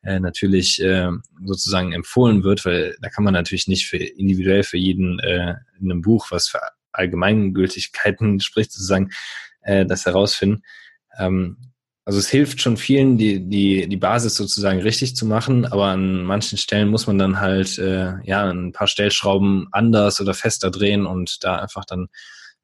äh, 0.03 0.19
natürlich 0.19 0.81
äh, 0.81 1.09
sozusagen 1.45 1.93
empfohlen 1.93 2.43
wird, 2.43 2.65
weil 2.65 2.95
da 3.01 3.09
kann 3.09 3.23
man 3.23 3.33
natürlich 3.33 3.67
nicht 3.67 3.87
für 3.87 3.97
individuell 3.97 4.63
für 4.63 4.77
jeden 4.77 5.19
äh, 5.19 5.55
in 5.79 5.91
einem 5.91 6.01
Buch, 6.01 6.27
was 6.31 6.47
für 6.47 6.59
Allgemeingültigkeiten 6.91 8.39
spricht, 8.41 8.71
sozusagen, 8.71 9.11
äh, 9.61 9.85
das 9.85 10.05
herausfinden. 10.05 10.63
Ähm, 11.17 11.57
also 12.05 12.19
es 12.19 12.29
hilft 12.29 12.61
schon 12.61 12.77
vielen, 12.77 13.17
die, 13.17 13.49
die, 13.49 13.89
die 13.89 13.97
Basis 13.97 14.35
sozusagen 14.35 14.79
richtig 14.79 15.15
zu 15.15 15.25
machen, 15.25 15.65
aber 15.65 15.85
an 15.85 16.23
manchen 16.23 16.59
Stellen 16.59 16.89
muss 16.89 17.07
man 17.07 17.17
dann 17.17 17.39
halt 17.39 17.79
äh, 17.79 18.13
ja 18.23 18.47
ein 18.47 18.73
paar 18.73 18.87
Stellschrauben 18.87 19.67
anders 19.71 20.21
oder 20.21 20.35
fester 20.35 20.69
drehen 20.69 21.07
und 21.07 21.43
da 21.43 21.55
einfach 21.55 21.83
dann 21.83 22.07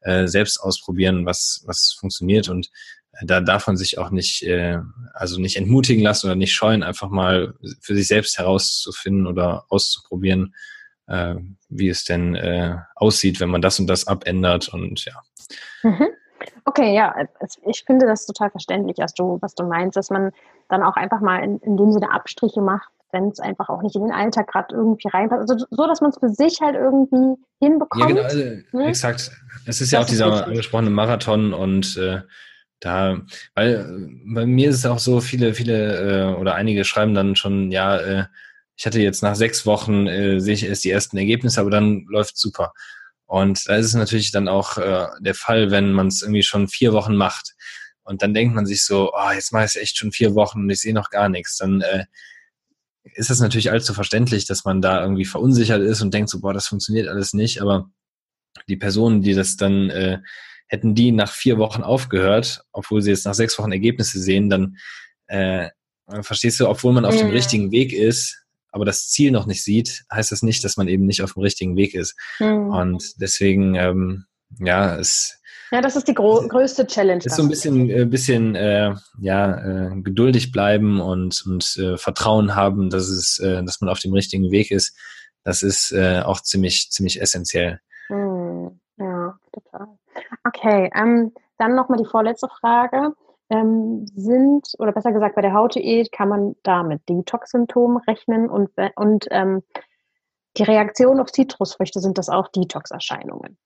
äh, 0.02 0.28
selbst 0.28 0.60
ausprobieren, 0.60 1.26
was, 1.26 1.64
was 1.66 1.96
funktioniert. 2.00 2.50
Und 2.50 2.70
äh, 3.14 3.26
da 3.26 3.42
darf 3.42 3.66
man 3.66 3.78
sich 3.78 3.98
auch 3.98 4.12
nicht, 4.12 4.44
äh, 4.44 4.78
also 5.14 5.40
nicht 5.40 5.56
entmutigen 5.56 6.04
lassen 6.04 6.28
oder 6.28 6.36
nicht 6.36 6.54
scheuen, 6.54 6.84
einfach 6.84 7.10
mal 7.10 7.56
für 7.82 7.96
sich 7.96 8.08
selbst 8.08 8.38
herauszufinden 8.38 9.26
oder 9.26 9.66
auszuprobieren, 9.70 10.54
äh, 11.08 11.36
wie 11.68 11.90
es 11.90 12.04
denn 12.04 12.36
äh, 12.36 12.76
aussieht, 12.96 13.40
wenn 13.40 13.50
man 13.50 13.64
das 13.64 13.80
und 13.80 13.88
das 13.88 14.06
abändert 14.06 14.70
und 14.70 15.04
ja. 15.06 15.20
Mhm. 15.82 16.10
Okay, 16.66 16.96
ja, 16.96 17.16
ich 17.66 17.84
finde 17.86 18.06
das 18.06 18.26
total 18.26 18.52
verständlich, 18.52 18.98
was 19.00 19.14
du, 19.14 19.38
was 19.42 19.56
du 19.56 19.64
meinst, 19.64 19.98
dass 19.98 20.10
man 20.10 20.32
dann 20.70 20.84
auch 20.84 20.96
einfach 20.96 21.22
mal 21.22 21.44
in, 21.44 21.58
in 21.60 21.78
dem 21.78 21.92
Sinne 21.92 22.12
Abstriche 22.12 22.62
macht, 22.62 22.90
wenn 23.12 23.30
es 23.30 23.40
einfach 23.40 23.70
auch 23.70 23.82
nicht 23.82 23.96
in 23.96 24.04
den 24.04 24.12
Alltag 24.12 24.48
gerade 24.48 24.76
irgendwie 24.76 25.08
reinpasst. 25.08 25.50
Also 25.50 25.66
so, 25.70 25.88
dass 25.88 26.02
man 26.02 26.12
es 26.12 26.20
für 26.20 26.30
sich 26.30 26.60
halt 26.62 26.76
irgendwie 26.76 27.42
hinbekommt. 27.60 28.02
Ja, 28.02 28.08
genau, 28.08 28.22
also, 28.24 28.44
ne? 28.72 28.86
exakt. 28.88 29.32
Es 29.66 29.82
ist 29.82 29.82
das 29.82 29.92
ja 29.92 30.00
auch 30.02 30.06
dieser 30.06 30.34
ist 30.34 30.42
angesprochene 30.44 30.90
Marathon 30.90 31.54
und 31.54 31.98
äh, 31.98 32.22
da, 32.80 33.22
weil 33.54 33.76
äh, 33.76 34.34
bei 34.34 34.46
mir 34.46 34.70
ist 34.70 34.78
es 34.78 34.86
auch 34.86 35.00
so, 35.00 35.22
viele, 35.22 35.54
viele 35.54 36.32
äh, 36.32 36.36
oder 36.36 36.56
einige 36.56 36.84
schreiben 36.84 37.14
dann 37.14 37.36
schon, 37.36 37.72
ja, 37.72 37.98
äh, 37.98 38.26
ich 38.76 38.86
hatte 38.86 39.00
jetzt 39.00 39.22
nach 39.22 39.36
sechs 39.36 39.66
Wochen, 39.66 40.08
äh, 40.08 40.40
sehe 40.40 40.56
ich 40.56 40.66
erst 40.66 40.84
die 40.84 40.90
ersten 40.90 41.18
Ergebnisse, 41.18 41.62
aber 41.62 41.70
dann 41.70 42.06
läuft 42.10 42.38
super. 42.38 42.74
Und 43.32 43.70
da 43.70 43.78
ist 43.78 43.86
es 43.86 43.94
natürlich 43.94 44.34
dann 44.34 44.50
auch 44.50 44.78
äh, 44.78 45.08
der 45.22 45.36
Fall, 45.36 45.72
wenn 45.72 45.94
man 45.94 46.08
es 46.08 46.22
irgendwie 46.22 46.44
schon 46.44 46.68
vier 46.68 46.92
Wochen 46.92 47.16
macht. 47.16 47.54
Und 48.04 48.22
dann 48.22 48.34
denkt 48.34 48.54
man 48.54 48.66
sich 48.66 48.84
so, 48.84 49.14
oh, 49.14 49.32
jetzt 49.34 49.54
mache 49.54 49.64
ich 49.64 49.70
es 49.70 49.76
echt 49.78 49.98
schon 49.98 50.12
vier 50.12 50.36
Wochen 50.36 50.64
und 50.64 50.70
ich 50.70 50.82
sehe 50.82 50.94
noch 50.94 51.10
gar 51.10 51.30
nichts. 51.30 51.56
Dann 51.56 51.80
äh, 51.80 52.08
ist 53.04 53.30
es 53.30 53.40
natürlich 53.40 53.72
allzu 53.72 53.94
verständlich, 53.94 54.48
dass 54.48 54.66
man 54.66 54.82
da 54.82 55.02
irgendwie 55.02 55.24
verunsichert 55.24 55.82
ist 55.82 56.02
und 56.02 56.14
denkt 56.14 56.30
so, 56.30 56.42
boah, 56.42 56.54
das 56.54 56.68
funktioniert 56.68 57.08
alles 57.08 57.32
nicht. 57.32 57.62
Aber 57.62 57.90
die 58.68 58.76
Personen, 58.76 59.22
die 59.22 59.34
das 59.34 59.56
dann, 59.56 59.90
äh, 59.90 60.20
hätten 60.68 60.94
die 60.94 61.14
nach 61.14 61.32
vier 61.32 61.58
Wochen 61.58 61.84
aufgehört, 61.84 62.66
obwohl 62.74 63.02
sie 63.02 63.12
jetzt 63.12 63.26
nach 63.26 63.34
sechs 63.34 63.58
Wochen 63.58 63.72
Ergebnisse 63.72 64.20
sehen, 64.20 64.50
dann 64.50 64.76
äh, 65.28 65.70
verstehst 66.20 66.60
du, 66.60 66.68
obwohl 66.68 66.92
man 66.92 67.06
auf 67.06 67.14
mhm. 67.14 67.20
dem 67.20 67.30
richtigen 67.30 67.72
Weg 67.72 67.94
ist, 67.94 68.41
aber 68.72 68.86
das 68.86 69.10
Ziel 69.10 69.32
noch 69.32 69.46
nicht 69.46 69.64
sieht, 69.64 70.04
heißt 70.12 70.32
das 70.32 70.42
nicht, 70.42 70.64
dass 70.64 70.78
man 70.78 70.88
eben 70.88 71.06
nicht 71.06 71.22
auf 71.22 71.34
dem 71.34 71.44
richtigen 71.44 71.76
Weg 71.76 71.94
ist. 71.94 72.16
Mhm. 72.40 72.70
Und 72.70 73.22
deswegen, 73.22 73.76
ähm, 73.76 74.26
ja, 74.60 74.98
es 74.98 75.42
ja, 75.74 75.80
das 75.80 75.96
ist 75.96 76.10
die 76.10 76.14
größte 76.14 76.86
Challenge. 76.86 77.24
Ist 77.24 77.38
so 77.38 77.44
ein 77.44 77.48
bisschen, 77.48 77.90
äh, 77.90 78.06
bisschen 78.06 78.56
äh, 78.56 78.94
ja, 79.20 79.88
äh, 79.88 80.02
geduldig 80.02 80.52
bleiben 80.52 81.00
und, 81.00 81.46
und 81.46 81.78
äh, 81.78 81.98
Vertrauen 81.98 82.56
haben, 82.56 82.90
dass 82.90 83.08
es, 83.08 83.40
äh, 83.40 83.64
dass 83.64 83.80
man 83.80 83.90
auf 83.90 84.00
dem 84.00 84.12
richtigen 84.12 84.52
Weg 84.52 84.70
ist. 84.70 84.98
Das 85.46 85.64
ist 85.64 85.94
äh, 85.94 86.24
auch 86.26 86.42
ziemlich, 86.42 86.92
ziemlich 86.92 87.22
essentiell. 87.22 87.80
Hm, 88.08 88.82
ja, 88.98 89.40
total. 89.54 89.88
Okay, 90.44 90.92
ähm, 90.94 91.32
dann 91.58 91.76
nochmal 91.76 92.00
die 92.00 92.10
vorletzte 92.10 92.50
Frage 92.60 93.14
ähm, 93.52 94.06
sind, 94.16 94.68
oder 94.80 94.94
besser 94.94 95.12
gesagt, 95.12 95.36
bei 95.36 95.42
der 95.42 95.54
Hautdiät 95.54 96.12
kann 96.12 96.30
man 96.30 96.56
da 96.64 96.84
mit 96.84 97.02
Detox-Symptomen 97.08 97.98
rechnen 98.08 98.50
und, 98.50 98.70
und 98.96 99.28
ähm, 99.30 99.62
die 100.58 100.64
Reaktion 100.64 101.20
auf 101.20 101.32
Zitrusfrüchte 101.32 102.00
sind 102.00 102.18
das 102.18 102.30
auch 102.30 102.48
Detox-Erscheinungen. 102.48 103.58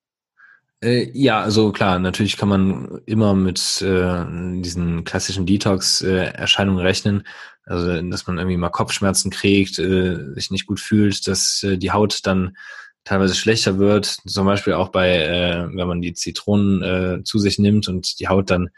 Äh, 0.83 1.09
ja, 1.13 1.41
also 1.41 1.71
klar, 1.71 1.99
natürlich 1.99 2.37
kann 2.37 2.49
man 2.49 3.01
immer 3.05 3.33
mit 3.33 3.81
äh, 3.81 4.25
diesen 4.61 5.03
klassischen 5.03 5.45
Detox-Erscheinungen 5.45 6.79
rechnen. 6.79 7.23
Also, 7.65 8.01
dass 8.01 8.27
man 8.27 8.37
irgendwie 8.37 8.57
mal 8.57 8.69
Kopfschmerzen 8.69 9.31
kriegt, 9.31 9.79
äh, 9.79 10.33
sich 10.33 10.51
nicht 10.51 10.67
gut 10.67 10.79
fühlt, 10.79 11.27
dass 11.27 11.63
äh, 11.63 11.77
die 11.77 11.91
Haut 11.91 12.19
dann 12.23 12.55
teilweise 13.03 13.35
schlechter 13.35 13.77
wird. 13.77 14.05
Zum 14.25 14.45
Beispiel 14.45 14.73
auch 14.73 14.89
bei, 14.89 15.15
äh, 15.17 15.67
wenn 15.75 15.87
man 15.87 16.01
die 16.01 16.13
Zitronen 16.13 16.81
äh, 16.83 17.23
zu 17.23 17.39
sich 17.39 17.57
nimmt 17.57 17.87
und 17.87 18.19
die 18.19 18.27
Haut 18.27 18.49
dann 18.49 18.69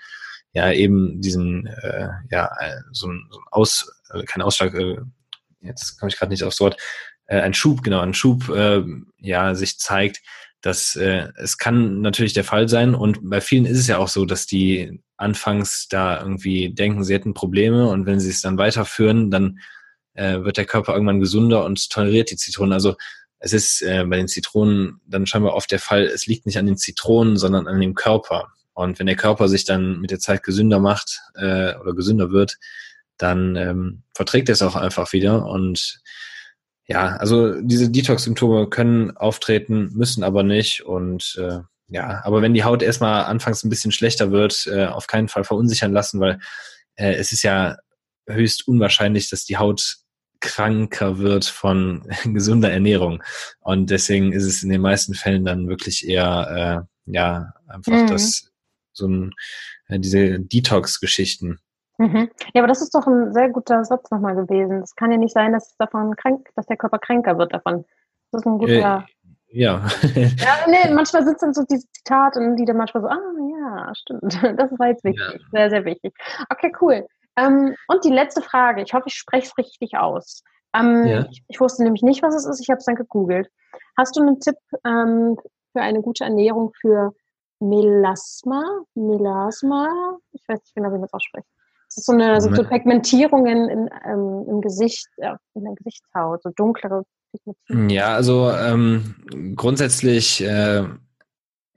ja 0.57 0.71
eben 0.71 1.21
diesen, 1.21 1.67
äh, 1.67 2.09
ja, 2.31 2.49
äh, 2.59 2.81
so 2.91 3.07
ein, 3.07 3.27
so 3.29 3.39
ein 3.39 3.45
Aus, 3.51 3.91
äh, 4.11 4.23
kein 4.23 4.41
Ausschlag, 4.41 4.73
äh, 4.73 4.97
jetzt 5.61 5.99
komme 5.99 6.09
ich 6.09 6.17
gerade 6.17 6.31
nicht 6.31 6.43
aufs 6.43 6.59
Wort, 6.59 6.77
äh, 7.27 7.39
ein 7.39 7.53
Schub, 7.53 7.83
genau, 7.83 7.99
ein 7.99 8.13
Schub, 8.13 8.49
äh, 8.49 8.83
ja, 9.19 9.53
sich 9.53 9.77
zeigt, 9.77 10.21
dass 10.61 10.95
äh, 10.95 11.29
es 11.37 11.57
kann 11.57 12.01
natürlich 12.01 12.33
der 12.33 12.43
Fall 12.43 12.67
sein 12.67 12.95
und 12.95 13.29
bei 13.29 13.39
vielen 13.39 13.65
ist 13.65 13.77
es 13.77 13.87
ja 13.87 13.99
auch 13.99 14.07
so, 14.07 14.25
dass 14.25 14.47
die 14.47 14.99
anfangs 15.15 15.87
da 15.89 16.19
irgendwie 16.19 16.73
denken, 16.73 17.03
sie 17.03 17.13
hätten 17.13 17.33
Probleme 17.35 17.87
und 17.87 18.05
wenn 18.05 18.19
sie 18.19 18.29
es 18.29 18.41
dann 18.41 18.57
weiterführen, 18.57 19.29
dann 19.29 19.59
äh, 20.13 20.43
wird 20.43 20.57
der 20.57 20.65
Körper 20.65 20.93
irgendwann 20.93 21.19
gesunder 21.19 21.63
und 21.65 21.89
toleriert 21.91 22.31
die 22.31 22.37
Zitronen. 22.37 22.73
Also 22.73 22.95
es 23.39 23.53
ist 23.53 23.83
äh, 23.83 24.03
bei 24.05 24.17
den 24.17 24.27
Zitronen 24.27 24.99
dann 25.05 25.27
scheinbar 25.27 25.53
oft 25.53 25.71
der 25.71 25.79
Fall, 25.79 26.03
es 26.05 26.25
liegt 26.25 26.47
nicht 26.47 26.57
an 26.57 26.65
den 26.65 26.77
Zitronen, 26.77 27.37
sondern 27.37 27.67
an 27.67 27.79
dem 27.79 27.93
Körper. 27.93 28.51
Und 28.77 28.99
wenn 28.99 29.07
der 29.07 29.15
Körper 29.15 29.47
sich 29.47 29.65
dann 29.65 29.99
mit 30.01 30.11
der 30.11 30.19
Zeit 30.19 30.43
gesünder 30.43 30.79
macht 30.79 31.23
äh, 31.33 31.73
oder 31.77 31.95
gesünder 31.95 32.29
wird, 32.29 32.59
dann 33.17 33.55
ähm, 33.55 34.03
verträgt 34.13 34.49
er 34.49 34.53
es 34.53 34.61
auch 34.61 34.75
einfach 34.75 35.13
wieder. 35.13 35.47
Und 35.47 35.99
ja, 36.85 37.15
also 37.15 37.59
diese 37.59 37.89
Detox-Symptome 37.89 38.69
können 38.69 39.17
auftreten, 39.17 39.89
müssen 39.95 40.23
aber 40.23 40.43
nicht. 40.43 40.85
Und 40.85 41.39
äh, 41.41 41.61
ja, 41.87 42.21
aber 42.23 42.43
wenn 42.43 42.53
die 42.53 42.65
Haut 42.65 42.83
erstmal 42.83 43.23
anfangs 43.23 43.63
ein 43.63 43.71
bisschen 43.71 43.91
schlechter 43.91 44.31
wird, 44.31 44.67
äh, 44.67 44.85
auf 44.85 45.07
keinen 45.07 45.27
Fall 45.27 45.43
verunsichern 45.43 45.91
lassen, 45.91 46.19
weil 46.19 46.37
äh, 46.97 47.13
es 47.13 47.31
ist 47.31 47.41
ja 47.41 47.77
höchst 48.27 48.67
unwahrscheinlich, 48.67 49.31
dass 49.31 49.43
die 49.43 49.57
Haut 49.57 49.97
kranker 50.39 51.17
wird 51.17 51.45
von 51.45 52.07
gesunder 52.25 52.71
Ernährung. 52.71 53.23
Und 53.59 53.89
deswegen 53.89 54.33
ist 54.33 54.45
es 54.45 54.61
in 54.61 54.69
den 54.69 54.81
meisten 54.81 55.15
Fällen 55.15 55.45
dann 55.45 55.67
wirklich 55.67 56.07
eher, 56.07 56.85
äh, 57.07 57.11
ja, 57.11 57.53
einfach 57.67 58.03
mhm. 58.03 58.07
das, 58.07 58.51
so 58.97 59.07
ein, 59.07 59.33
äh, 59.87 59.99
diese 59.99 60.39
Detox-Geschichten. 60.39 61.59
Mhm. 61.97 62.29
Ja, 62.53 62.61
aber 62.61 62.67
das 62.67 62.81
ist 62.81 62.93
doch 62.93 63.07
ein 63.07 63.33
sehr 63.33 63.49
guter 63.49 63.83
Satz 63.83 64.11
nochmal 64.11 64.35
gewesen. 64.35 64.81
Es 64.83 64.95
kann 64.95 65.11
ja 65.11 65.17
nicht 65.17 65.33
sein, 65.33 65.53
dass 65.53 65.75
davon 65.77 66.15
krank, 66.15 66.47
dass 66.55 66.67
der 66.67 66.77
Körper 66.77 66.99
kränker 66.99 67.37
wird 67.37 67.53
davon. 67.53 67.85
Das 68.31 68.41
ist 68.41 68.47
ein 68.47 68.59
guter. 68.59 69.05
Äh, 69.07 69.17
ja. 69.49 69.87
ja, 70.15 70.57
nee, 70.67 70.93
manchmal 70.93 71.23
sind 71.23 71.41
dann 71.41 71.53
so 71.53 71.63
diese 71.63 71.87
Zitate, 71.93 72.55
die 72.57 72.65
dann 72.65 72.77
manchmal 72.77 73.03
so, 73.03 73.09
ah 73.09 73.19
ja, 73.59 73.93
stimmt. 73.95 74.39
Das 74.57 74.71
war 74.77 74.87
jetzt 74.89 75.03
wichtig. 75.03 75.21
Ja. 75.21 75.39
Sehr, 75.51 75.69
sehr 75.69 75.85
wichtig. 75.85 76.13
Okay, 76.49 76.71
cool. 76.81 77.07
Ähm, 77.37 77.75
und 77.87 78.03
die 78.03 78.11
letzte 78.11 78.41
Frage. 78.41 78.83
Ich 78.83 78.93
hoffe, 78.93 79.05
ich 79.07 79.15
spreche 79.15 79.47
es 79.47 79.57
richtig 79.57 79.97
aus. 79.97 80.43
Ähm, 80.75 81.05
ja. 81.05 81.27
ich, 81.31 81.43
ich, 81.47 81.59
wusste 81.59 81.83
nämlich 81.83 82.03
nicht, 82.03 82.21
was 82.21 82.35
es 82.35 82.45
ist. 82.45 82.61
Ich 82.61 82.69
habe 82.69 82.79
es 82.79 82.85
dann 82.85 82.95
gegoogelt. 82.95 83.49
Hast 83.97 84.15
du 84.15 84.21
einen 84.21 84.39
Tipp 84.39 84.57
ähm, 84.85 85.37
für 85.71 85.81
eine 85.81 86.01
gute 86.01 86.23
Ernährung 86.23 86.73
für 86.79 87.13
Melasma? 87.59 88.63
Melasma? 88.95 90.17
Ich 90.33 90.43
weiß 90.47 90.59
nicht 90.59 90.75
genau, 90.75 90.89
wie 90.89 90.95
man 90.95 91.05
es 91.05 91.13
ausspricht. 91.13 91.47
Das 91.89 91.97
ist 91.97 92.05
so 92.05 92.13
eine 92.13 92.41
so, 92.41 92.53
so 92.53 92.63
Pigmentierungen 92.63 93.69
in, 93.69 93.89
ähm, 94.05 94.45
im 94.47 94.61
Gesicht, 94.61 95.07
ja, 95.17 95.37
in 95.53 95.63
der 95.63 95.73
Gesichtshaut, 95.75 96.43
so 96.43 96.49
dunklere 96.55 97.03
Pigmentierungen. 97.31 97.89
Ja, 97.89 98.13
also 98.15 98.51
ähm, 98.51 99.15
grundsätzlich 99.55 100.41
äh, 100.41 100.83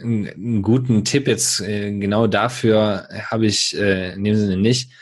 einen 0.01 0.63
guten 0.63 1.05
Tipp 1.05 1.29
jetzt 1.29 1.61
äh, 1.61 1.97
genau 1.99 2.27
dafür 2.27 3.09
habe 3.31 3.47
ich 3.47 3.77
äh, 3.79 4.15
in 4.15 4.25
dem 4.25 4.37
Sinne 4.37 4.57
nicht. 4.57 4.93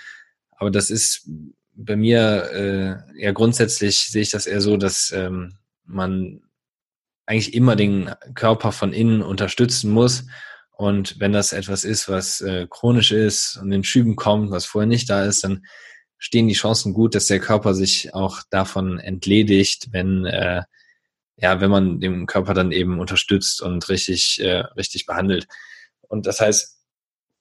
Aber 0.57 0.71
das 0.71 0.91
ist 0.91 1.29
bei 1.75 1.97
mir 1.97 3.05
äh, 3.17 3.23
ja 3.23 3.33
grundsätzlich 3.33 3.97
sehe 3.97 4.23
ich 4.23 4.31
das 4.31 4.47
eher 4.47 4.61
so, 4.61 4.77
dass 4.77 5.13
ähm, 5.15 5.55
man 5.85 6.43
eigentlich 7.27 7.55
immer 7.55 7.77
den 7.77 8.11
Körper 8.35 8.73
von 8.73 8.93
innen 8.93 9.23
unterstützen 9.23 9.91
muss. 9.91 10.25
Und 10.79 11.19
wenn 11.19 11.33
das 11.33 11.53
etwas 11.53 11.83
ist, 11.83 12.09
was 12.09 12.41
äh, 12.41 12.69
chronisch 12.71 13.11
ist 13.11 13.57
und 13.57 13.73
in 13.73 13.83
Schüben 13.83 14.15
kommt, 14.15 14.53
was 14.53 14.65
vorher 14.65 14.87
nicht 14.87 15.11
da 15.11 15.25
ist, 15.25 15.43
dann 15.43 15.67
stehen 16.19 16.47
die 16.47 16.55
Chancen 16.55 16.95
gut, 16.95 17.17
dass 17.17 17.27
der 17.27 17.41
Körper 17.41 17.75
sich 17.75 18.15
auch 18.15 18.43
davon 18.49 19.01
entledigt, 19.01 19.89
wenn 19.91 20.25
äh, 20.25 20.63
ja, 21.37 21.61
wenn 21.61 21.71
man 21.71 21.99
den 21.99 22.27
Körper 22.27 22.55
dann 22.55 22.71
eben 22.71 23.01
unterstützt 23.01 23.61
und 23.61 23.89
richtig 23.89 24.41
äh, 24.41 24.59
richtig 24.77 25.05
behandelt. 25.05 25.49
Und 26.03 26.27
das 26.27 26.41
heißt, 26.41 26.79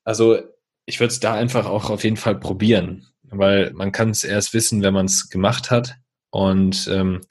also 0.03 0.39
ich 0.87 0.99
würde 0.99 1.11
es 1.11 1.19
da 1.19 1.35
einfach 1.35 1.67
auch 1.67 1.91
auf 1.91 2.03
jeden 2.03 2.17
Fall 2.17 2.39
probieren, 2.39 3.05
weil 3.21 3.71
man 3.73 3.91
kann 3.91 4.09
es 4.09 4.23
erst 4.23 4.55
wissen, 4.55 4.81
wenn 4.81 4.95
man 4.95 5.05
es 5.05 5.29
gemacht 5.29 5.69
hat. 5.69 5.93
Und 6.31 6.87
ähm, 6.91 7.21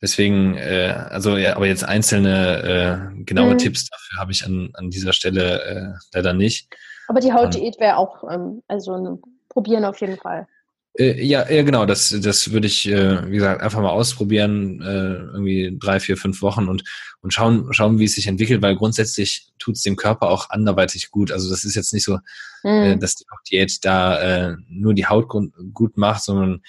deswegen, 0.00 0.56
äh, 0.56 0.94
also 1.10 1.36
ja, 1.36 1.56
aber 1.56 1.66
jetzt 1.66 1.84
einzelne 1.84 3.12
äh, 3.14 3.24
genaue 3.24 3.54
mhm. 3.54 3.58
Tipps 3.58 3.88
dafür 3.88 4.20
habe 4.20 4.32
ich 4.32 4.44
an, 4.44 4.70
an 4.74 4.90
dieser 4.90 5.12
Stelle 5.12 5.62
äh, 5.62 5.98
leider 6.12 6.32
nicht. 6.32 6.68
Aber 7.08 7.20
die 7.20 7.32
Hautdiät 7.32 7.78
wäre 7.78 7.96
auch, 7.96 8.24
ähm, 8.30 8.62
also 8.68 8.94
ein 8.94 9.22
Probieren 9.48 9.84
auf 9.84 10.00
jeden 10.00 10.16
Fall. 10.16 10.48
Äh, 10.98 11.24
ja, 11.24 11.48
ja, 11.48 11.62
genau. 11.62 11.86
Das, 11.86 12.16
das 12.20 12.52
würde 12.52 12.66
ich, 12.66 12.88
äh, 12.88 13.30
wie 13.30 13.36
gesagt, 13.36 13.62
einfach 13.62 13.80
mal 13.80 13.90
ausprobieren, 13.90 14.80
äh, 14.80 15.14
irgendwie 15.32 15.76
drei, 15.78 16.00
vier, 16.00 16.16
fünf 16.16 16.42
Wochen 16.42 16.68
und 16.68 16.84
und 17.24 17.32
schauen, 17.32 17.72
schauen, 17.72 17.98
wie 17.98 18.04
es 18.04 18.16
sich 18.16 18.26
entwickelt, 18.26 18.60
weil 18.60 18.76
grundsätzlich 18.76 19.48
tut 19.58 19.76
es 19.76 19.82
dem 19.82 19.96
Körper 19.96 20.28
auch 20.28 20.50
anderweitig 20.50 21.10
gut. 21.10 21.32
Also 21.32 21.48
das 21.48 21.64
ist 21.64 21.74
jetzt 21.74 21.94
nicht 21.94 22.04
so, 22.04 22.18
mhm. 22.62 22.82
äh, 22.82 22.96
dass 22.98 23.14
die 23.14 23.24
Diät 23.50 23.82
da 23.82 24.20
äh, 24.20 24.56
nur 24.68 24.92
die 24.92 25.06
Haut 25.06 25.32
gut 25.72 25.96
macht, 25.96 26.22
sondern 26.22 26.60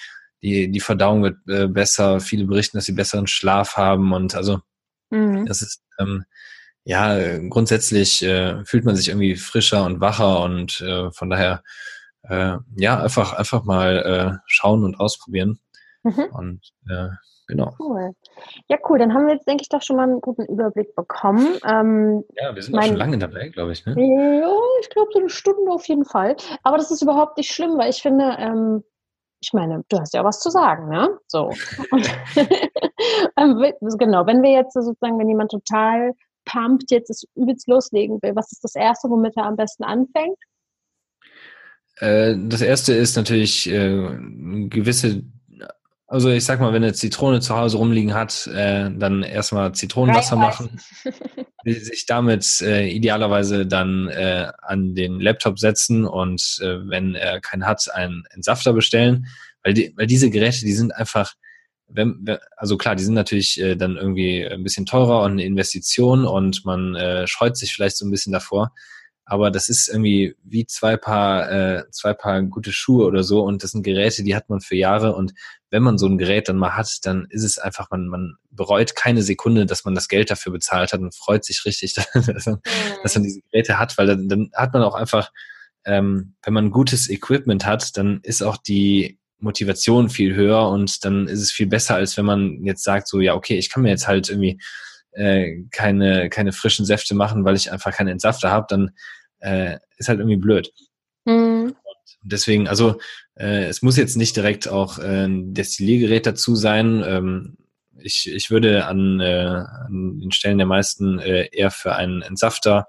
die 0.42 0.70
die 0.72 0.80
Verdauung 0.80 1.24
wird 1.24 1.38
äh, 1.48 1.68
besser. 1.68 2.20
Viele 2.20 2.46
berichten, 2.46 2.78
dass 2.78 2.86
sie 2.86 2.94
besseren 2.94 3.28
Schlaf 3.28 3.78
haben 3.78 4.14
und 4.14 4.36
also 4.36 4.60
mhm. 5.10 5.46
das 5.46 5.62
ist 5.62 5.82
ähm, 6.00 6.26
ja 6.84 7.38
grundsätzlich 7.50 8.24
äh, 8.24 8.64
fühlt 8.66 8.86
man 8.86 8.96
sich 8.96 9.10
irgendwie 9.10 9.36
frischer 9.36 9.86
und 9.86 10.02
wacher 10.02 10.42
und 10.42 10.82
äh, 10.82 11.12
von 11.12 11.30
daher 11.30 11.64
äh, 12.30 12.58
ja, 12.76 13.02
einfach, 13.02 13.34
einfach 13.34 13.64
mal 13.64 13.98
äh, 13.98 14.38
schauen 14.48 14.84
und 14.84 15.00
ausprobieren. 15.00 15.60
Mhm. 16.04 16.26
Und 16.32 16.74
äh, 16.90 17.10
genau. 17.48 17.76
Cool. 17.80 18.12
Ja, 18.68 18.78
cool. 18.90 19.00
Dann 19.00 19.14
haben 19.14 19.28
wir 19.28 19.34
jetzt, 19.34 19.48
denke 19.48 19.64
ich, 19.64 19.70
doch 19.70 19.82
schon 19.82 19.98
mal 19.98 20.04
einen 20.04 20.22
guten 20.22 20.46
Überblick 20.46 20.96
bekommen. 20.96 21.58
Ähm, 21.68 22.24
ja, 22.36 22.56
wir 22.56 22.62
sind 22.62 22.74
mein, 22.74 22.84
auch 22.84 22.88
schon 22.88 22.98
lange 22.98 23.18
dabei, 23.18 23.50
glaube 23.50 23.72
ich. 23.72 23.86
Ne? 23.86 23.94
Ja, 24.42 24.52
ich 24.82 24.90
glaube, 24.90 25.10
so 25.14 25.20
eine 25.20 25.30
Stunde 25.30 25.72
auf 25.72 25.88
jeden 25.88 26.06
Fall. 26.06 26.36
Aber 26.64 26.78
das 26.78 26.92
ist 26.92 27.02
überhaupt 27.02 27.38
nicht 27.38 27.52
schlimm, 27.52 27.78
weil 27.78 27.90
ich 27.90 28.02
finde, 28.02 28.36
ähm, 28.40 28.84
ich 29.42 29.54
meine, 29.54 29.84
du 29.90 30.00
hast 30.00 30.14
ja 30.14 30.24
was 30.24 30.40
zu 30.40 30.50
sagen, 30.50 30.90
ne? 30.90 31.10
So. 31.28 31.52
ähm, 33.38 33.74
genau, 33.98 34.26
wenn 34.26 34.42
wir 34.42 34.52
jetzt 34.52 34.74
sozusagen, 34.74 35.20
wenn 35.20 35.30
jemand 35.30 35.52
total 35.52 36.14
pumpt, 36.46 36.92
jetzt 36.92 37.10
das 37.10 37.26
übelst 37.36 37.68
loslegen 37.68 38.22
will, 38.22 38.36
was 38.36 38.52
ist 38.52 38.64
das 38.64 38.76
Erste, 38.76 39.10
womit 39.10 39.36
er 39.38 39.46
am 39.46 39.56
besten 39.56 39.84
anfängt? 39.84 40.38
Äh, 41.98 42.36
das 42.38 42.62
erste 42.62 42.94
ist 42.94 43.16
natürlich 43.16 43.70
äh, 43.70 44.18
gewisse, 44.70 45.24
also 46.08 46.30
ich 46.30 46.46
sag 46.46 46.60
mal, 46.60 46.72
wenn 46.74 46.84
eine 46.84 46.94
Zitrone 46.94 47.40
zu 47.40 47.56
Hause 47.56 47.78
rumliegen 47.78 48.14
hat, 48.14 48.48
äh, 48.48 48.92
dann 48.92 49.24
erstmal 49.24 49.74
Zitronenwasser 49.74 50.36
machen, 50.36 50.80
sich 51.66 52.06
damit 52.06 52.62
äh, 52.62 52.88
idealerweise 52.88 53.66
dann 53.66 54.08
äh, 54.10 54.52
an 54.62 54.94
den 54.94 55.20
Laptop 55.20 55.58
setzen 55.58 56.06
und 56.06 56.60
äh, 56.62 56.88
wenn 56.88 57.16
er 57.16 57.42
keinen 57.42 57.66
hat, 57.66 57.90
einen 57.94 58.24
Entsafter 58.30 58.74
bestellen, 58.74 59.28
weil, 59.64 59.74
die, 59.74 59.94
weil 59.96 60.06
diese 60.06 60.30
Geräte, 60.30 60.60
die 60.60 60.74
sind 60.74 60.96
einfach, 60.96 61.34
wenn, 61.88 62.24
also 62.56 62.78
klar, 62.78 62.96
die 62.96 63.04
sind 63.04 63.16
natürlich 63.16 63.60
äh, 63.60 63.76
dann 63.76 63.98
irgendwie 63.98 64.46
ein 64.46 64.64
bisschen 64.64 64.86
teurer 64.86 65.24
und 65.24 65.34
eine 65.34 65.44
Investition 65.44 66.26
und 66.26 66.66
man 66.66 66.96
äh, 66.96 67.26
scheut 67.26 67.58
sich 67.58 67.74
vielleicht 67.74 67.98
so 67.98 68.06
ein 68.06 68.12
bisschen 68.12 68.34
davor 68.34 68.74
aber 69.26 69.50
das 69.50 69.70
ist 69.70 69.88
irgendwie 69.88 70.36
wie 70.44 70.68
zwei 70.68 70.98
Paar, 70.98 71.52
äh, 71.52 71.84
zwei 71.92 72.14
Paar 72.14 72.44
gute 72.44 72.72
Schuhe 72.72 73.06
oder 73.06 73.24
so 73.24 73.42
und 73.44 73.64
das 73.64 73.72
sind 73.72 73.84
Geräte, 73.84 74.24
die 74.24 74.36
hat 74.36 74.50
man 74.50 74.62
für 74.62 74.76
Jahre 74.76 75.16
und 75.16 75.34
wenn 75.72 75.84
man 75.84 75.98
so 75.98 76.06
ein 76.06 76.18
Gerät 76.18 76.48
dann 76.48 76.58
mal 76.58 76.78
hat, 76.78 77.00
dann 77.04 77.28
ist 77.30 77.44
es 77.44 77.58
einfach, 77.58 77.90
man, 77.90 78.08
man 78.08 78.36
bereut 78.52 78.96
keine 78.96 79.24
Sekunde, 79.24 79.66
dass 79.66 79.84
man 79.84 79.96
das 79.96 80.08
Geld 80.08 80.30
dafür 80.30 80.52
bezahlt 80.52 80.94
hat 80.94 81.02
und 81.02 81.16
freut 81.16 81.44
sich 81.44 81.66
richtig, 81.66 81.96
dass 82.14 82.46
man, 82.46 82.62
dass 83.04 83.16
man 83.16 83.24
diese 83.24 83.42
Geräte 83.42 83.80
hat, 83.80 83.98
weil 83.98 84.08
dann, 84.08 84.30
dann 84.30 84.52
hat 84.54 84.74
man 84.74 84.84
auch 84.84 84.96
einfach, 84.96 85.32
ähm, 85.86 86.36
wenn 86.44 86.54
man 86.54 86.72
gutes 86.72 87.10
Equipment 87.10 87.66
hat, 87.66 87.98
dann 87.98 88.20
ist 88.22 88.44
auch 88.44 88.58
die 88.58 89.20
Motivation 89.40 90.10
viel 90.10 90.36
höher 90.36 90.70
und 90.70 91.04
dann 91.04 91.28
ist 91.28 91.42
es 91.42 91.52
viel 91.52 91.68
besser, 91.68 91.96
als 91.96 92.16
wenn 92.16 92.26
man 92.26 92.64
jetzt 92.64 92.84
sagt, 92.84 93.08
so, 93.08 93.20
ja, 93.20 93.34
okay, 93.34 93.58
ich 93.58 93.70
kann 93.70 93.84
mir 93.84 93.90
jetzt 93.90 94.08
halt 94.08 94.30
irgendwie 94.30 94.60
äh, 95.16 95.64
keine, 95.72 96.30
keine 96.30 96.52
frischen 96.52 96.86
Säfte 96.86 97.16
machen, 97.16 97.46
weil 97.46 97.56
ich 97.56 97.72
einfach 97.72 97.92
keinen 97.92 98.10
Entsafter 98.10 98.52
habe, 98.52 98.68
dann 98.70 98.92
äh, 99.40 99.78
ist 99.98 100.10
halt 100.10 100.20
irgendwie 100.20 100.38
blöd. 100.38 100.72
Mhm. 101.28 101.76
deswegen, 102.22 102.68
also 102.68 103.00
äh, 103.36 103.66
es 103.66 103.82
muss 103.82 103.98
jetzt 103.98 104.16
nicht 104.16 104.36
direkt 104.36 104.68
auch 104.68 105.00
äh, 105.00 105.26
ein 105.26 105.56
Destilliergerät 105.56 106.28
dazu 106.28 106.56
sein. 106.56 107.04
Ähm, 107.06 107.58
ich, 107.98 108.32
ich 108.32 108.52
würde 108.52 108.86
an, 108.86 109.20
äh, 109.20 109.64
an 109.88 110.20
den 110.20 110.32
Stellen 110.32 110.60
der 110.60 110.68
meisten 110.68 111.18
äh, 111.20 111.48
eher 111.52 111.72
für 111.72 111.96
einen 111.96 112.22
Entsafter 112.22 112.88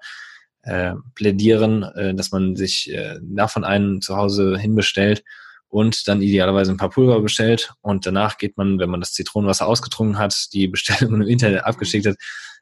äh, 0.62 0.94
plädieren, 1.14 1.82
äh, 1.82 2.14
dass 2.14 2.30
man 2.30 2.56
sich 2.56 2.92
äh, 2.92 3.18
davon 3.22 3.64
einen 3.64 4.02
zu 4.02 4.16
Hause 4.16 4.58
hinbestellt 4.58 5.22
und 5.76 6.08
dann 6.08 6.22
idealerweise 6.22 6.70
ein 6.70 6.78
paar 6.78 6.88
Pulver 6.88 7.20
bestellt. 7.20 7.74
Und 7.82 8.06
danach 8.06 8.38
geht 8.38 8.56
man, 8.56 8.78
wenn 8.78 8.88
man 8.88 9.00
das 9.00 9.12
Zitronenwasser 9.12 9.66
ausgetrunken 9.66 10.16
hat, 10.16 10.48
die 10.54 10.68
Bestellung 10.68 11.20
im 11.20 11.28
Internet 11.28 11.64
abgeschickt 11.64 12.06
hat, 12.06 12.16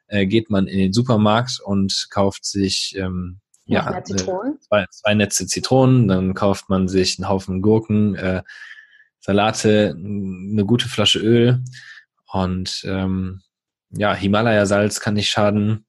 äh, 0.07 0.25
geht 0.25 0.49
man 0.49 0.67
in 0.67 0.79
den 0.79 0.91
Supermarkt 0.91 1.61
und 1.63 2.07
kauft 2.09 2.43
sich 2.43 2.93
ähm, 2.97 3.39
ja, 3.67 4.03
zwei, 4.03 4.85
zwei 4.91 5.13
Netze 5.13 5.47
Zitronen, 5.47 6.09
dann 6.09 6.33
kauft 6.33 6.67
man 6.67 6.89
sich 6.89 7.17
einen 7.17 7.29
Haufen 7.29 7.61
Gurken, 7.61 8.15
äh, 8.15 8.43
Salate, 9.21 9.95
eine 9.97 10.65
gute 10.65 10.89
Flasche 10.89 11.19
Öl. 11.19 11.63
Und 12.33 12.83
ähm, 12.83 13.41
ja, 13.91 14.13
Himalaya-Salz 14.13 14.99
kann 14.99 15.13
nicht 15.13 15.29
schaden. 15.29 15.85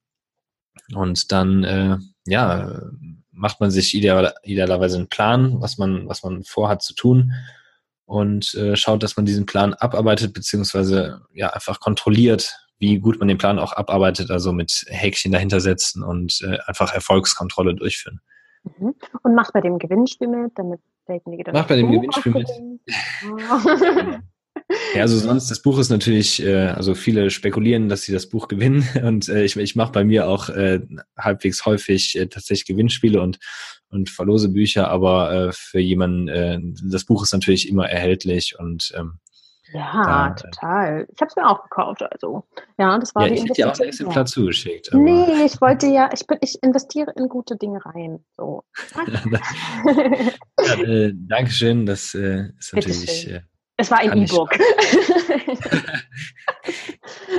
Und 0.94 1.32
dann 1.32 1.64
äh, 1.64 1.98
ja, 2.24 2.82
macht 3.36 3.60
man 3.60 3.70
sich 3.70 3.94
ideal, 3.94 4.34
idealerweise 4.42 4.96
einen 4.96 5.08
Plan, 5.08 5.60
was 5.60 5.78
man, 5.78 6.08
was 6.08 6.22
man 6.22 6.42
vorhat 6.44 6.82
zu 6.82 6.94
tun 6.94 7.32
und 8.06 8.54
äh, 8.54 8.76
schaut, 8.76 9.02
dass 9.02 9.16
man 9.16 9.26
diesen 9.26 9.46
Plan 9.46 9.74
abarbeitet, 9.74 10.32
beziehungsweise 10.32 11.22
ja 11.32 11.50
einfach 11.50 11.80
kontrolliert, 11.80 12.56
wie 12.78 12.98
gut 12.98 13.18
man 13.18 13.28
den 13.28 13.38
Plan 13.38 13.58
auch 13.58 13.72
abarbeitet, 13.72 14.30
also 14.30 14.52
mit 14.52 14.84
Häkchen 14.88 15.32
dahinter 15.32 15.60
setzen 15.60 16.02
und 16.02 16.40
äh, 16.42 16.58
einfach 16.66 16.92
Erfolgskontrolle 16.92 17.74
durchführen. 17.74 18.20
Mhm. 18.78 18.94
Und 19.22 19.34
macht 19.34 19.52
bei 19.52 19.60
dem 19.60 19.78
Gewinnspiel 19.78 20.28
mit, 20.28 20.52
damit 20.56 20.80
derjenige 21.08 21.44
dann. 21.44 21.54
Macht 21.54 21.68
bei 21.68 21.76
dem 21.76 21.90
Gewinnspiel 21.90 22.32
mit. 22.32 22.48
Ja, 24.94 25.02
also 25.02 25.18
sonst, 25.18 25.50
das 25.50 25.62
Buch 25.62 25.78
ist 25.78 25.90
natürlich, 25.90 26.42
äh, 26.42 26.66
also 26.68 26.94
viele 26.94 27.30
spekulieren, 27.30 27.88
dass 27.88 28.02
sie 28.02 28.12
das 28.12 28.28
Buch 28.28 28.48
gewinnen 28.48 28.86
und 29.04 29.28
äh, 29.28 29.44
ich, 29.44 29.56
ich 29.56 29.76
mache 29.76 29.92
bei 29.92 30.04
mir 30.04 30.28
auch 30.28 30.48
äh, 30.48 30.80
halbwegs 31.16 31.66
häufig 31.66 32.18
äh, 32.18 32.26
tatsächlich 32.26 32.66
Gewinnspiele 32.66 33.20
und, 33.20 33.38
und 33.90 34.10
verlose 34.10 34.48
Bücher, 34.48 34.88
aber 34.88 35.32
äh, 35.32 35.52
für 35.52 35.78
jemanden, 35.78 36.28
äh, 36.28 36.58
das 36.82 37.04
Buch 37.04 37.22
ist 37.22 37.32
natürlich 37.32 37.68
immer 37.68 37.88
erhältlich 37.88 38.58
und 38.58 38.92
ähm, 38.96 39.18
ja, 39.72 40.02
da, 40.04 40.30
total. 40.30 41.08
Ich 41.12 41.20
habe 41.20 41.28
es 41.28 41.36
mir 41.36 41.48
auch 41.48 41.62
gekauft, 41.64 42.02
also. 42.02 42.44
Ja, 42.78 42.98
das 42.98 43.14
war 43.14 43.22
ja, 43.24 43.28
die 43.28 43.34
ich 43.34 43.42
hätte 43.42 43.52
dir 43.54 43.70
auch 43.70 43.78
ein 43.78 43.88
Exemplar 43.88 44.24
zugeschickt. 44.24 44.92
Aber. 44.92 45.02
Nee, 45.02 45.44
ich 45.44 45.60
wollte 45.60 45.86
ja, 45.88 46.08
ich, 46.14 46.26
bin, 46.26 46.38
ich 46.40 46.62
investiere 46.62 47.12
in 47.16 47.28
gute 47.28 47.56
Dinge 47.56 47.84
rein. 47.84 48.24
So. 48.36 48.62
ja, 50.60 50.74
äh, 50.82 51.12
Dankeschön, 51.14 51.84
das 51.84 52.14
äh, 52.14 52.50
ist 52.58 52.74
natürlich. 52.74 53.28
Äh, 53.28 53.42
es 53.78 53.90
war 53.90 53.98
ein 53.98 54.22
E-Book. 54.22 54.50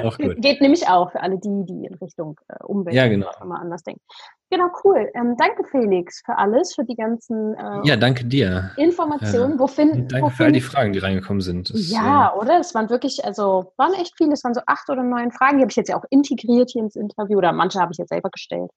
auch 0.04 0.18
gut. 0.18 0.42
Geht 0.42 0.62
nämlich 0.62 0.88
auch 0.88 1.12
für 1.12 1.22
alle 1.22 1.40
die, 1.40 1.66
die 1.66 1.86
in 1.86 1.96
Richtung 1.96 2.40
äh, 2.48 2.64
Umwelt 2.64 2.96
ja, 2.96 3.08
genau. 3.08 3.32
mal 3.44 3.60
anders 3.60 3.82
denken. 3.84 4.02
Genau, 4.50 4.68
cool. 4.84 5.10
Ähm, 5.16 5.36
danke, 5.38 5.64
Felix, 5.70 6.22
für 6.24 6.38
alles, 6.38 6.76
für 6.76 6.86
die 6.86 6.96
ganzen 6.96 7.56
äh, 7.56 7.82
ja, 7.84 7.98
danke 7.98 8.24
dir. 8.24 8.72
Informationen. 8.78 9.60
Wo 9.60 9.68
finden, 9.68 10.08
danke 10.08 10.28
wo 10.28 10.30
für 10.30 10.46
all 10.46 10.52
die 10.52 10.62
Fragen, 10.62 10.94
die 10.94 11.00
reingekommen 11.00 11.42
sind. 11.42 11.74
Das, 11.74 11.90
ja, 11.90 12.30
äh, 12.30 12.40
oder? 12.40 12.60
Es 12.60 12.76
waren 12.76 12.90
wirklich, 12.90 13.26
also 13.26 13.74
waren 13.78 13.94
echt 13.94 14.14
viele, 14.16 14.34
es 14.34 14.44
waren 14.44 14.54
so 14.54 14.62
acht 14.68 14.88
oder 14.90 15.04
neun 15.04 15.32
Fragen, 15.32 15.58
die 15.58 15.64
habe 15.64 15.72
ich 15.72 15.76
jetzt 15.76 15.90
ja 15.90 15.98
auch 15.98 16.06
integriert 16.12 16.70
hier 16.72 16.84
ins 16.84 16.96
Interview 16.96 17.40
oder 17.40 17.52
manche 17.52 17.80
habe 17.80 17.92
ich 17.92 17.98
jetzt 17.98 18.10
selber 18.10 18.30
gestellt. 18.30 18.70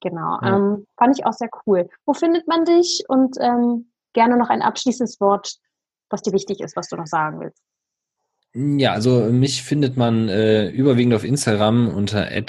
Genau. 0.00 0.38
Ja. 0.42 0.56
Ähm, 0.56 0.86
fand 0.96 1.18
ich 1.18 1.26
auch 1.26 1.32
sehr 1.32 1.48
cool. 1.66 1.88
Wo 2.04 2.12
findet 2.12 2.46
man 2.46 2.64
dich? 2.64 3.02
Und 3.08 3.36
ähm, 3.40 3.90
gerne 4.12 4.36
noch 4.36 4.50
ein 4.50 4.62
abschließendes 4.62 5.20
Wort, 5.20 5.58
was 6.10 6.22
dir 6.22 6.32
wichtig 6.32 6.60
ist, 6.60 6.76
was 6.76 6.88
du 6.88 6.96
noch 6.96 7.06
sagen 7.06 7.40
willst. 7.40 7.62
Ja, 8.54 8.92
also 8.92 9.30
mich 9.30 9.62
findet 9.62 9.96
man 9.96 10.28
äh, 10.28 10.68
überwiegend 10.70 11.14
auf 11.14 11.22
Instagram 11.22 11.88
unter 11.88 12.30
äh, 12.30 12.44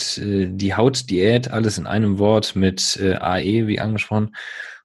die 0.50 0.74
Hautdiät, 0.74 1.52
alles 1.52 1.78
in 1.78 1.88
einem 1.88 2.20
Wort 2.20 2.56
mit 2.56 2.98
äh, 3.02 3.16
AE, 3.16 3.68
wie 3.68 3.80
angesprochen. 3.80 4.36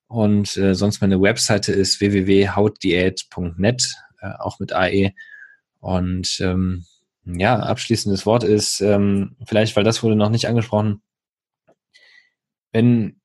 Und 0.09 0.56
äh, 0.56 0.74
sonst 0.74 1.01
meine 1.01 1.20
Webseite 1.20 1.72
ist 1.72 2.01
www.hautdiät.net, 2.01 3.94
äh, 4.20 4.32
auch 4.38 4.59
mit 4.59 4.72
AE. 4.72 5.12
Und 5.80 6.40
ähm, 6.40 6.84
ja, 7.24 7.59
abschließendes 7.59 8.26
Wort 8.26 8.44
ist, 8.44 8.80
ähm, 8.80 9.36
vielleicht, 9.46 9.76
weil 9.76 9.84
das 9.84 10.02
wurde 10.02 10.16
noch 10.16 10.30
nicht 10.30 10.46
angesprochen, 10.48 11.01
wenn 12.72 13.20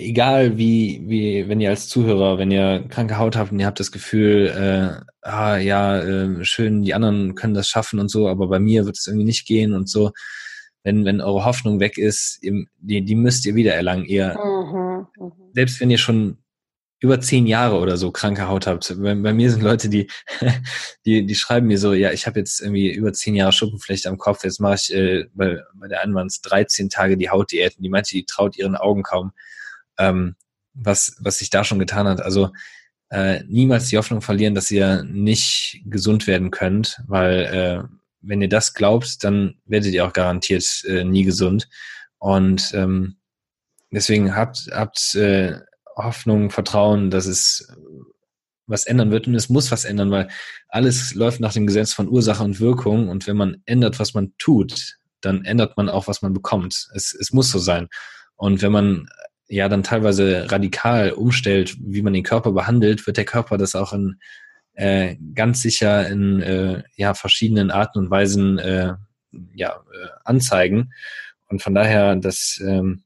egal 0.00 0.58
wie, 0.58 1.02
wie, 1.06 1.48
wenn 1.48 1.60
ihr 1.60 1.70
als 1.70 1.88
Zuhörer, 1.88 2.38
wenn 2.38 2.50
ihr 2.50 2.84
kranke 2.88 3.18
Haut 3.18 3.36
habt 3.36 3.52
und 3.52 3.60
ihr 3.60 3.66
habt 3.66 3.80
das 3.80 3.92
Gefühl, 3.92 4.46
äh, 4.48 5.04
ah 5.26 5.56
ja, 5.56 5.98
äh, 5.98 6.44
schön, 6.44 6.82
die 6.82 6.94
anderen 6.94 7.34
können 7.34 7.54
das 7.54 7.68
schaffen 7.68 8.00
und 8.00 8.10
so, 8.10 8.28
aber 8.28 8.48
bei 8.48 8.58
mir 8.58 8.86
wird 8.86 8.96
es 8.96 9.06
irgendwie 9.06 9.26
nicht 9.26 9.46
gehen 9.46 9.74
und 9.74 9.88
so. 9.88 10.12
Wenn, 10.82 11.04
wenn 11.04 11.20
eure 11.20 11.44
Hoffnung 11.44 11.78
weg 11.78 11.98
ist, 11.98 12.38
ihr, 12.42 12.64
die, 12.78 13.04
die 13.04 13.14
müsst 13.14 13.44
ihr 13.44 13.54
wieder 13.54 13.74
erlangen. 13.74 14.06
Ihr, 14.06 14.34
mhm, 14.38 15.06
mh. 15.18 15.32
selbst 15.54 15.78
wenn 15.80 15.90
ihr 15.90 15.98
schon 15.98 16.38
über 17.00 17.20
zehn 17.20 17.46
Jahre 17.46 17.78
oder 17.78 17.96
so 17.96 18.10
kranke 18.10 18.48
Haut 18.48 18.66
habt. 18.66 18.94
Bei, 19.00 19.14
bei 19.14 19.32
mir 19.32 19.50
sind 19.50 19.62
Leute, 19.62 19.88
die, 19.88 20.10
die, 21.06 21.24
die 21.24 21.34
schreiben 21.34 21.66
mir 21.66 21.78
so, 21.78 21.92
ja, 21.94 22.12
ich 22.12 22.26
habe 22.26 22.38
jetzt 22.38 22.60
irgendwie 22.60 22.92
über 22.92 23.12
zehn 23.12 23.34
Jahre 23.34 23.52
Schuppenflechte 23.52 24.08
am 24.08 24.18
Kopf, 24.18 24.44
jetzt 24.44 24.60
mache 24.60 24.76
ich, 24.76 24.94
äh, 24.94 25.24
bei, 25.34 25.58
bei 25.74 25.88
der 25.88 26.02
einen 26.02 26.14
waren 26.14 26.26
es 26.26 26.40
13 26.42 26.90
Tage 26.90 27.16
die 27.16 27.30
Hautdiäten. 27.30 27.82
Die 27.82 27.88
meinte, 27.88 28.10
die 28.10 28.24
traut 28.24 28.56
ihren 28.56 28.76
Augen 28.76 29.02
kaum 29.02 29.32
ähm, 30.00 30.34
was, 30.74 31.16
was 31.20 31.38
sich 31.38 31.50
da 31.50 31.64
schon 31.64 31.78
getan 31.78 32.08
hat. 32.08 32.20
Also 32.20 32.50
äh, 33.10 33.42
niemals 33.46 33.88
die 33.88 33.98
Hoffnung 33.98 34.22
verlieren, 34.22 34.54
dass 34.54 34.70
ihr 34.70 35.02
nicht 35.04 35.82
gesund 35.84 36.26
werden 36.26 36.50
könnt, 36.50 37.02
weil 37.06 37.40
äh, 37.44 37.82
wenn 38.22 38.42
ihr 38.42 38.48
das 38.48 38.74
glaubt, 38.74 39.24
dann 39.24 39.56
werdet 39.64 39.92
ihr 39.92 40.06
auch 40.06 40.12
garantiert 40.12 40.84
äh, 40.86 41.04
nie 41.04 41.24
gesund. 41.24 41.68
Und 42.18 42.72
ähm, 42.74 43.16
deswegen 43.90 44.36
habt, 44.36 44.68
habt 44.72 45.14
äh, 45.14 45.58
Hoffnung, 45.96 46.50
Vertrauen, 46.50 47.10
dass 47.10 47.26
es 47.26 47.72
was 48.66 48.86
ändern 48.86 49.10
wird 49.10 49.26
und 49.26 49.34
es 49.34 49.48
muss 49.48 49.72
was 49.72 49.84
ändern, 49.84 50.12
weil 50.12 50.28
alles 50.68 51.14
läuft 51.14 51.40
nach 51.40 51.52
dem 51.52 51.66
Gesetz 51.66 51.92
von 51.92 52.08
Ursache 52.08 52.44
und 52.44 52.60
Wirkung 52.60 53.08
und 53.08 53.26
wenn 53.26 53.36
man 53.36 53.62
ändert, 53.66 53.98
was 53.98 54.14
man 54.14 54.32
tut, 54.38 54.98
dann 55.20 55.44
ändert 55.44 55.76
man 55.76 55.88
auch, 55.88 56.06
was 56.06 56.22
man 56.22 56.32
bekommt. 56.32 56.88
Es, 56.94 57.12
es 57.12 57.32
muss 57.32 57.50
so 57.50 57.58
sein. 57.58 57.88
Und 58.36 58.62
wenn 58.62 58.72
man 58.72 59.08
ja 59.50 59.68
dann 59.68 59.82
teilweise 59.82 60.50
radikal 60.50 61.10
umstellt, 61.10 61.76
wie 61.80 62.02
man 62.02 62.12
den 62.12 62.22
Körper 62.22 62.52
behandelt, 62.52 63.06
wird 63.06 63.16
der 63.16 63.24
Körper 63.24 63.58
das 63.58 63.74
auch 63.74 63.92
in 63.92 64.20
äh, 64.74 65.16
ganz 65.34 65.60
sicher 65.60 66.08
in 66.08 66.40
äh, 66.40 66.82
ja 66.94 67.14
verschiedenen 67.14 67.70
Arten 67.70 67.98
und 67.98 68.10
Weisen 68.10 68.58
äh, 68.58 68.94
ja 69.54 69.72
äh, 69.72 70.08
anzeigen. 70.24 70.92
Und 71.48 71.62
von 71.62 71.74
daher, 71.74 72.14
das 72.14 72.62
ähm, 72.64 73.02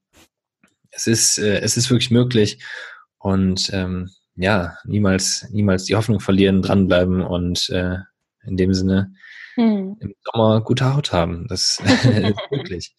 es 0.91 1.07
ist 1.07 1.39
äh, 1.39 1.61
es 1.61 1.79
ist 1.79 1.91
wirklich 1.91 2.11
möglich 2.11 2.62
und 3.19 3.71
ähm, 3.73 4.11
ja 4.37 4.77
niemals 4.85 5.49
niemals 5.51 5.85
die 5.85 5.97
Hoffnung 5.97 6.21
verlieren, 6.21 6.61
dranbleiben 6.61 7.23
und 7.23 7.71
äh, 7.71 7.97
in 8.45 8.59
dem 8.59 8.75
Sinne 8.75 9.15
hm. 9.55 9.97
im 10.01 10.14
Sommer 10.24 10.60
gute 10.60 10.94
Haut 10.94 11.12
haben. 11.12 11.47
Das 11.48 11.81
ist 11.85 12.51
möglich. 12.51 12.94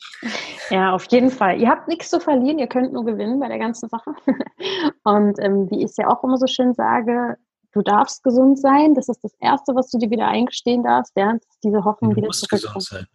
Ja, 0.70 0.94
auf 0.94 1.06
jeden 1.12 1.30
Fall. 1.30 1.60
Ihr 1.60 1.70
habt 1.70 1.88
nichts 1.88 2.10
zu 2.10 2.20
verlieren, 2.20 2.60
ihr 2.60 2.68
könnt 2.68 2.94
nur 2.94 3.06
gewinnen 3.06 3.40
bei 3.40 3.48
der 3.48 3.60
ganzen 3.60 3.90
Sache. 3.90 4.12
Und 5.04 5.40
ähm, 5.40 5.70
wie 5.70 5.80
ich 5.80 5.92
es 5.92 5.98
ja 5.98 6.08
auch 6.08 6.24
immer 6.24 6.38
so 6.38 6.48
schön 6.48 6.74
sage, 6.74 7.38
du 7.76 7.82
darfst 7.82 8.24
gesund 8.24 8.60
sein. 8.60 8.96
Das 8.96 9.10
ist 9.10 9.24
das 9.24 9.36
Erste, 9.40 9.76
was 9.76 9.92
du 9.92 9.98
dir 9.98 10.10
wieder 10.10 10.28
eingestehen 10.28 10.84
darfst, 10.84 11.14
ja, 11.16 11.38
diese 11.64 11.84
Hoffnung 11.84 12.12
du 12.12 12.18
wieder 12.18 12.28
musst 12.28 12.50
gesund 12.50 12.82
sein. 12.82 13.06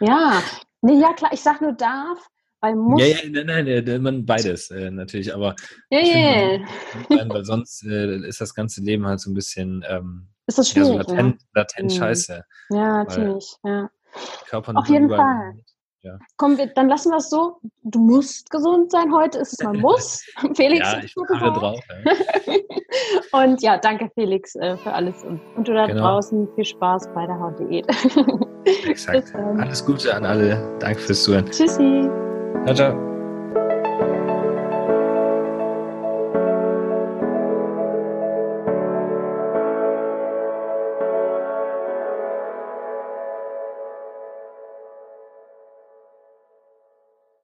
Ja, 0.00 0.42
nee, 0.82 1.00
ja 1.00 1.12
klar, 1.14 1.32
ich 1.32 1.40
sag 1.40 1.60
nur 1.60 1.72
darf, 1.72 2.26
weil 2.60 2.76
muss. 2.76 3.00
Ja, 3.00 3.06
ja, 3.06 3.44
nein, 3.44 3.64
nein, 3.64 4.02
man 4.02 4.24
beides 4.24 4.70
äh, 4.70 4.90
natürlich, 4.90 5.34
aber 5.34 5.56
ja, 5.90 6.00
yeah. 6.00 6.66
Find, 7.06 7.32
weil 7.32 7.44
sonst 7.44 7.84
äh, 7.84 8.26
ist 8.26 8.40
das 8.40 8.54
ganze 8.54 8.82
Leben 8.82 9.06
halt 9.06 9.20
so 9.20 9.30
ein 9.30 9.34
bisschen 9.34 9.84
ähm, 9.88 10.28
ist 10.50 10.58
das 10.58 10.68
schwierig, 10.68 10.88
ja, 10.88 11.02
so 11.04 11.14
latent, 11.14 11.40
ja. 11.40 11.60
latent 11.60 11.92
mhm. 11.92 11.96
scheiße. 11.96 12.44
Ja, 12.70 13.06
ziemlich, 13.08 13.56
ja. 13.64 13.90
Körper 14.48 14.76
Auf 14.76 14.88
jeden 14.88 15.08
Fall. 15.08 15.54
Ja. 16.02 16.18
Komm, 16.38 16.56
wir, 16.56 16.66
dann 16.68 16.88
lassen 16.88 17.10
wir 17.10 17.18
es 17.18 17.28
so. 17.28 17.58
Du 17.82 17.98
musst 17.98 18.50
gesund 18.50 18.90
sein. 18.90 19.12
Heute 19.14 19.38
ist 19.38 19.52
es 19.52 19.58
mal 19.64 19.74
muss. 19.74 20.24
Felix, 20.56 20.92
ja, 20.92 21.00
ich 21.04 21.14
bin 21.14 21.24
drauf. 21.26 21.78
Ja. 21.88 22.54
und 23.44 23.62
ja, 23.62 23.76
danke 23.76 24.10
Felix 24.14 24.54
äh, 24.56 24.76
für 24.78 24.92
alles. 24.92 25.22
Und, 25.22 25.40
und 25.56 25.68
du 25.68 25.74
da 25.74 25.86
genau. 25.86 26.02
draußen 26.02 26.48
viel 26.54 26.64
Spaß 26.64 27.08
bei 27.14 27.26
der 27.26 27.38
Hautdiät. 27.38 27.86
Exakt. 28.86 29.34
Alles 29.34 29.84
Gute 29.84 30.14
an 30.14 30.24
alle. 30.24 30.76
Danke 30.80 31.00
fürs 31.00 31.22
Zuhören. 31.22 31.46
Tschüssi. 31.50 32.08
Ciao, 32.64 32.74
ciao. 32.74 33.09